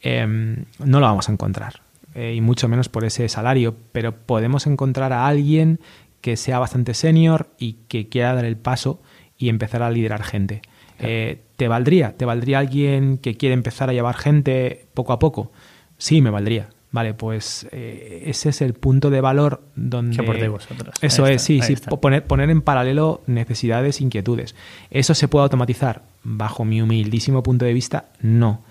Em, 0.00 0.64
no 0.84 1.00
lo 1.00 1.06
vamos 1.06 1.28
a 1.28 1.32
encontrar. 1.32 1.80
Eh, 2.14 2.34
y 2.36 2.40
mucho 2.40 2.68
menos 2.68 2.88
por 2.88 3.04
ese 3.04 3.28
salario, 3.28 3.74
pero 3.90 4.12
podemos 4.12 4.66
encontrar 4.66 5.12
a 5.12 5.26
alguien 5.26 5.80
que 6.20 6.36
sea 6.36 6.58
bastante 6.58 6.94
senior 6.94 7.48
y 7.58 7.74
que 7.88 8.08
quiera 8.08 8.34
dar 8.34 8.44
el 8.44 8.56
paso 8.56 9.00
y 9.38 9.48
empezar 9.48 9.82
a 9.82 9.90
liderar 9.90 10.22
gente. 10.22 10.62
Eh, 10.98 11.40
¿Te 11.56 11.68
valdría? 11.68 12.16
¿Te 12.16 12.24
valdría 12.24 12.60
alguien 12.60 13.18
que 13.18 13.36
quiere 13.36 13.54
empezar 13.54 13.90
a 13.90 13.92
llevar 13.92 14.16
gente 14.16 14.86
poco 14.94 15.12
a 15.12 15.18
poco? 15.18 15.50
Sí, 15.98 16.20
me 16.22 16.30
valdría. 16.30 16.68
Vale, 16.94 17.12
pues 17.12 17.66
eh, 17.72 18.22
ese 18.26 18.50
es 18.50 18.62
el 18.62 18.74
punto 18.74 19.10
de 19.10 19.20
valor 19.20 19.64
donde... 19.74 20.16
Que 20.16 20.48
vosotros. 20.48 20.94
Eso 21.00 21.26
es, 21.26 21.42
sí, 21.42 21.60
sí. 21.60 21.74
Poner, 22.00 22.24
poner 22.24 22.50
en 22.50 22.62
paralelo 22.62 23.22
necesidades, 23.26 24.00
inquietudes. 24.00 24.54
¿Eso 24.92 25.14
se 25.14 25.26
puede 25.26 25.42
automatizar? 25.42 26.02
Bajo 26.22 26.64
mi 26.64 26.80
humildísimo 26.80 27.42
punto 27.42 27.64
de 27.64 27.72
vista, 27.72 28.10
no. 28.20 28.62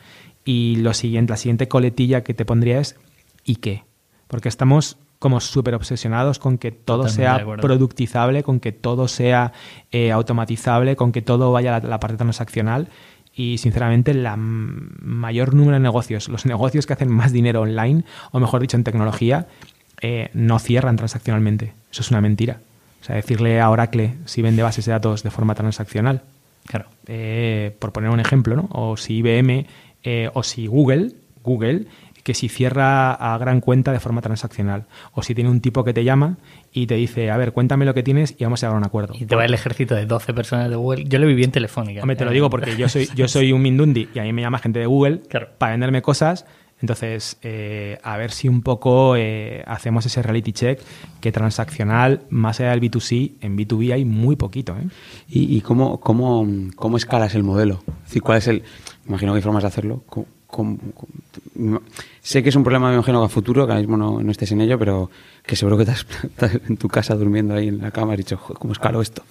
Y 0.46 0.78
lo 0.78 0.94
siguiente, 0.94 1.32
la 1.32 1.38
siguiente 1.38 1.68
coletilla 1.68 2.24
que 2.24 2.34
te 2.34 2.46
pondría 2.46 2.80
es 2.80 2.96
y 3.44 3.58
qué. 3.58 3.84
Porque 4.30 4.48
estamos 4.48 4.98
como 5.24 5.40
súper 5.40 5.74
obsesionados 5.74 6.38
con 6.38 6.58
que 6.58 6.74
todo 6.74 7.08
sea 7.08 7.46
productizable, 7.62 8.44
con 8.44 8.60
que 8.60 8.74
todo 8.74 9.08
sea 9.08 9.54
eh, 9.94 10.12
automatizable, 10.12 10.98
con 10.98 11.14
que 11.14 11.22
todo 11.22 11.54
vaya 11.54 11.78
a 11.78 11.80
la, 11.80 11.98
parte 12.02 12.18
transaccional. 12.18 12.90
Y 13.34 13.58
sinceramente, 13.58 14.14
la 14.14 14.36
mayor 14.36 15.54
número 15.54 15.76
de 15.76 15.80
negocios, 15.80 16.28
los 16.28 16.46
negocios 16.46 16.86
que 16.86 16.92
hacen 16.92 17.10
más 17.10 17.32
dinero 17.32 17.62
online, 17.62 18.04
o 18.34 18.42
mejor 18.42 18.60
dicho, 18.60 18.76
en 18.76 18.84
tecnología, 18.84 19.48
eh, 20.02 20.30
no 20.34 20.60
cierran 20.60 20.98
transaccionalmente. 20.98 21.72
Eso 21.90 22.02
es 22.02 22.12
una 22.12 22.20
mentira. 22.20 22.60
O 23.02 23.06
sea, 23.06 23.16
decirle 23.16 23.62
a 23.62 23.70
Oracle 23.70 24.16
si 24.26 24.42
vende 24.42 24.62
bases 24.62 24.84
de 24.84 24.92
datos 24.92 25.24
de 25.24 25.32
forma 25.32 25.56
transaccional. 25.56 26.24
Claro. 26.66 26.88
Eh, 27.08 27.74
por 27.80 27.94
poner 27.94 28.10
un 28.10 28.20
ejemplo, 28.20 28.58
¿no? 28.58 28.68
O 28.74 28.98
si 28.98 29.20
IBM 29.20 29.68
o 30.34 30.44
si 30.44 30.68
Google, 30.68 31.14
Google 31.42 31.88
que 32.24 32.34
si 32.34 32.50
cierra 32.50 33.14
a 33.14 33.38
gran 33.38 33.62
cuenta 33.62 33.92
de 33.92 34.00
forma 34.00 34.22
transaccional 34.22 34.86
o 35.12 35.22
si 35.22 35.36
tiene 35.36 35.50
un 35.50 35.62
tipo 35.62 35.84
que 35.84 35.94
te 35.94 36.04
llama 36.04 36.38
y 36.72 36.88
te 36.88 36.96
dice, 36.96 37.30
a 37.30 37.38
ver, 37.38 37.52
cuéntame 37.52 37.86
lo 37.86 37.94
que 37.94 38.02
tienes 38.02 38.36
y 38.38 38.44
vamos 38.46 38.64
a 38.64 38.68
llegar 38.68 38.76
a 38.76 38.80
un 38.80 38.86
acuerdo. 38.86 39.14
Y 39.20 39.26
te 39.26 39.36
va 39.36 39.46
el 39.46 39.54
ejército 39.54 39.94
de 39.94 40.06
12 40.06 40.34
personas 40.34 40.70
de 40.70 40.76
Google. 40.76 41.04
Yo 41.06 41.20
lo 41.20 41.28
viví 41.28 41.44
en 41.44 41.52
Telefónica. 41.52 42.02
Hombre, 42.02 42.16
te 42.16 42.26
lo 42.26 42.32
digo 42.32 42.50
porque 42.50 42.76
yo 42.76 42.90
soy, 42.90 43.10
yo 43.16 43.28
soy 43.28 43.52
un 43.52 43.62
Mindundi 43.62 44.10
y 44.14 44.20
a 44.20 44.24
mí 44.24 44.34
me 44.34 44.42
llama 44.42 44.60
gente 44.60 44.80
de 44.80 44.86
Google 44.86 45.22
para 45.58 45.74
venderme 45.74 46.02
cosas. 46.02 46.46
Entonces, 46.82 47.38
eh, 47.44 47.98
a 48.04 48.18
ver 48.18 48.32
si 48.32 48.50
un 48.50 48.62
poco 48.62 49.16
eh, 49.16 49.64
hacemos 49.68 50.06
ese 50.06 50.22
reality 50.22 50.52
check 50.52 50.82
que 51.22 51.32
transaccional, 51.32 52.24
más 52.30 52.60
allá 52.60 52.72
del 52.72 52.82
B2C, 52.82 53.36
en 53.40 53.58
B2B 53.58 53.94
hay 53.94 54.04
muy 54.04 54.36
poquito. 54.36 54.76
¿eh? 54.78 54.88
¿Y, 55.30 55.62
cómo, 55.62 56.02
cómo, 56.02 56.46
cómo 56.76 56.98
escalas 56.98 57.36
el 57.36 57.44
modelo? 57.44 57.82
Es 57.88 58.10
decir, 58.10 58.22
¿cuál 58.22 58.40
es 58.40 58.48
el...? 58.50 58.64
Imagino 59.08 59.32
que 59.32 59.38
hay 59.38 59.42
formas 59.42 59.64
de 59.64 59.68
hacerlo 59.68 60.04
sé 62.22 62.44
que 62.44 62.50
es 62.50 62.56
un 62.56 62.64
problema, 62.64 62.90
me 62.90 62.96
imagino, 62.96 63.24
a 63.24 63.30
futuro, 63.30 63.66
que 63.66 63.72
ahora 63.72 63.82
mismo 63.82 63.98
no, 63.98 64.32
estés 64.32 64.52
en 64.52 64.62
ello, 64.62 64.78
pero 64.80 65.10
que 65.46 65.56
seguro 65.56 65.78
que 65.78 65.84
estás, 65.84 66.06
en 66.68 66.78
tu 66.78 66.88
casa 66.88 67.16
durmiendo 67.16 67.56
ahí 67.56 67.68
en 67.68 67.80
la 67.80 67.92
cama 67.92 68.12
y 68.12 68.14
has 68.14 68.18
dicho, 68.18 68.38
¿cómo 68.38 68.74
escalo 68.74 69.02
esto? 69.02 69.24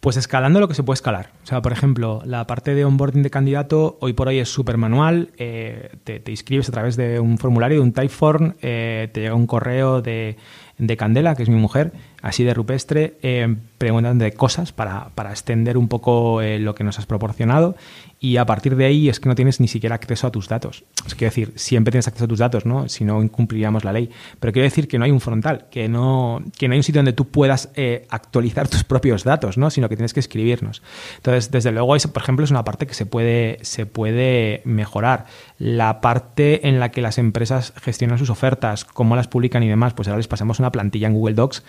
Pues 0.00 0.16
escalando 0.16 0.60
lo 0.60 0.68
que 0.68 0.74
se 0.74 0.82
puede 0.82 0.94
escalar. 0.96 1.30
O 1.42 1.46
sea, 1.46 1.62
por 1.62 1.72
ejemplo, 1.72 2.22
la 2.24 2.46
parte 2.46 2.74
de 2.74 2.84
onboarding 2.84 3.22
de 3.22 3.30
candidato 3.30 3.96
hoy 4.00 4.12
por 4.12 4.28
hoy 4.28 4.38
es 4.38 4.48
súper 4.48 4.76
manual. 4.76 5.30
Eh, 5.36 5.90
te, 6.04 6.22
inscribes 6.30 6.68
a 6.68 6.72
través 6.72 6.96
de 6.96 7.18
un 7.18 7.38
formulario, 7.38 7.78
de 7.78 7.82
un 7.82 7.92
Typeform, 7.92 8.54
eh, 8.62 9.08
te 9.12 9.22
llega 9.22 9.34
un 9.34 9.48
correo 9.48 10.02
de, 10.02 10.36
de, 10.78 10.96
Candela, 10.96 11.34
que 11.34 11.42
es 11.42 11.48
mi 11.48 11.56
mujer, 11.56 11.92
así 12.26 12.42
de 12.42 12.54
rupestre, 12.54 13.14
eh, 13.22 13.54
preguntando 13.78 14.24
de 14.24 14.32
cosas 14.32 14.72
para, 14.72 15.10
para 15.14 15.30
extender 15.30 15.78
un 15.78 15.86
poco 15.86 16.42
eh, 16.42 16.58
lo 16.58 16.74
que 16.74 16.82
nos 16.82 16.98
has 16.98 17.06
proporcionado 17.06 17.76
y 18.18 18.38
a 18.38 18.46
partir 18.46 18.76
de 18.76 18.86
ahí 18.86 19.08
es 19.08 19.20
que 19.20 19.28
no 19.28 19.34
tienes 19.34 19.60
ni 19.60 19.68
siquiera 19.68 19.94
acceso 19.94 20.26
a 20.26 20.32
tus 20.32 20.48
datos. 20.48 20.84
Quiero 21.16 21.30
decir, 21.30 21.52
siempre 21.56 21.92
tienes 21.92 22.08
acceso 22.08 22.24
a 22.24 22.28
tus 22.28 22.38
datos, 22.38 22.64
¿no? 22.64 22.88
Si 22.88 23.04
no 23.04 23.22
incumpliríamos 23.22 23.84
la 23.84 23.92
ley. 23.92 24.10
Pero 24.40 24.52
quiero 24.52 24.64
decir 24.64 24.88
que 24.88 24.98
no 24.98 25.04
hay 25.04 25.10
un 25.10 25.20
frontal, 25.20 25.66
que 25.70 25.88
no, 25.88 26.42
que 26.58 26.66
no 26.66 26.72
hay 26.72 26.78
un 26.78 26.82
sitio 26.82 27.00
donde 27.00 27.12
tú 27.12 27.28
puedas 27.28 27.70
eh, 27.74 28.06
actualizar 28.08 28.68
tus 28.70 28.84
propios 28.84 29.22
datos, 29.22 29.58
¿no? 29.58 29.70
Sino 29.70 29.88
que 29.88 29.96
tienes 29.96 30.14
que 30.14 30.20
escribirnos. 30.20 30.82
Entonces, 31.16 31.50
desde 31.50 31.72
luego, 31.72 31.94
eso, 31.94 32.12
por 32.12 32.22
ejemplo, 32.22 32.44
es 32.44 32.50
una 32.50 32.64
parte 32.64 32.86
que 32.86 32.94
se 32.94 33.04
puede, 33.04 33.58
se 33.62 33.84
puede 33.84 34.62
mejorar. 34.64 35.26
La 35.58 36.00
parte 36.00 36.66
en 36.68 36.80
la 36.80 36.90
que 36.90 37.02
las 37.02 37.18
empresas 37.18 37.74
gestionan 37.82 38.18
sus 38.18 38.30
ofertas, 38.30 38.84
cómo 38.86 39.14
las 39.14 39.28
publican 39.28 39.62
y 39.62 39.68
demás, 39.68 39.92
pues 39.92 40.08
ahora 40.08 40.18
les 40.18 40.28
pasamos 40.28 40.58
una 40.58 40.72
plantilla 40.72 41.06
en 41.06 41.14
Google 41.14 41.34
Docs 41.34 41.62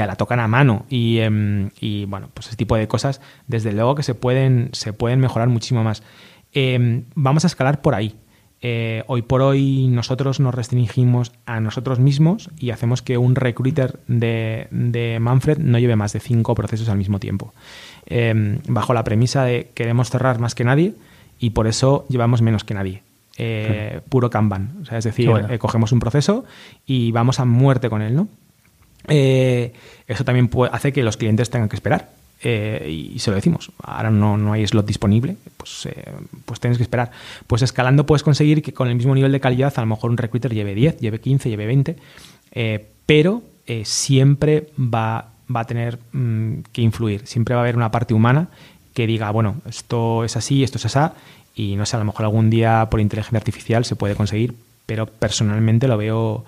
a 0.00 0.06
la 0.06 0.16
tocan 0.16 0.40
a 0.40 0.48
mano. 0.48 0.86
Y, 0.88 1.18
em, 1.18 1.70
y, 1.80 2.04
bueno, 2.06 2.28
pues 2.34 2.48
ese 2.48 2.56
tipo 2.56 2.76
de 2.76 2.88
cosas, 2.88 3.20
desde 3.46 3.72
luego 3.72 3.94
que 3.94 4.02
se 4.02 4.14
pueden, 4.14 4.70
se 4.72 4.92
pueden 4.92 5.20
mejorar 5.20 5.48
muchísimo 5.48 5.84
más. 5.84 6.02
Em, 6.52 7.04
vamos 7.14 7.44
a 7.44 7.46
escalar 7.46 7.80
por 7.80 7.94
ahí. 7.94 8.16
Eh, 8.62 9.04
hoy 9.06 9.22
por 9.22 9.40
hoy 9.40 9.88
nosotros 9.88 10.38
nos 10.38 10.54
restringimos 10.54 11.32
a 11.46 11.60
nosotros 11.60 11.98
mismos 11.98 12.50
y 12.58 12.70
hacemos 12.70 13.00
que 13.00 13.16
un 13.16 13.34
recruiter 13.34 14.00
de, 14.06 15.18
Manfred 15.18 15.58
no 15.58 15.78
lleve 15.78 15.96
más 15.96 16.12
de 16.12 16.20
cinco 16.20 16.54
procesos 16.54 16.88
al 16.90 16.98
mismo 16.98 17.18
tiempo. 17.18 17.54
Em, 18.06 18.58
bajo 18.68 18.92
la 18.92 19.04
premisa 19.04 19.44
de 19.44 19.70
queremos 19.74 20.10
cerrar 20.10 20.40
más 20.40 20.54
que 20.54 20.64
nadie 20.64 20.94
y 21.38 21.50
por 21.50 21.66
eso 21.66 22.04
llevamos 22.10 22.42
menos 22.42 22.64
que 22.64 22.74
nadie. 22.74 23.02
Eh, 23.38 24.00
puro 24.10 24.28
Kanban. 24.28 24.82
es 24.90 25.04
decir, 25.04 25.30
eh, 25.48 25.58
cogemos 25.58 25.92
un 25.92 26.00
proceso 26.00 26.44
y 26.84 27.10
vamos 27.12 27.40
a 27.40 27.46
muerte 27.46 27.88
con 27.88 28.02
él, 28.02 28.14
¿no? 28.14 28.28
Eso 29.10 30.24
también 30.24 30.48
hace 30.72 30.92
que 30.92 31.02
los 31.02 31.16
clientes 31.16 31.50
tengan 31.50 31.68
que 31.68 31.76
esperar 31.76 32.08
eh, 32.42 33.12
y 33.14 33.18
se 33.18 33.30
lo 33.30 33.36
decimos. 33.36 33.70
Ahora 33.82 34.10
no, 34.10 34.38
no 34.38 34.52
hay 34.52 34.66
slot 34.66 34.86
disponible, 34.86 35.36
pues, 35.56 35.86
eh, 35.86 36.04
pues 36.46 36.58
tienes 36.58 36.78
que 36.78 36.84
esperar. 36.84 37.10
Pues 37.46 37.62
escalando 37.62 38.06
puedes 38.06 38.22
conseguir 38.22 38.62
que 38.62 38.72
con 38.72 38.88
el 38.88 38.94
mismo 38.94 39.14
nivel 39.14 39.32
de 39.32 39.40
calidad 39.40 39.72
a 39.76 39.80
lo 39.82 39.86
mejor 39.86 40.10
un 40.10 40.16
recruiter 40.16 40.54
lleve 40.54 40.74
10, 40.74 40.98
lleve 40.98 41.20
15, 41.20 41.50
lleve 41.50 41.66
20, 41.66 41.96
eh, 42.52 42.86
pero 43.06 43.42
siempre 43.84 44.66
va, 44.76 45.28
va, 45.54 45.60
a 45.60 45.64
tener 45.64 45.98
mm, 46.12 46.60
que 46.72 46.82
influir. 46.82 47.26
Siempre 47.26 47.54
va 47.54 47.60
a 47.60 47.64
haber 47.64 47.76
una 47.76 47.90
parte 47.92 48.14
humana 48.14 48.48
que 48.94 49.06
diga, 49.06 49.30
bueno, 49.30 49.60
esto 49.68 50.24
es 50.24 50.36
así, 50.36 50.64
esto 50.64 50.78
es 50.78 50.86
así, 50.86 51.14
y 51.54 51.76
no 51.76 51.86
sé, 51.86 51.94
a 51.94 52.00
lo 52.00 52.04
mejor 52.04 52.24
algún 52.24 52.50
día 52.50 52.88
por 52.90 53.00
inteligencia 53.00 53.38
artificial 53.38 53.84
se 53.84 53.94
puede 53.94 54.16
conseguir, 54.16 54.54
pero 54.86 55.06
personalmente 55.06 55.86
lo 55.86 55.96
veo 55.96 56.44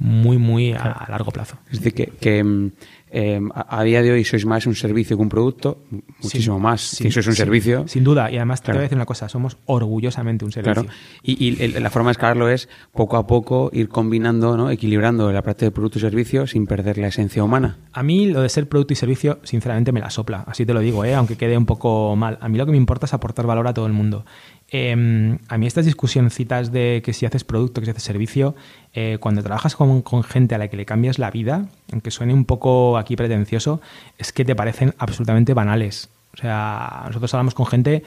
muy, 0.00 0.38
muy 0.38 0.72
a, 0.72 1.06
largo 1.10 1.30
plazo. 1.30 1.58
Es 1.70 1.80
decir, 1.82 2.12
que, 2.18 2.42
mm, 2.42 2.72
eh, 3.12 3.40
a, 3.54 3.82
día 3.82 4.02
de 4.02 4.12
hoy 4.12 4.24
sois 4.24 4.46
más 4.46 4.66
un 4.66 4.74
servicio 4.74 5.16
que 5.16 5.22
un 5.22 5.28
producto, 5.28 5.84
muchísimo 6.22 6.58
más. 6.58 6.80
si 6.80 7.10
sois 7.10 7.26
un 7.26 7.34
servicio. 7.34 7.86
Sin 7.86 8.02
duda, 8.02 8.30
y 8.30 8.36
además 8.36 8.62
te 8.62 8.72
voy 8.72 8.78
a 8.78 8.82
decir 8.82 8.96
una 8.96 9.04
cosa, 9.04 9.28
somos 9.28 9.58
orgullosamente 9.66 10.44
un 10.46 10.52
servicio. 10.52 10.86
Y, 11.22 11.50
la 11.68 11.90
forma 11.90 12.08
de 12.08 12.12
escalarlo 12.12 12.48
es 12.48 12.70
poco 12.92 13.18
a 13.18 13.26
poco 13.26 13.70
ir 13.74 13.88
combinando, 13.88 14.56
¿no? 14.56 14.70
equilibrando 14.70 15.30
la 15.32 15.42
parte 15.42 15.66
de 15.66 15.70
producto 15.70 15.98
y 15.98 16.00
servicio 16.00 16.46
sin 16.46 16.66
perder 16.66 16.96
la 16.96 17.08
esencia 17.08 17.44
humana. 17.44 17.76
A 17.92 18.02
mí 18.02 18.26
lo 18.26 18.40
de 18.40 18.48
ser 18.48 18.68
producto 18.68 18.94
y 18.94 18.96
servicio, 18.96 19.40
sinceramente, 19.42 19.92
me 19.92 20.00
la 20.00 20.08
sopla, 20.08 20.44
así 20.46 20.64
te 20.64 20.72
lo 20.72 20.80
digo, 20.80 21.04
¿eh? 21.04 21.14
aunque 21.14 21.36
quede 21.36 21.58
un 21.58 21.66
poco 21.66 22.16
mal. 22.16 22.38
A 22.40 22.48
mí 22.48 22.56
lo 22.56 22.64
que 22.64 22.72
me 22.72 22.78
importa 22.78 23.04
es 23.04 23.12
aportar 23.12 23.46
valor 23.46 23.68
a 23.68 23.74
todo 23.74 23.86
el 23.86 23.92
mundo. 23.92 24.24
Em, 24.72 25.38
a 25.48 25.58
mí 25.58 25.66
estas 25.66 25.84
discusioncitas 25.84 26.70
de 26.70 27.02
que 27.04 27.12
si 27.12 27.26
haces 27.26 27.42
producto, 27.42 27.80
que 27.80 27.86
si 27.86 27.90
haces 27.90 28.04
servicio, 28.04 28.54
eh, 28.94 29.18
cuando 29.20 29.42
trabajas 29.42 29.74
con, 29.74 30.22
gente 30.22 30.54
a 30.54 30.58
la 30.58 30.68
que 30.68 30.76
le 30.76 30.86
cambias 30.86 31.18
la 31.18 31.30
vida, 31.30 31.66
aunque 31.92 32.10
suene 32.12 32.32
un 32.32 32.44
poco 32.44 32.96
aquí 32.96 33.16
pretencioso, 33.16 33.80
es 34.16 34.32
que 34.32 34.44
te 34.44 34.54
parecen 34.54 34.94
absolutamente 34.98 35.54
banales. 35.54 36.08
O 36.34 36.36
sea, 36.36 37.02
nosotros 37.06 37.34
hablamos 37.34 37.54
con 37.54 37.66
gente 37.66 38.04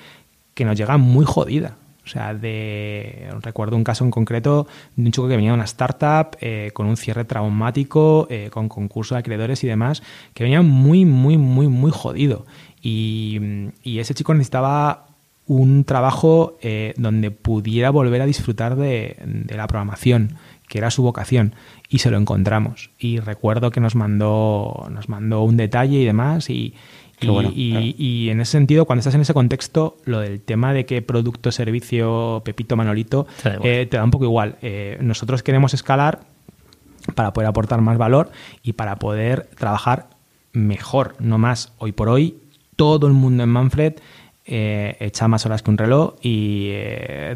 que 0.53 0.63
nos 0.63 0.77
llega 0.77 0.97
muy 0.97 1.25
jodida. 1.25 1.75
O 2.05 2.07
sea, 2.07 2.33
de 2.33 3.29
recuerdo 3.41 3.77
un 3.77 3.85
caso 3.85 4.03
en 4.03 4.11
concreto 4.11 4.67
de 4.95 5.05
un 5.05 5.11
chico 5.11 5.27
que 5.27 5.37
venía 5.37 5.51
de 5.51 5.55
una 5.55 5.63
startup 5.63 6.35
eh, 6.41 6.71
con 6.73 6.85
un 6.85 6.97
cierre 6.97 7.23
traumático, 7.23 8.27
eh, 8.29 8.49
con 8.51 8.67
concurso 8.67 9.15
de 9.15 9.19
acreedores 9.19 9.63
y 9.63 9.67
demás, 9.67 10.03
que 10.33 10.43
venía 10.43 10.61
muy, 10.61 11.05
muy, 11.05 11.37
muy, 11.37 11.67
muy 11.69 11.91
jodido. 11.91 12.45
Y, 12.81 13.39
ese 13.85 14.13
chico 14.13 14.33
necesitaba 14.33 15.05
un 15.45 15.83
trabajo 15.83 16.57
eh, 16.61 16.93
donde 16.97 17.31
pudiera 17.31 17.89
volver 17.89 18.21
a 18.21 18.25
disfrutar 18.25 18.75
de, 18.75 19.17
de 19.25 19.57
la 19.57 19.67
programación, 19.67 20.37
que 20.67 20.77
era 20.77 20.89
su 20.89 21.03
vocación 21.03 21.53
y 21.89 21.99
se 21.99 22.09
lo 22.09 22.17
encontramos. 22.17 22.89
Y 22.97 23.19
recuerdo 23.19 23.71
que 23.71 23.79
nos 23.79 23.95
mandó, 23.95 24.87
nos 24.89 25.09
mandó 25.09 25.43
un 25.43 25.57
detalle 25.57 25.99
y 25.99 26.05
demás 26.05 26.49
y, 26.49 26.73
y, 27.21 28.29
en 28.29 28.41
ese 28.41 28.51
sentido, 28.51 28.85
cuando 28.85 28.99
estás 28.99 29.15
en 29.15 29.21
ese 29.21 29.33
contexto, 29.33 29.97
lo 30.05 30.19
del 30.19 30.41
tema 30.41 30.73
de 30.73 30.85
qué 30.85 31.01
producto, 31.01 31.51
servicio, 31.51 32.41
Pepito, 32.43 32.75
Manolito, 32.75 33.27
eh, 33.63 33.87
te 33.89 33.97
da 33.97 34.03
un 34.03 34.11
poco 34.11 34.25
igual. 34.25 34.57
Eh, 34.61 34.97
nosotros 35.01 35.43
queremos 35.43 35.73
escalar 35.73 36.21
para 37.15 37.33
poder 37.33 37.49
aportar 37.49 37.81
más 37.81 37.97
valor 37.97 38.31
y 38.61 38.73
para 38.73 38.97
poder 38.97 39.49
trabajar 39.57 40.09
mejor, 40.53 41.15
no 41.19 41.37
más. 41.37 41.73
Hoy 41.77 41.91
por 41.91 42.09
hoy, 42.09 42.37
todo 42.75 43.07
el 43.07 43.13
mundo 43.13 43.43
en 43.43 43.49
Manfred 43.49 43.93
eh, 44.45 44.97
echa 44.99 45.27
más 45.27 45.45
horas 45.45 45.63
que 45.63 45.71
un 45.71 45.77
reloj 45.77 46.15
y 46.21 46.71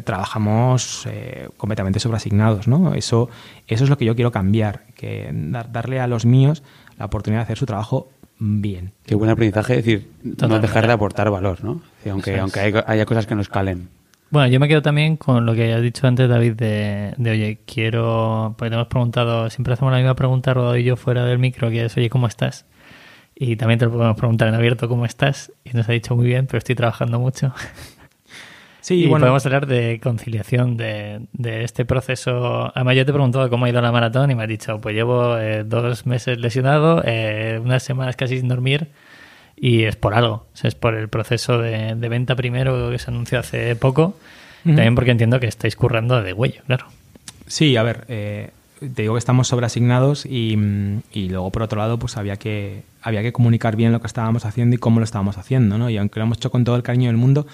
trabajamos 0.04 1.08
completamente 1.56 2.00
sobreasignados, 2.00 2.68
¿no? 2.68 2.94
Eso, 2.94 3.28
eso 3.66 3.84
es 3.84 3.90
lo 3.90 3.98
que 3.98 4.04
yo 4.04 4.14
quiero 4.14 4.30
cambiar, 4.32 4.84
que 4.94 5.30
darle 5.32 6.00
a 6.00 6.06
los 6.06 6.24
míos 6.26 6.62
la 6.98 7.06
oportunidad 7.06 7.40
de 7.40 7.44
hacer 7.44 7.58
su 7.58 7.66
trabajo 7.66 8.08
bien. 8.38 8.92
Qué 9.06 9.14
buen 9.14 9.30
aprendizaje, 9.30 9.78
es 9.78 9.84
decir, 9.84 10.10
no 10.22 10.60
dejar 10.60 10.86
de 10.86 10.92
aportar 10.92 11.30
valor, 11.30 11.64
¿no? 11.64 11.80
aunque, 12.10 12.38
aunque 12.38 12.82
haya 12.86 13.06
cosas 13.06 13.26
que 13.26 13.34
no 13.34 13.40
escalen. 13.40 13.88
Bueno, 14.30 14.48
yo 14.48 14.60
me 14.60 14.68
quedo 14.68 14.82
también 14.82 15.16
con 15.16 15.46
lo 15.46 15.54
que 15.54 15.72
has 15.72 15.80
dicho 15.80 16.06
antes, 16.06 16.28
David, 16.28 16.52
de, 16.52 17.14
oye, 17.18 17.60
quiero, 17.66 18.54
porque 18.58 18.68
te 18.68 18.74
hemos 18.74 18.88
preguntado, 18.88 19.48
siempre 19.48 19.72
hacemos 19.72 19.90
la 19.90 19.98
misma 19.98 20.14
pregunta, 20.14 20.52
Rodado 20.52 20.76
y 20.76 20.84
yo, 20.84 20.96
fuera 20.96 21.24
del 21.24 21.38
micro, 21.38 21.70
que 21.70 21.86
es, 21.86 21.96
oye, 21.96 22.10
¿cómo 22.10 22.26
estás? 22.26 22.66
Y 23.40 23.54
también 23.54 23.78
te 23.78 23.84
lo 23.84 23.92
podemos 23.92 24.16
preguntar 24.16 24.48
en 24.48 24.54
abierto, 24.54 24.88
¿cómo 24.88 25.04
estás? 25.04 25.52
Y 25.64 25.70
nos 25.70 25.88
ha 25.88 25.92
dicho 25.92 26.16
muy 26.16 26.26
bien, 26.26 26.46
pero 26.46 26.58
estoy 26.58 26.74
trabajando 26.74 27.18
mucho. 27.18 27.54
Sí, 28.80 29.02
y 29.02 29.06
bueno, 29.06 29.24
podemos 29.24 29.44
hablar 29.44 29.66
de 29.66 30.00
conciliación 30.02 30.78
de, 30.78 31.26
este 31.62 31.84
proceso. 31.84 32.72
Además, 32.74 32.96
yo 32.96 33.04
te 33.04 33.10
he 33.10 33.12
preguntado 33.12 33.50
cómo 33.50 33.66
ha 33.66 33.68
ido 33.68 33.82
la 33.82 33.92
maratón 33.92 34.30
y 34.30 34.34
me 34.34 34.44
has 34.44 34.48
dicho, 34.48 34.80
pues 34.80 34.94
llevo 34.94 35.36
eh, 35.36 35.62
dos 35.62 36.06
meses 36.06 36.38
lesionado, 36.38 37.02
eh, 37.04 37.60
unas 37.62 37.82
semanas 37.82 38.16
casi 38.16 38.38
sin 38.38 38.48
dormir 38.48 38.88
y 39.56 39.82
es 39.82 39.96
por 39.96 40.14
algo. 40.14 40.46
es 40.62 40.74
por 40.74 40.94
el 40.94 41.10
proceso 41.10 41.58
de, 41.58 41.94
venta 41.96 42.34
primero 42.34 42.90
que 42.90 42.98
se 42.98 43.10
anunció 43.10 43.38
hace 43.40 43.76
poco. 43.76 44.16
También 44.64 44.94
porque 44.94 45.10
entiendo 45.10 45.38
que 45.38 45.48
estáis 45.48 45.76
currando 45.76 46.22
de 46.22 46.32
huello, 46.32 46.62
claro. 46.66 46.86
Sí, 47.46 47.76
a 47.76 47.82
ver, 47.82 48.06
eh, 48.08 48.52
te 48.78 49.02
digo 49.02 49.14
que 49.14 49.18
estamos 49.18 49.48
sobreasignados 49.48 50.26
y, 50.26 50.56
y 51.12 51.28
luego 51.28 51.50
por 51.50 51.62
otro 51.62 51.78
lado 51.78 51.98
pues 51.98 52.16
había 52.16 52.36
que, 52.36 52.82
había 53.02 53.22
que 53.22 53.32
comunicar 53.32 53.76
bien 53.76 53.92
lo 53.92 54.00
que 54.00 54.06
estábamos 54.06 54.44
haciendo 54.44 54.76
y 54.76 54.78
cómo 54.78 55.00
lo 55.00 55.04
estábamos 55.04 55.38
haciendo, 55.38 55.78
¿no? 55.78 55.90
Y 55.90 55.96
aunque 55.96 56.20
lo 56.20 56.26
hemos 56.26 56.38
hecho 56.38 56.50
con 56.50 56.64
todo 56.64 56.76
el 56.76 56.82
cariño 56.82 57.08
del 57.08 57.16
mundo, 57.16 57.46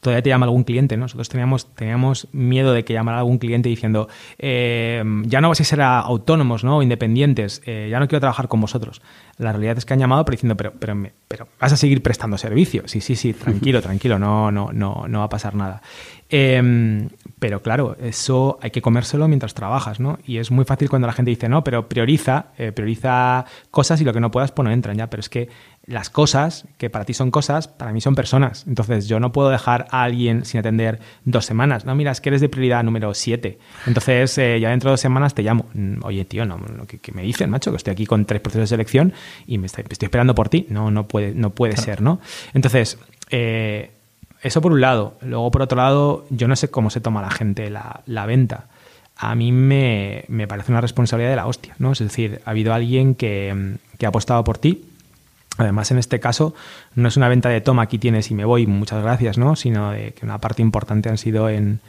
todavía 0.00 0.22
te 0.22 0.30
llama 0.30 0.46
algún 0.46 0.64
cliente. 0.64 0.96
Nosotros 0.96 1.28
teníamos, 1.28 1.66
teníamos 1.74 2.28
miedo 2.32 2.72
de 2.72 2.84
que 2.84 2.92
llamara 2.92 3.18
algún 3.18 3.38
cliente 3.38 3.68
diciendo, 3.68 4.08
eh, 4.38 5.02
ya 5.24 5.40
no 5.40 5.48
vas 5.48 5.60
a 5.60 5.64
ser 5.64 5.82
autónomos 5.82 6.64
¿no? 6.64 6.78
o 6.78 6.82
independientes, 6.82 7.62
eh, 7.66 7.88
ya 7.90 7.98
no 7.98 8.08
quiero 8.08 8.20
trabajar 8.20 8.48
con 8.48 8.60
vosotros. 8.60 9.02
La 9.38 9.52
realidad 9.52 9.78
es 9.78 9.84
que 9.84 9.94
han 9.94 10.00
llamado 10.00 10.24
pero 10.24 10.36
diciendo, 10.36 10.56
pero, 10.56 10.72
pero, 10.78 10.96
pero 11.28 11.48
vas 11.58 11.72
a 11.72 11.76
seguir 11.76 12.02
prestando 12.02 12.38
servicio. 12.38 12.82
Sí, 12.86 13.00
sí, 13.00 13.16
sí, 13.16 13.32
tranquilo, 13.32 13.82
tranquilo, 13.82 14.18
no, 14.18 14.50
no, 14.50 14.70
no, 14.72 15.06
no 15.08 15.18
va 15.18 15.24
a 15.24 15.30
pasar 15.30 15.54
nada. 15.54 15.82
Em, 16.30 17.08
pero 17.40 17.60
claro, 17.60 17.96
eso 18.00 18.58
hay 18.62 18.70
que 18.70 18.80
comérselo 18.80 19.26
mientras 19.26 19.54
trabajas, 19.54 19.98
¿no? 19.98 20.18
Y 20.24 20.38
es 20.38 20.50
muy 20.50 20.64
fácil 20.64 20.88
cuando 20.88 21.06
la 21.06 21.12
gente 21.12 21.30
dice, 21.30 21.48
no, 21.48 21.64
pero 21.64 21.88
prioriza, 21.88 22.46
eh, 22.56 22.70
prioriza 22.70 23.46
cosas 23.70 24.00
y 24.00 24.04
lo 24.04 24.12
que 24.12 24.20
no 24.20 24.30
puedas, 24.30 24.52
pues 24.52 24.64
no 24.64 24.70
entran 24.70 24.96
ya. 24.96 25.08
Pero 25.10 25.20
es 25.20 25.28
que 25.28 25.48
las 25.86 26.08
cosas, 26.08 26.66
que 26.78 26.88
para 26.88 27.04
ti 27.04 27.14
son 27.14 27.32
cosas, 27.32 27.66
para 27.66 27.92
mí 27.92 28.00
son 28.00 28.14
personas. 28.14 28.64
Entonces 28.68 29.08
yo 29.08 29.18
no 29.18 29.32
puedo 29.32 29.48
dejar 29.48 29.86
a 29.90 30.04
alguien 30.04 30.44
sin 30.44 30.60
atender 30.60 31.00
dos 31.24 31.46
semanas. 31.46 31.84
No, 31.84 31.96
mira, 31.96 32.12
es 32.12 32.20
que 32.20 32.28
eres 32.28 32.40
de 32.40 32.48
prioridad 32.48 32.84
número 32.84 33.12
siete. 33.14 33.58
Entonces 33.86 34.38
eh, 34.38 34.60
ya 34.60 34.70
dentro 34.70 34.90
de 34.90 34.92
dos 34.92 35.00
semanas 35.00 35.34
te 35.34 35.42
llamo. 35.42 35.66
Mm, 35.74 36.04
oye, 36.04 36.24
tío, 36.26 36.44
no, 36.44 36.60
¿qué, 36.86 37.12
me 37.12 37.22
dicen, 37.22 37.50
macho? 37.50 37.72
Que 37.72 37.78
estoy 37.78 37.92
aquí 37.92 38.06
con 38.06 38.24
tres 38.24 38.40
procesos 38.40 38.70
de 38.70 38.74
selección 38.74 39.12
y 39.46 39.58
me 39.58 39.66
estoy, 39.66 39.84
esperando 39.88 40.34
por 40.34 40.48
ti. 40.48 40.66
No, 40.68 40.92
no 40.92 41.08
puede, 41.08 41.34
no 41.34 41.50
puede 41.50 41.76
ser, 41.76 42.02
¿no? 42.02 42.20
Entonces, 42.54 42.98
eh, 43.30 43.90
eso 44.42 44.60
por 44.60 44.72
un 44.72 44.80
lado. 44.80 45.18
Luego, 45.22 45.50
por 45.50 45.62
otro 45.62 45.76
lado, 45.76 46.26
yo 46.30 46.48
no 46.48 46.56
sé 46.56 46.70
cómo 46.70 46.90
se 46.90 47.00
toma 47.00 47.22
la 47.22 47.30
gente 47.30 47.70
la, 47.70 48.02
la 48.06 48.26
venta. 48.26 48.66
A 49.16 49.34
mí 49.34 49.52
me, 49.52 50.24
me, 50.28 50.46
parece 50.48 50.72
una 50.72 50.80
responsabilidad 50.80 51.30
de 51.30 51.36
la 51.36 51.46
hostia, 51.46 51.74
¿no? 51.78 51.92
Es 51.92 51.98
decir, 51.98 52.40
ha 52.44 52.50
habido 52.50 52.72
alguien 52.72 53.14
que, 53.14 53.76
que 53.98 54.06
ha 54.06 54.08
apostado 54.08 54.42
por 54.44 54.56
ti 54.56 54.86
Además, 55.60 55.90
en 55.90 55.98
este 55.98 56.20
caso, 56.20 56.54
no 56.94 57.08
es 57.08 57.16
una 57.18 57.28
venta 57.28 57.50
de 57.50 57.60
toma, 57.60 57.82
aquí 57.82 57.98
tienes 57.98 58.30
y 58.30 58.34
me 58.34 58.46
voy, 58.46 58.66
muchas 58.66 59.02
gracias, 59.02 59.36
¿no? 59.36 59.56
Sino 59.56 59.90
de 59.90 60.12
que 60.12 60.24
una 60.24 60.38
parte 60.38 60.62
importante 60.62 61.10
han 61.10 61.18
sido 61.18 61.50
en, 61.50 61.80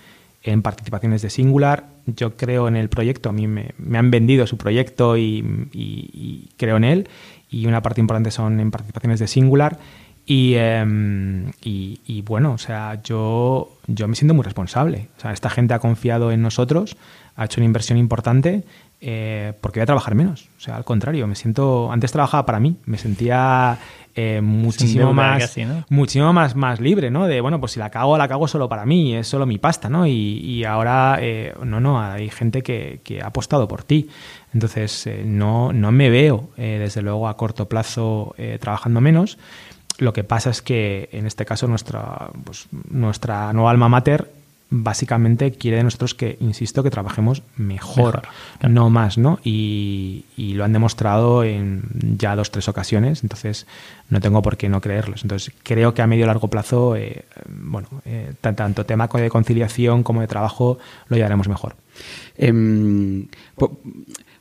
participaciones 0.61 1.21
de 1.21 1.29
Singular. 1.29 1.85
Yo 2.05 2.35
creo 2.35 2.67
en 2.67 2.75
el 2.75 2.89
proyecto, 2.89 3.29
a 3.29 3.31
mí 3.31 3.47
me, 3.47 3.73
han 3.93 4.11
vendido 4.11 4.45
su 4.45 4.57
proyecto 4.57 5.17
y, 5.17 6.49
creo 6.57 6.77
en 6.77 6.83
él. 6.83 7.09
Y 7.49 7.65
una 7.65 7.81
parte 7.81 8.01
importante 8.01 8.31
son 8.31 8.59
en 8.59 8.71
participaciones 8.71 9.19
de 9.19 9.27
Singular. 9.27 9.79
Em, 10.27 11.51
y, 11.61 12.21
bueno, 12.25 12.53
o 12.53 12.57
sea, 12.57 13.01
yo, 13.03 13.77
yo 13.87 14.07
me 14.07 14.15
siento 14.15 14.33
muy 14.33 14.43
responsable. 14.43 15.07
O 15.17 15.21
sea, 15.21 15.33
esta 15.33 15.49
gente 15.49 15.73
ha 15.73 15.79
confiado 15.79 16.31
en 16.31 16.41
nosotros, 16.41 16.95
ha 17.35 17.45
hecho 17.45 17.59
una 17.59 17.65
inversión 17.65 17.97
importante 17.97 18.63
eh, 19.03 19.53
porque 19.61 19.79
voy 19.79 19.83
a 19.83 19.87
trabajar 19.87 20.13
menos. 20.13 20.47
O 20.57 20.61
sea, 20.61 20.75
al 20.75 20.83
contrario, 20.83 21.25
me 21.25 21.35
siento. 21.35 21.91
Antes 21.91 22.11
trabajaba 22.11 22.45
para 22.45 22.59
mí, 22.59 22.77
me 22.85 22.99
sentía 22.99 23.79
eh, 24.13 24.41
muchísimo 24.41 25.11
más 25.11 25.57
muchísimo 25.89 26.31
más, 26.33 26.55
más 26.55 26.79
libre, 26.79 27.09
¿no? 27.09 27.25
De 27.25 27.41
bueno, 27.41 27.59
pues 27.59 27.71
si 27.71 27.79
la 27.79 27.89
cago, 27.89 28.15
la 28.15 28.27
cago 28.27 28.47
solo 28.47 28.69
para 28.69 28.85
mí, 28.85 29.15
es 29.15 29.27
solo 29.27 29.47
mi 29.47 29.57
pasta, 29.57 29.89
¿no? 29.89 30.05
Y, 30.05 30.63
ahora, 30.65 31.17
eh, 31.19 31.55
no, 31.63 31.79
no, 31.79 31.99
hay 31.99 32.29
gente 32.29 32.61
que, 32.61 33.01
ha 33.23 33.27
apostado 33.27 33.67
por 33.67 33.83
ti. 33.83 34.07
Entonces, 34.53 35.09
no, 35.25 35.73
no 35.73 35.91
me 35.91 36.11
veo, 36.11 36.49
desde 36.55 37.01
luego, 37.01 37.27
a 37.27 37.37
corto 37.37 37.67
plazo 37.67 38.35
trabajando 38.59 39.01
menos. 39.01 39.39
Lo 40.01 40.13
que 40.13 40.23
pasa 40.23 40.49
es 40.49 40.63
que 40.63 41.09
en 41.11 41.27
este 41.27 41.45
caso 41.45 41.67
nuestra, 41.67 42.31
pues, 42.43 42.65
nuestra 42.89 43.53
nueva 43.53 43.69
alma 43.69 43.87
mater 43.87 44.31
básicamente 44.71 45.51
quiere 45.51 45.77
de 45.77 45.83
nosotros 45.83 46.15
que, 46.15 46.37
insisto, 46.39 46.81
que 46.81 46.89
trabajemos 46.89 47.43
mejor, 47.55 48.23
no 48.67 48.89
más, 48.89 49.19
¿no? 49.19 49.39
Y, 49.43 50.25
lo 50.55 50.63
han 50.63 50.73
demostrado 50.73 51.43
en 51.43 51.83
ya 52.17 52.35
dos, 52.35 52.49
tres 52.49 52.67
ocasiones, 52.67 53.21
entonces 53.21 53.67
no 54.09 54.19
tengo 54.19 54.41
por 54.41 54.57
qué 54.57 54.69
no 54.69 54.81
creerlos. 54.81 55.21
Entonces 55.21 55.53
creo 55.61 55.93
que 55.93 56.01
a 56.01 56.07
medio 56.07 56.25
largo 56.25 56.47
plazo, 56.47 56.95
eh, 56.95 57.25
bueno, 57.47 57.87
eh, 58.03 58.33
tanto 58.41 58.87
tema 58.87 59.07
de 59.07 59.29
conciliación 59.29 60.01
como 60.01 60.21
de 60.21 60.27
trabajo 60.27 60.79
lo 61.09 61.15
llevaremos 61.15 61.47
mejor. 61.47 61.75
Em, 62.37 63.27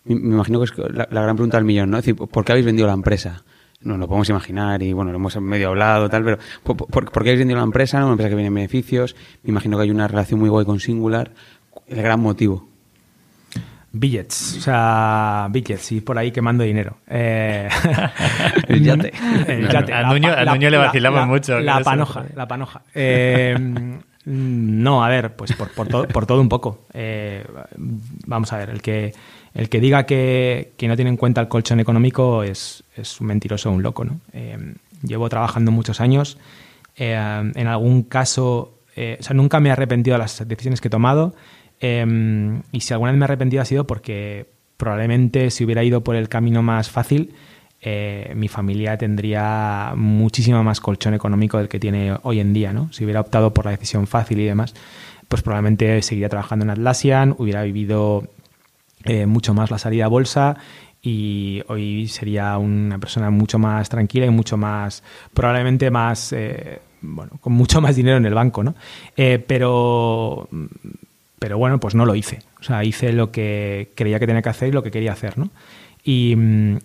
me 0.05 0.15
imagino 0.15 0.59
que 0.59 0.65
es 0.65 0.79
la, 0.95 1.07
la, 1.11 1.21
gran 1.21 1.37
pregunta 1.37 1.59
del 1.59 1.67
millón, 1.67 1.91
¿no? 1.91 1.99
Es 1.99 2.07
decir, 2.07 2.17
¿por 2.17 2.47
qué 2.47 2.53
habéis 2.53 2.65
vendido 2.65 2.87
la 2.87 2.95
empresa? 2.95 3.43
No 3.83 3.97
lo 3.97 4.07
podemos 4.07 4.29
imaginar 4.29 4.83
y 4.83 4.93
bueno, 4.93 5.11
lo 5.11 5.17
hemos 5.17 5.41
medio 5.41 5.69
hablado, 5.69 6.09
tal, 6.09 6.25
pero 6.25 6.39
¿por, 6.63 7.01
qué 7.23 7.31
habéis 7.31 7.39
vendido 7.39 7.59
la 7.59 7.65
empresa? 7.65 7.99
Una 8.05 8.13
empresa 8.13 8.29
que 8.29 8.35
viene 8.35 8.49
en 8.49 8.55
beneficios, 8.55 9.17
me 9.43 9.51
imagino 9.51 9.77
que 9.77 9.85
hay 9.85 9.91
una 9.91 10.07
relación 10.07 10.41
muy 10.41 10.49
guay 10.49 10.67
con 10.67 10.81
Singular. 10.81 11.31
El 11.87 12.03
gran 12.03 12.21
motivo. 12.21 12.69
Billets, 13.93 14.59
o 14.59 14.61
sea, 14.61 15.49
billets, 15.51 15.91
y 15.93 16.01
por 16.01 16.17
ahí 16.17 16.31
quemando 16.31 16.63
dinero. 16.63 16.99
Eh, 17.09 17.69
el 18.69 18.85
yate. 18.85 19.13
El 19.49 19.69
yate. 19.69 19.93
A 19.93 20.05
Nuño, 20.05 20.71
le 20.71 20.79
vacilamos 20.79 21.27
mucho. 21.27 21.59
La 21.59 21.81
panoja, 21.81 22.25
la 22.37 22.47
panoja. 22.47 22.83
Eh, 22.95 23.57
no, 24.25 25.05
a 25.05 25.09
ver, 25.09 25.35
pues 25.35 25.53
por, 25.55 25.71
por, 25.71 25.89
todo, 25.89 26.07
por 26.07 26.27
todo 26.27 26.41
un 26.41 26.49
poco. 26.49 26.87
Eh, 26.93 27.45
vamos 28.27 28.53
a 28.53 28.59
ver, 28.59 28.71
el 28.71 28.81
que 28.81 29.13
el 29.55 29.69
que 29.69 29.81
diga 29.81 30.07
que, 30.07 30.73
no 30.83 30.97
tiene 30.97 31.11
en 31.11 31.17
cuenta 31.17 31.41
el 31.41 31.49
colchón 31.49 31.81
económico 31.81 32.43
es, 32.43 32.85
un 33.21 33.27
mentiroso 33.27 33.71
un 33.71 33.83
loco. 33.83 34.05
¿no? 34.05 34.21
Eh, 34.33 34.75
llevo 35.03 35.29
trabajando 35.29 35.71
muchos 35.73 36.01
años. 36.01 36.39
Eh, 36.97 37.15
en 37.15 37.67
algún 37.67 38.03
caso, 38.05 38.79
eh, 38.95 39.17
o 39.19 39.23
sea, 39.23 39.35
nunca 39.35 39.61
me 39.61 39.71
he 39.71 39.73
arrepentido 39.73 40.15
de 40.15 40.19
las 40.19 40.47
decisiones 40.47 40.81
que 40.81 40.89
he 40.89 40.91
tomado. 40.91 41.35
y 41.81 42.81
si 42.81 42.93
alguna 42.93 43.11
vez 43.11 43.19
me 43.19 43.25
he 43.25 43.27
arrepentido 43.27 43.63
ha 43.63 43.65
sido 43.65 43.87
porque 43.87 44.47
probablemente 44.77 45.51
si 45.51 45.65
hubiera 45.65 45.83
ido 45.83 46.03
por 46.03 46.17
el 46.17 46.29
camino 46.29 46.63
más 46.63 46.91
fácil, 46.91 47.35
mi 48.35 48.49
familia 48.49 48.99
tendría 48.99 49.95
muchísimo 49.97 50.63
más 50.63 50.81
colchón 50.81 51.15
económico 51.15 51.57
del 51.57 51.69
que 51.69 51.81
tiene 51.81 52.17
hoy 52.23 52.39
en 52.39 52.53
día. 52.53 52.73
¿no? 52.73 52.93
Si 52.93 53.05
hubiera 53.05 53.21
optado 53.21 53.53
por 53.53 53.65
la 53.65 53.73
decisión 53.73 54.07
fácil 54.07 54.39
y 54.41 54.45
demás, 54.45 54.75
pues 55.29 55.43
probablemente 55.43 56.03
seguiría 56.03 56.29
trabajando 56.29 56.65
en 56.65 56.71
Atlassian, 56.71 57.35
hubiera 57.39 57.63
vivido 57.63 58.29
eh, 59.05 59.27
mucho 59.27 59.55
más 59.55 59.71
la 59.71 59.79
salida 59.79 60.05
a 60.05 60.09
bolsa 60.09 60.57
y 61.03 61.63
hoy 61.69 62.07
sería 62.09 62.59
una 62.59 62.99
persona 62.99 63.31
mucho 63.31 63.59
más 63.59 63.89
tranquila 63.89 64.27
y 64.27 64.31
mucho 64.31 64.57
más, 64.57 65.03
probablemente 65.33 65.91
más, 65.91 66.33
eh, 66.33 66.81
bueno, 67.01 67.33
con 67.41 67.55
mucho 67.55 67.81
más 67.81 67.97
dinero 67.97 68.19
en 68.19 68.27
el 68.27 68.35
banco, 68.35 68.63
¿no? 68.63 68.75
Eh, 69.17 69.43
pero, 69.47 70.49
pero 71.39 71.59
bueno, 71.59 71.81
pues 71.81 71.95
no 71.95 72.05
lo 72.05 72.15
hice. 72.15 72.41
O 72.61 72.63
sea, 72.63 72.85
hice 72.85 73.13
lo 73.13 73.31
que 73.31 73.91
creía 73.95 74.19
que 74.19 74.27
tenía 74.27 74.43
que 74.43 74.51
hacer 74.51 74.69
y 74.69 74.73
lo 74.73 74.83
que 74.83 74.91
quería 74.91 75.13
hacer, 75.13 75.39
¿no? 75.39 75.51
Y, 76.03 76.35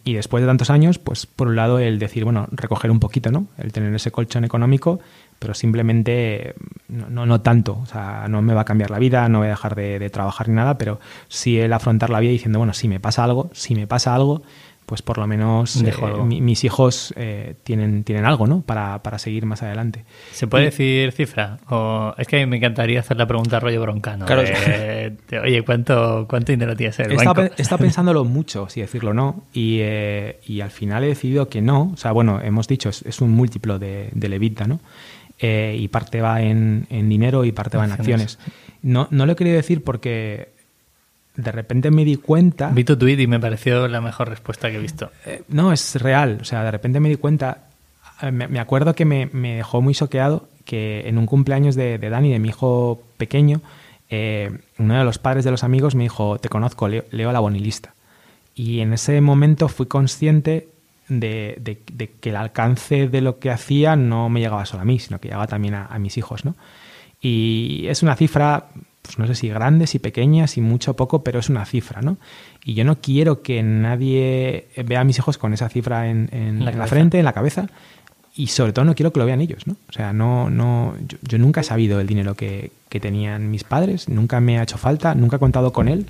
y, 0.04 0.14
después 0.14 0.42
de 0.42 0.48
tantos 0.48 0.70
años, 0.70 1.00
pues 1.00 1.26
por 1.26 1.48
un 1.48 1.56
lado 1.56 1.80
el 1.80 2.00
decir, 2.00 2.26
bueno, 2.26 2.48
recoger 2.52 2.92
un 2.92 3.00
poquito, 3.00 3.32
¿no? 3.32 3.48
El 3.58 3.72
tener 3.72 3.94
ese 3.96 4.12
colchón 4.12 4.44
económico, 4.44 5.00
pero 5.46 5.54
simplemente 5.54 6.56
no, 6.88 7.28
no, 7.28 7.42
tanto. 7.42 7.78
O 7.84 7.86
sea, 7.86 8.26
no 8.28 8.42
me 8.42 8.56
va 8.56 8.62
a 8.62 8.66
cambiar 8.66 8.90
la 8.90 8.98
vida, 8.98 9.30
no 9.30 9.38
voy 9.40 9.48
a 9.48 9.52
dejar 9.52 9.76
de, 9.76 10.00
de, 10.00 10.10
trabajar 10.10 10.50
ni 10.50 10.56
nada, 10.56 10.80
pero 10.80 11.00
sí 11.28 11.60
el 11.60 11.72
afrontar 11.72 12.10
la 12.10 12.20
vida 12.20 12.32
diciendo, 12.32 12.58
bueno, 12.58 12.74
si 12.74 12.88
me 12.88 13.00
pasa 13.00 13.24
algo, 13.24 13.52
si 13.54 13.76
me 13.76 13.86
pasa 13.86 14.16
algo, 14.16 14.42
pues 14.86 15.02
por 15.02 15.18
lo 15.18 15.28
menos 15.28 15.82
eh, 15.84 15.94
mi, 16.24 16.42
mis 16.42 16.64
hijos 16.64 17.14
eh, 17.16 17.56
tienen, 17.64 18.04
tienen 18.04 18.26
algo, 18.26 18.48
¿no? 18.48 18.62
Para, 18.62 19.02
para, 19.02 19.18
seguir 19.18 19.46
más 19.46 19.64
adelante. 19.64 20.04
¿Se 20.32 20.48
puede 20.48 20.64
y, 20.64 20.66
decir 20.68 21.12
cifra? 21.12 21.58
O 21.70 22.14
es 22.18 22.28
que 22.28 22.38
a 22.38 22.40
mí 22.40 22.46
me 22.46 22.58
encantaría 22.58 23.00
hacer 23.00 23.18
la 23.18 23.28
pregunta 23.28 23.60
rollo 23.60 23.82
broncano. 23.82 24.26
Claro. 24.26 24.42
De, 24.42 25.16
de, 25.30 25.40
oye, 25.40 25.64
¿cuánto, 25.64 26.26
¿cuánto 26.28 26.52
dinero 26.52 26.76
tienes 26.76 27.00
el 27.00 27.12
está, 27.12 27.34
banco? 27.34 27.54
Está 27.58 27.78
pensándolo 27.78 28.26
mucho, 28.26 28.70
si 28.70 28.82
decirlo 28.82 29.14
no, 29.14 29.44
y, 29.54 29.80
eh, 29.82 30.40
y, 30.46 30.62
al 30.62 30.72
final 30.72 31.04
he 31.04 31.08
decidido 31.08 31.50
que 31.50 31.62
no. 31.62 31.92
O 31.94 31.98
sea, 31.98 32.12
bueno, 32.12 32.40
hemos 32.42 32.68
dicho, 32.68 32.90
es, 32.90 33.02
es 33.04 33.22
un 33.22 33.32
múltiplo 33.32 33.80
de, 33.80 34.10
de 34.14 34.30
Levita, 34.30 34.66
¿no? 34.68 34.80
Eh, 35.40 35.76
y 35.78 35.90
parte 35.90 36.22
va 36.22 36.42
en, 36.42 36.88
en, 36.90 37.10
dinero 37.10 37.44
y 37.44 37.52
parte 37.52 37.78
va 37.78 37.86
en 37.86 37.92
acciones. 37.92 38.40
No, 38.82 39.08
no 39.12 39.26
lo 39.26 39.34
he 39.34 39.36
querido 39.36 39.58
decir 39.58 39.84
porque 39.84 40.50
de 41.36 41.52
repente 41.52 41.92
me 41.92 42.06
di 42.06 42.16
cuenta. 42.16 42.70
Vi 42.70 42.84
tu 42.84 42.98
tweet 42.98 43.20
y 43.20 43.28
me 43.28 43.40
pareció 43.40 43.88
la 43.88 44.02
mejor 44.02 44.30
respuesta 44.30 44.70
que 44.70 44.78
he 44.78 44.80
visto. 44.80 45.12
Eh, 45.26 45.44
no, 45.50 45.74
es 45.74 46.02
real. 46.02 46.40
O 46.42 46.46
sea, 46.46 46.64
de 46.64 46.72
repente 46.72 47.00
me 47.00 47.10
di 47.10 47.18
cuenta. 47.18 47.64
Eh, 48.22 48.32
me, 48.32 48.48
me 48.48 48.60
acuerdo 48.60 48.96
que 48.96 49.06
me, 49.06 49.28
me, 49.34 49.56
dejó 49.58 49.82
muy 49.82 49.94
choqueado 49.94 50.48
que 50.64 51.08
en 51.08 51.18
un 51.18 51.26
cumpleaños 51.26 51.76
de, 51.76 51.98
de 51.98 52.10
Dani, 52.10 52.32
de 52.32 52.40
mi 52.40 52.50
hijo 52.50 53.04
pequeño, 53.18 53.62
eh, 54.10 54.50
uno 54.80 54.98
de 54.98 55.04
los 55.04 55.20
padres 55.20 55.44
de 55.44 55.52
los 55.52 55.64
amigos 55.64 55.96
me 55.96 56.04
dijo: 56.04 56.40
Te 56.40 56.50
conozco, 56.50 56.88
leo, 56.88 57.04
leo 57.12 57.32
la 57.32 57.40
bonilista. 57.40 57.94
Y 58.56 58.80
en 58.80 58.94
ese 58.94 59.20
momento 59.20 59.68
fui 59.68 59.86
consciente 59.86 60.70
de, 61.08 61.58
de, 61.60 61.82
de, 61.92 62.12
que 62.12 62.30
el 62.30 62.36
alcance 62.36 63.08
de 63.08 63.22
lo 63.22 63.40
que 63.40 63.52
hacía 63.52 63.96
no 63.96 64.30
me 64.30 64.40
llegaba 64.40 64.66
solo 64.66 64.82
a 64.82 64.86
mí, 64.86 65.00
sino 65.00 65.20
que 65.20 65.28
llegaba 65.28 65.48
también 65.48 65.76
a, 65.76 65.86
a 65.86 66.00
mis 66.00 66.18
hijos, 66.18 66.46
¿no? 66.46 66.56
Y 67.22 67.86
es 67.88 68.04
una 68.04 68.16
cifra 68.16 68.68
pues 69.06 69.20
no 69.20 69.28
sé 69.28 69.36
si 69.36 69.50
grandes 69.50 69.96
y 69.96 70.00
pequeñas 70.00 70.58
y 70.58 70.62
mucho 70.62 70.92
o 70.92 70.94
poco, 70.96 71.24
pero 71.24 71.40
es 71.40 71.50
una 71.50 71.66
cifra, 71.66 72.02
¿no? 72.02 72.18
Y 72.64 72.74
yo 72.74 72.84
no 72.84 73.00
quiero 73.02 73.42
que 73.42 73.62
nadie 73.62 74.68
vea 74.84 75.02
a 75.02 75.04
mis 75.04 75.18
hijos 75.18 75.38
con 75.38 75.54
esa 75.54 75.70
cifra 75.70 76.10
en, 76.10 76.30
en, 76.32 76.66
la, 76.66 76.72
en 76.72 76.80
la, 76.80 76.88
frente, 76.88 77.20
en 77.20 77.26
la 77.26 77.34
cabeza, 77.34 77.68
y 78.36 78.48
sobre 78.48 78.74
todo 78.74 78.84
no 78.86 78.96
quiero 78.96 79.14
que 79.14 79.20
lo 79.20 79.26
vean 79.26 79.42
ellos, 79.42 79.68
¿no? 79.68 79.76
O 79.88 79.92
sea, 79.92 80.12
no, 80.12 80.50
no, 80.50 80.96
yo, 81.08 81.18
yo 81.22 81.38
nunca 81.38 81.62
he 81.62 81.64
sabido 81.64 82.00
el 82.00 82.08
dinero 82.08 82.36
que, 82.36 82.72
que, 82.90 83.00
tenían 83.00 83.50
mis 83.52 83.64
padres, 83.64 84.10
nunca 84.10 84.40
me 84.42 84.60
ha 84.60 84.64
hecho 84.64 84.78
falta, 84.78 85.16
nunca 85.16 85.38
he 85.38 85.40
contado 85.40 85.72
con 85.72 85.88
él. 85.88 86.08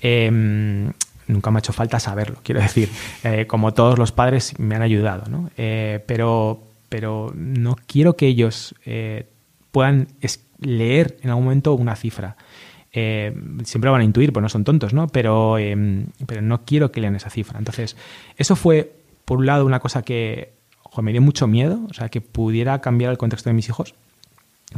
Eh, 0.00 0.90
nunca 1.28 1.50
me 1.50 1.58
ha 1.58 1.60
hecho 1.60 1.72
falta 1.72 2.00
saberlo, 2.00 2.38
quiero 2.42 2.60
decir, 2.60 2.88
eh, 3.22 3.46
como 3.46 3.72
todos 3.74 3.98
los 3.98 4.12
padres 4.12 4.58
me 4.58 4.74
han 4.74 4.82
ayudado, 4.82 5.30
¿no? 5.30 5.50
Eh, 5.56 6.02
pero, 6.06 6.62
pero 6.88 7.32
no 7.34 7.76
quiero 7.86 8.16
que 8.16 8.26
ellos 8.26 8.74
eh, 8.84 9.26
puedan 9.70 10.08
leer 10.60 11.18
en 11.22 11.30
algún 11.30 11.44
momento 11.44 11.74
una 11.74 11.94
cifra. 11.94 12.36
Siempre 12.90 13.90
van 13.90 14.00
a 14.00 14.04
intuir, 14.04 14.32
pues 14.32 14.42
no 14.42 14.48
son 14.48 14.64
tontos, 14.64 14.92
¿no? 14.92 15.06
Pero, 15.06 15.56
eh, 15.56 16.04
pero 16.26 16.42
no 16.42 16.64
quiero 16.64 16.90
que 16.90 17.00
lean 17.00 17.14
esa 17.14 17.30
cifra. 17.30 17.58
Entonces, 17.58 17.96
eso 18.36 18.56
fue, 18.56 18.92
por 19.24 19.38
un 19.38 19.46
lado, 19.46 19.64
una 19.64 19.78
cosa 19.78 20.02
que 20.02 20.52
me 21.00 21.12
dio 21.12 21.22
mucho 21.22 21.46
miedo, 21.46 21.80
o 21.88 21.94
sea, 21.94 22.08
que 22.08 22.20
pudiera 22.20 22.80
cambiar 22.80 23.12
el 23.12 23.18
contexto 23.18 23.50
de 23.50 23.54
mis 23.54 23.68
hijos. 23.68 23.94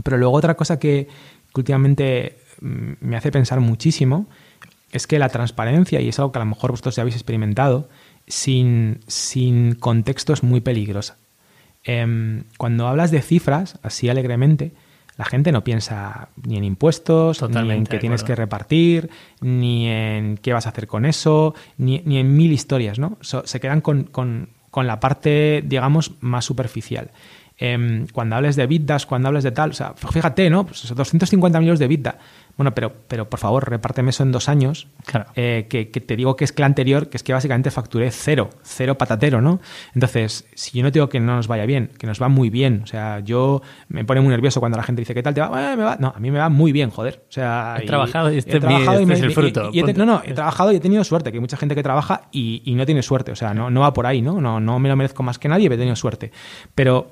Pero 0.03 0.19
luego 0.19 0.35
otra 0.35 0.55
cosa 0.55 0.79
que, 0.79 1.09
que 1.55 1.61
últimamente 1.61 2.37
mm, 2.61 2.93
me 3.01 3.17
hace 3.17 3.33
pensar 3.33 3.61
muchísimo 3.61 4.27
es 4.93 5.07
que 5.07 5.19
la 5.19 5.29
transparencia, 5.29 6.01
y 6.01 6.09
es 6.09 6.19
algo 6.19 6.33
que 6.33 6.39
a 6.39 6.45
lo 6.45 6.51
mejor 6.51 6.71
vosotros 6.71 6.97
ya 6.97 7.03
habéis 7.03 7.17
experimentado, 7.17 7.89
sin, 8.27 9.01
sin 9.07 9.75
contexto 9.75 10.33
es 10.33 10.43
muy 10.43 10.61
peligrosa. 10.61 11.17
Eh, 11.85 12.43
cuando 12.59 12.87
hablas 12.87 13.11
de 13.11 13.23
cifras, 13.23 13.79
así 13.83 14.09
alegremente, 14.09 14.73
la 15.21 15.27
gente 15.27 15.53
no 15.53 15.63
piensa 15.63 16.31
ni 16.47 16.57
en 16.57 16.65
impuestos, 16.65 17.39
Totalmente 17.39 17.75
ni 17.75 17.79
en 17.81 17.87
qué 17.87 17.99
tienes 17.99 18.25
que 18.25 18.35
repartir, 18.35 19.11
ni 19.43 19.87
en 19.87 20.39
qué 20.39 20.55
vas 20.55 20.65
a 20.65 20.71
hacer 20.71 20.87
con 20.87 21.05
eso, 21.05 21.55
ni, 21.77 22.01
ni 22.07 22.17
en 22.17 22.35
mil 22.35 22.53
historias, 22.53 22.99
¿no? 22.99 23.19
So, 23.21 23.47
se 23.47 23.61
quedan 23.61 23.83
con, 23.83 24.05
con, 24.05 24.49
con, 24.71 24.87
la 24.87 24.99
parte, 24.99 25.63
digamos, 25.67 26.13
más 26.21 26.47
superficial. 26.47 27.11
Eh, 27.59 28.07
cuando 28.15 28.37
hables 28.37 28.57
de 28.57 28.67
bitdas, 28.67 29.05
cuando 29.05 29.29
hables 29.29 29.45
de 29.45 29.53
tal, 29.53 29.71
o 29.71 29.75
sea, 29.75 29.93
fíjate, 29.95 30.49
¿no? 30.49 30.65
Pues 30.65 30.89
250 30.95 31.61
millones 31.61 31.81
de 31.81 31.89
bitda. 31.89 32.19
Bueno, 32.57 32.75
pero, 32.75 32.93
pero 33.09 33.29
por 33.29 33.41
favor, 33.41 33.69
repárteme 33.69 34.11
eso 34.11 34.23
en 34.23 34.33
dos 34.33 34.49
años. 34.49 34.89
Claro. 35.05 35.27
Eh, 35.35 35.67
que, 35.69 35.91
que, 35.91 36.01
te 36.01 36.17
digo 36.17 36.37
que 36.37 36.45
es 36.45 36.53
que 36.53 36.63
el 36.63 36.67
anterior, 36.67 37.09
que 37.09 37.17
es 37.17 37.23
que 37.23 37.33
básicamente 37.33 37.71
facturé 37.71 38.11
cero, 38.11 38.51
cero 38.63 38.97
patatero, 38.97 39.41
¿no? 39.41 39.61
Entonces, 39.95 40.47
si 40.55 40.79
yo 40.79 40.85
no 40.85 40.91
digo 40.91 41.09
que 41.09 41.21
no 41.21 41.37
nos 41.37 41.49
vaya 41.49 41.67
bien, 41.67 41.91
que 41.99 42.07
nos 42.07 42.21
va 42.21 42.29
muy 42.29 42.51
bien, 42.51 42.83
o 42.85 42.87
sea, 42.87 43.21
yo 43.21 43.63
me 43.89 44.05
pone 44.05 44.21
muy 44.21 44.31
nervioso 44.31 44.61
cuando 44.61 44.77
la 44.77 44.85
gente 44.85 45.03
dice, 45.03 45.15
¿qué 45.15 45.23
tal 45.23 45.35
te 45.35 45.41
va? 45.41 45.73
Eh, 45.73 45.77
me 45.77 45.85
va? 45.85 45.97
No, 45.99 46.13
a 46.15 46.21
mí 46.21 46.31
me 46.31 46.39
va 46.39 46.49
muy 46.49 46.73
bien, 46.73 46.91
joder. 46.91 47.25
O 47.29 47.33
sea, 47.33 47.77
he 47.79 47.85
y, 47.85 47.87
trabajado 47.87 48.33
y 48.33 48.39
este, 48.39 48.57
he 48.57 48.61
trabajado 48.61 49.01
y, 49.01 49.07
me, 49.07 49.15
este 49.15 49.27
es 49.27 49.31
el 49.31 49.35
fruto. 49.35 49.71
Y, 49.73 49.79
y 49.79 49.81
he, 49.81 49.93
no, 49.95 50.07
no, 50.07 50.23
he 50.25 50.33
trabajado 50.33 50.73
y 50.73 50.77
he 50.77 50.81
tenido 50.81 51.05
suerte, 51.05 51.31
que 51.31 51.39
hay 51.39 51.41
mucha 51.41 51.57
gente 51.57 51.75
que 51.75 51.83
trabaja 51.83 52.29
y, 52.33 52.63
y 52.65 52.75
no 52.75 52.87
tiene 52.87 53.03
suerte, 53.03 53.33
o 53.33 53.37
sea, 53.37 53.55
no, 53.55 53.71
no 53.71 53.81
va 53.81 53.93
por 53.93 54.07
ahí, 54.07 54.23
¿no? 54.23 54.41
¿no? 54.41 54.61
No 54.61 54.79
me 54.79 54.89
lo 54.89 54.97
merezco 54.97 55.23
más 55.23 55.39
que 55.39 55.49
nadie, 55.49 55.69
pero 55.69 55.77
he 55.77 55.79
tenido 55.79 55.97
suerte. 55.97 56.31
Pero 56.75 57.09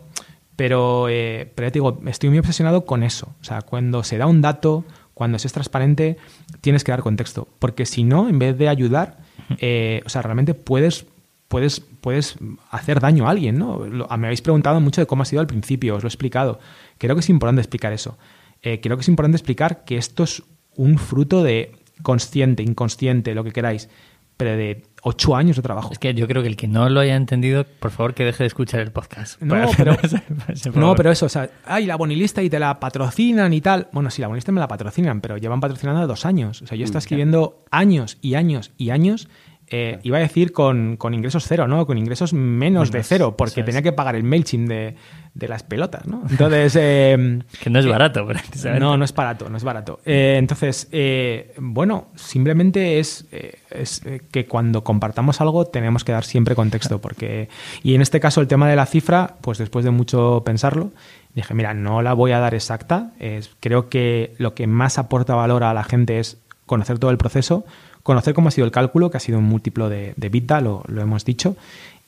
pero, 0.59 1.09
eh, 1.09 1.53
pero 1.55 1.68
ya 1.68 1.70
te 1.70 1.76
digo, 1.76 2.01
estoy 2.07 2.30
muy 2.30 2.41
obsesionado 2.41 2.84
con 2.84 3.05
eso. 3.05 3.32
O 3.41 3.45
sea, 3.45 3.62
cuando 3.62 4.03
se 4.03 4.18
da 4.18 4.26
un 4.26 4.43
dato, 4.43 4.84
cuando 5.18 5.36
se 5.40 5.48
es 5.48 5.52
transparente, 5.52 6.16
tienes 6.60 6.84
que 6.84 6.92
dar 6.92 7.02
contexto. 7.02 7.48
Porque 7.58 7.86
si 7.86 8.04
no, 8.04 8.28
en 8.28 8.38
vez 8.38 8.56
de 8.56 8.68
ayudar, 8.68 9.18
eh, 9.58 10.00
o 10.06 10.08
sea, 10.08 10.22
realmente 10.22 10.54
puedes, 10.54 11.06
puedes, 11.48 11.80
puedes 11.80 12.36
hacer 12.70 13.00
daño 13.00 13.26
a 13.26 13.30
alguien, 13.30 13.58
¿no? 13.58 13.84
Lo, 13.84 14.06
me 14.16 14.28
habéis 14.28 14.42
preguntado 14.42 14.80
mucho 14.80 15.00
de 15.00 15.08
cómo 15.08 15.22
ha 15.22 15.26
sido 15.26 15.40
al 15.40 15.48
principio, 15.48 15.96
os 15.96 16.04
lo 16.04 16.06
he 16.06 16.08
explicado. 16.08 16.60
Creo 16.98 17.16
que 17.16 17.20
es 17.20 17.28
importante 17.30 17.60
explicar 17.60 17.92
eso. 17.92 18.16
Eh, 18.62 18.78
creo 18.80 18.96
que 18.96 19.00
es 19.00 19.08
importante 19.08 19.34
explicar 19.36 19.84
que 19.84 19.96
esto 19.96 20.22
es 20.22 20.44
un 20.76 20.98
fruto 20.98 21.42
de 21.42 21.72
consciente, 22.04 22.62
inconsciente, 22.62 23.34
lo 23.34 23.42
que 23.42 23.50
queráis, 23.50 23.88
pero 24.36 24.56
de 24.56 24.84
ocho 25.09 25.34
años 25.34 25.56
de 25.56 25.62
trabajo. 25.62 25.92
Es 25.92 25.98
que 25.98 26.12
yo 26.12 26.26
creo 26.28 26.42
que 26.42 26.48
el 26.48 26.56
que 26.56 26.68
no 26.68 26.88
lo 26.88 27.00
haya 27.00 27.16
entendido, 27.16 27.64
por 27.64 27.90
favor, 27.90 28.14
que 28.14 28.24
deje 28.24 28.44
de 28.44 28.48
escuchar 28.48 28.80
el 28.80 28.92
podcast. 28.92 29.40
No, 29.40 29.66
pero, 29.76 29.96
no 30.74 30.94
pero 30.94 31.11
eso, 31.11 31.26
o 31.26 31.28
sea, 31.28 31.48
ay, 31.64 31.86
la 31.86 31.96
bonilista 31.96 32.42
y 32.42 32.50
te 32.50 32.59
la 32.59 32.78
patrocinan 32.78 33.52
y 33.54 33.61
tal. 33.61 33.88
Bueno, 33.92 34.11
sí, 34.11 34.20
la 34.20 34.28
bonilista 34.28 34.52
me 34.52 34.61
la 34.61 34.68
patrocinan, 34.68 35.20
pero 35.20 35.38
llevan 35.38 35.61
patrocinando 35.61 36.06
dos 36.06 36.26
años. 36.26 36.61
O 36.62 36.66
sea, 36.66 36.76
yo 36.76 36.84
estoy 36.84 36.98
escribiendo 36.98 37.64
años 37.70 38.18
y 38.20 38.34
años 38.34 38.72
y 38.76 38.90
años 38.90 39.28
eh, 39.70 39.98
iba 40.02 40.18
a 40.18 40.20
decir 40.20 40.52
con, 40.52 40.96
con, 40.96 41.14
ingresos 41.14 41.44
cero, 41.46 41.68
¿no? 41.68 41.86
Con 41.86 41.98
ingresos 41.98 42.32
menos, 42.32 42.58
menos 42.58 42.92
de 42.92 43.02
cero, 43.02 43.36
porque 43.36 43.62
tenía 43.62 43.82
que 43.82 43.92
pagar 43.92 44.16
el 44.16 44.24
MailChimp 44.24 44.68
de, 44.68 44.94
de 45.34 45.48
las 45.48 45.62
pelotas, 45.62 46.06
¿no? 46.06 46.22
Entonces... 46.30 46.76
Eh, 46.76 47.38
que 47.62 47.70
no 47.70 47.78
es 47.78 47.86
barato, 47.86 48.26
precisamente. 48.26 48.84
No, 48.84 48.96
no 48.96 49.04
es 49.04 49.14
barato, 49.14 49.48
no 49.48 49.56
es 49.56 49.64
barato. 49.64 50.00
Eh, 50.04 50.36
entonces, 50.38 50.88
eh, 50.90 51.54
bueno, 51.58 52.08
simplemente 52.16 52.98
es, 52.98 53.26
es, 53.70 54.02
que 54.30 54.46
cuando 54.46 54.82
compartamos 54.82 55.40
algo 55.40 55.66
tenemos 55.66 56.04
que 56.04 56.12
dar 56.12 56.24
siempre 56.24 56.54
contexto, 56.54 57.00
porque... 57.00 57.48
Y 57.82 57.94
en 57.94 58.02
este 58.02 58.20
caso 58.20 58.40
el 58.40 58.48
tema 58.48 58.68
de 58.68 58.76
la 58.76 58.86
cifra, 58.86 59.36
pues 59.40 59.58
después 59.58 59.84
de 59.84 59.90
mucho 59.90 60.42
pensarlo, 60.44 60.90
dije, 61.34 61.54
mira, 61.54 61.74
no 61.74 62.02
la 62.02 62.14
voy 62.14 62.32
a 62.32 62.40
dar 62.40 62.54
exacta, 62.54 63.12
creo 63.60 63.88
que 63.88 64.34
lo 64.38 64.54
que 64.54 64.66
más 64.66 64.98
aporta 64.98 65.34
valor 65.34 65.62
a 65.62 65.74
la 65.74 65.84
gente 65.84 66.18
es 66.18 66.38
conocer 66.66 66.99
todo 66.99 67.11
el 67.11 67.18
proceso, 67.18 67.64
conocer 68.09 68.33
cómo 68.33 68.49
ha 68.49 68.51
sido 68.51 68.64
el 68.64 68.72
cálculo, 68.72 69.11
que 69.11 69.18
ha 69.18 69.21
sido 69.21 69.39
un 69.39 69.45
múltiplo 69.45 69.91
de, 69.91 70.14
de 70.17 70.61
lo, 70.63 70.83
lo, 70.89 71.03
hemos 71.03 71.26
dicho, 71.26 71.57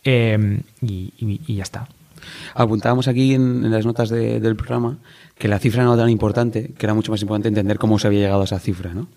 eh, 0.02 0.62
y, 0.80 1.12
y, 1.18 1.40
y, 1.46 1.56
ya 1.56 1.62
está. 1.62 1.88
Apuntábamos 2.54 3.06
aquí 3.06 3.34
en, 3.34 3.66
en 3.66 3.70
las 3.70 3.84
notas 3.84 4.08
de, 4.08 4.40
del 4.40 4.56
programa 4.56 4.96
que 5.36 5.46
la 5.46 5.58
cifra 5.58 5.84
no 5.84 5.92
era 5.92 6.02
tan 6.02 6.10
importante, 6.10 6.70
que 6.76 6.86
era 6.86 6.94
mucho 6.94 7.10
más 7.10 7.20
importante 7.20 7.48
entender 7.48 7.78
cómo 7.78 7.98
se 7.98 8.06
había 8.06 8.20
llegado 8.20 8.40
a 8.40 8.44
esa 8.44 8.58
cifra, 8.58 8.94
¿no? 8.94 9.08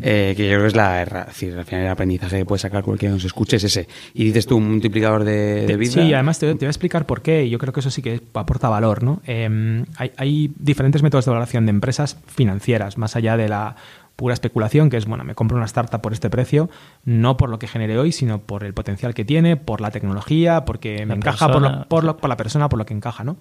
Eh, 0.00 0.32
que 0.34 0.44
yo 0.44 0.50
creo 0.50 0.60
que 0.62 0.66
es 0.68 0.76
la, 0.76 1.02
es 1.02 1.26
decir, 1.26 1.58
al 1.58 1.64
final 1.66 1.84
el 1.84 1.90
aprendizaje 1.90 2.38
que 2.38 2.44
puede 2.46 2.58
sacar 2.58 2.82
cualquiera 2.82 3.12
que 3.12 3.16
nos 3.16 3.24
escuche 3.24 3.56
es 3.56 3.64
ese. 3.64 3.86
Y 4.14 4.24
dices 4.24 4.46
tú, 4.46 4.56
un 4.56 4.70
multiplicador 4.70 5.24
de, 5.24 5.66
de 5.66 5.76
vida. 5.76 5.92
Sí, 5.92 6.14
además 6.14 6.38
te, 6.38 6.46
te, 6.48 6.54
voy 6.54 6.66
a 6.66 6.70
explicar 6.70 7.06
por 7.06 7.20
qué, 7.20 7.48
yo 7.50 7.58
creo 7.58 7.74
que 7.74 7.80
eso 7.80 7.90
sí 7.90 8.00
que 8.00 8.20
aporta 8.32 8.70
valor, 8.70 9.02
¿no? 9.02 9.20
Eh, 9.26 9.84
hay, 9.96 10.12
hay 10.16 10.52
diferentes 10.58 11.02
métodos 11.02 11.26
de 11.26 11.30
valoración 11.30 11.66
de 11.66 11.70
empresas 11.70 12.16
financieras, 12.26 12.98
más 12.98 13.16
allá 13.16 13.36
de 13.36 13.48
la 13.48 13.76
pura 14.20 14.34
especulación, 14.34 14.90
que 14.90 14.98
es, 14.98 15.06
bueno, 15.06 15.24
me 15.24 15.34
compro 15.34 15.56
una 15.56 15.64
startup 15.64 16.02
por 16.02 16.12
este 16.12 16.28
precio, 16.28 16.68
no 17.06 17.38
por 17.38 17.48
lo 17.48 17.58
que 17.58 17.66
genere 17.66 17.96
hoy, 17.96 18.12
sino 18.12 18.38
por 18.38 18.64
el 18.64 18.74
potencial 18.74 19.14
que 19.14 19.24
tiene, 19.24 19.56
por 19.56 19.80
la 19.80 19.90
tecnología, 19.90 20.66
porque 20.66 20.98
la 20.98 21.06
me 21.06 21.14
encaja 21.14 21.50
por, 21.50 21.62
lo, 21.62 21.88
por, 21.88 22.04
lo, 22.04 22.18
por, 22.18 22.28
la 22.28 22.36
persona, 22.36 22.68
por 22.68 22.78
lo 22.78 22.84
que 22.84 22.92
encaja, 22.92 23.24
¿no? 23.24 23.38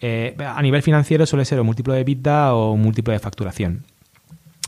Eh, 0.00 0.36
a 0.44 0.60
nivel 0.62 0.82
financiero 0.82 1.26
suele 1.26 1.44
ser 1.44 1.60
un 1.60 1.66
múltiplo 1.66 1.94
de 1.94 2.00
EBITDA 2.00 2.54
o 2.54 2.72
un 2.72 2.82
múltiplo 2.82 3.12
de 3.12 3.20
facturación. 3.20 3.84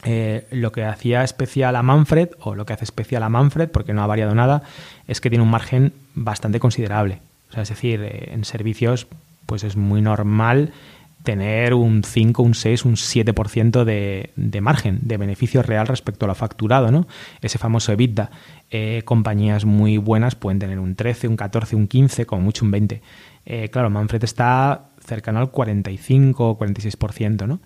Eh, 0.04 0.46
lo 0.52 0.70
que 0.70 0.84
hacía 0.84 1.24
especial 1.24 1.74
a 1.74 1.82
Manfred, 1.82 2.28
o 2.38 2.54
lo 2.54 2.64
que 2.64 2.74
hace 2.74 2.84
especial 2.84 3.24
a 3.24 3.28
Manfred, 3.28 3.68
porque 3.68 3.92
no 3.92 4.04
ha 4.04 4.06
variado 4.06 4.36
nada, 4.36 4.62
es 5.08 5.20
que 5.20 5.28
tiene 5.28 5.42
un 5.42 5.50
margen 5.50 5.92
bastante 6.14 6.60
considerable. 6.60 7.20
O 7.50 7.52
sea, 7.52 7.64
es 7.64 7.68
decir, 7.68 8.00
eh, 8.04 8.30
en 8.32 8.44
servicios, 8.44 9.08
pues 9.46 9.64
es 9.64 9.74
muy 9.74 10.02
normal 10.02 10.70
tener 11.28 11.74
un 11.74 12.04
5, 12.04 12.42
un 12.42 12.54
6, 12.54 12.86
un 12.86 12.94
7% 12.94 13.84
de, 13.84 14.30
de 14.34 14.60
margen, 14.62 15.00
de 15.02 15.18
beneficio 15.18 15.62
real 15.62 15.86
respecto 15.86 16.24
a 16.24 16.28
lo 16.28 16.34
facturado, 16.34 16.90
¿no? 16.90 17.06
Ese 17.42 17.58
famoso 17.58 17.92
EBITDA. 17.92 18.30
Eh, 18.70 19.02
compañías 19.04 19.66
muy 19.66 19.98
buenas 19.98 20.36
pueden 20.36 20.58
tener 20.58 20.78
un 20.78 20.94
13, 20.94 21.28
un 21.28 21.36
14, 21.36 21.76
un 21.76 21.86
15, 21.86 22.24
como 22.24 22.40
mucho 22.40 22.64
un 22.64 22.70
20. 22.70 23.02
Eh, 23.44 23.68
claro, 23.68 23.90
Manfred 23.90 24.24
está 24.24 24.88
cercano 25.04 25.40
al 25.40 25.50
45 25.50 26.48
o 26.48 26.58
46%, 26.58 27.46
¿no? 27.46 27.60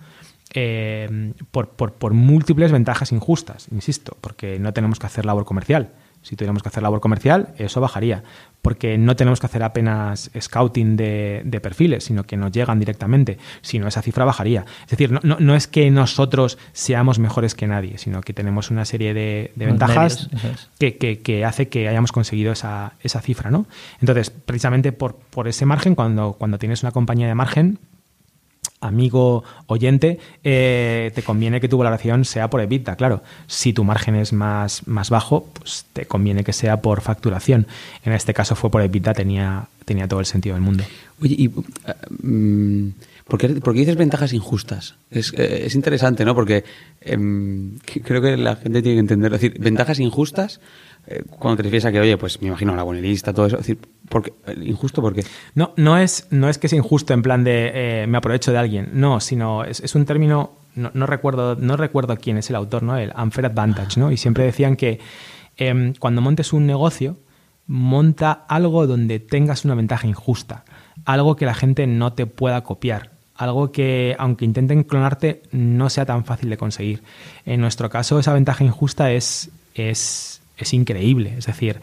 Eh, 0.55 1.33
por, 1.53 1.69
por, 1.69 1.93
por 1.93 2.15
múltiples 2.15 2.73
ventajas 2.73 3.13
injustas, 3.13 3.69
insisto, 3.71 4.17
porque 4.21 4.59
no 4.59 4.73
tenemos 4.73 4.99
que 4.99 5.07
hacer 5.07 5.25
labor 5.25 5.45
comercial. 5.45 5.93
Si 6.23 6.36
tuviéramos 6.36 6.62
que 6.62 6.69
hacer 6.69 6.82
labor 6.82 7.01
comercial, 7.01 7.49
eso 7.59 7.81
bajaría, 7.81 8.23
porque 8.62 8.97
no 8.97 9.16
tenemos 9.16 9.40
que 9.40 9.47
hacer 9.47 9.62
apenas 9.65 10.31
scouting 10.40 10.97
de, 10.97 11.43
de 11.44 11.61
perfiles, 11.61 12.05
sino 12.05 12.23
que 12.24 12.36
nos 12.36 12.53
llegan 12.53 12.78
directamente. 12.78 13.39
Si 13.61 13.78
no, 13.81 13.89
esa 13.89 14.03
cifra 14.03 14.24
bajaría. 14.24 14.65
Es 14.85 14.90
decir, 14.90 15.11
no, 15.11 15.19
no, 15.24 15.36
no 15.40 15.57
es 15.57 15.66
que 15.66 15.90
nosotros 15.90 16.59
seamos 16.73 17.19
mejores 17.19 17.55
que 17.57 17.66
nadie, 17.66 17.99
sino 17.99 18.20
que 18.20 18.32
tenemos 18.32 18.70
una 18.70 18.85
serie 18.85 19.15
de, 19.15 19.53
ventajas 19.57 20.28
medios, 20.32 20.70
que, 20.78 20.97
que- 20.97 21.19
que 21.19 21.44
hace 21.44 21.69
que 21.69 21.89
hayamos 21.89 22.12
conseguido 22.12 22.53
esa, 22.53 22.93
esa 23.03 23.20
cifra, 23.20 23.51
¿no? 23.51 23.66
Entonces, 24.01 24.31
precisamente 24.31 24.93
por, 24.93 25.16
por 25.16 25.49
ese 25.49 25.66
margen, 25.66 25.94
cuando, 25.97 26.35
cuando 26.35 26.59
tienes 26.59 26.82
una 26.85 26.93
compañía 26.93 27.27
de 27.27 27.35
margen, 27.35 27.78
amigo 28.83 29.45
oyente, 29.67 30.19
eh, 30.45 31.13
te 31.15 31.23
conviene 31.23 31.61
que 31.61 31.69
tu 31.69 31.79
valoración 31.79 32.25
sea 32.25 32.51
por 32.51 32.61
EBITDA, 32.61 32.97
claro. 32.97 33.23
Si 33.47 33.73
tu 33.73 33.85
margen 33.85 34.17
es 34.17 34.33
más, 34.33 34.87
más 34.87 35.09
bajo, 35.09 35.47
pues 35.55 35.87
te 35.93 36.05
conviene 36.05 36.45
que 36.45 36.53
sea 36.53 36.83
por 36.83 37.01
facturación. 37.01 37.67
En 38.05 38.13
este 38.13 38.35
caso 38.35 38.55
fue 38.57 38.71
por 38.71 38.83
EBITDA, 38.83 39.15
tenía, 39.15 39.69
tenía 39.85 40.09
todo 40.09 40.21
el 40.21 40.27
sentido 40.27 40.55
del 40.55 40.63
mundo. 40.63 40.85
Oye, 41.23 41.37
y, 41.39 41.49
mm, 41.49 42.93
¿por, 43.29 43.39
qué, 43.39 43.49
dices 43.49 43.97
ventajas 43.97 44.33
injustas? 44.33 44.97
Es, 45.11 45.33
eh, 45.37 45.63
es 45.67 45.75
interesante, 45.75 46.25
¿no? 46.25 46.35
Porque 46.35 46.65
em, 47.01 47.79
creo 48.05 48.21
que 48.21 48.37
la 48.37 48.57
gente 48.57 48.83
tiene 48.83 48.97
que 48.97 49.01
entender. 49.01 49.33
Es 49.33 49.41
decir, 49.41 49.59
ventajas 49.61 50.01
injustas, 50.01 50.61
eh, 51.07 51.23
cuando 51.29 51.57
te 51.57 51.62
refieres 51.65 51.85
a 51.85 51.93
que, 51.93 52.01
oye, 52.01 52.16
pues 52.16 52.41
me 52.41 52.49
imagino 52.49 52.74
la 52.77 52.83
bonelista, 52.83 53.33
todo 53.33 53.47
eso. 53.47 53.57
Es 53.57 53.66
decir, 53.66 53.79
¿por 54.09 54.23
qué? 54.23 54.33
Eh, 54.47 54.57
¿injusto 54.66 55.03
por 55.03 55.15
qué? 55.15 55.24
No, 55.55 55.73
no 55.77 55.99
es, 55.99 56.27
no 56.31 56.49
es 56.49 56.59
que 56.59 56.69
sea 56.69 56.79
injusto 56.79 57.12
en 57.12 57.23
plan 57.23 57.45
de 57.45 57.70
eh, 57.74 58.07
me 58.07 58.19
aprovecho 58.19 58.53
de 58.53 58.59
alguien, 58.59 58.91
no, 58.93 59.20
sino 59.20 59.65
es, 59.65 59.81
es 59.81 59.95
un 59.95 60.05
término, 60.05 60.53
no, 60.74 60.91
no 60.95 61.07
recuerdo, 61.07 61.57
no 61.57 61.77
recuerdo 61.77 62.16
quién 62.16 62.39
es 62.39 62.51
el 62.51 62.57
autor, 62.57 62.83
¿no? 62.83 62.97
El 62.97 63.12
unfair 63.16 63.47
advantage, 63.47 63.99
¿no? 63.99 64.12
Y 64.12 64.16
siempre 64.16 64.45
decían 64.45 64.77
que 64.77 65.01
em, 65.57 65.95
cuando 65.99 66.20
montes 66.20 66.53
un 66.53 66.66
negocio, 66.66 67.16
monta 67.66 68.45
algo 68.49 68.87
donde 68.87 69.19
tengas 69.19 69.65
una 69.65 69.74
ventaja 69.74 70.07
injusta, 70.07 70.65
algo 71.05 71.37
que 71.37 71.47
la 71.47 71.55
gente 71.55 71.87
no 71.87 72.12
te 72.12 72.27
pueda 72.27 72.62
copiar, 72.62 73.11
algo 73.35 73.73
que 73.73 74.15
aunque 74.19 74.45
intenten 74.45 74.85
clonarte 74.85 75.43
no 75.51 75.91
sea 75.91 76.07
tan 76.07 76.24
fácil 76.24 76.51
de 76.51 76.57
conseguir. 76.57 77.03
En 77.45 77.61
nuestro 77.61 77.91
caso 77.91 78.19
esa 78.19 78.33
ventaja 78.33 78.62
injusta 78.62 79.11
es, 79.11 79.51
es, 79.74 80.32
es 80.63 80.73
increíble, 80.73 81.35
es 81.37 81.47
decir, 81.47 81.81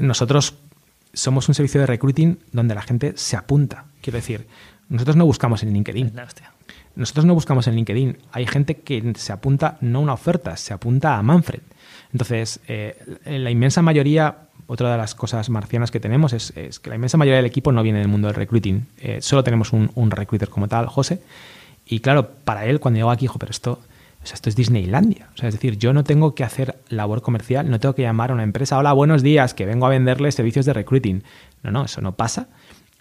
nosotros 0.00 0.54
somos 1.12 1.48
un 1.48 1.54
servicio 1.54 1.80
de 1.80 1.86
recruiting 1.86 2.38
donde 2.52 2.74
la 2.74 2.82
gente 2.82 3.12
se 3.16 3.36
apunta. 3.36 3.84
Quiero 4.00 4.16
decir, 4.16 4.46
nosotros 4.88 5.16
no 5.16 5.26
buscamos 5.26 5.62
en 5.62 5.72
LinkedIn. 5.72 6.12
Nosotros 6.94 7.24
no 7.24 7.34
buscamos 7.34 7.66
en 7.66 7.76
LinkedIn. 7.76 8.18
Hay 8.32 8.46
gente 8.46 8.76
que 8.76 9.12
se 9.16 9.32
apunta 9.32 9.78
no 9.80 10.00
a 10.00 10.02
una 10.02 10.12
oferta, 10.14 10.56
se 10.56 10.74
apunta 10.74 11.16
a 11.16 11.22
Manfred. 11.22 11.60
Entonces, 12.12 12.60
eh, 12.68 12.96
en 13.24 13.44
la 13.44 13.50
inmensa 13.50 13.82
mayoría, 13.82 14.48
otra 14.66 14.92
de 14.92 14.98
las 14.98 15.14
cosas 15.14 15.48
marcianas 15.48 15.90
que 15.90 16.00
tenemos 16.00 16.32
es, 16.32 16.52
es 16.56 16.78
que 16.78 16.90
la 16.90 16.96
inmensa 16.96 17.16
mayoría 17.16 17.36
del 17.36 17.46
equipo 17.46 17.72
no 17.72 17.82
viene 17.82 18.00
del 18.00 18.08
mundo 18.08 18.28
del 18.28 18.34
recruiting. 18.34 18.86
Eh, 18.98 19.18
solo 19.22 19.42
tenemos 19.42 19.72
un, 19.72 19.90
un 19.94 20.10
recruiter 20.10 20.48
como 20.48 20.68
tal, 20.68 20.86
José. 20.86 21.22
Y 21.86 22.00
claro, 22.00 22.30
para 22.44 22.66
él, 22.66 22.80
cuando 22.80 22.98
llegó 22.98 23.10
aquí, 23.10 23.24
dijo, 23.24 23.38
pero 23.38 23.50
esto, 23.50 23.80
o 24.22 24.26
sea, 24.26 24.34
esto 24.34 24.48
es 24.48 24.56
Disneylandia. 24.56 25.28
O 25.34 25.36
sea, 25.36 25.48
es 25.48 25.54
decir, 25.54 25.78
yo 25.78 25.92
no 25.92 26.04
tengo 26.04 26.34
que 26.34 26.44
hacer 26.44 26.80
labor 26.88 27.22
comercial, 27.22 27.68
no 27.70 27.80
tengo 27.80 27.94
que 27.94 28.02
llamar 28.02 28.30
a 28.30 28.34
una 28.34 28.42
empresa, 28.42 28.78
hola, 28.78 28.92
buenos 28.92 29.22
días, 29.22 29.54
que 29.54 29.66
vengo 29.66 29.86
a 29.86 29.90
venderle 29.90 30.30
servicios 30.32 30.66
de 30.66 30.72
recruiting. 30.72 31.22
No, 31.62 31.70
no, 31.70 31.84
eso 31.84 32.00
no 32.00 32.14
pasa. 32.16 32.48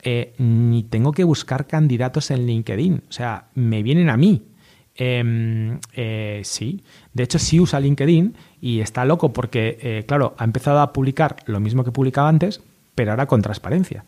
Eh, 0.03 0.33
ni 0.39 0.83
tengo 0.83 1.11
que 1.11 1.23
buscar 1.23 1.67
candidatos 1.67 2.31
en 2.31 2.47
LinkedIn. 2.47 3.03
O 3.07 3.11
sea, 3.11 3.45
me 3.53 3.83
vienen 3.83 4.09
a 4.09 4.17
mí. 4.17 4.47
Eh, 4.95 5.79
eh, 5.93 6.41
sí, 6.43 6.83
de 7.13 7.23
hecho 7.23 7.39
sí 7.39 7.59
usa 7.59 7.79
LinkedIn 7.79 8.35
y 8.59 8.81
está 8.81 9.05
loco 9.05 9.31
porque, 9.31 9.77
eh, 9.81 10.03
claro, 10.05 10.35
ha 10.37 10.43
empezado 10.43 10.79
a 10.79 10.91
publicar 10.93 11.37
lo 11.45 11.59
mismo 11.59 11.83
que 11.83 11.91
publicaba 11.91 12.29
antes, 12.29 12.61
pero 12.93 13.11
ahora 13.11 13.25
con 13.25 13.41
transparencia. 13.41 14.05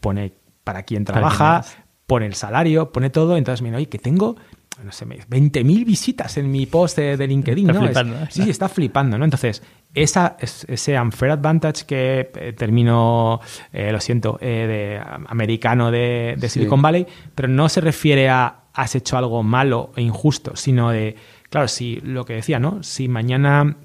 Pone 0.00 0.32
para 0.64 0.82
quién 0.82 1.06
trabaja, 1.06 1.64
pone 2.06 2.26
el 2.26 2.34
salario, 2.34 2.92
pone 2.92 3.08
todo, 3.08 3.38
entonces 3.38 3.62
mira, 3.62 3.78
oye, 3.78 3.88
que 3.88 3.98
tengo, 3.98 4.36
no 4.84 4.92
sé, 4.92 5.04
me- 5.06 5.18
20.000 5.18 5.84
visitas 5.84 6.36
en 6.38 6.50
mi 6.50 6.66
post 6.66 6.96
de, 6.98 7.16
de 7.16 7.26
LinkedIn, 7.26 7.70
Está 7.70 7.80
flipando, 7.82 8.16
¿eh? 8.16 8.26
sí, 8.30 8.42
sí, 8.42 8.50
está 8.50 8.68
flipando, 8.68 9.18
¿no? 9.18 9.24
Entonces, 9.24 9.62
esa, 9.94 10.36
es- 10.40 10.64
ese 10.68 10.98
unfair 11.00 11.32
advantage 11.32 11.84
que 11.86 12.30
eh, 12.34 12.52
termino, 12.54 13.40
eh, 13.72 13.92
lo 13.92 14.00
siento, 14.00 14.38
eh, 14.40 14.66
de 14.66 14.98
am- 14.98 15.26
americano 15.28 15.90
de, 15.90 16.34
de 16.38 16.48
Sí. 16.48 16.54
Silicon 16.60 16.80
Valley, 16.82 17.06
pero 17.34 17.48
no 17.48 17.68
se 17.68 17.80
refiere 17.80 18.28
a 18.28 18.58
has 18.74 18.94
hecho 18.94 19.18
algo 19.18 19.42
malo 19.42 19.92
e 19.96 20.02
injusto, 20.02 20.56
sino 20.56 20.90
de, 20.90 21.14
claro, 21.50 21.68
si 21.68 21.96
lo 22.00 22.24
que 22.24 22.32
decía, 22.34 22.58
¿no? 22.58 22.82
Si 22.82 23.06
mañana 23.06 23.76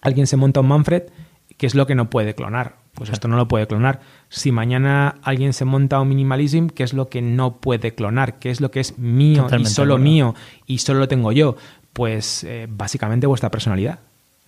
alguien 0.00 0.26
se 0.26 0.38
monta 0.38 0.60
un 0.60 0.68
Manfred, 0.68 1.02
¿qué 1.58 1.66
es 1.66 1.74
lo 1.74 1.86
que 1.86 1.94
no 1.94 2.08
puede 2.08 2.34
clonar? 2.34 2.76
Pues 2.94 3.10
esto 3.10 3.28
no 3.28 3.36
lo 3.36 3.48
puede 3.48 3.66
clonar. 3.66 4.00
Si 4.28 4.52
mañana 4.52 5.16
alguien 5.22 5.52
se 5.52 5.64
monta 5.64 6.00
un 6.00 6.08
minimalism, 6.08 6.68
¿qué 6.68 6.84
es 6.84 6.92
lo 6.92 7.08
que 7.08 7.22
no 7.22 7.56
puede 7.56 7.94
clonar? 7.94 8.38
¿Qué 8.38 8.50
es 8.50 8.60
lo 8.60 8.70
que 8.70 8.80
es 8.80 8.98
mío 8.98 9.42
Totalmente 9.42 9.70
y 9.70 9.74
solo 9.74 9.98
mío 9.98 10.34
y 10.66 10.78
solo 10.78 11.00
lo 11.00 11.08
tengo 11.08 11.32
yo? 11.32 11.56
Pues 11.92 12.44
eh, 12.44 12.66
básicamente 12.70 13.26
vuestra 13.26 13.50
personalidad. 13.50 13.98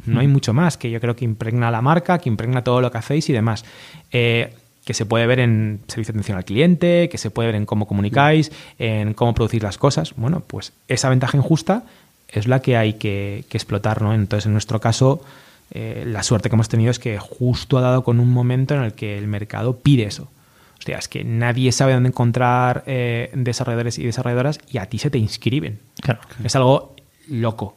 No 0.05 0.21
hay 0.21 0.29
mucho 0.29 0.53
más 0.53 0.77
que 0.77 0.91
yo 0.91 1.01
creo 1.01 1.17
que 1.17 1.25
impregna 1.25 1.71
la 1.71 1.83
marca, 1.83 2.19
que 2.19 2.29
impregna 2.29 2.63
todo 2.63 2.81
lo 2.81 2.91
que 2.93 2.99
hacéis 2.99 3.29
y 3.29 3.33
demás. 3.33 3.65
Eh, 4.13 4.55
que 4.85 4.95
se 4.95 5.05
puede 5.05 5.27
ver 5.27 5.41
en 5.41 5.81
servicio 5.89 6.13
de 6.13 6.19
atención 6.19 6.39
al 6.39 6.45
cliente, 6.45 7.09
que 7.09 7.19
se 7.19 7.31
puede 7.31 7.49
ver 7.49 7.57
en 7.57 7.67
cómo 7.67 7.89
comunicáis, 7.89 8.53
en 8.79 9.15
cómo 9.15 9.35
producir 9.35 9.65
las 9.65 9.79
cosas. 9.79 10.15
Bueno, 10.17 10.45
pues 10.47 10.73
esa 10.87 11.09
ventaja 11.09 11.37
injusta 11.37 11.83
es 12.29 12.47
la 12.47 12.63
que 12.63 12.77
hay 12.77 12.93
que, 12.93 13.45
que 13.49 13.57
explotar, 13.57 14.01
¿no? 14.01 14.15
Entonces, 14.15 14.47
en 14.47 14.53
nuestro 14.53 14.81
caso, 14.81 15.25
eh, 15.71 16.05
la 16.07 16.23
suerte 16.23 16.49
que 16.49 16.57
hemos 16.57 16.69
tenido 16.69 16.91
es 16.91 16.99
que 16.99 17.19
justo 17.19 17.79
ha 17.79 17.81
dado 17.81 18.05
con 18.05 18.21
un 18.21 18.31
momento 18.33 18.75
en 18.75 18.83
el 18.83 18.93
que 18.95 19.19
el 19.19 19.27
mercado 19.27 19.79
pide 19.79 20.05
eso. 20.05 20.29
Hostia, 20.79 20.99
es 20.99 21.09
que 21.09 21.25
nadie 21.25 21.73
sabe 21.73 21.95
dónde 21.95 22.11
encontrar 22.11 22.85
eh, 22.87 23.31
desarrolladores 23.35 23.99
y 23.99 24.05
desarrolladoras 24.05 24.61
y 24.71 24.79
a 24.79 24.87
ti 24.87 24.99
se 24.99 25.11
te 25.11 25.19
inscriben. 25.19 25.79
Claro. 26.01 26.21
Es 26.45 26.55
algo 26.57 26.95
loco. 27.29 27.77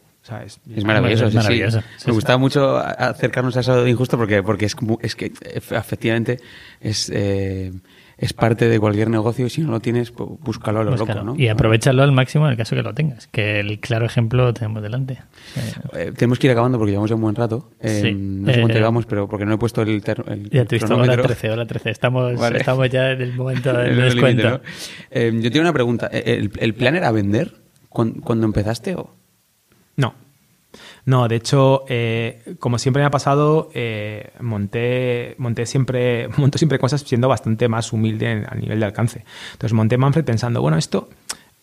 Es 0.68 0.84
maravilloso, 0.84 1.24
Es 1.24 1.30
sí, 1.32 1.38
sí. 1.38 1.42
maravilloso, 1.42 1.80
sí, 1.96 2.04
Me 2.06 2.12
gustaba 2.12 2.38
mucho 2.38 2.76
acercarnos 2.76 3.56
a 3.56 3.60
eso 3.60 3.82
de 3.82 3.90
injusto 3.90 4.16
porque, 4.16 4.42
porque 4.44 4.66
es, 4.66 4.76
como- 4.76 4.98
es 5.02 5.16
que 5.16 5.32
ef- 5.32 5.76
efectivamente 5.76 6.38
es, 6.80 7.10
eh, 7.12 7.72
es 8.22 8.34
parte 8.34 8.68
de 8.68 8.78
cualquier 8.78 9.08
negocio 9.08 9.46
y 9.46 9.50
si 9.50 9.62
no 9.62 9.70
lo 9.70 9.80
tienes, 9.80 10.10
pues 10.10 10.28
búscalo 10.42 10.80
a 10.80 10.84
lo 10.84 10.90
Búscalo. 10.90 11.20
loco, 11.22 11.24
¿no? 11.36 11.42
Y 11.42 11.48
aprovechalo 11.48 12.02
al 12.02 12.12
máximo 12.12 12.44
en 12.44 12.52
el 12.52 12.56
caso 12.58 12.76
que 12.76 12.82
lo 12.82 12.92
tengas, 12.92 13.26
que 13.28 13.60
el 13.60 13.80
claro 13.80 14.04
ejemplo 14.04 14.44
lo 14.44 14.52
tenemos 14.52 14.82
delante. 14.82 15.18
Eh, 15.94 16.12
tenemos 16.16 16.38
que 16.38 16.46
ir 16.46 16.50
acabando 16.52 16.76
porque 16.76 16.90
llevamos 16.90 17.08
ya 17.08 17.16
un 17.16 17.22
buen 17.22 17.34
rato. 17.34 17.70
Eh, 17.80 18.00
Sí. 18.02 18.12
No 18.14 18.52
sé 18.52 18.60
cuánto 18.60 18.74
Eh, 18.76 18.78
llevamos, 18.80 19.06
pero 19.06 19.26
porque 19.26 19.46
no 19.46 19.54
he 19.54 19.58
puesto 19.58 19.80
el, 19.82 20.02
ter- 20.02 20.22
el 20.28 20.50
ya 20.50 20.60
hora 20.62 20.78
cronómetro. 20.78 21.22
13, 21.24 21.50
hora 21.50 21.66
13. 21.66 21.90
Estamos, 21.90 22.34
Vale. 22.38 22.58
estamos 22.58 22.90
ya 22.90 23.10
en 23.12 23.22
el 23.22 23.32
momento 23.32 23.72
del 23.76 23.90
Es 23.92 23.96
el 23.98 24.04
descuento. 24.04 24.50
¿no? 24.50 24.60
Eh, 25.10 25.32
yo 25.40 25.50
tengo 25.50 25.62
una 25.62 25.72
pregunta. 25.72 26.10
Eh, 26.12 26.22
¿El, 26.38 26.52
el 26.58 26.74
plan 26.74 26.96
era 26.96 27.10
vender 27.12 27.54
cuan- 27.88 28.20
cuando 28.20 28.44
empezaste 28.46 28.96
o...? 28.96 29.14
No. 29.96 30.14
No, 31.06 31.28
de 31.28 31.36
hecho, 31.36 31.84
eh, 31.88 32.54
como 32.58 32.78
siempre 32.78 33.02
me 33.02 33.06
ha 33.06 33.10
pasado, 33.10 33.70
eh, 33.74 34.30
monté, 34.40 35.34
monté 35.38 35.66
siempre, 35.66 36.28
monto 36.36 36.58
siempre 36.58 36.78
cosas 36.78 37.00
siendo 37.02 37.28
bastante 37.28 37.68
más 37.68 37.92
humilde 37.92 38.30
en- 38.30 38.46
a 38.48 38.54
nivel 38.54 38.80
de 38.80 38.86
alcance. 38.86 39.24
Entonces 39.52 39.72
monté 39.72 39.96
Manfred 39.98 40.24
pensando, 40.24 40.60
bueno, 40.60 40.76
esto, 40.76 41.08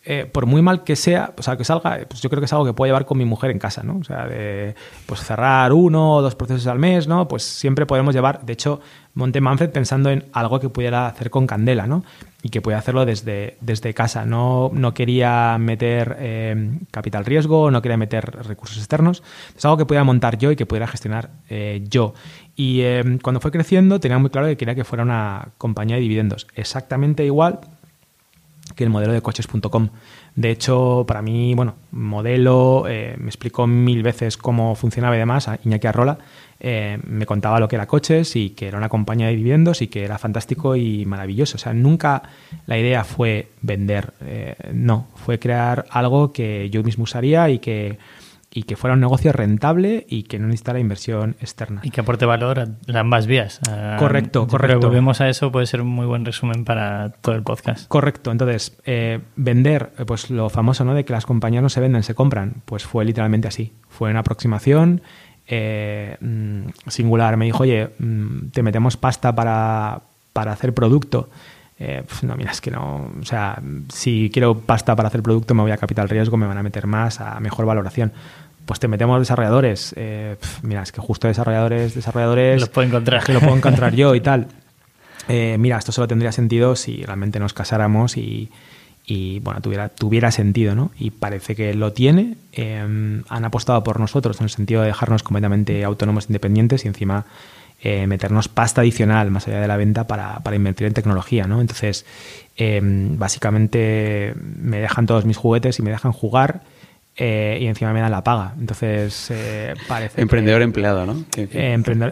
eh, 0.10 0.26
por 0.26 0.46
muy 0.46 0.62
mal 0.62 0.86
que 0.86 0.96
sea, 0.96 1.34
o 1.38 1.44
sea, 1.44 1.58
que 1.58 1.66
salga, 1.66 2.00
pues 2.08 2.22
yo 2.22 2.30
creo 2.30 2.40
que 2.40 2.46
es 2.46 2.54
algo 2.54 2.64
que 2.64 2.72
puedo 2.72 2.88
llevar 2.88 3.06
con 3.06 3.18
mi 3.18 3.26
mujer 3.26 3.52
en 3.52 3.60
casa, 3.60 3.84
¿no? 3.84 3.98
O 3.98 4.06
sea, 4.06 4.26
de 4.26 4.74
pues 5.06 5.20
cerrar 5.20 5.74
uno 5.74 6.16
o 6.16 6.22
dos 6.22 6.34
procesos 6.34 6.66
al 6.68 6.80
mes, 6.80 7.10
¿no? 7.10 7.28
Pues 7.28 7.44
siempre 7.44 7.86
podemos 7.86 8.16
llevar, 8.16 8.46
de 8.46 8.54
hecho, 8.54 8.80
monté 9.16 9.42
Manfred 9.42 9.72
pensando 9.72 10.10
en 10.10 10.24
algo 10.32 10.62
que 10.62 10.70
pudiera 10.70 11.08
hacer 11.08 11.30
con 11.30 11.46
Candela, 11.46 11.88
¿no? 11.88 12.06
Y 12.42 12.48
que 12.48 12.62
pudiera 12.62 12.80
hacerlo 12.80 13.06
desde, 13.06 13.58
desde 13.60 13.94
casa. 13.94 14.26
No, 14.26 14.72
no 14.72 14.94
quería 14.94 15.58
meter 15.60 16.16
eh, 16.20 16.80
capital 16.90 17.26
riesgo, 17.26 17.70
no 17.70 17.82
quería 17.82 17.98
meter 17.98 18.24
recursos 18.48 18.78
externos. 18.78 19.24
Es 19.58 19.66
algo 19.66 19.76
que 19.76 19.86
pudiera 19.86 20.06
montar 20.06 20.38
yo 20.38 20.52
y 20.52 20.56
que 20.56 20.66
pudiera 20.66 20.88
gestionar 20.88 21.32
eh, 21.50 21.84
yo. 21.90 22.14
Y 22.56 22.80
eh, 22.82 23.20
cuando 23.22 23.42
fue 23.42 23.52
creciendo 23.52 24.00
tenía 24.00 24.20
muy 24.20 24.30
claro 24.30 24.48
que 24.48 24.56
quería 24.56 24.74
que 24.74 24.86
fuera 24.86 25.04
una 25.04 25.50
compañía 25.58 25.98
de 25.98 26.04
dividendos. 26.04 26.48
Exactamente 26.56 27.26
igual 27.26 27.60
que 28.78 28.84
el 28.84 28.90
modelo 28.92 29.12
de 29.12 29.22
coches.com. 29.22 29.90
De 30.36 30.52
hecho, 30.52 31.04
para 31.08 31.22
mí, 31.22 31.56
bueno, 31.56 31.76
modelo, 31.92 32.86
eh, 32.88 33.16
me 33.18 33.28
explicó 33.28 33.66
mil 33.66 34.04
veces 34.04 34.38
cómo 34.38 34.76
funcionaba 34.76 35.16
y 35.16 35.20
demás, 35.20 35.50
Iñaki 35.66 35.88
Arrola, 35.88 36.20
eh, 36.60 37.00
me 37.04 37.26
contaba 37.26 37.60
lo 37.60 37.68
que 37.68 37.76
era 37.76 37.88
coches 37.88 38.36
y 38.36 38.52
que 38.52 38.68
era 38.68 38.78
una 38.78 38.88
compañía 38.88 39.28
de 39.28 39.36
dividendos 39.36 39.82
y 39.82 39.88
que 39.88 40.04
era 40.04 40.20
fantástico 40.20 40.76
y 40.76 41.06
maravilloso. 41.06 41.56
O 41.56 41.60
sea, 41.60 41.74
nunca 41.74 42.22
la 42.68 42.78
idea 42.78 43.04
fue 43.04 43.50
vender, 43.62 44.14
eh, 44.22 44.56
no, 44.74 45.08
fue 45.16 45.40
crear 45.40 45.86
algo 45.90 46.32
que 46.32 46.70
yo 46.70 46.84
mismo 46.84 47.04
usaría 47.04 47.50
y 47.50 47.58
que 47.58 47.98
y 48.52 48.64
que 48.64 48.76
fuera 48.76 48.94
un 48.94 49.02
negocio 49.02 49.32
rentable 49.34 50.06
y 50.10 50.24
que 50.24 50.40
no 50.40 50.48
necesitara 50.48 50.80
inversión 50.80 51.36
externa. 51.40 51.82
Y 51.84 51.92
que 51.92 52.02
aporte 52.02 52.26
valor 52.26 52.60
a 52.60 53.00
ambas 53.00 53.28
vías. 53.28 53.60
Correcto, 54.00 54.48
correcto. 54.48 54.80
Pero 54.80 54.80
volvemos 54.80 55.22
a 55.22 55.30
eso, 55.30 55.52
puede 55.52 55.66
ser 55.66 55.82
un 55.82 55.90
muy 55.90 56.06
buen 56.06 56.26
resumen 56.26 56.64
para 56.66 57.10
todo 57.10 57.36
el 57.36 57.44
podcast. 57.44 57.88
Correcto. 57.88 58.32
Entonces, 58.32 58.78
eh, 58.86 59.20
vender, 59.36 59.92
eh, 59.98 60.06
pues 60.06 60.30
lo 60.30 60.50
famoso, 60.50 60.86
¿no? 60.86 60.94
De 60.94 61.06
que 61.06 61.14
las 61.14 61.26
compañías 61.26 61.62
no 61.62 61.70
se 61.70 61.82
venden, 61.82 62.04
se 62.04 62.16
compran. 62.16 62.62
Pues 62.66 62.86
fue 62.86 63.06
literalmente 63.06 63.48
así. 63.48 63.74
Fue 63.90 64.10
una 64.10 64.22
aproximación 64.22 65.02
eh, 65.46 66.18
mm, 66.20 66.70
singular. 66.88 67.38
Me 67.38 67.46
dijo, 67.46 67.64
oye, 67.64 67.90
mm, 68.00 68.50
te 68.50 68.64
metemos 68.64 68.98
pasta 68.98 69.36
para, 69.36 70.02
para 70.34 70.54
hacer 70.54 70.74
producto. 70.74 71.30
Eh, 71.80 72.04
pues 72.08 72.24
no, 72.24 72.36
mira, 72.36 72.52
es 72.52 72.62
que 72.62 72.72
no. 72.72 73.12
O 73.22 73.26
sea, 73.26 73.62
si 73.94 74.30
quiero 74.34 74.60
pasta 74.60 74.96
para 74.96 75.10
hacer 75.10 75.22
producto, 75.22 75.54
me 75.54 75.62
voy 75.62 75.72
a 75.72 75.78
capital 75.78 76.10
riesgo, 76.10 76.38
me 76.38 76.48
van 76.48 76.58
a 76.58 76.64
meter 76.64 76.88
más, 76.88 77.22
a 77.22 77.40
mejor 77.40 77.66
valoración. 77.66 78.12
Pues 78.66 78.80
te 78.80 78.88
metemos 78.88 79.20
desarrolladores. 79.20 79.94
Eh, 79.96 80.38
mira, 80.64 80.82
es 80.82 80.92
que 80.92 81.00
justo 81.00 81.28
desarrolladores, 81.28 81.96
desarrolladores. 81.96 82.60
Los 82.60 82.70
puedo 82.70 82.88
encontrar. 82.88 83.24
Que 83.24 83.34
lo 83.34 83.40
puedo 83.40 83.56
encontrar 83.56 83.96
yo 83.96 84.16
y 84.16 84.22
tal. 84.22 84.48
Eh, 85.28 85.58
mira, 85.60 85.78
esto 85.78 85.92
solo 85.92 86.08
tendría 86.08 86.32
sentido 86.32 86.76
si 86.76 87.04
realmente 87.04 87.40
nos 87.40 87.54
casáramos 87.54 88.18
y, 88.18 88.50
bueno, 89.42 89.62
tuviera, 89.62 89.90
tuviera 89.90 90.32
sentido, 90.32 90.74
¿no? 90.76 90.92
Y 90.98 91.12
parece 91.12 91.56
que 91.56 91.74
lo 91.74 91.94
tiene. 91.94 92.36
han 92.58 93.46
apostado 93.46 93.84
por 93.84 94.00
nosotros 94.00 94.40
en 94.40 94.46
el 94.46 94.50
sentido 94.50 94.82
de 94.82 94.88
dejarnos 94.88 95.24
completamente 95.24 95.84
autónomos, 95.84 96.26
independientes 96.28 96.86
y 96.86 96.88
encima 96.88 97.26
eh, 97.80 98.08
meternos 98.08 98.48
pasta 98.48 98.82
adicional 98.82 99.30
más 99.30 99.48
allá 99.48 99.62
de 99.62 99.68
la 99.68 99.78
venta 99.78 100.08
para, 100.08 100.42
invertir 100.56 100.88
en 100.88 100.94
tecnología, 100.94 101.46
¿no? 101.46 101.62
Entonces, 101.62 102.08
em, 102.56 103.20
básicamente 103.20 104.34
me 104.60 104.80
dejan 104.80 105.06
todos 105.06 105.26
mis 105.26 105.38
juguetes 105.38 105.78
y 105.78 105.84
me 105.84 105.92
dejan 105.92 106.12
jugar 106.12 106.62
eh, 107.16 107.60
y 107.62 107.68
encima 107.68 107.94
me 107.94 108.00
dan 108.00 108.10
la 108.10 108.24
paga. 108.24 108.56
Entonces, 108.60 109.28
eh, 109.30 109.76
parece... 109.88 110.20
Emprendedor 110.20 110.64
empleado, 110.64 111.06
¿no? 111.06 111.24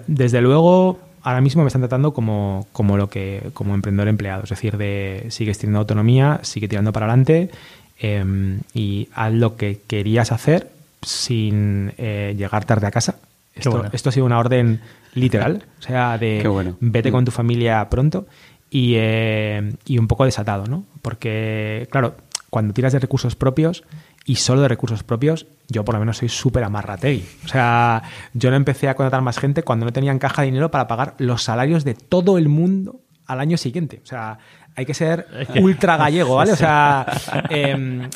desde 0.05 0.41
luego, 0.41 0.99
ahora 1.23 1.41
mismo 1.41 1.63
me 1.63 1.67
están 1.67 1.81
tratando 1.81 2.13
como, 2.13 2.67
como, 2.71 2.95
lo 2.95 3.09
que, 3.09 3.49
como 3.55 3.73
emprendedor 3.73 4.07
empleado, 4.07 4.43
es 4.43 4.51
decir, 4.51 4.77
de 4.77 5.25
sigues 5.29 5.57
teniendo 5.57 5.79
autonomía, 5.79 6.41
sigue 6.43 6.67
tirando 6.67 6.93
para 6.93 7.07
adelante 7.07 7.49
em, 7.97 8.59
y 8.75 9.09
haz 9.15 9.33
lo 9.33 9.55
que 9.55 9.81
querías 9.87 10.31
hacer 10.31 10.69
sin 11.01 11.89
llegar 11.97 12.65
tarde 12.65 12.85
a 12.85 12.91
casa. 12.91 13.15
Esto, 13.55 13.85
esto, 13.91 14.09
ha 14.09 14.11
sido 14.11 14.25
una 14.25 14.37
orden 14.37 14.81
literal, 15.13 15.63
o 15.79 15.81
sea, 15.81 16.17
de 16.17 16.75
vete 16.81 17.11
con 17.11 17.23
tu 17.23 17.31
familia 17.31 17.89
pronto 17.89 18.27
y, 18.69 18.93
eh, 18.95 19.73
y 19.85 19.97
un 19.97 20.07
poco 20.07 20.25
desatado, 20.25 20.65
¿no? 20.65 20.85
Porque, 21.01 21.87
claro, 21.89 22.15
cuando 22.49 22.73
tiras 22.73 22.93
de 22.93 22.99
recursos 22.99 23.35
propios 23.35 23.83
y 24.25 24.35
solo 24.35 24.61
de 24.61 24.67
recursos 24.67 25.03
propios, 25.03 25.45
yo 25.69 25.85
por 25.85 25.95
lo 25.95 25.99
menos 25.99 26.17
soy 26.17 26.29
súper 26.29 26.63
amarratei. 26.63 27.25
O 27.45 27.47
sea, 27.47 28.03
yo 28.33 28.49
no 28.49 28.55
empecé 28.55 28.89
a 28.89 28.95
contratar 28.95 29.21
más 29.21 29.37
gente 29.39 29.63
cuando 29.63 29.85
no 29.85 29.93
tenían 29.93 30.19
caja 30.19 30.41
de 30.41 30.47
dinero 30.47 30.71
para 30.71 30.87
pagar 30.87 31.15
los 31.17 31.43
salarios 31.43 31.83
de 31.83 31.93
todo 31.93 32.37
el 32.37 32.49
mundo 32.49 33.01
al 33.25 33.39
año 33.39 33.57
siguiente. 33.57 34.01
O 34.03 34.05
sea, 34.05 34.39
hay 34.75 34.85
que 34.85 34.93
ser 34.93 35.27
ultra 35.61 35.97
gallego, 35.97 36.35
¿vale? 36.35 36.51
O 36.51 36.55
sea, 36.57 37.05
em, 37.49 38.09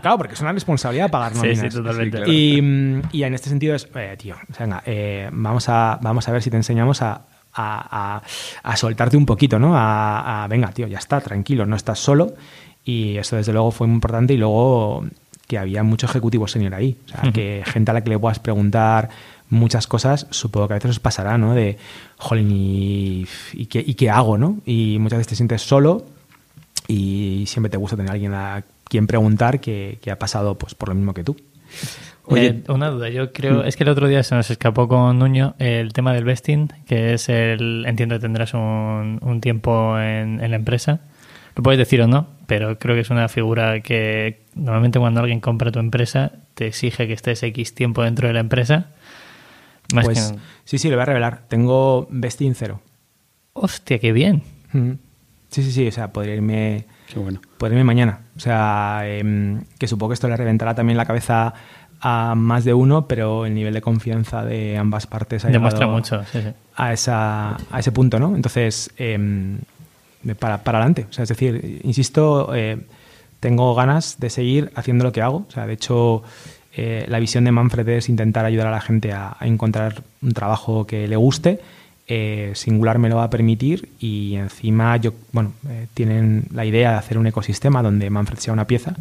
claro, 0.00 0.18
porque 0.18 0.34
es 0.34 0.40
una 0.40 0.52
responsabilidad 0.52 1.10
pagar 1.10 1.34
nóminas. 1.34 1.58
Sí, 1.58 1.70
sí, 1.70 1.76
totalmente. 1.76 2.22
y, 2.30 2.58
y, 3.12 3.22
en 3.22 3.34
este 3.34 3.48
sentido 3.50 3.74
es, 3.74 3.88
eh, 3.94 4.16
tío, 4.18 4.36
venga, 4.58 4.82
eh, 4.86 5.28
vamos, 5.32 5.68
a, 5.68 5.98
vamos 6.00 6.28
a 6.28 6.32
ver 6.32 6.42
si 6.42 6.50
te 6.50 6.56
enseñamos 6.56 7.02
a, 7.02 7.20
a, 7.54 8.22
a 8.62 8.76
soltarte 8.76 9.16
un 9.16 9.26
poquito, 9.26 9.58
¿no? 9.58 9.72
A, 9.74 10.46
venga, 10.48 10.68
tío, 10.72 10.86
ya 10.86 10.98
está, 10.98 11.20
tranquilo, 11.20 11.66
no 11.66 11.76
estás 11.76 11.98
solo. 11.98 12.34
Y 12.84 13.18
eso 13.18 13.36
desde 13.36 13.52
luego 13.52 13.70
fue 13.70 13.86
muy 13.86 13.96
importante 13.96 14.32
y 14.32 14.38
luego 14.38 15.04
que 15.46 15.58
había 15.58 15.82
mucho 15.82 16.06
ejecutivo 16.06 16.48
senior 16.48 16.74
ahí. 16.74 16.96
O 17.06 17.08
sea, 17.08 17.32
que 17.32 17.62
gente 17.66 17.90
a 17.90 17.94
la 17.94 18.02
que 18.02 18.10
le 18.10 18.18
puedas 18.18 18.38
preguntar 18.38 19.10
muchas 19.50 19.86
cosas, 19.86 20.26
supongo 20.30 20.68
que 20.68 20.74
a 20.74 20.76
veces 20.76 20.90
os 20.90 21.00
pasará, 21.00 21.38
¿no? 21.38 21.54
De, 21.54 21.78
jolín, 22.16 22.48
¿y, 22.50 23.26
qué, 23.66 23.82
¿y 23.86 23.94
qué 23.94 24.10
hago, 24.10 24.38
no? 24.38 24.58
Y 24.66 24.98
muchas 24.98 25.18
veces 25.18 25.28
te 25.28 25.36
sientes 25.36 25.62
solo 25.62 26.06
y 26.86 27.44
siempre 27.46 27.70
te 27.70 27.76
gusta 27.76 27.96
tener 27.96 28.10
a 28.10 28.14
alguien 28.14 28.34
a 28.34 28.64
quien 28.84 29.06
preguntar 29.06 29.60
que, 29.60 29.98
ha 30.10 30.16
pasado 30.16 30.56
pues 30.56 30.74
por 30.74 30.88
lo 30.88 30.94
mismo 30.94 31.14
que 31.14 31.24
tú. 31.24 31.36
Oye, 32.24 32.46
eh, 32.46 32.62
una 32.68 32.88
duda, 32.90 33.08
yo 33.08 33.32
creo, 33.32 33.62
mm. 33.62 33.66
es 33.66 33.76
que 33.76 33.84
el 33.84 33.90
otro 33.90 34.08
día 34.08 34.22
se 34.22 34.34
nos 34.34 34.50
escapó 34.50 34.88
con 34.88 35.18
Nuño 35.18 35.54
el 35.58 35.92
tema 35.92 36.12
del 36.12 36.24
vesting, 36.24 36.72
que 36.86 37.14
es 37.14 37.28
el, 37.28 37.84
entiendo 37.86 38.16
que 38.16 38.20
tendrás 38.20 38.54
un, 38.54 39.18
un 39.22 39.40
tiempo 39.40 39.98
en, 39.98 40.42
en, 40.42 40.50
la 40.50 40.56
empresa, 40.56 41.00
lo 41.56 41.62
puedes 41.62 41.78
decir 41.78 42.02
o 42.02 42.06
no, 42.06 42.28
pero 42.46 42.78
creo 42.78 42.94
que 42.94 43.02
es 43.02 43.10
una 43.10 43.28
figura 43.28 43.80
que 43.80 44.42
normalmente 44.54 44.98
cuando 44.98 45.20
alguien 45.20 45.40
compra 45.40 45.72
tu 45.72 45.78
empresa 45.78 46.32
te 46.54 46.66
exige 46.66 47.06
que 47.06 47.14
estés 47.14 47.42
X 47.42 47.74
tiempo 47.74 48.02
dentro 48.02 48.28
de 48.28 48.34
la 48.34 48.40
empresa 48.40 48.88
pues, 49.88 50.34
Sí, 50.64 50.78
sí, 50.78 50.88
lo 50.88 50.96
voy 50.96 51.02
a 51.02 51.06
revelar. 51.06 51.42
Tengo 51.48 52.06
vesting 52.10 52.54
cero. 52.54 52.80
Hostia, 53.54 53.98
qué 53.98 54.12
bien. 54.12 54.42
Sí, 55.50 55.62
sí, 55.62 55.72
sí. 55.72 55.88
O 55.88 55.92
sea, 55.92 56.12
podría 56.12 56.34
irme, 56.34 56.86
qué 57.12 57.18
bueno. 57.18 57.40
podría 57.56 57.78
irme 57.78 57.84
mañana. 57.84 58.20
O 58.36 58.40
sea, 58.40 59.02
em, 59.04 59.62
que 59.78 59.88
supongo 59.88 60.10
que 60.10 60.14
esto 60.14 60.28
le 60.28 60.36
reventará 60.36 60.74
también 60.74 60.96
la 60.96 61.06
cabeza 61.06 61.54
a 62.00 62.34
más 62.36 62.64
de 62.64 62.74
uno, 62.74 63.08
pero 63.08 63.46
el 63.46 63.54
nivel 63.54 63.74
de 63.74 63.80
confianza 63.80 64.44
de 64.44 64.76
ambas 64.76 65.06
partes 65.06 65.44
ha 65.44 65.48
demuestra 65.48 65.86
mucho 65.86 66.22
A, 66.76 66.92
esa, 66.92 67.56
a 67.70 67.80
ese 67.80 67.90
punto, 67.90 68.20
¿no? 68.20 68.36
Entonces, 68.36 68.90
em, 68.96 69.58
para, 70.38 70.62
para 70.62 70.78
adelante. 70.78 71.06
O 71.08 71.12
sea, 71.12 71.24
es 71.24 71.28
decir, 71.28 71.80
insisto, 71.82 72.54
eh, 72.54 72.78
tengo 73.40 73.74
ganas 73.74 74.20
de 74.20 74.30
seguir 74.30 74.70
haciendo 74.74 75.04
lo 75.04 75.12
que 75.12 75.22
hago. 75.22 75.46
O 75.48 75.50
sea, 75.50 75.66
de 75.66 75.72
hecho, 75.72 76.22
eh, 76.74 77.06
la 77.08 77.18
visión 77.18 77.44
de 77.44 77.52
Manfred 77.52 77.88
es 77.88 78.08
intentar 78.08 78.44
ayudar 78.44 78.68
a 78.68 78.70
la 78.70 78.80
gente 78.80 79.12
a, 79.12 79.36
encontrar 79.40 80.02
un 80.22 80.32
trabajo 80.32 80.86
que 80.86 81.08
le 81.08 81.16
guste. 81.16 81.60
Eh, 82.06 82.52
Singular 82.54 82.98
me 82.98 83.08
lo 83.08 83.16
va 83.16 83.24
a 83.24 83.30
permitir 83.30 83.90
y 83.98 84.36
encima 84.36 84.96
yo, 84.96 85.12
bueno, 85.32 85.52
eh, 85.68 85.86
tienen 85.92 86.44
la 86.54 86.64
idea 86.64 86.92
de 86.92 86.96
hacer 86.96 87.18
un 87.18 87.26
ecosistema 87.26 87.82
donde 87.82 88.08
Manfred 88.08 88.38
sea 88.38 88.52
una 88.54 88.66
pieza 88.66 88.94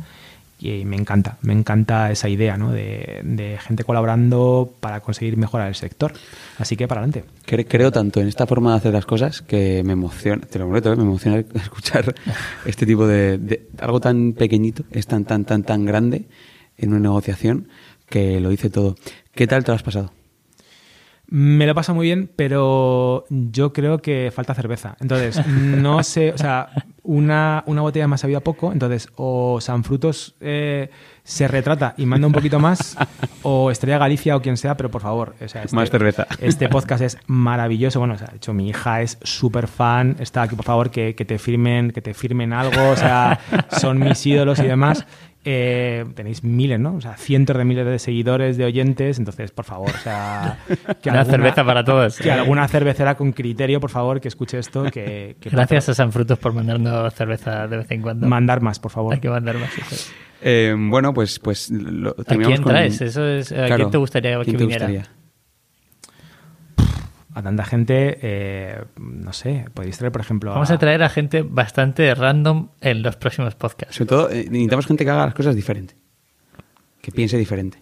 y 0.60 0.85
me 0.85 0.95
encanta, 0.98 1.38
me 1.41 1.53
encanta 1.53 2.11
esa 2.11 2.27
idea 2.27 2.57
¿no? 2.57 2.72
de, 2.72 3.57
gente 3.61 3.84
colaborando 3.84 4.73
para 4.80 5.02
conseguir 5.02 5.38
mejorar 5.38 5.68
el 5.68 5.76
sector. 5.76 6.14
Así 6.57 6.76
que 6.76 6.88
para 6.88 7.02
adelante. 7.02 7.30
Creo 7.45 7.91
tanto 7.91 8.19
en 8.19 8.27
esta 8.27 8.48
forma 8.48 8.72
de 8.72 8.77
hacer 8.77 8.94
las 8.94 9.06
cosas 9.06 9.41
que 9.41 9.84
me 9.85 9.94
emociona, 9.94 10.45
te 10.45 10.57
lo 10.57 10.65
prometo, 10.65 10.95
me 10.95 11.03
emociona 11.03 11.38
escuchar 11.53 12.14
este 12.65 12.85
tipo 12.85 13.06
de, 13.06 13.38
de, 13.38 13.68
algo 13.80 13.99
tan 13.99 14.34
pequeñito, 14.34 14.84
es 14.91 15.06
tan, 15.06 15.26
tan, 15.26 15.45
tan, 15.45 15.64
tan 15.64 15.85
grande 15.85 16.26
en 16.78 16.90
una 16.90 16.99
negociación 16.99 17.68
que 18.08 18.40
lo 18.40 18.49
dice 18.49 18.70
todo. 18.70 18.95
¿Qué 19.34 19.48
tal 19.48 19.64
te 19.64 19.72
lo 19.72 19.76
has 19.76 19.84
pasado? 19.84 20.12
Me 21.30 21.68
lo 21.68 21.76
pasa 21.76 21.94
muy 21.94 22.06
bien, 22.06 22.30
pero 22.34 23.26
yo 23.30 23.74
creo 23.74 24.02
que 24.02 24.32
falta 24.34 24.54
cerveza. 24.54 24.95
Entonces, 25.02 25.45
no 25.48 26.02
sé, 26.04 26.32
o 26.32 26.38
sea, 26.38 26.70
una, 27.04 27.64
una 27.68 27.82
botella 27.82 28.08
más 28.08 28.24
había 28.24 28.40
poco, 28.40 28.72
entonces 28.72 29.10
o 29.18 29.60
San 29.60 29.84
Frutos 29.84 30.36
eh, 30.40 30.90
se 31.24 31.49
retrata 31.49 31.95
y 31.98 32.06
manda 32.06 32.28
un 32.28 32.34
poquito 32.34 32.60
más, 32.60 32.95
o 33.44 33.72
Estrella 33.72 33.98
Galicia 33.98 34.38
o 34.38 34.41
quien 34.41 34.56
sea, 34.56 34.78
pero 34.78 34.90
por 34.90 35.02
favor. 35.02 35.36
O 35.44 35.48
sea, 35.49 35.64
este, 35.64 35.76
más 35.76 35.90
cerveza. 35.90 36.28
Este 36.40 36.70
podcast 36.70 37.04
es 37.04 37.18
maravilloso. 37.28 37.99
Bueno, 37.99 38.14
o 38.14 38.18
sea, 38.18 38.28
de 38.28 38.38
hecho, 38.38 38.54
mi 38.54 38.70
hija 38.70 39.02
es 39.02 39.18
súper 39.22 39.68
fan, 39.68 40.16
está 40.20 40.44
aquí, 40.44 40.56
por 40.56 40.66
favor, 40.66 40.91
que, 40.91 41.14
que 41.14 41.26
te 41.26 41.38
firmen, 41.40 41.91
que 41.91 42.02
te 42.02 42.14
firmen 42.14 42.54
algo, 42.54 42.90
o 42.90 42.95
sea, 42.95 43.40
son 43.78 43.99
mis 43.99 44.26
ídolos 44.26 44.60
y 44.60 44.64
demás. 44.64 45.06
Eh, 45.45 46.03
tenéis 46.14 46.43
miles, 46.43 46.80
¿no? 46.80 46.95
O 46.95 47.01
sea, 47.01 47.15
cientos 47.15 47.55
de 47.57 47.64
miles 47.64 47.85
de 47.85 47.99
seguidores, 47.99 48.57
de 48.57 48.65
oyentes, 48.65 49.18
entonces, 49.18 49.51
por 49.51 49.64
favor, 49.65 49.89
o 49.89 49.97
sea... 49.99 50.57
Que 51.01 51.09
Una 51.09 51.23
cerveza 51.23 51.64
para 51.64 51.84
todos. 51.84 52.18
Que 52.18 52.31
alguna 52.31 52.68
cervecera 52.68 53.15
con 53.15 53.31
criterio, 53.31 53.80
por 53.80 53.89
favor, 53.89 54.19
que 54.19 54.27
escuche 54.27 54.57
esto. 54.57 54.84
Que, 54.85 55.38
Gracias 55.41 55.89
a 55.89 55.93
San 55.93 56.11
Frutos 56.11 56.38
por 56.39 56.53
mandarnos 56.53 57.14
cerveza 57.14 57.68
de 57.68 57.77
vez 57.77 57.91
en 57.91 58.01
cuando. 58.01 58.27
Mandar 58.27 58.61
más, 58.61 58.80
por 58.80 58.91
favor. 58.91 59.14
Hay 59.14 59.19
que 59.19 59.30
mandar 59.30 59.55
más. 59.57 60.11
Eh, 60.41 60.76
bueno, 60.77 61.14
pues, 61.14 61.39
pues 61.39 61.69
lo, 61.72 62.11
¿A 62.11 62.35
quién 62.35 62.64
traes? 62.64 63.01
Eso 63.01 63.26
es, 63.26 63.51
¿A 63.51 63.76
quién 63.76 63.89
te 63.89 63.97
gustaría 63.97 64.39
que 64.41 64.51
viniera? 64.51 65.07
A 67.38 67.43
tanta 67.43 67.64
gente, 67.65 68.18
eh, 68.23 68.84
no 68.99 69.31
sé, 69.31 69.65
podéis 69.73 69.97
traer, 69.99 70.11
por 70.11 70.22
ejemplo... 70.22 70.51
Vamos 70.51 70.72
a... 70.72 70.77
traer 70.80 71.03
a 71.03 71.09
gente 71.09 71.43
bastante 71.43 72.15
random 72.15 72.69
en 72.81 73.03
los 73.03 73.15
próximos 73.15 73.53
podcasts. 73.53 73.95
Sobre 73.95 74.07
todo, 74.09 74.30
eh, 74.31 74.45
necesitamos 74.49 74.88
gente 74.88 75.05
que 75.05 75.11
haga 75.11 75.26
las 75.27 75.35
cosas 75.35 75.55
diferente, 75.55 75.95
que 77.01 77.11
piense 77.11 77.38
diferente. 77.38 77.77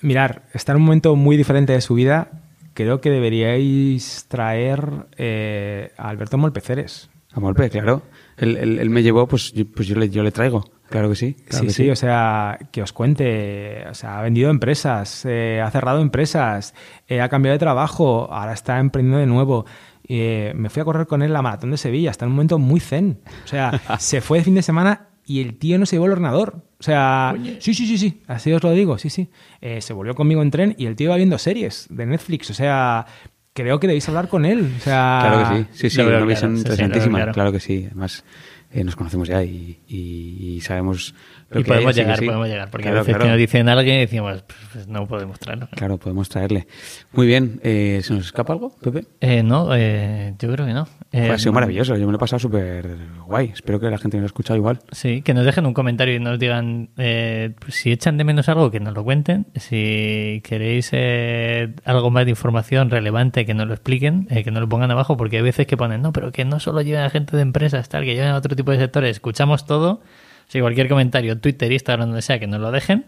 Mirar, 0.00 0.42
está 0.54 0.72
en 0.72 0.76
un 0.78 0.84
momento 0.84 1.16
muy 1.16 1.36
diferente 1.36 1.72
de 1.72 1.80
su 1.80 1.94
vida. 1.94 2.28
Creo 2.74 3.00
que 3.00 3.10
deberíais 3.10 4.26
traer 4.28 5.06
eh, 5.16 5.90
a 5.96 6.08
Alberto 6.08 6.38
Molpeceres. 6.38 7.10
A 7.32 7.40
golpe, 7.40 7.68
claro. 7.70 8.02
Él, 8.36 8.56
él- 8.58 8.78
él 8.78 8.90
me 8.90 9.02
llevó, 9.02 9.26
pues, 9.26 9.52
yo- 9.52 9.66
pues 9.66 9.88
yo, 9.88 9.96
le, 9.96 10.08
yo 10.08 10.22
le 10.22 10.30
traigo. 10.32 10.64
Claro 10.92 11.08
que 11.08 11.16
sí. 11.16 11.34
claro 11.48 11.62
Sí, 11.62 11.66
que 11.66 11.72
sí, 11.72 11.90
o 11.90 11.96
sea, 11.96 12.58
que 12.70 12.82
os 12.82 12.92
cuente, 12.92 13.84
o 13.90 13.94
sea, 13.94 14.18
ha 14.18 14.22
vendido 14.22 14.50
empresas, 14.50 15.24
eh, 15.26 15.60
ha 15.64 15.70
cerrado 15.70 16.00
empresas, 16.00 16.74
eh, 17.08 17.20
ha 17.20 17.28
cambiado 17.28 17.54
de 17.54 17.58
trabajo, 17.58 18.28
ahora 18.32 18.52
está 18.52 18.78
emprendiendo 18.78 19.18
de 19.18 19.26
nuevo. 19.26 19.66
Eh, 20.08 20.52
me 20.54 20.68
fui 20.68 20.82
a 20.82 20.84
correr 20.84 21.06
con 21.06 21.22
él 21.22 21.32
la 21.32 21.42
maratón 21.42 21.70
de 21.70 21.76
Sevilla, 21.76 22.10
está 22.10 22.24
en 22.24 22.30
un 22.30 22.36
momento 22.36 22.58
muy 22.58 22.80
zen. 22.80 23.18
O 23.44 23.48
sea, 23.48 23.80
se 23.98 24.20
fue 24.20 24.38
de 24.38 24.44
fin 24.44 24.54
de 24.54 24.62
semana 24.62 25.08
y 25.24 25.40
el 25.40 25.56
tío 25.58 25.78
no 25.78 25.86
se 25.86 25.96
llevó 25.96 26.06
el 26.06 26.12
ordenador. 26.12 26.56
O 26.78 26.82
sea, 26.82 27.34
sí, 27.60 27.74
sí, 27.74 27.86
sí, 27.86 27.96
sí, 27.96 28.22
así 28.26 28.52
os 28.52 28.62
lo 28.62 28.72
digo, 28.72 28.98
sí, 28.98 29.08
sí. 29.08 29.30
Eh, 29.60 29.80
se 29.80 29.92
volvió 29.92 30.14
conmigo 30.14 30.42
en 30.42 30.50
tren 30.50 30.74
y 30.76 30.86
el 30.86 30.96
tío 30.96 31.06
iba 31.06 31.16
viendo 31.16 31.38
series 31.38 31.86
de 31.90 32.06
Netflix, 32.06 32.50
o 32.50 32.54
sea, 32.54 33.06
creo 33.54 33.78
que 33.78 33.86
debéis 33.86 34.08
hablar 34.08 34.28
con 34.28 34.44
él. 34.44 34.72
O 34.78 34.80
sea, 34.80 35.18
Claro 35.22 35.38
que 35.48 35.56
sí. 35.56 35.66
Sí, 35.88 35.90
sí, 35.90 36.00
una 36.00 36.10
claro, 36.10 36.26
visión 36.26 36.50
sí, 36.50 36.56
sí, 36.56 36.60
interesantísima. 36.62 37.18
claro. 37.18 37.32
Claro 37.32 37.52
que 37.52 37.60
sí. 37.60 37.84
Además, 37.86 38.24
eh, 38.72 38.84
nos 38.84 38.96
conocemos 38.96 39.28
ya 39.28 39.42
y, 39.44 39.78
y- 39.88 40.54
y 40.56 40.60
sabemos 40.60 41.14
lo 41.50 41.60
Y 41.60 41.64
que 41.64 41.68
podemos 41.68 41.90
es, 41.90 41.96
llegar, 41.96 42.18
sí. 42.18 42.24
podemos 42.26 42.48
llegar. 42.48 42.70
Porque 42.70 42.84
Claro, 42.84 42.98
a 42.98 43.00
veces 43.02 43.12
claro. 43.14 43.24
que 43.24 43.30
nos 43.30 43.38
dicen 43.38 43.68
alguien 43.68 43.96
y 43.96 44.00
decimos, 44.00 44.44
pues 44.72 44.88
no 44.88 45.06
podemos 45.06 45.38
traerlo. 45.38 45.68
Claro, 45.72 45.98
podemos 45.98 46.28
traerle. 46.30 46.66
Muy 47.12 47.26
bien. 47.26 47.60
Eh, 47.62 48.00
¿Se 48.02 48.14
nos 48.14 48.24
escapa 48.26 48.54
algo, 48.54 48.74
Pepe? 48.80 49.04
Eh, 49.20 49.42
no, 49.42 49.68
eh, 49.74 50.34
yo 50.38 50.50
creo 50.52 50.66
que 50.66 50.72
no. 50.72 50.88
Eh, 51.12 51.28
ha 51.30 51.38
sido 51.38 51.52
maravilloso. 51.52 51.94
Yo 51.96 52.06
me 52.06 52.12
lo 52.12 52.16
he 52.16 52.18
pasado 52.18 52.38
súper 52.40 52.88
guay. 53.26 53.50
Espero 53.52 53.78
que 53.80 53.90
la 53.90 53.98
gente 53.98 54.16
me 54.16 54.22
lo 54.22 54.24
ha 54.24 54.26
escuchado 54.26 54.56
igual. 54.56 54.80
Sí, 54.92 55.20
que 55.22 55.34
nos 55.34 55.44
dejen 55.44 55.66
un 55.66 55.74
comentario 55.74 56.14
y 56.14 56.20
nos 56.20 56.38
digan 56.38 56.88
eh, 56.96 57.50
pues, 57.58 57.74
si 57.74 57.92
echan 57.92 58.16
de 58.16 58.24
menos 58.24 58.48
algo, 58.48 58.70
que 58.70 58.80
nos 58.80 58.94
lo 58.94 59.04
cuenten. 59.04 59.46
Si 59.56 60.40
queréis 60.44 60.88
eh, 60.92 61.74
algo 61.84 62.10
más 62.10 62.24
de 62.24 62.30
información 62.30 62.88
relevante, 62.90 63.44
que 63.44 63.52
nos 63.54 63.66
lo 63.66 63.74
expliquen, 63.74 64.26
eh, 64.30 64.42
que 64.44 64.50
nos 64.50 64.60
lo 64.62 64.68
pongan 64.68 64.90
abajo, 64.90 65.16
porque 65.16 65.36
hay 65.36 65.42
veces 65.42 65.66
que 65.66 65.76
ponen, 65.76 66.00
no, 66.00 66.12
pero 66.12 66.32
que 66.32 66.44
no 66.44 66.60
solo 66.60 66.80
lleven 66.80 67.02
a 67.02 67.10
gente 67.10 67.36
de 67.36 67.42
empresas, 67.42 67.88
tal, 67.88 68.04
que 68.04 68.14
lleven 68.14 68.30
a 68.30 68.36
otro 68.36 68.54
tipo 68.56 68.61
de 68.70 68.78
sectores. 68.78 69.10
Escuchamos 69.12 69.66
todo. 69.66 70.00
Si 70.48 70.60
cualquier 70.60 70.88
comentario, 70.88 71.38
Twitter, 71.38 71.72
Instagram, 71.72 72.08
donde 72.08 72.22
sea, 72.22 72.38
que 72.38 72.46
nos 72.46 72.60
lo 72.60 72.70
dejen. 72.70 73.04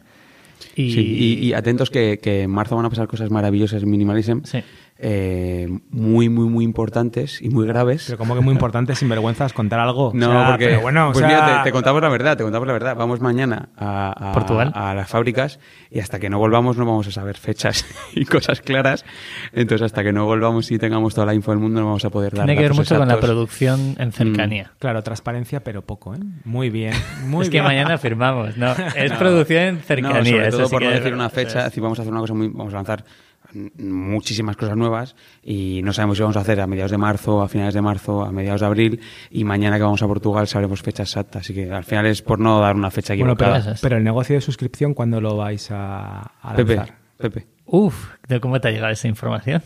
Y, 0.77 0.93
Sí, 0.93 1.01
y, 1.01 1.47
y 1.47 1.53
atentos 1.53 1.91
que, 1.91 2.19
que 2.23 2.43
en 2.43 2.51
marzo 2.51 2.77
van 2.77 2.87
a 2.87 2.91
pasar 2.91 3.07
cosas 3.07 3.31
maravillosas 3.31 3.83
en 3.83 3.91
Minimalism. 3.91 4.41
Sí. 4.45 4.63
Eh, 4.99 5.69
muy, 5.91 6.29
muy, 6.29 6.49
muy 6.49 6.65
importantes 6.65 7.43
y 7.43 7.49
muy 7.51 7.67
graves. 7.67 8.05
Pero 8.07 8.19
como 8.19 8.35
que 8.35 8.41
muy 8.41 8.53
importante, 8.53 8.95
sin 8.95 9.09
vergüenzas, 9.09 9.53
contar 9.53 9.81
algo. 9.81 10.13
No, 10.15 10.29
O 10.29 10.33
sea, 10.33 10.47
porque 10.51 10.67
pero 10.67 10.81
bueno, 10.83 11.09
o 11.09 11.13
pues 11.13 11.19
sea, 11.27 11.29
mira, 11.29 11.59
te, 11.63 11.71
te 11.71 11.73
contamos 11.73 12.01
la 12.01 12.09
verdad, 12.09 12.37
te 12.37 12.45
contamos 12.45 12.67
la 12.67 12.73
verdad. 12.73 12.97
Vamos 12.97 13.21
mañana 13.21 13.71
a, 13.77 14.31
a- 14.31 14.33
Portugal. 14.33 14.71
a 14.75 14.95
las 14.95 15.09
fábricas 15.09 15.59
y 15.91 15.99
hasta 16.01 16.19
que 16.19 16.31
no 16.31 16.39
volvamos 16.39 16.77
no 16.77 16.87
vamos 16.87 17.09
a 17.09 17.11
saber 17.11 17.37
fechas 17.37 17.85
y 18.15 18.25
cosas 18.25 18.61
claras. 18.61 19.05
Entonces 19.53 19.85
hasta 19.85 20.03
que 20.05 20.13
no 20.13 20.27
volvamos 20.27 20.71
y 20.71 20.79
tengamos 20.79 21.15
toda 21.15 21.27
la 21.27 21.35
info 21.35 21.51
del 21.51 21.61
mundo 21.61 21.81
no 21.81 21.87
vamos 21.87 22.05
a 22.05 22.11
poder 22.11 22.33
dar 22.35 22.47
tiene 22.47 22.57
que 22.61 22.63
ver 22.69 22.75
mucho 22.75 22.97
con 22.97 23.09
la 23.09 23.15
exactos. 23.15 23.31
producción 23.31 23.97
en 23.99 24.13
cercanía. 24.13 24.73
Claro, 24.79 25.03
transparencia, 25.03 25.61
pero 25.65 25.83
poco, 25.83 26.15
¿eh? 26.15 26.19
Muy 26.45 26.71
bien, 26.71 26.95
muy 27.27 27.43
es 27.43 27.51
que 27.51 27.57
bien. 27.57 27.65
mañana 27.65 27.99
firmamos, 27.99 28.57
¿no? 28.57 28.73
Es 28.97 29.13
producción 29.13 29.63
en 29.65 29.79
cercanía. 29.81 30.19
No, 30.21 30.25
sobre 30.25 30.49
eso 30.49 30.57
todo 30.59 30.67
sí 30.69 30.73
por 30.73 30.83
no 30.83 30.89
que- 30.89 30.95
decir 30.95 31.15
una 31.15 31.29
fecha, 31.31 31.59
es 31.61 31.65
decir, 31.67 31.83
vamos 31.83 31.99
a 31.99 32.03
hacer 32.03 32.13
una 32.13 32.21
cosa 32.21 32.35
muy, 32.35 32.49
vamos 32.49 32.73
a 32.73 32.77
lanzar 32.77 33.05
mm, 33.34 33.34
muchísimas 33.79 34.57
cosas 34.57 34.77
nuevas 34.77 35.17
y 35.43 35.81
no 35.83 35.93
sabemos 35.93 36.17
si 36.19 36.23
vamos 36.23 36.37
a 36.37 36.41
hacer 36.41 36.61
a 36.61 36.67
mediados 36.67 36.91
de 36.91 36.99
marzo, 36.99 37.43
a 37.43 37.49
finales 37.49 37.75
de 37.75 37.83
marzo, 37.83 38.23
a 38.25 38.33
mediados 38.33 38.61
de 38.61 38.67
abril 38.67 39.01
y 39.31 39.45
mañana 39.45 39.77
que 39.77 39.83
vamos 39.83 40.03
a 40.03 40.07
Portugal 40.07 40.47
sabremos 40.47 40.83
fecha 40.83 41.03
exacta, 41.03 41.39
así 41.41 41.55
que 41.55 41.71
al 41.71 41.85
final 41.85 42.07
es 42.07 42.23
por 42.23 42.39
no 42.39 42.61
dar 42.61 42.77
una 42.77 42.91
fecha 42.91 43.15
Bueno, 43.15 43.37
pero, 43.37 43.51
equivocada. 43.51 43.77
Pero 43.81 43.97
el 43.97 44.05
negocio 44.05 44.35
de 44.35 44.41
suscripción, 44.41 44.95
¿cuándo 44.95 45.21
lo 45.21 45.37
vais 45.37 45.71
a, 45.71 46.33
a 46.43 46.55
Pepe, 46.55 46.77
lanzar? 46.77 46.97
Pepe. 47.17 47.47
Uf, 47.67 48.11
¿de 48.29 48.41
¿cómo 48.41 48.61
te 48.61 48.69
ha 48.69 48.71
llegado 48.71 48.93
esa 48.93 49.09
información? 49.09 49.63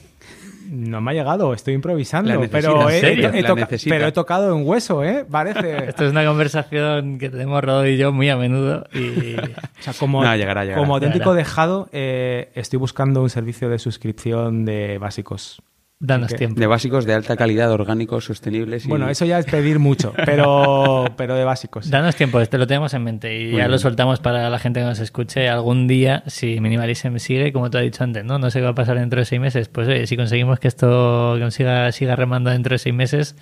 No 0.70 1.00
me 1.00 1.10
ha 1.10 1.14
llegado, 1.14 1.54
estoy 1.54 1.74
improvisando, 1.74 2.40
pero, 2.50 2.88
¿en 2.90 2.96
he, 2.96 3.00
serio? 3.00 3.30
he 3.32 3.42
La 3.42 3.48
toca- 3.48 3.60
necesita. 3.62 3.94
pero 3.94 4.06
he 4.08 4.12
tocado 4.12 4.54
en 4.56 4.66
hueso, 4.66 5.02
¿eh? 5.02 5.24
Parece. 5.30 5.84
Esto 5.88 6.04
es 6.04 6.10
una 6.12 6.24
conversación 6.26 7.18
que 7.18 7.30
tenemos 7.30 7.62
Rodo 7.64 7.86
y 7.86 7.96
yo 7.96 8.12
muy 8.12 8.28
a 8.28 8.36
menudo 8.36 8.84
y 8.92 9.34
O 9.36 9.82
sea, 9.82 9.94
como, 9.98 10.22
No, 10.22 10.36
llegará, 10.36 10.64
llegará. 10.64 10.80
como 10.80 10.94
auténtico 10.94 11.30
Llegará. 11.30 11.38
dejado, 11.38 11.88
eh, 11.92 12.50
estoy 12.54 12.78
buscando 12.78 13.22
un 13.22 13.30
servicio 13.30 13.68
de 13.68 13.78
suscripción 13.78 14.64
de 14.64 14.98
básicos. 14.98 15.62
Danos 16.00 16.28
que- 16.30 16.36
tiempo. 16.38 16.60
De 16.60 16.66
básicos 16.66 17.04
de 17.04 17.14
alta 17.14 17.36
calidad, 17.36 17.70
orgánicos, 17.72 18.24
sostenibles. 18.24 18.84
Y... 18.84 18.88
Bueno, 18.88 19.08
eso 19.08 19.24
ya 19.24 19.38
es 19.38 19.46
pedir 19.46 19.78
mucho, 19.78 20.12
pero, 20.24 21.06
pero 21.16 21.34
de 21.34 21.44
básicos. 21.44 21.90
Danos 21.90 22.14
tiempo, 22.16 22.40
este 22.40 22.56
lo 22.58 22.66
tenemos 22.66 22.94
en 22.94 23.04
mente 23.04 23.36
y 23.36 23.44
Muy 23.44 23.50
ya 23.52 23.56
bien. 23.58 23.70
lo 23.70 23.78
soltamos 23.78 24.20
para 24.20 24.48
la 24.50 24.58
gente 24.58 24.80
que 24.80 24.86
nos 24.86 25.00
escuche 25.00 25.48
algún 25.48 25.86
día. 25.88 26.22
Si 26.26 26.60
Minimalism 26.60 27.16
sigue, 27.18 27.52
como 27.52 27.70
tú 27.70 27.78
has 27.78 27.84
dicho 27.84 28.04
antes, 28.04 28.24
¿no? 28.24 28.38
No 28.38 28.50
sé 28.50 28.60
qué 28.60 28.64
va 28.64 28.70
a 28.70 28.74
pasar 28.74 28.98
dentro 28.98 29.18
de 29.20 29.24
seis 29.26 29.40
meses. 29.40 29.68
Pues 29.68 29.88
oye, 29.88 30.06
si 30.06 30.16
conseguimos 30.16 30.58
que 30.60 30.68
esto 30.68 31.36
consiga, 31.40 31.90
siga 31.92 32.14
remando 32.16 32.50
dentro 32.50 32.74
de 32.74 32.78
seis 32.78 32.94
meses, 32.94 33.34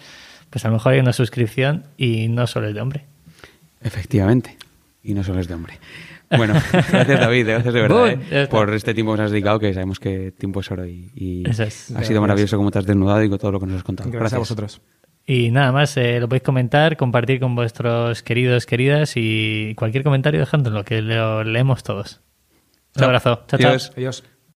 pues 0.51 0.65
a 0.65 0.69
lo 0.69 0.75
mejor 0.75 0.93
hay 0.95 1.01
una 1.01 1.13
suscripción 1.13 1.85
y 1.97 2.29
no 2.29 2.47
solo 2.47 2.69
el 2.69 2.75
de 2.75 2.81
hombre. 2.81 3.05
Efectivamente. 3.83 4.57
Y 5.03 5.15
no 5.15 5.23
solo 5.23 5.41
es 5.41 5.49
de 5.49 5.55
hombre. 5.55 5.75
Bueno, 6.37 6.55
gracias 6.73 7.21
David, 7.21 7.47
gracias 7.47 7.75
de 7.75 7.81
verdad 7.83 8.19
¿eh? 8.31 8.47
por 8.49 8.73
este 8.75 8.95
tiempo 8.95 9.13
que 9.13 9.19
nos 9.19 9.27
has 9.27 9.31
dedicado, 9.31 9.59
que 9.59 9.73
sabemos 9.75 10.01
que 10.01 10.33
tiempo 10.33 10.61
es 10.61 10.71
oro 10.71 10.87
y, 10.87 11.11
y 11.15 11.49
Eso 11.49 11.63
es. 11.63 11.91
ha 11.91 11.93
Gracias. 11.95 12.09
sido 12.09 12.21
maravilloso 12.21 12.57
como 12.57 12.71
te 12.71 12.79
has 12.81 12.87
desnudado 12.87 13.23
y 13.23 13.29
con 13.29 13.39
todo 13.39 13.53
lo 13.53 13.61
que 13.61 13.67
nos 13.67 13.77
has 13.77 13.83
contado. 13.85 14.11
Gracias, 14.11 14.33
a 14.35 14.39
vosotros. 14.39 14.81
Y 15.29 15.51
nada 15.51 15.73
más, 15.73 15.97
eh, 15.97 16.21
lo 16.21 16.29
podéis 16.29 16.43
comentar, 16.45 16.97
compartir 16.97 17.41
con 17.41 17.55
vuestros 17.57 18.23
queridos, 18.23 18.65
queridas 18.67 19.13
y 19.17 19.75
cualquier 19.77 20.05
comentario 20.05 20.39
dejándolo, 20.41 20.85
que 20.85 21.03
lo 21.03 21.43
leemos 21.45 21.83
todos. 21.83 22.21
Un 22.95 23.01
Chao. 23.01 23.07
abrazo. 23.07 23.45
Chao, 23.49 23.59
chao. 23.61 23.69
Adiós. 23.71 23.93
Adiós. 23.97 24.25